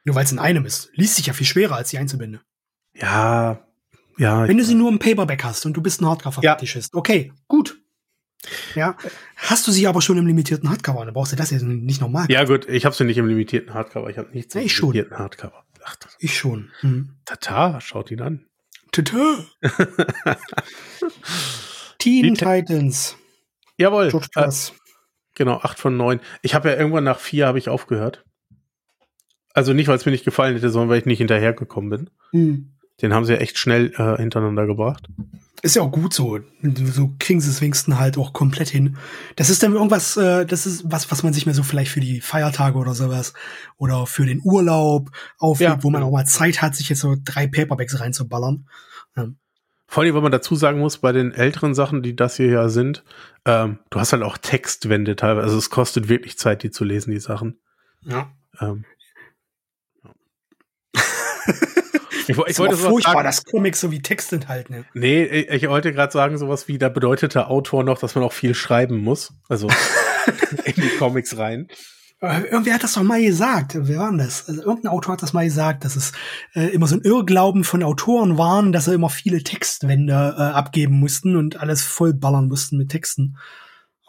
Nur 0.05 0.15
weil 0.17 0.25
es 0.25 0.33
in 0.33 0.39
einem 0.39 0.65
ist. 0.67 0.91
Liest 0.95 1.17
sich 1.17 1.27
ja 1.27 1.33
viel 1.33 1.47
schwerer 1.47 1.77
als 1.77 1.91
die 1.91 1.99
Einzelbände. 1.99 2.41
Ja, 2.95 3.65
ja. 4.19 4.47
Wenn 4.47 4.59
du 4.59 4.65
sie 4.65 4.75
nur 4.75 4.91
im 4.91 4.99
Paperback 4.99 5.45
hast 5.45 5.65
und 5.67 5.75
du 5.77 5.81
bist 5.83 6.01
ein 6.01 6.07
Hardcover-Fetischist, 6.07 6.95
okay, 6.95 7.33
gut. 7.49 7.79
Ja. 8.75 8.97
Hast 9.37 9.67
du 9.69 9.73
sie 9.73 9.87
aber 9.87 10.03
schon 10.03 10.19
im 10.19 10.27
limitierten 10.27 10.69
Hardcover, 10.69 11.05
dann 11.05 11.15
brauchst 11.15 11.33
du 11.33 11.37
das 11.37 11.51
ja 11.51 11.59
nicht 11.63 12.01
normal. 12.01 12.27
Ja 12.29 12.45
gut, 12.45 12.69
ich 12.69 12.85
habe 12.85 12.95
sie 12.95 13.05
nicht 13.05 13.19
im 13.19 13.27
limitierten 13.27 13.73
Hardcover. 13.73 14.11
Ich 14.11 14.19
habe 14.19 14.31
nichts 14.33 14.55
im 14.55 14.63
Ich 14.63 14.75
schon. 14.75 14.93
limitierten 14.93 15.19
Hardcover. 15.19 15.65
Ach, 15.85 15.97
Ich 16.19 16.37
schon. 16.37 16.71
Hm. 16.81 17.17
tata, 17.25 17.81
schaut 17.81 18.11
ihn 18.11 18.21
an. 18.21 18.47
Tata. 18.91 19.39
Teen 21.99 22.35
Titans. 22.35 23.17
Jawohl. 23.79 24.13
Äh, 24.37 24.51
genau, 25.35 25.59
acht 25.59 25.79
von 25.79 25.97
neun. 25.97 26.21
Ich 26.43 26.55
habe 26.55 26.69
ja 26.71 26.77
irgendwann 26.77 27.05
nach 27.05 27.19
vier 27.19 27.47
habe 27.47 27.59
ich 27.59 27.69
aufgehört. 27.69 28.25
Also 29.55 29.73
nicht, 29.73 29.89
weil 29.89 29.97
es 29.97 30.07
mir 30.07 30.13
nicht 30.13 30.25
gefallen 30.25 30.55
hätte, 30.55 30.71
sondern 30.71 30.89
weil 30.91 30.99
ich 30.99 31.07
nicht 31.07 31.19
hinterhergekommen 31.19 31.91
bin. 31.91 32.11
Hm. 32.31 32.69
Den 33.01 33.13
haben 33.15 33.25
sie 33.25 33.33
ja 33.33 33.39
echt 33.41 33.59
schnell 33.59 33.93
äh, 33.97 34.17
hintereinander 34.17 34.67
gebracht. 34.67 35.09
Ist 35.63 35.77
ja 35.77 35.83
auch 35.83 35.93
gut 35.93 36.13
so. 36.13 36.39
So 36.63 37.15
kriegen 37.19 37.41
sie 37.41 37.51
es 37.51 37.61
wenigstens 37.61 37.97
halt 37.97 38.19
auch 38.19 38.33
komplett 38.33 38.69
hin. 38.69 38.97
Das 39.37 39.49
ist 39.51 39.63
dann 39.63 39.73
irgendwas, 39.75 40.17
äh, 40.17 40.45
das 40.45 40.67
ist 40.67 40.91
was, 40.91 41.11
was 41.11 41.23
man 41.23 41.33
sich 41.33 41.47
mehr 41.47 41.55
so 41.55 41.63
vielleicht 41.63 41.91
für 41.91 42.01
die 42.01 42.21
Feiertage 42.21 42.79
oder 42.79 42.95
sowas 42.95 43.33
oder 43.77 44.07
für 44.07 44.27
den 44.27 44.41
Urlaub 44.43 45.11
aufhebt, 45.39 45.71
Ja. 45.71 45.83
wo 45.83 45.91
man 45.91 46.03
auch 46.03 46.11
mal 46.11 46.27
Zeit 46.27 46.63
hat, 46.63 46.75
sich 46.75 46.89
jetzt 46.89 47.01
so 47.01 47.17
drei 47.25 47.47
Paperbacks 47.47 48.01
reinzuballern. 48.01 48.67
Vor 49.87 50.03
allem, 50.03 50.15
wenn 50.15 50.23
man 50.23 50.33
dazu 50.33 50.55
sagen 50.55 50.79
muss, 50.79 50.99
bei 50.99 51.13
den 51.13 51.33
älteren 51.33 51.75
Sachen, 51.75 52.03
die 52.03 52.17
das 52.17 52.37
hier 52.37 52.47
ja 52.47 52.69
sind, 52.71 53.05
ähm, 53.45 53.79
du 53.91 54.01
hast 54.01 54.15
halt 54.15 54.23
auch 54.23 54.39
Textwände 54.39 55.17
teilweise. 55.17 55.45
Also 55.45 55.59
es 55.59 55.69
kostet 55.69 56.09
wirklich 56.09 56.39
Zeit, 56.39 56.63
die 56.63 56.71
zu 56.71 56.85
lesen, 56.85 57.11
die 57.11 57.21
Sachen. 57.21 57.59
Ja. 58.07 58.31
Ähm, 58.59 58.85
ich, 62.27 62.29
ich 62.29 62.59
wollte 62.59 62.77
furchtbar, 62.77 63.15
sagen. 63.15 63.25
dass 63.25 63.45
Comics 63.45 63.81
so 63.81 63.91
wie 63.91 64.01
Text 64.01 64.33
enthalten. 64.33 64.75
Ja. 64.75 64.81
Nee, 64.95 65.25
ich, 65.25 65.51
ich 65.51 65.69
wollte 65.69 65.93
gerade 65.93 66.13
sagen, 66.13 66.39
sowas 66.39 66.69
wie, 66.69 66.79
da 66.79 66.89
bedeutet 66.89 67.35
der 67.35 67.51
Autor 67.51 67.85
noch, 67.85 67.99
dass 67.99 68.15
man 68.15 68.25
auch 68.25 68.33
viel 68.33 68.55
schreiben 68.55 68.99
muss. 68.99 69.33
Also 69.49 69.69
in 70.65 70.75
die 70.75 70.97
Comics 70.99 71.37
rein. 71.37 71.69
Äh, 72.23 72.43
Irgendwer 72.43 72.75
hat 72.75 72.85
das 72.85 72.95
doch 72.95 73.03
mal 73.03 73.21
gesagt. 73.21 73.77
Wer 73.77 73.99
war 73.99 74.11
denn 74.11 74.19
das? 74.19 74.49
Also, 74.49 74.63
irgendein 74.63 74.93
Autor 74.93 75.15
hat 75.15 75.23
das 75.23 75.33
mal 75.33 75.45
gesagt, 75.45 75.85
dass 75.85 75.97
es 75.97 76.13
äh, 76.55 76.69
immer 76.69 76.87
so 76.87 76.97
ein 76.97 77.03
Irrglauben 77.03 77.65
von 77.65 77.83
Autoren 77.83 78.39
waren, 78.39 78.73
dass 78.73 78.85
sie 78.85 78.95
immer 78.95 79.11
viele 79.11 79.43
Textwände 79.43 80.13
äh, 80.13 80.43
abgeben 80.43 81.01
mussten 81.01 81.35
und 81.37 81.59
alles 81.59 81.83
voll 81.83 82.15
ballern 82.15 82.47
mussten 82.49 82.79
mit 82.79 82.91
Texten. 82.91 83.37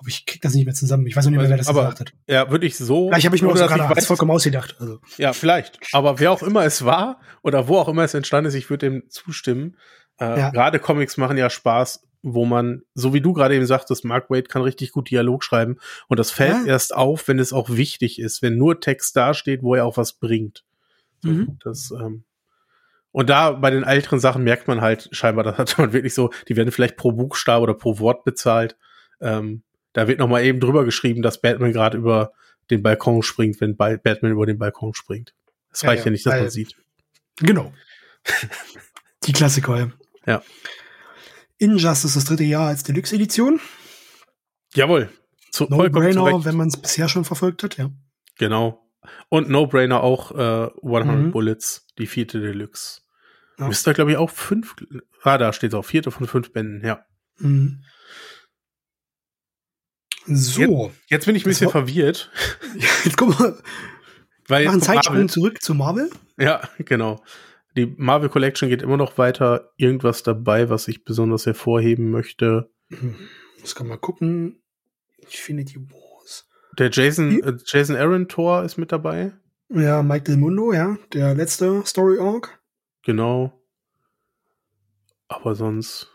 Aber 0.04 0.10
ich 0.10 0.26
krieg 0.26 0.42
das 0.42 0.54
nicht 0.54 0.66
mehr 0.66 0.74
zusammen. 0.76 1.08
Ich 1.08 1.16
weiß 1.16 1.26
auch 1.28 1.30
nicht 1.32 1.40
mehr, 1.40 1.50
wer 1.50 1.56
das 1.58 1.68
aber, 1.70 1.84
gesagt 1.84 2.00
hat. 2.02 2.14
Ja, 2.28 2.52
würde 2.52 2.66
ich 2.68 2.78
so. 2.78 3.08
Vielleicht 3.08 3.26
habe 3.26 3.36
ich 3.38 3.42
mir 3.42 3.48
auch 3.50 3.56
gerade 3.56 3.82
weiß- 3.84 4.06
vollkommen 4.06 4.32
ausgedacht. 4.32 4.76
Also. 4.80 5.00
Ja, 5.18 5.32
vielleicht. 5.34 5.80
Aber 5.94 6.20
wer 6.20 6.32
auch 6.32 6.44
immer 6.44 6.66
es 6.66 6.84
war 6.84 7.20
oder 7.42 7.68
wo 7.70 7.78
auch 7.78 7.88
immer 7.88 8.04
es 8.04 8.14
entstanden 8.14 8.50
ist, 8.50 8.54
ich 8.56 8.70
würde 8.70 8.90
dem 8.90 9.10
zustimmen. 9.10 9.78
Äh, 10.20 10.38
Ja. 10.40 10.50
Gerade 10.50 10.80
Comics 10.80 11.16
machen 11.18 11.38
ja 11.38 11.50
Spaß, 11.50 12.06
wo 12.22 12.46
man, 12.46 12.82
so 12.94 13.14
wie 13.14 13.22
du 13.22 13.32
gerade 13.34 13.56
eben 13.56 13.66
sagtest, 13.66 14.04
Mark 14.06 14.30
Wade 14.30 14.44
kann 14.44 14.62
richtig 14.62 14.92
gut 14.92 15.10
Dialog 15.10 15.44
schreiben. 15.44 15.78
Und 16.10 16.20
das 16.20 16.32
fällt 16.32 16.66
Ja. 16.66 16.74
erst 16.74 16.94
auf, 16.94 17.28
wenn 17.30 17.40
es 17.40 17.54
auch 17.54 17.70
wichtig 17.70 18.20
ist, 18.20 18.42
wenn 18.42 18.58
nur 18.58 18.82
Text 18.82 19.16
dasteht, 19.16 19.64
wo 19.64 19.74
er 19.76 19.86
auch 19.86 19.96
was 19.98 20.14
bringt. 20.14 20.64
Mhm. 21.24 21.58
Das, 21.64 21.92
ähm, 21.92 22.26
und 23.14 23.30
da 23.30 23.52
bei 23.52 23.70
den 23.70 23.84
älteren 23.84 24.20
Sachen 24.20 24.44
merkt 24.44 24.68
man 24.68 24.82
halt 24.82 25.08
scheinbar, 25.12 25.44
da 25.46 25.58
hat 25.58 25.78
man 25.78 25.94
wirklich 25.94 26.14
so, 26.14 26.30
die 26.50 26.58
werden 26.58 26.72
vielleicht 26.74 26.98
pro 26.98 27.14
Buchstabe 27.14 27.64
oder 27.64 27.74
pro 27.74 28.00
Wort 28.00 28.26
bezahlt. 28.26 28.76
Ähm, 29.22 29.64
da 29.94 30.08
wird 30.08 30.20
noch 30.20 30.28
mal 30.28 30.44
eben 30.44 30.60
drüber 30.60 30.86
geschrieben, 30.86 31.22
dass 31.22 31.42
Batman 31.42 31.72
gerade 31.74 31.98
über 31.98 32.34
den 32.70 32.82
Balkon 32.84 33.24
springt, 33.24 33.60
wenn 33.62 33.76
Ba- 33.76 33.98
Batman 33.98 34.32
über 34.32 34.46
den 34.46 34.58
Balkon 34.58 34.94
springt. 34.94 35.34
Das 35.70 35.82
Ja, 35.82 35.90
reicht 35.90 36.02
ja, 36.02 36.06
ja, 36.06 36.12
nicht, 36.12 36.26
dass 36.26 36.40
man 36.40 36.50
sieht. 36.50 36.76
Genau. 37.40 37.74
Die 39.26 39.32
Klassiker, 39.34 39.78
ja. 39.80 39.92
Ja. 40.26 40.44
Injustice 41.58 42.14
das 42.16 42.26
dritte 42.26 42.44
Jahr 42.44 42.68
als 42.68 42.84
Deluxe-Edition. 42.84 43.60
Jawohl. 44.74 45.10
No-Brainer, 45.60 46.46
wenn 46.46 46.56
man 46.58 46.68
es 46.68 46.78
bisher 46.78 47.08
schon 47.08 47.26
verfolgt 47.26 47.64
hat, 47.64 47.78
ja. 47.78 47.90
Genau. 48.38 48.90
Und 49.30 49.50
No-Brainer 49.50 50.02
auch 50.02 50.32
äh, 50.32 50.70
100 50.84 51.06
Mhm. 51.18 51.32
Bullets, 51.32 51.88
die 52.00 52.08
vierte 52.08 52.40
Deluxe. 52.42 53.02
Ja. 53.60 53.68
Müsste, 53.68 53.94
glaube 53.94 54.12
ich, 54.12 54.18
auch 54.18 54.30
fünf. 54.32 54.76
Ah, 55.22 55.38
da 55.38 55.54
steht 55.54 55.76
auch 55.76 55.86
vierte 55.86 56.10
von 56.12 56.26
fünf 56.28 56.52
Bänden, 56.52 56.86
ja. 56.86 57.06
Mhm. 57.38 57.84
So, 60.26 60.92
Jetzt 61.08 61.26
bin 61.26 61.36
ich 61.36 61.46
ein 61.46 61.50
Das 61.50 61.60
bisschen 61.60 61.72
verwirrt, 61.72 62.32
jetzt 63.04 63.18
kommen 63.18 63.38
wir, 63.38 63.58
weil 64.48 64.66
machen 64.66 64.78
jetzt 64.78 64.86
Zeitsprung 64.86 65.28
zurück 65.30 65.62
zu 65.62 65.74
Marvel. 65.74 66.10
Ja, 66.38 66.62
genau. 66.80 67.22
Die 67.76 67.94
Marvel 67.98 68.30
Collection 68.30 68.70
geht 68.70 68.82
immer 68.82 68.98
noch 68.98 69.18
weiter. 69.18 69.72
Irgendwas 69.78 70.24
dabei, 70.24 70.70
was 70.70 70.88
ich 70.88 71.04
besonders 71.04 71.46
hervorheben 71.46 72.12
möchte. 72.12 72.70
Muss 73.60 73.74
kann 73.74 73.88
mal 73.88 73.98
gucken. 73.98 74.62
Infinity 75.18 75.80
Wars. 75.80 76.48
Der 76.78 76.90
Jason, 76.92 77.42
äh, 77.42 77.58
Jason 77.66 77.96
Aaron 77.96 78.28
Tor 78.28 78.64
ist 78.64 78.78
mit 78.78 78.92
dabei. 78.92 79.34
Ja, 79.70 80.04
Mike 80.04 80.26
Del 80.26 80.38
Mundo, 80.38 80.72
ja, 80.72 80.98
der 81.14 81.34
letzte 81.34 81.84
Story 81.86 82.20
Arc. 82.20 82.60
Genau. 83.04 83.60
Aber 85.28 85.56
sonst 85.56 86.13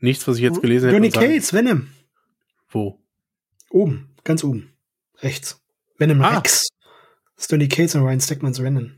nichts, 0.00 0.26
was 0.28 0.36
ich 0.36 0.42
jetzt 0.42 0.60
gelesen 0.60 0.86
hätte. 0.86 0.96
Johnny 0.96 1.10
Cates, 1.10 1.52
Venom. 1.52 1.88
Wo? 2.68 3.00
Oben, 3.70 4.14
ganz 4.24 4.42
oben. 4.44 4.72
Rechts. 5.18 5.60
Venom 5.98 6.20
Ah. 6.22 6.38
Rex. 6.38 6.68
Johnny 7.48 7.68
Cates 7.68 7.94
und 7.94 8.02
Ryan 8.02 8.20
Stegmans 8.20 8.62
Venom. 8.62 8.92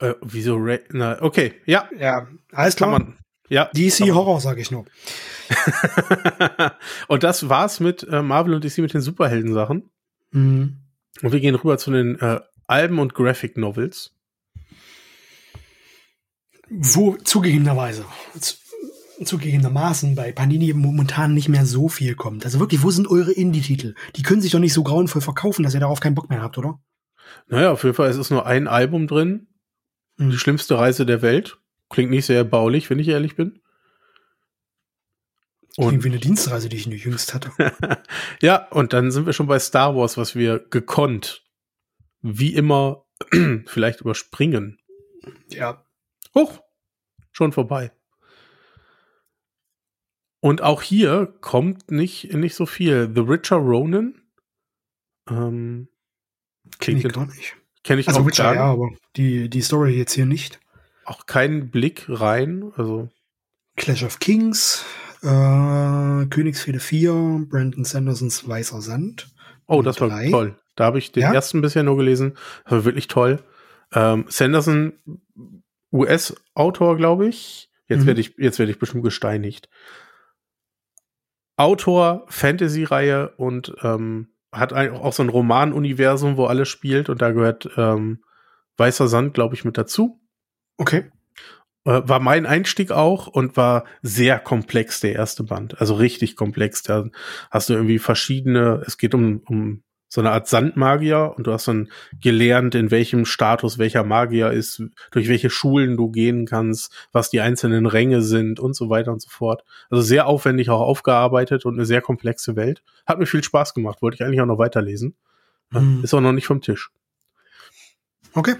Äh, 0.00 0.14
wieso? 0.20 0.56
Ra 0.56 0.78
Na, 0.90 1.20
okay, 1.22 1.54
ja, 1.66 1.88
Ja, 1.98 2.26
alles 2.52 2.76
kann 2.76 2.88
klar. 2.90 2.98
man. 3.00 3.18
Ja. 3.48 3.70
DC 3.74 3.98
kann. 3.98 4.14
Horror, 4.14 4.40
sage 4.40 4.60
ich 4.60 4.70
nur. 4.70 4.84
und 7.08 7.22
das 7.22 7.48
war's 7.48 7.80
mit 7.80 8.02
äh, 8.04 8.22
Marvel 8.22 8.54
und 8.54 8.64
DC 8.64 8.78
mit 8.78 8.94
den 8.94 9.00
Superhelden-Sachen. 9.00 9.90
Mhm. 10.30 10.78
Und 11.22 11.32
wir 11.32 11.40
gehen 11.40 11.54
rüber 11.54 11.76
zu 11.78 11.90
den 11.92 12.18
äh, 12.20 12.40
Alben 12.66 12.98
und 12.98 13.14
Graphic 13.14 13.56
Novels. 13.58 14.12
Wo 16.70 17.16
zugegebenerweise, 17.16 18.06
zu, 18.40 18.56
zugegebenermaßen 19.26 20.14
bei 20.14 20.32
Panini 20.32 20.72
momentan 20.72 21.34
nicht 21.34 21.48
mehr 21.48 21.66
so 21.66 21.88
viel 21.88 22.14
kommt. 22.14 22.44
Also 22.44 22.60
wirklich, 22.60 22.82
wo 22.82 22.90
sind 22.90 23.08
eure 23.08 23.32
Indie-Titel? 23.32 23.94
Die 24.16 24.22
können 24.22 24.40
sich 24.40 24.52
doch 24.52 24.58
nicht 24.58 24.72
so 24.72 24.82
grauenvoll 24.82 25.22
verkaufen, 25.22 25.62
dass 25.62 25.74
ihr 25.74 25.80
darauf 25.80 26.00
keinen 26.00 26.14
Bock 26.14 26.30
mehr 26.30 26.42
habt, 26.42 26.58
oder? 26.58 26.80
Naja, 27.48 27.72
auf 27.72 27.84
jeden 27.84 27.94
Fall, 27.94 28.08
es 28.08 28.16
ist 28.16 28.30
nur 28.30 28.46
ein 28.46 28.68
Album 28.68 29.06
drin. 29.06 29.48
Mhm. 30.16 30.30
Die 30.30 30.38
schlimmste 30.38 30.78
Reise 30.78 31.06
der 31.06 31.22
Welt. 31.22 31.58
Klingt 31.88 32.10
nicht 32.10 32.26
sehr 32.26 32.44
baulich, 32.44 32.88
wenn 32.90 32.98
ich 32.98 33.08
ehrlich 33.08 33.36
bin. 33.36 33.60
Und 35.76 35.86
Irgendwie 35.86 36.08
eine 36.08 36.18
Dienstreise, 36.18 36.68
die 36.68 36.76
ich 36.76 36.86
nur 36.86 36.98
jüngst 36.98 37.32
hatte. 37.32 37.50
ja, 38.42 38.68
und 38.68 38.92
dann 38.92 39.10
sind 39.10 39.24
wir 39.26 39.32
schon 39.32 39.46
bei 39.46 39.58
Star 39.58 39.96
Wars, 39.96 40.18
was 40.18 40.34
wir 40.34 40.58
gekonnt, 40.58 41.44
wie 42.20 42.54
immer, 42.54 43.04
vielleicht 43.66 44.00
überspringen. 44.00 44.78
ja. 45.48 45.84
Hoch, 46.34 46.62
schon 47.30 47.52
vorbei. 47.52 47.92
Und 50.44 50.60
auch 50.60 50.82
hier 50.82 51.32
kommt 51.40 51.90
nicht, 51.92 52.32
nicht 52.34 52.56
so 52.56 52.66
viel. 52.66 53.08
The 53.14 53.20
Richer 53.20 53.56
Ronin. 53.56 54.20
Ähm, 55.30 55.86
Kenn 56.80 56.96
ich 56.96 57.02
klingt 57.02 57.14
gar 57.14 57.26
nicht. 57.26 57.56
kenne 57.84 58.00
ich 58.00 58.08
Also 58.08 58.20
auch 58.20 58.26
Witcher, 58.26 58.52
ja, 58.54 58.64
aber 58.64 58.90
die, 59.16 59.48
die 59.48 59.60
Story 59.62 59.96
jetzt 59.96 60.14
hier 60.14 60.26
nicht. 60.26 60.58
auch 61.04 61.26
keinen 61.26 61.70
Blick 61.70 62.06
rein. 62.08 62.72
Also 62.76 63.08
Clash 63.76 64.02
of 64.02 64.18
Kings, 64.18 64.84
äh, 65.22 66.26
Königsfehde 66.26 66.80
4, 66.80 67.46
Brandon 67.48 67.84
Sandersons 67.84 68.46
Weißer 68.48 68.82
Sand. 68.82 69.28
Oh, 69.66 69.80
das 69.80 70.00
war 70.00 70.08
drei. 70.08 70.28
toll. 70.28 70.58
Da 70.74 70.84
habe 70.86 70.98
ich 70.98 71.12
den 71.12 71.22
Ja? 71.22 71.32
ersten 71.32 71.60
bisher 71.60 71.84
nur 71.84 71.96
gelesen. 71.96 72.32
Das 72.64 72.72
war 72.72 72.84
wirklich 72.84 73.06
toll. 73.06 73.42
Ähm, 73.92 74.24
Sanderson, 74.28 74.94
US-Autor, 75.92 76.96
glaube 76.96 77.28
ich. 77.28 77.70
Jetzt 77.86 78.02
Mhm. 78.02 78.06
werde 78.06 78.20
ich, 78.22 78.34
jetzt 78.38 78.58
werde 78.58 78.72
ich 78.72 78.78
bestimmt 78.78 79.04
gesteinigt. 79.04 79.68
Autor, 81.62 82.24
Fantasy-Reihe 82.28 83.34
und 83.36 83.74
ähm, 83.82 84.28
hat 84.52 84.72
auch 84.72 85.12
so 85.12 85.22
ein 85.22 85.28
Roman-Universum, 85.28 86.36
wo 86.36 86.46
alles 86.46 86.68
spielt 86.68 87.08
und 87.08 87.22
da 87.22 87.30
gehört 87.30 87.70
ähm, 87.76 88.22
Weißer 88.76 89.06
Sand, 89.06 89.34
glaube 89.34 89.54
ich, 89.54 89.64
mit 89.64 89.78
dazu. 89.78 90.20
Okay. 90.76 91.10
Äh, 91.84 92.02
war 92.04 92.20
mein 92.20 92.46
Einstieg 92.46 92.90
auch 92.90 93.26
und 93.26 93.56
war 93.56 93.84
sehr 94.02 94.38
komplex, 94.38 95.00
der 95.00 95.14
erste 95.14 95.44
Band. 95.44 95.80
Also 95.80 95.94
richtig 95.94 96.36
komplex. 96.36 96.82
Da 96.82 97.06
hast 97.50 97.68
du 97.68 97.74
irgendwie 97.74 97.98
verschiedene, 97.98 98.82
es 98.86 98.98
geht 98.98 99.14
um, 99.14 99.42
um 99.46 99.82
so 100.14 100.20
eine 100.20 100.30
Art 100.32 100.46
Sandmagier 100.46 101.32
und 101.38 101.46
du 101.46 101.52
hast 101.54 101.68
dann 101.68 101.90
gelernt, 102.20 102.74
in 102.74 102.90
welchem 102.90 103.24
Status 103.24 103.78
welcher 103.78 104.04
Magier 104.04 104.50
ist, 104.50 104.82
durch 105.10 105.26
welche 105.30 105.48
Schulen 105.48 105.96
du 105.96 106.10
gehen 106.10 106.44
kannst, 106.44 106.92
was 107.12 107.30
die 107.30 107.40
einzelnen 107.40 107.86
Ränge 107.86 108.20
sind 108.20 108.60
und 108.60 108.76
so 108.76 108.90
weiter 108.90 109.10
und 109.10 109.22
so 109.22 109.30
fort. 109.30 109.64
Also 109.88 110.02
sehr 110.02 110.26
aufwendig 110.26 110.68
auch 110.68 110.82
aufgearbeitet 110.82 111.64
und 111.64 111.74
eine 111.76 111.86
sehr 111.86 112.02
komplexe 112.02 112.56
Welt. 112.56 112.82
Hat 113.06 113.18
mir 113.18 113.24
viel 113.24 113.42
Spaß 113.42 113.72
gemacht, 113.72 114.02
wollte 114.02 114.16
ich 114.16 114.22
eigentlich 114.22 114.42
auch 114.42 114.46
noch 114.46 114.58
weiterlesen. 114.58 115.14
Ja, 115.72 115.80
Hm. 115.80 116.04
Ist 116.04 116.12
auch 116.12 116.20
noch 116.20 116.32
nicht 116.32 116.46
vom 116.46 116.60
Tisch. 116.60 116.90
Okay. 118.34 118.56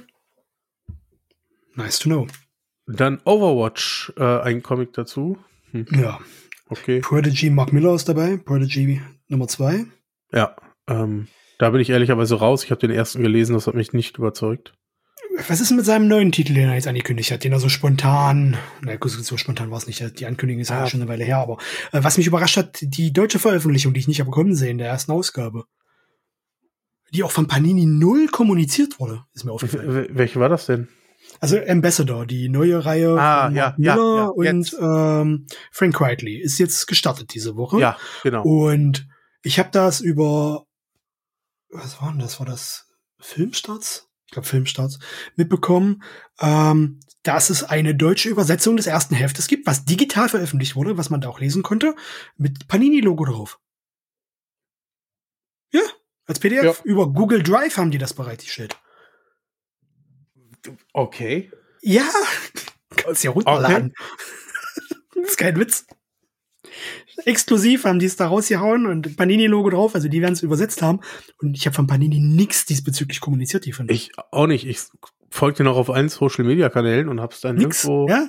Nice 1.75 1.99
to 1.99 2.09
know. 2.09 2.27
Dann 2.87 3.21
Overwatch, 3.25 4.11
äh, 4.17 4.41
ein 4.41 4.63
Comic 4.63 4.95
dazu. 4.95 5.37
Hm, 5.73 5.85
Ja. 5.91 6.19
okay. 6.71 7.01
Prodigy 7.01 7.51
Mark 7.51 7.75
Miller 7.75 7.95
ist 7.95 8.09
dabei. 8.09 8.39
Prodigy 8.39 9.03
Nummer 9.29 9.49
2. 9.49 9.85
Ja, 10.33 10.57
ähm, 10.89 11.29
da 11.63 11.71
bin 11.71 11.81
ich 11.81 11.91
ehrlicherweise 11.91 12.35
raus. 12.35 12.65
Ich 12.65 12.73
habe 12.73 12.81
den 12.81 12.91
ersten 12.91 13.23
gelesen, 13.23 13.53
das 13.55 13.69
hat 13.69 13.75
mich 13.75 13.93
nicht 13.93 14.19
überzeugt. 14.19 14.75
Was 15.47 15.61
ist 15.61 15.71
mit 15.71 15.85
seinem 15.85 16.09
neuen 16.09 16.33
Titel, 16.33 16.55
den 16.55 16.69
er 16.69 16.75
jetzt 16.75 16.89
angekündigt 16.89 17.31
hat, 17.31 17.45
den 17.45 17.53
er 17.53 17.61
so 17.61 17.69
spontan, 17.69 18.57
na 18.81 18.95
so 19.01 19.37
spontan 19.37 19.71
war 19.71 19.79
es 19.79 19.87
nicht, 19.87 20.19
die 20.19 20.27
Ankündigung 20.27 20.61
ist 20.61 20.71
ja 20.71 20.83
Ah. 20.83 20.87
schon 20.89 21.01
eine 21.01 21.09
Weile 21.09 21.23
her, 21.23 21.39
aber 21.39 21.59
äh, 21.93 22.03
was 22.03 22.19
mich 22.19 22.27
überrascht 22.27 22.57
hat, 22.57 22.79
die 22.83 23.13
deutsche 23.13 23.39
Veröffentlichung, 23.39 23.95
die 23.95 24.01
ich 24.01 24.09
nicht 24.09 24.19
habe 24.19 24.33
kommen 24.33 24.57
sehen, 24.57 24.79
der 24.79 24.89
ersten 24.89 25.13
Ausgabe, 25.13 25.65
die 27.15 27.23
auch 27.23 27.31
von 27.31 27.47
Panini 27.47 27.87
null 27.87 28.27
kommuniziert 28.27 28.99
wurde, 28.99 29.23
ist 29.33 29.45
mir 29.45 29.53
aufgefallen. 29.53 30.09
Welche 30.11 30.41
war 30.41 30.49
das 30.49 30.67
denn? 30.67 30.89
Also 31.39 31.59
Ambassador, 31.65 32.27
die 32.27 32.49
neue 32.49 32.85
Reihe 32.85 33.17
Ah, 33.21 33.47
von 33.47 33.55
ja, 33.55 33.75
ja, 33.79 33.97
ja, 33.97 34.27
und 34.27 34.77
ähm, 34.81 35.47
Frank 35.71 36.01
Whiteley 36.01 36.39
ist 36.39 36.59
jetzt 36.59 36.89
gestartet 36.89 37.33
diese 37.33 37.55
Woche. 37.55 37.79
Ja, 37.79 37.97
genau. 38.25 38.43
Und 38.43 39.07
ich 39.45 39.61
habe 39.61 39.69
das 39.71 40.01
über, 40.01 40.65
was 41.73 42.01
war 42.01 42.11
denn 42.11 42.21
das? 42.21 42.39
War 42.39 42.47
das 42.47 42.87
Filmstarts? 43.19 44.09
Ich 44.27 44.33
glaube 44.33 44.49
Filmstarts 44.49 44.99
mitbekommen, 45.37 46.03
ähm, 46.41 47.01
dass 47.23 47.51
es 47.51 47.65
eine 47.65 47.95
deutsche 47.95 48.29
Übersetzung 48.29 48.77
des 48.77 48.87
ersten 48.87 49.15
Heftes 49.15 49.47
gibt, 49.47 49.67
was 49.67 49.85
digital 49.85 50.29
veröffentlicht 50.29 50.77
wurde, 50.77 50.97
was 50.97 51.11
man 51.11 51.21
da 51.21 51.29
auch 51.29 51.41
lesen 51.41 51.63
konnte, 51.63 51.95
mit 52.37 52.69
Panini-Logo 52.69 53.25
drauf. 53.25 53.61
Ja, 55.71 55.83
als 56.27 56.41
PDF. 56.41 56.83
Über 56.85 57.09
Google 57.13 57.43
Drive 57.43 57.77
haben 57.77 57.91
die 57.91 57.99
das 57.99 58.15
bereitgestellt. 58.15 58.79
Okay. 60.93 61.51
Ja, 61.81 62.09
kannst 62.97 63.25
ja 63.25 63.31
runterladen. 63.31 63.95
das 65.15 65.31
ist 65.31 65.39
kein 65.39 65.57
Witz. 65.57 65.87
Exklusiv 67.25 67.85
haben 67.85 67.99
die 67.99 68.07
es 68.07 68.17
da 68.17 68.27
rausgehauen 68.27 68.87
und 68.87 69.17
Panini-Logo 69.17 69.71
drauf, 69.71 69.95
also 69.95 70.09
die 70.09 70.21
werden 70.21 70.33
es 70.33 70.43
übersetzt 70.43 70.83
haben. 70.83 71.01
Und 71.41 71.57
ich 71.57 71.67
habe 71.67 71.75
von 71.75 71.87
Panini 71.87 72.21
nichts 72.21 72.65
diesbezüglich 72.65 73.21
kommuniziert, 73.21 73.65
die 73.65 73.73
von 73.73 73.89
Ich 73.89 74.11
auch 74.31 74.47
nicht. 74.47 74.67
Ich 74.67 74.81
folge 75.31 75.59
dir 75.59 75.65
noch 75.65 75.77
auf 75.77 75.91
allen 75.91 76.09
Social 76.09 76.45
Media 76.45 76.69
Kanälen 76.69 77.09
und 77.09 77.21
hab's 77.21 77.41
dann 77.41 77.57
Nix, 77.57 77.85
irgendwo. 77.85 78.09
ja. 78.09 78.29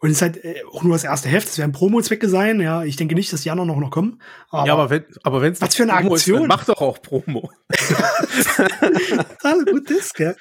Und 0.00 0.10
es 0.10 0.16
ist 0.16 0.22
halt 0.22 0.44
äh, 0.44 0.62
auch 0.70 0.82
nur 0.82 0.94
das 0.94 1.04
erste 1.04 1.28
Heft, 1.28 1.48
es 1.48 1.58
werden 1.58 1.72
Promo-Zwecke 1.72 2.28
sein, 2.28 2.60
ja. 2.60 2.84
Ich 2.84 2.96
denke 2.96 3.14
nicht, 3.14 3.32
dass 3.32 3.42
die 3.42 3.50
anderen 3.50 3.68
noch, 3.68 3.78
noch 3.78 3.90
kommen. 3.90 4.20
Aber, 4.50 4.66
ja, 4.66 4.72
aber 4.72 4.90
wenn, 4.90 5.04
aber 5.22 5.42
wenn's 5.42 5.60
Was 5.60 5.76
für 5.76 5.84
eine 5.84 5.92
Promo 5.92 6.14
ist, 6.16 6.22
Aktion. 6.22 6.48
mach 6.48 6.64
doch 6.64 6.80
auch 6.80 7.00
Promo. 7.00 7.50
alles 9.42 9.64
gut 9.66 9.90
ist, 9.90 10.14
gell? 10.14 10.36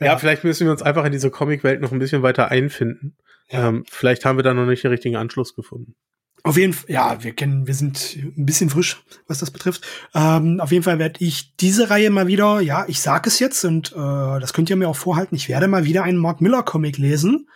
Ja. 0.00 0.18
vielleicht 0.18 0.44
müssen 0.44 0.66
wir 0.66 0.72
uns 0.72 0.82
einfach 0.82 1.04
in 1.04 1.12
diese 1.12 1.30
Comic-Welt 1.30 1.80
noch 1.80 1.92
ein 1.92 1.98
bisschen 1.98 2.22
weiter 2.22 2.50
einfinden. 2.50 3.16
Ja. 3.48 3.68
Ähm, 3.68 3.84
vielleicht 3.88 4.24
haben 4.24 4.38
wir 4.38 4.42
da 4.42 4.52
noch 4.54 4.66
nicht 4.66 4.82
den 4.82 4.90
richtigen 4.90 5.16
Anschluss 5.16 5.54
gefunden. 5.54 5.94
Auf 6.42 6.56
jeden 6.56 6.72
Fall, 6.74 6.90
ja, 6.90 7.24
wir 7.24 7.32
kennen, 7.32 7.66
wir 7.66 7.74
sind 7.74 8.16
ein 8.36 8.46
bisschen 8.46 8.70
frisch, 8.70 9.02
was 9.26 9.38
das 9.40 9.50
betrifft. 9.50 9.84
Ähm, 10.14 10.60
auf 10.60 10.70
jeden 10.70 10.84
Fall 10.84 10.98
werde 11.00 11.24
ich 11.24 11.56
diese 11.56 11.90
Reihe 11.90 12.10
mal 12.10 12.28
wieder, 12.28 12.60
ja, 12.60 12.84
ich 12.86 13.00
sag 13.00 13.26
es 13.26 13.40
jetzt 13.40 13.64
und 13.64 13.90
äh, 13.92 13.94
das 13.96 14.52
könnt 14.52 14.70
ihr 14.70 14.76
mir 14.76 14.88
auch 14.88 14.96
vorhalten, 14.96 15.34
ich 15.34 15.48
werde 15.48 15.66
mal 15.66 15.84
wieder 15.84 16.04
einen 16.04 16.18
Mark 16.18 16.40
Miller 16.40 16.62
Comic 16.62 16.98
lesen, 16.98 17.48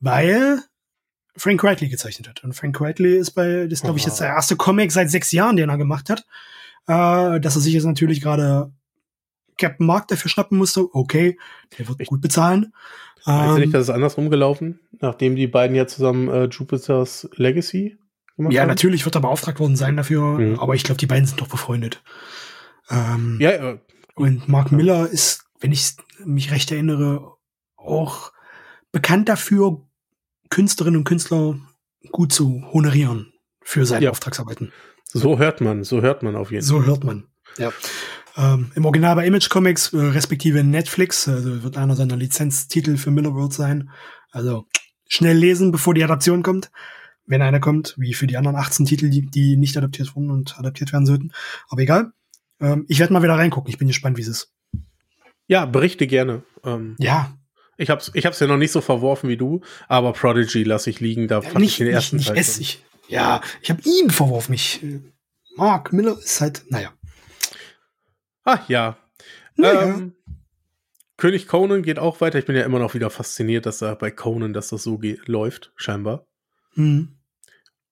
weil 0.00 0.60
Frank 1.36 1.62
Whiteley 1.62 1.90
gezeichnet 1.90 2.28
hat. 2.28 2.42
Und 2.44 2.54
Frank 2.54 2.80
Whiteley 2.80 3.16
ist 3.18 3.32
bei, 3.32 3.64
das 3.64 3.80
ist, 3.80 3.82
glaube 3.84 3.98
ich, 3.98 4.04
jetzt 4.06 4.20
der 4.20 4.28
erste 4.28 4.56
Comic 4.56 4.92
seit 4.92 5.10
sechs 5.10 5.30
Jahren, 5.32 5.56
den 5.56 5.68
er 5.68 5.78
gemacht 5.78 6.08
hat. 6.10 6.24
Äh, 6.86 7.38
dass 7.40 7.54
er 7.54 7.60
sich 7.60 7.74
jetzt 7.74 7.84
natürlich 7.84 8.20
gerade 8.20 8.72
Captain 9.58 9.86
Mark 9.86 10.08
dafür 10.08 10.30
schnappen 10.30 10.58
musste. 10.58 10.88
Okay, 10.94 11.38
der 11.78 11.86
wird 11.88 12.00
Ich- 12.00 12.08
gut 12.08 12.20
bezahlen. 12.20 12.72
Meinst 13.24 13.54
du 13.54 13.58
nicht, 13.58 13.66
Ähm, 13.66 13.72
dass 13.72 13.82
es 13.82 13.90
andersrum 13.90 14.30
gelaufen, 14.30 14.80
nachdem 15.00 15.36
die 15.36 15.46
beiden 15.46 15.76
ja 15.76 15.86
zusammen 15.86 16.28
äh, 16.28 16.44
Jupiter's 16.46 17.28
Legacy 17.36 17.96
ja, 18.50 18.62
haben? 18.62 18.68
natürlich 18.68 19.04
wird 19.04 19.14
er 19.14 19.20
beauftragt 19.20 19.60
worden 19.60 19.76
sein 19.76 19.96
dafür, 19.96 20.38
Mhm. 20.38 20.58
aber 20.58 20.74
ich 20.74 20.82
glaube, 20.84 20.98
die 20.98 21.06
beiden 21.06 21.26
sind 21.26 21.40
doch 21.40 21.48
befreundet. 21.48 22.02
Ähm, 22.90 23.38
Ja, 23.40 23.50
äh, 23.50 23.78
Und 24.14 24.48
Mark 24.48 24.72
Miller 24.72 25.08
ist, 25.08 25.44
wenn 25.60 25.72
ich 25.72 25.92
mich 26.24 26.50
recht 26.50 26.70
erinnere, 26.72 27.32
auch 27.76 28.32
bekannt 28.90 29.28
dafür, 29.28 29.80
Künstlerinnen 30.50 30.98
und 30.98 31.04
Künstler 31.04 31.58
gut 32.10 32.32
zu 32.32 32.62
honorieren 32.72 33.32
für 33.62 33.86
seine 33.86 34.04
Ja. 34.06 34.10
Auftragsarbeiten. 34.10 34.72
so 35.06 35.38
hört 35.38 35.60
man, 35.60 35.84
so 35.84 36.02
hört 36.02 36.22
man 36.22 36.36
auf 36.36 36.50
jeden 36.50 36.62
Fall. 36.62 36.68
So 36.68 36.84
hört 36.84 37.04
man. 37.04 37.24
Ja. 37.58 37.72
Ähm, 38.36 38.70
Im 38.74 38.84
Original 38.86 39.14
bei 39.14 39.26
Image 39.26 39.48
Comics, 39.50 39.92
äh, 39.92 39.98
respektive 39.98 40.64
Netflix, 40.64 41.28
also 41.28 41.62
wird 41.62 41.76
einer 41.76 41.96
seiner 41.96 42.16
Lizenztitel 42.16 42.96
für 42.96 43.10
Miller 43.10 43.34
World 43.34 43.52
sein. 43.52 43.90
Also 44.30 44.66
schnell 45.06 45.36
lesen, 45.36 45.70
bevor 45.72 45.92
die 45.94 46.02
Adaption 46.04 46.42
kommt. 46.42 46.70
Wenn 47.32 47.40
einer 47.40 47.60
kommt, 47.60 47.94
wie 47.96 48.12
für 48.12 48.26
die 48.26 48.36
anderen 48.36 48.56
18 48.56 48.84
Titel, 48.84 49.08
die, 49.08 49.22
die 49.22 49.56
nicht 49.56 49.74
adaptiert 49.78 50.14
wurden 50.14 50.30
und 50.30 50.58
adaptiert 50.58 50.92
werden 50.92 51.06
sollten. 51.06 51.32
Aber 51.70 51.80
egal. 51.80 52.12
Ähm, 52.60 52.84
ich 52.88 52.98
werde 52.98 53.14
mal 53.14 53.22
wieder 53.22 53.38
reingucken. 53.38 53.70
Ich 53.70 53.78
bin 53.78 53.88
gespannt, 53.88 54.18
wie 54.18 54.20
es 54.20 54.28
ist. 54.28 54.52
Ja, 55.46 55.64
berichte 55.64 56.06
gerne. 56.06 56.42
Ähm, 56.62 56.94
Ja, 56.98 57.34
ich 57.78 57.88
hab's, 57.88 58.10
ich 58.12 58.26
hab's 58.26 58.38
ja 58.38 58.46
noch 58.46 58.58
nicht 58.58 58.70
so 58.70 58.82
verworfen 58.82 59.30
wie 59.30 59.38
du, 59.38 59.62
aber 59.88 60.12
Prodigy 60.12 60.62
lasse 60.62 60.90
ich 60.90 61.00
liegen, 61.00 61.26
da 61.26 61.40
fand 61.40 61.60
nicht, 61.60 61.70
ich 61.70 61.78
den 61.78 61.86
nicht, 61.86 61.94
ersten 61.94 62.16
nicht 62.16 62.28
Teil 62.28 62.36
es. 62.36 62.60
Ich, 62.60 62.84
ja, 63.08 63.40
ich 63.62 63.70
habe 63.70 63.80
ihn 63.82 64.10
verworfen. 64.10 64.52
Ich, 64.54 64.82
äh, 64.82 65.00
Mark 65.56 65.90
Miller 65.94 66.18
ist 66.18 66.38
halt, 66.42 66.64
naja. 66.68 66.92
Ah, 68.44 68.60
ja. 68.68 68.98
naja. 69.56 69.84
Ähm, 69.84 70.16
König 71.16 71.48
Conan 71.48 71.82
geht 71.82 71.98
auch 71.98 72.20
weiter. 72.20 72.38
Ich 72.38 72.44
bin 72.44 72.56
ja 72.56 72.64
immer 72.64 72.78
noch 72.78 72.92
wieder 72.92 73.08
fasziniert, 73.08 73.64
dass 73.64 73.78
da 73.78 73.94
bei 73.94 74.10
Conan, 74.10 74.52
dass 74.52 74.68
das 74.68 74.82
so 74.82 75.00
läuft, 75.24 75.72
scheinbar. 75.76 76.26
Hm. 76.74 77.21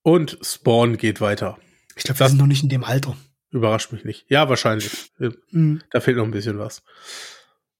Und 0.03 0.39
Spawn 0.43 0.97
geht 0.97 1.21
weiter. 1.21 1.59
Ich 1.97 2.05
glaube, 2.05 2.19
wir 2.21 2.25
das- 2.25 2.33
sind 2.33 2.39
noch 2.41 2.47
nicht 2.47 2.63
in 2.63 2.69
dem 2.69 2.85
Alter. 2.85 3.17
Überrascht 3.51 3.93
mich 3.93 4.05
nicht. 4.05 4.27
Ja, 4.29 4.49
wahrscheinlich. 4.49 5.11
Äh, 5.19 5.31
Hm. 5.51 5.83
Da 5.91 6.01
fehlt 6.01 6.17
noch 6.17 6.25
ein 6.25 6.31
bisschen 6.31 6.59
was. 6.59 6.83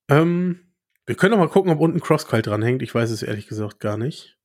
Ähm, 0.09 0.61
wir 1.07 1.15
können 1.15 1.33
noch 1.33 1.39
mal 1.39 1.49
gucken, 1.49 1.71
ob 1.73 1.81
unten 1.81 2.01
Crosscut 2.01 2.47
dranhängt. 2.47 2.83
Ich 2.83 2.95
weiß 2.95 3.11
es 3.11 3.23
ehrlich 3.23 3.47
gesagt 3.47 3.81
gar 3.81 3.97
nicht. 3.97 4.37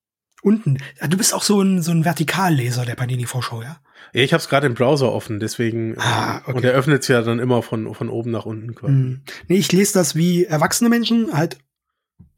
Unten. 0.44 0.78
Ja, 1.02 1.08
du 1.08 1.18
bist 1.18 1.34
auch 1.34 1.42
so 1.42 1.60
ein, 1.62 1.82
so 1.82 1.92
ein 1.92 2.06
Vertikalleser 2.06 2.86
der 2.86 2.94
Panini-Vorschau, 2.96 3.64
ja? 3.64 3.80
Ja, 4.14 4.22
ich 4.22 4.32
habe 4.34 4.42
es 4.42 4.48
gerade 4.50 4.68
im 4.68 4.76
Browser 4.76 5.12
offen, 5.12 5.40
deswegen. 5.40 5.96
Ah, 5.98 6.42
okay. 6.46 6.54
Und 6.54 6.64
er 6.64 6.74
öffnet 6.74 7.02
es 7.02 7.08
ja 7.08 7.22
dann 7.24 7.40
immer 7.40 7.64
von, 7.64 7.94
von 7.96 8.10
oben 8.10 8.30
nach 8.30 8.46
unten 8.46 8.76
quasi. 8.76 8.94
Hm. 8.94 9.22
Nee, 9.48 9.58
ich 9.58 9.72
lese 9.72 9.94
das 9.94 10.16
wie 10.16 10.46
erwachsene 10.46 10.90
Menschen, 10.92 11.34
halt 11.34 11.58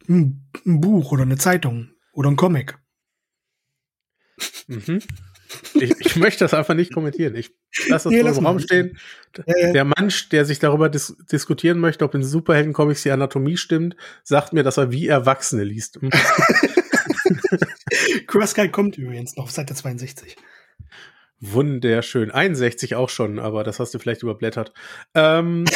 ein, 0.08 0.50
ein 0.66 0.80
Buch 0.80 1.12
oder 1.12 1.24
eine 1.24 1.38
Zeitung 1.38 1.90
oder 2.14 2.30
ein 2.32 2.38
Comic. 2.38 2.78
Mhm. 4.68 5.02
Ich, 5.76 5.94
ich 6.00 6.16
möchte 6.18 6.44
das 6.44 6.54
einfach 6.54 6.74
nicht 6.74 6.94
kommentieren. 6.94 7.36
Ich 7.36 7.52
lasse 7.88 8.10
das 8.10 8.12
Nee, 8.12 8.20
so 8.20 8.26
lass 8.28 8.38
im. 8.38 8.46
Raum 8.46 8.60
stehen. 8.60 8.98
Äh, 9.46 9.72
Der 9.72 9.86
Mensch, 9.86 10.30
der 10.30 10.44
sich 10.46 10.60
darüber 10.60 10.90
dis 10.90 11.16
diskutieren 11.32 11.80
möchte, 11.80 12.04
ob 12.04 12.14
in 12.16 12.24
Superhelden-Comics 12.24 13.04
die 13.04 13.12
Anatomie 13.12 13.56
stimmt, 13.58 13.96
sagt 14.24 14.52
mir, 14.54 14.64
dass 14.64 14.78
er 14.78 14.92
wie 14.92 15.08
Erwachsene 15.08 15.64
liest. 15.64 16.00
Hm. 17.50 18.26
Crossguy 18.28 18.70
kommt 18.70 18.98
übrigens 18.98 19.36
noch 19.38 19.46
auf 19.46 19.52
Seite 19.52 19.74
62. 19.74 20.36
Wunderschön. 21.40 22.32
61 22.32 22.96
auch 22.96 23.10
schon, 23.10 23.40
aber 23.40 23.64
das 23.64 23.80
hast 23.80 23.94
du 23.94 24.00
vielleicht 24.00 24.24
überblättert. 24.24 24.74
Ähm, 25.14 25.66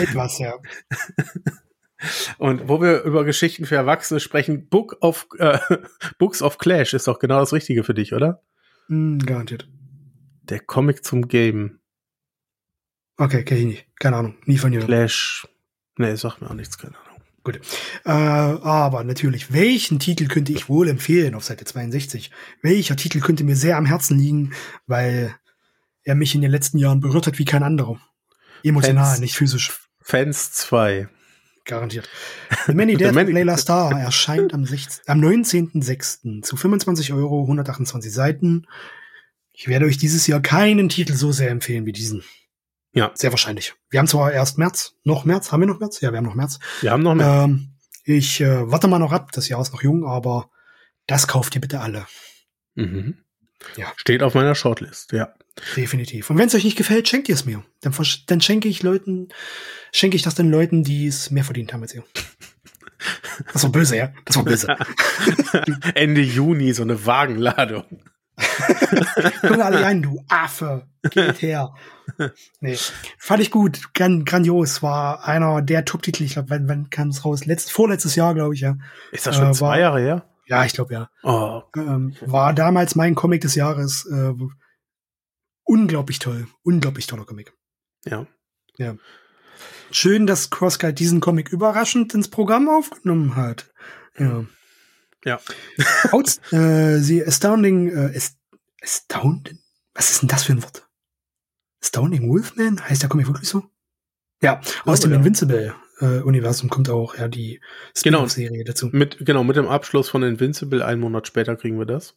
Etwas, 0.00 0.38
ja. 0.38 0.54
und 2.38 2.68
wo 2.68 2.80
wir 2.80 3.02
über 3.02 3.24
Geschichten 3.24 3.64
für 3.66 3.76
Erwachsene 3.76 4.20
sprechen, 4.20 4.68
Book 4.68 4.96
of, 5.00 5.26
äh, 5.38 5.58
Books 6.18 6.42
of 6.42 6.58
Clash 6.58 6.94
ist 6.94 7.08
doch 7.08 7.18
genau 7.18 7.40
das 7.40 7.52
Richtige 7.52 7.84
für 7.84 7.94
dich, 7.94 8.12
oder? 8.12 8.42
Hm, 8.88 9.18
garantiert. 9.18 9.68
Der 10.42 10.60
Comic 10.60 11.04
zum 11.04 11.28
Game. 11.28 11.80
Okay, 13.16 13.44
kenn 13.44 13.58
ich 13.58 13.64
nicht. 13.64 13.86
Keine 13.98 14.16
Ahnung. 14.16 14.36
Nie 14.44 14.58
von 14.58 14.72
dir. 14.72 14.80
Clash. 14.80 15.46
Nee, 15.96 16.14
sagt 16.16 16.40
mir 16.40 16.50
auch 16.50 16.54
nichts, 16.54 16.76
keine 16.76 16.96
Ahnung. 16.98 17.22
Gut. 17.44 17.60
Äh, 18.04 18.10
aber 18.10 19.04
natürlich, 19.04 19.52
welchen 19.52 19.98
Titel 19.98 20.28
könnte 20.28 20.52
ich 20.52 20.68
wohl 20.68 20.88
empfehlen 20.88 21.34
auf 21.34 21.44
Seite 21.44 21.64
62? 21.66 22.30
Welcher 22.62 22.96
Titel 22.96 23.20
könnte 23.20 23.44
mir 23.44 23.54
sehr 23.54 23.76
am 23.76 23.84
Herzen 23.84 24.18
liegen, 24.18 24.54
weil 24.86 25.34
er 26.04 26.14
mich 26.14 26.34
in 26.34 26.40
den 26.40 26.50
letzten 26.50 26.78
Jahren 26.78 27.00
berührt 27.00 27.26
hat 27.26 27.38
wie 27.38 27.44
kein 27.44 27.62
anderer? 27.62 28.00
Emotional, 28.62 29.04
Fans. 29.04 29.20
nicht 29.20 29.36
physisch. 29.36 29.72
Fans 30.00 30.52
2. 30.52 31.08
Garantiert. 31.64 32.08
The 32.66 32.74
Many 32.74 32.92
The 32.98 33.04
Death 33.04 33.16
of 33.16 33.28
Layla 33.28 33.56
Star 33.56 33.98
erscheint 33.98 34.52
am, 34.52 34.64
16 34.64 35.04
am 35.06 35.20
19.06. 35.20 36.42
zu 36.42 36.56
25 36.56 37.12
Euro, 37.12 37.42
128 37.42 38.12
Seiten. 38.12 38.66
Ich 39.52 39.68
werde 39.68 39.86
euch 39.86 39.96
dieses 39.96 40.26
Jahr 40.26 40.40
keinen 40.40 40.88
Titel 40.88 41.14
so 41.14 41.32
sehr 41.32 41.50
empfehlen 41.50 41.86
wie 41.86 41.92
diesen. 41.92 42.22
Ja. 42.92 43.10
Sehr 43.14 43.32
wahrscheinlich. 43.32 43.74
Wir 43.90 43.98
haben 43.98 44.06
zwar 44.06 44.32
erst 44.32 44.58
März, 44.58 44.94
noch 45.04 45.24
März, 45.24 45.52
haben 45.52 45.60
wir 45.60 45.66
noch 45.66 45.80
März? 45.80 46.00
Ja, 46.00 46.12
wir 46.12 46.18
haben 46.18 46.26
noch 46.26 46.34
März. 46.34 46.58
Wir 46.80 46.90
haben 46.92 47.02
noch 47.02 47.14
mehr. 47.14 47.44
Ähm, 47.44 47.74
ich 48.04 48.40
äh, 48.40 48.70
warte 48.70 48.86
mal 48.86 48.98
noch 48.98 49.12
ab, 49.12 49.32
das 49.32 49.48
Jahr 49.48 49.60
ist 49.60 49.72
noch 49.72 49.82
jung, 49.82 50.04
aber 50.04 50.50
das 51.06 51.26
kauft 51.26 51.54
ihr 51.54 51.60
bitte 51.60 51.80
alle. 51.80 52.06
Mhm. 52.74 53.23
Ja. 53.76 53.92
Steht 53.96 54.22
auf 54.22 54.34
meiner 54.34 54.54
Shortlist, 54.54 55.12
ja. 55.12 55.32
Definitiv. 55.76 56.30
Und 56.30 56.38
wenn 56.38 56.48
es 56.48 56.54
euch 56.54 56.64
nicht 56.64 56.76
gefällt, 56.76 57.08
schenkt 57.08 57.28
ihr 57.28 57.34
es 57.34 57.44
mir. 57.44 57.62
Dann, 57.80 57.94
dann 58.26 58.40
schenke 58.40 58.68
ich 58.68 58.82
Leuten, 58.82 59.28
schenke 59.92 60.16
ich 60.16 60.22
das 60.22 60.34
den 60.34 60.50
Leuten, 60.50 60.82
die 60.82 61.06
es 61.06 61.30
mehr 61.30 61.44
verdient 61.44 61.72
haben 61.72 61.82
als 61.82 61.94
ihr. 61.94 62.02
Das 63.52 63.62
war 63.62 63.70
böse, 63.70 63.96
ja? 63.96 64.12
Das 64.24 64.36
war 64.36 64.44
böse. 64.44 64.76
Ende 65.94 66.20
Juni 66.22 66.72
so 66.72 66.82
eine 66.82 67.04
Wagenladung. 67.06 67.84
Komm 69.42 69.60
alle 69.60 69.82
rein, 69.82 70.02
du 70.02 70.24
Affe. 70.28 70.86
Geht 71.10 71.42
her. 71.42 71.72
Nee. 72.60 72.76
Fand 73.18 73.42
ich 73.42 73.50
gut. 73.50 73.94
Gran 73.94 74.24
grandios. 74.24 74.82
War 74.82 75.24
einer 75.26 75.62
der 75.62 75.84
Top-Titel. 75.84 76.24
Ich 76.24 76.32
glaube, 76.32 76.50
wann, 76.50 76.68
wann 76.68 76.90
kam 76.90 77.08
es 77.08 77.24
raus? 77.24 77.44
Letzt, 77.44 77.70
vorletztes 77.70 78.16
Jahr, 78.16 78.34
glaube 78.34 78.54
ich, 78.54 78.60
ja. 78.60 78.76
Ist 79.12 79.26
das 79.26 79.36
schon 79.36 79.50
Äh, 79.50 79.52
zwei 79.52 79.66
war- 79.68 79.78
Jahre 79.78 80.00
her? 80.00 80.24
Ja, 80.46 80.64
ich 80.64 80.72
glaube, 80.72 80.94
ja. 80.94 81.10
Oh, 81.22 81.62
Ähm, 81.76 82.16
war 82.20 82.52
damals 82.52 82.94
mein 82.94 83.14
Comic 83.14 83.40
des 83.40 83.54
Jahres. 83.54 84.04
Äh, 84.06 84.34
unglaublich 85.64 86.18
toll. 86.18 86.46
Unglaublich 86.62 87.06
toller 87.06 87.24
Comic. 87.24 87.52
ja. 88.76 88.96
Schön, 89.90 90.26
dass 90.26 90.50
CrossGuide 90.50 90.94
diesen 90.94 91.20
Comic 91.20 91.50
überraschend 91.50 92.14
ins 92.14 92.28
Programm 92.28 92.68
aufgenommen 92.68 93.36
hat. 93.36 93.72
Ja. 94.18 94.44
Ja. 95.24 95.40
Outs 96.10 96.40
äh, 96.52 96.98
sie 96.98 97.24
Astounding, 97.24 97.88
äh, 97.88 98.16
Ast 98.16 98.36
Astounding? 98.82 99.58
Was 99.94 100.10
ist 100.10 100.22
denn 100.22 100.28
das 100.28 100.44
für 100.44 100.52
ein 100.52 100.62
Wort? 100.62 100.88
Astounding 101.82 102.28
Wolfman? 102.28 102.86
Heißt 102.86 103.02
der 103.02 103.08
Comic 103.08 103.26
wirklich 103.26 103.48
so? 103.48 103.64
Ja, 104.42 104.60
aus 104.84 105.00
dem 105.00 105.12
ja. 105.12 105.76
Invincible-Universum 106.00 106.70
kommt 106.70 106.88
auch 106.90 107.16
ja 107.16 107.28
die 107.28 107.60
Genau. 108.02 108.18
Spin-off-Serie 108.26 108.64
dazu. 108.64 108.88
Mit, 108.92 109.24
genau, 109.24 109.44
mit 109.44 109.56
dem 109.56 109.68
Abschluss 109.68 110.08
von 110.08 110.22
Invincible, 110.22 110.82
einen 110.84 111.00
Monat 111.00 111.26
später 111.26 111.56
kriegen 111.56 111.78
wir 111.78 111.86
das. 111.86 112.14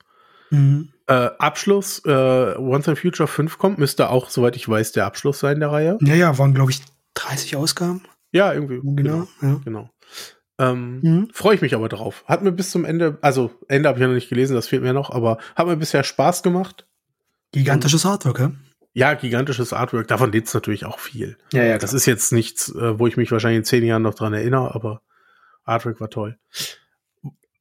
Mhm. 0.49 0.89
Äh, 1.07 1.29
Abschluss, 1.39 2.01
äh, 2.05 2.09
Once 2.57 2.87
in 2.87 2.95
Future 2.95 3.27
5 3.27 3.57
kommt, 3.57 3.77
müsste 3.79 4.09
auch, 4.09 4.29
soweit 4.29 4.55
ich 4.55 4.67
weiß, 4.67 4.93
der 4.93 5.05
Abschluss 5.05 5.39
sein 5.39 5.59
der 5.59 5.71
Reihe. 5.71 5.97
Ja, 6.01 6.15
ja, 6.15 6.37
waren, 6.37 6.53
glaube 6.53 6.71
ich, 6.71 6.81
30 7.15 7.55
Ausgaben. 7.55 8.01
Ja, 8.31 8.53
irgendwie. 8.53 8.79
Genau. 8.83 9.27
Ja. 9.41 9.59
Genau. 9.63 9.89
Ähm, 10.59 10.99
Mhm. 11.01 11.29
Freue 11.33 11.55
ich 11.55 11.61
mich 11.61 11.75
aber 11.75 11.87
drauf. 11.89 12.23
Hat 12.27 12.41
mir 12.43 12.51
bis 12.51 12.71
zum 12.71 12.83
Ende, 12.85 13.17
also 13.21 13.51
Ende 13.67 13.89
habe 13.89 13.99
ich 13.99 14.01
ja 14.01 14.07
noch 14.07 14.15
nicht 14.15 14.29
gelesen, 14.29 14.55
das 14.55 14.67
fehlt 14.67 14.81
mir 14.83 14.93
noch, 14.93 15.09
aber 15.11 15.37
hat 15.55 15.67
mir 15.67 15.77
bisher 15.77 16.03
Spaß 16.03 16.43
gemacht. 16.43 16.87
Gigantisches 17.51 18.05
Artwork, 18.05 18.39
ja? 18.39 18.51
Ja, 18.97 19.13
gigantisches 19.13 19.73
Artwork. 19.73 20.07
Davon 20.07 20.31
lebt 20.31 20.47
es 20.47 20.55
natürlich 20.55 20.83
auch 20.85 20.97
viel. 20.97 21.37
Ja, 21.53 21.63
ja, 21.63 21.77
Das 21.77 21.93
ist 21.93 22.07
jetzt 22.07 22.33
nichts, 22.33 22.73
äh, 22.73 22.97
wo 22.97 23.05
ich 23.05 23.15
mich 23.15 23.31
wahrscheinlich 23.31 23.59
in 23.59 23.63
zehn 23.63 23.85
Jahren 23.85 24.01
noch 24.01 24.15
dran 24.15 24.33
erinnere, 24.33 24.73
aber 24.73 25.03
Artwork 25.65 26.01
war 26.01 26.09
toll. 26.09 26.39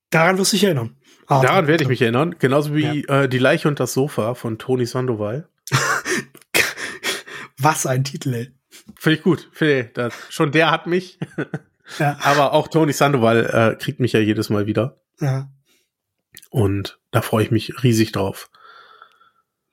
Daran 0.09 0.39
wirst 0.39 0.55
du 0.55 0.57
dich 0.57 0.65
erinnern. 0.65 0.97
Ah, 1.27 1.43
Daran 1.43 1.67
werde 1.67 1.83
ich 1.83 1.91
mich 1.91 2.01
erinnern. 2.01 2.37
Genauso 2.39 2.75
wie 2.75 3.05
äh, 3.05 3.29
Die 3.29 3.37
Leiche 3.37 3.69
und 3.69 3.79
das 3.81 3.93
Sofa 3.93 4.33
von 4.33 4.57
Toni 4.57 4.87
Sandoval. 4.87 5.47
Was 7.59 7.85
ein 7.85 8.05
Titel, 8.05 8.33
ey. 8.33 8.53
Finde 8.99 9.19
ich 9.19 9.23
gut. 9.23 9.51
Finde 9.53 9.81
ich, 9.81 9.93
das, 9.93 10.15
schon 10.31 10.53
der 10.53 10.71
hat 10.71 10.87
mich. 10.87 11.19
Ja. 12.01 12.19
Aber 12.23 12.53
auch 12.53 12.67
Toni 12.67 12.93
Sandoval 12.93 13.47
äh, 13.47 13.81
kriegt 13.81 14.01
mich 14.01 14.13
ja 14.13 14.19
jedes 14.19 14.51
Mal 14.51 14.67
wieder. 14.67 15.01
Ja. 15.21 15.49
Und 16.51 16.99
da 17.13 17.23
freue 17.23 17.45
ich 17.45 17.53
mich 17.53 17.85
riesig 17.85 18.11
drauf. 18.11 18.51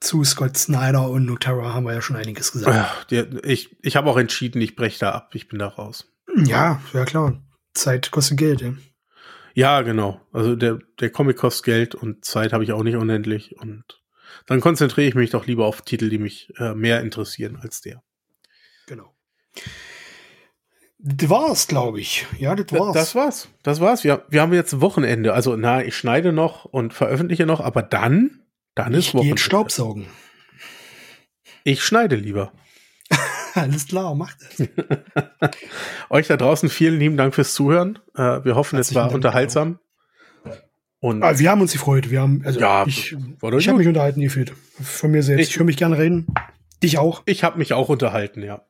Zu 0.03 0.25
Scott 0.25 0.57
Snyder 0.57 1.09
und 1.09 1.25
Nutera 1.25 1.73
haben 1.73 1.85
wir 1.85 1.93
ja 1.93 2.01
schon 2.01 2.17
einiges 2.17 2.51
gesagt. 2.51 3.11
Ich 3.43 3.75
ich 3.81 3.95
habe 3.95 4.09
auch 4.09 4.17
entschieden, 4.17 4.61
ich 4.61 4.75
breche 4.75 4.99
da 4.99 5.11
ab. 5.11 5.33
Ich 5.33 5.47
bin 5.47 5.59
da 5.59 5.67
raus. 5.67 6.11
Ja, 6.35 6.81
ja 6.93 7.05
klar. 7.05 7.41
Zeit 7.73 8.11
kostet 8.11 8.37
Geld, 8.37 8.61
ja. 8.61 8.73
Ja, 9.53 9.81
genau. 9.81 10.19
Also 10.33 10.57
der, 10.57 10.79
der 10.99 11.09
Comic 11.09 11.37
kostet 11.37 11.65
Geld 11.65 11.95
und 11.95 12.25
Zeit 12.25 12.51
habe 12.51 12.65
ich 12.65 12.73
auch 12.73 12.83
nicht 12.83 12.97
unendlich. 12.97 13.55
Und 13.59 14.01
dann 14.45 14.59
konzentriere 14.59 15.07
ich 15.07 15.15
mich 15.15 15.29
doch 15.29 15.47
lieber 15.47 15.65
auf 15.65 15.83
Titel, 15.83 16.09
die 16.09 16.17
mich 16.17 16.51
äh, 16.57 16.73
mehr 16.73 17.01
interessieren 17.01 17.57
als 17.61 17.79
der. 17.79 18.03
Genau. 18.87 19.15
Das 20.99 21.29
war's, 21.29 21.67
glaube 21.67 22.01
ich. 22.01 22.25
Ja, 22.39 22.55
das 22.55 22.71
war's. 22.71 22.93
Das 22.93 23.15
war's. 23.15 23.47
Das 23.61 23.79
war's. 23.79 24.03
Wir, 24.03 24.25
wir 24.29 24.41
haben 24.41 24.53
jetzt 24.53 24.81
Wochenende. 24.81 25.33
Also, 25.33 25.55
na, 25.55 25.83
ich 25.83 25.95
schneide 25.95 26.33
noch 26.33 26.65
und 26.65 26.93
veröffentliche 26.93 27.45
noch, 27.45 27.61
aber 27.61 27.83
dann, 27.83 28.42
dann 28.75 28.93
ist 28.93 29.07
ich 29.07 29.13
Wochenende. 29.13 29.41
Staubsaugen. 29.41 30.07
Ich 31.63 31.83
schneide 31.83 32.15
lieber. 32.15 32.51
Alles 33.55 33.87
klar, 33.87 34.15
mach 34.15 34.33
das. 34.35 34.67
Euch 36.09 36.27
da 36.27 36.37
draußen 36.37 36.69
vielen 36.69 36.99
lieben 36.99 37.17
Dank 37.17 37.35
fürs 37.35 37.53
Zuhören. 37.53 37.99
Äh, 38.15 38.43
wir 38.43 38.55
hoffen, 38.55 38.75
es 38.79 38.87
Herzlichen 38.87 38.95
war 38.95 39.03
Dank, 39.03 39.15
unterhaltsam. 39.15 39.79
Und 40.99 41.21
Ah, 41.21 41.37
wir 41.37 41.51
haben 41.51 41.61
uns 41.61 41.73
gefreut. 41.73 42.09
Wir 42.09 42.21
haben, 42.21 42.41
also 42.45 42.59
Ja, 42.61 42.85
ich, 42.87 43.11
ich 43.13 43.67
habe 43.67 43.77
mich 43.77 43.87
unterhalten 43.87 44.21
gefühlt. 44.21 44.53
Von 44.81 45.11
mir 45.11 45.21
selbst. 45.21 45.43
Ich- 45.43 45.49
Ich, 45.51 45.59
höre 45.59 45.65
mich 45.65 45.77
gerne 45.77 45.97
reden. 45.97 46.27
Dich 46.81 46.97
auch. 46.97 47.21
ich 47.25 47.43
habe 47.43 47.57
mich 47.59 47.73
auch 47.73 47.89
unterhalten, 47.89 48.41
ja. 48.41 48.65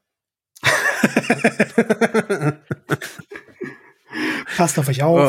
Passt 4.58 4.80
auf 4.80 4.88
euch 4.88 5.04
auf. 5.04 5.20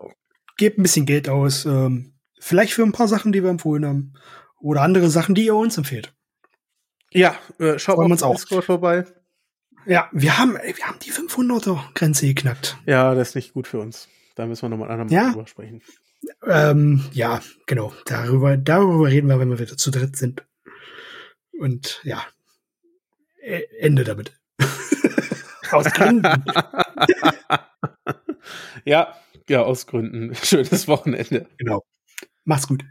Oh. 0.00 0.08
Äh, 0.08 0.12
gebt 0.56 0.78
ein 0.78 0.82
bisschen 0.82 1.06
Geld 1.06 1.28
aus. 1.28 1.64
Ähm, 1.66 2.13
vielleicht 2.44 2.74
für 2.74 2.82
ein 2.82 2.92
paar 2.92 3.08
Sachen, 3.08 3.32
die 3.32 3.42
wir 3.42 3.50
empfohlen 3.50 3.86
haben. 3.86 4.12
Oder 4.60 4.82
andere 4.82 5.08
Sachen, 5.10 5.34
die 5.34 5.46
ihr 5.46 5.54
uns 5.54 5.76
empfehlt. 5.78 6.14
Ja, 7.10 7.36
äh, 7.58 7.78
schaut 7.78 7.98
mal 7.98 8.04
uns 8.10 8.22
auch. 8.22 8.34
Discord 8.36 8.64
vorbei. 8.64 9.04
Ja, 9.86 10.08
wir 10.12 10.38
haben, 10.38 10.54
wir 10.54 10.84
haben 10.86 10.98
die 11.00 11.12
500er-Grenze 11.12 12.26
geknackt. 12.26 12.76
Ja, 12.86 13.14
das 13.14 13.30
ist 13.30 13.34
nicht 13.34 13.52
gut 13.52 13.68
für 13.68 13.78
uns. 13.80 14.08
Da 14.34 14.46
müssen 14.46 14.62
wir 14.62 14.68
nochmal 14.70 14.90
ein 14.90 15.00
andermal 15.00 15.24
Ja. 15.26 15.32
drüber 15.32 15.46
sprechen. 15.46 15.82
Ähm, 16.46 17.04
ja, 17.12 17.40
genau. 17.66 17.92
Darüber, 18.06 18.56
darüber 18.56 19.08
reden 19.08 19.28
wir, 19.28 19.38
wenn 19.38 19.50
wir 19.50 19.58
wieder 19.58 19.76
zu 19.76 19.90
dritt 19.90 20.16
sind. 20.16 20.44
Und 21.58 22.00
ja, 22.04 22.24
E- 23.42 23.66
Ende 23.78 24.04
damit. 24.04 24.32
Aus 25.70 25.84
Gründen. 25.92 26.44
ja, 28.84 29.14
ja, 29.48 29.62
aus 29.62 29.86
Gründen. 29.86 30.34
Schönes 30.42 30.88
Wochenende. 30.88 31.46
genau. 31.58 31.84
Macht's 32.44 32.66
gut. 32.68 32.84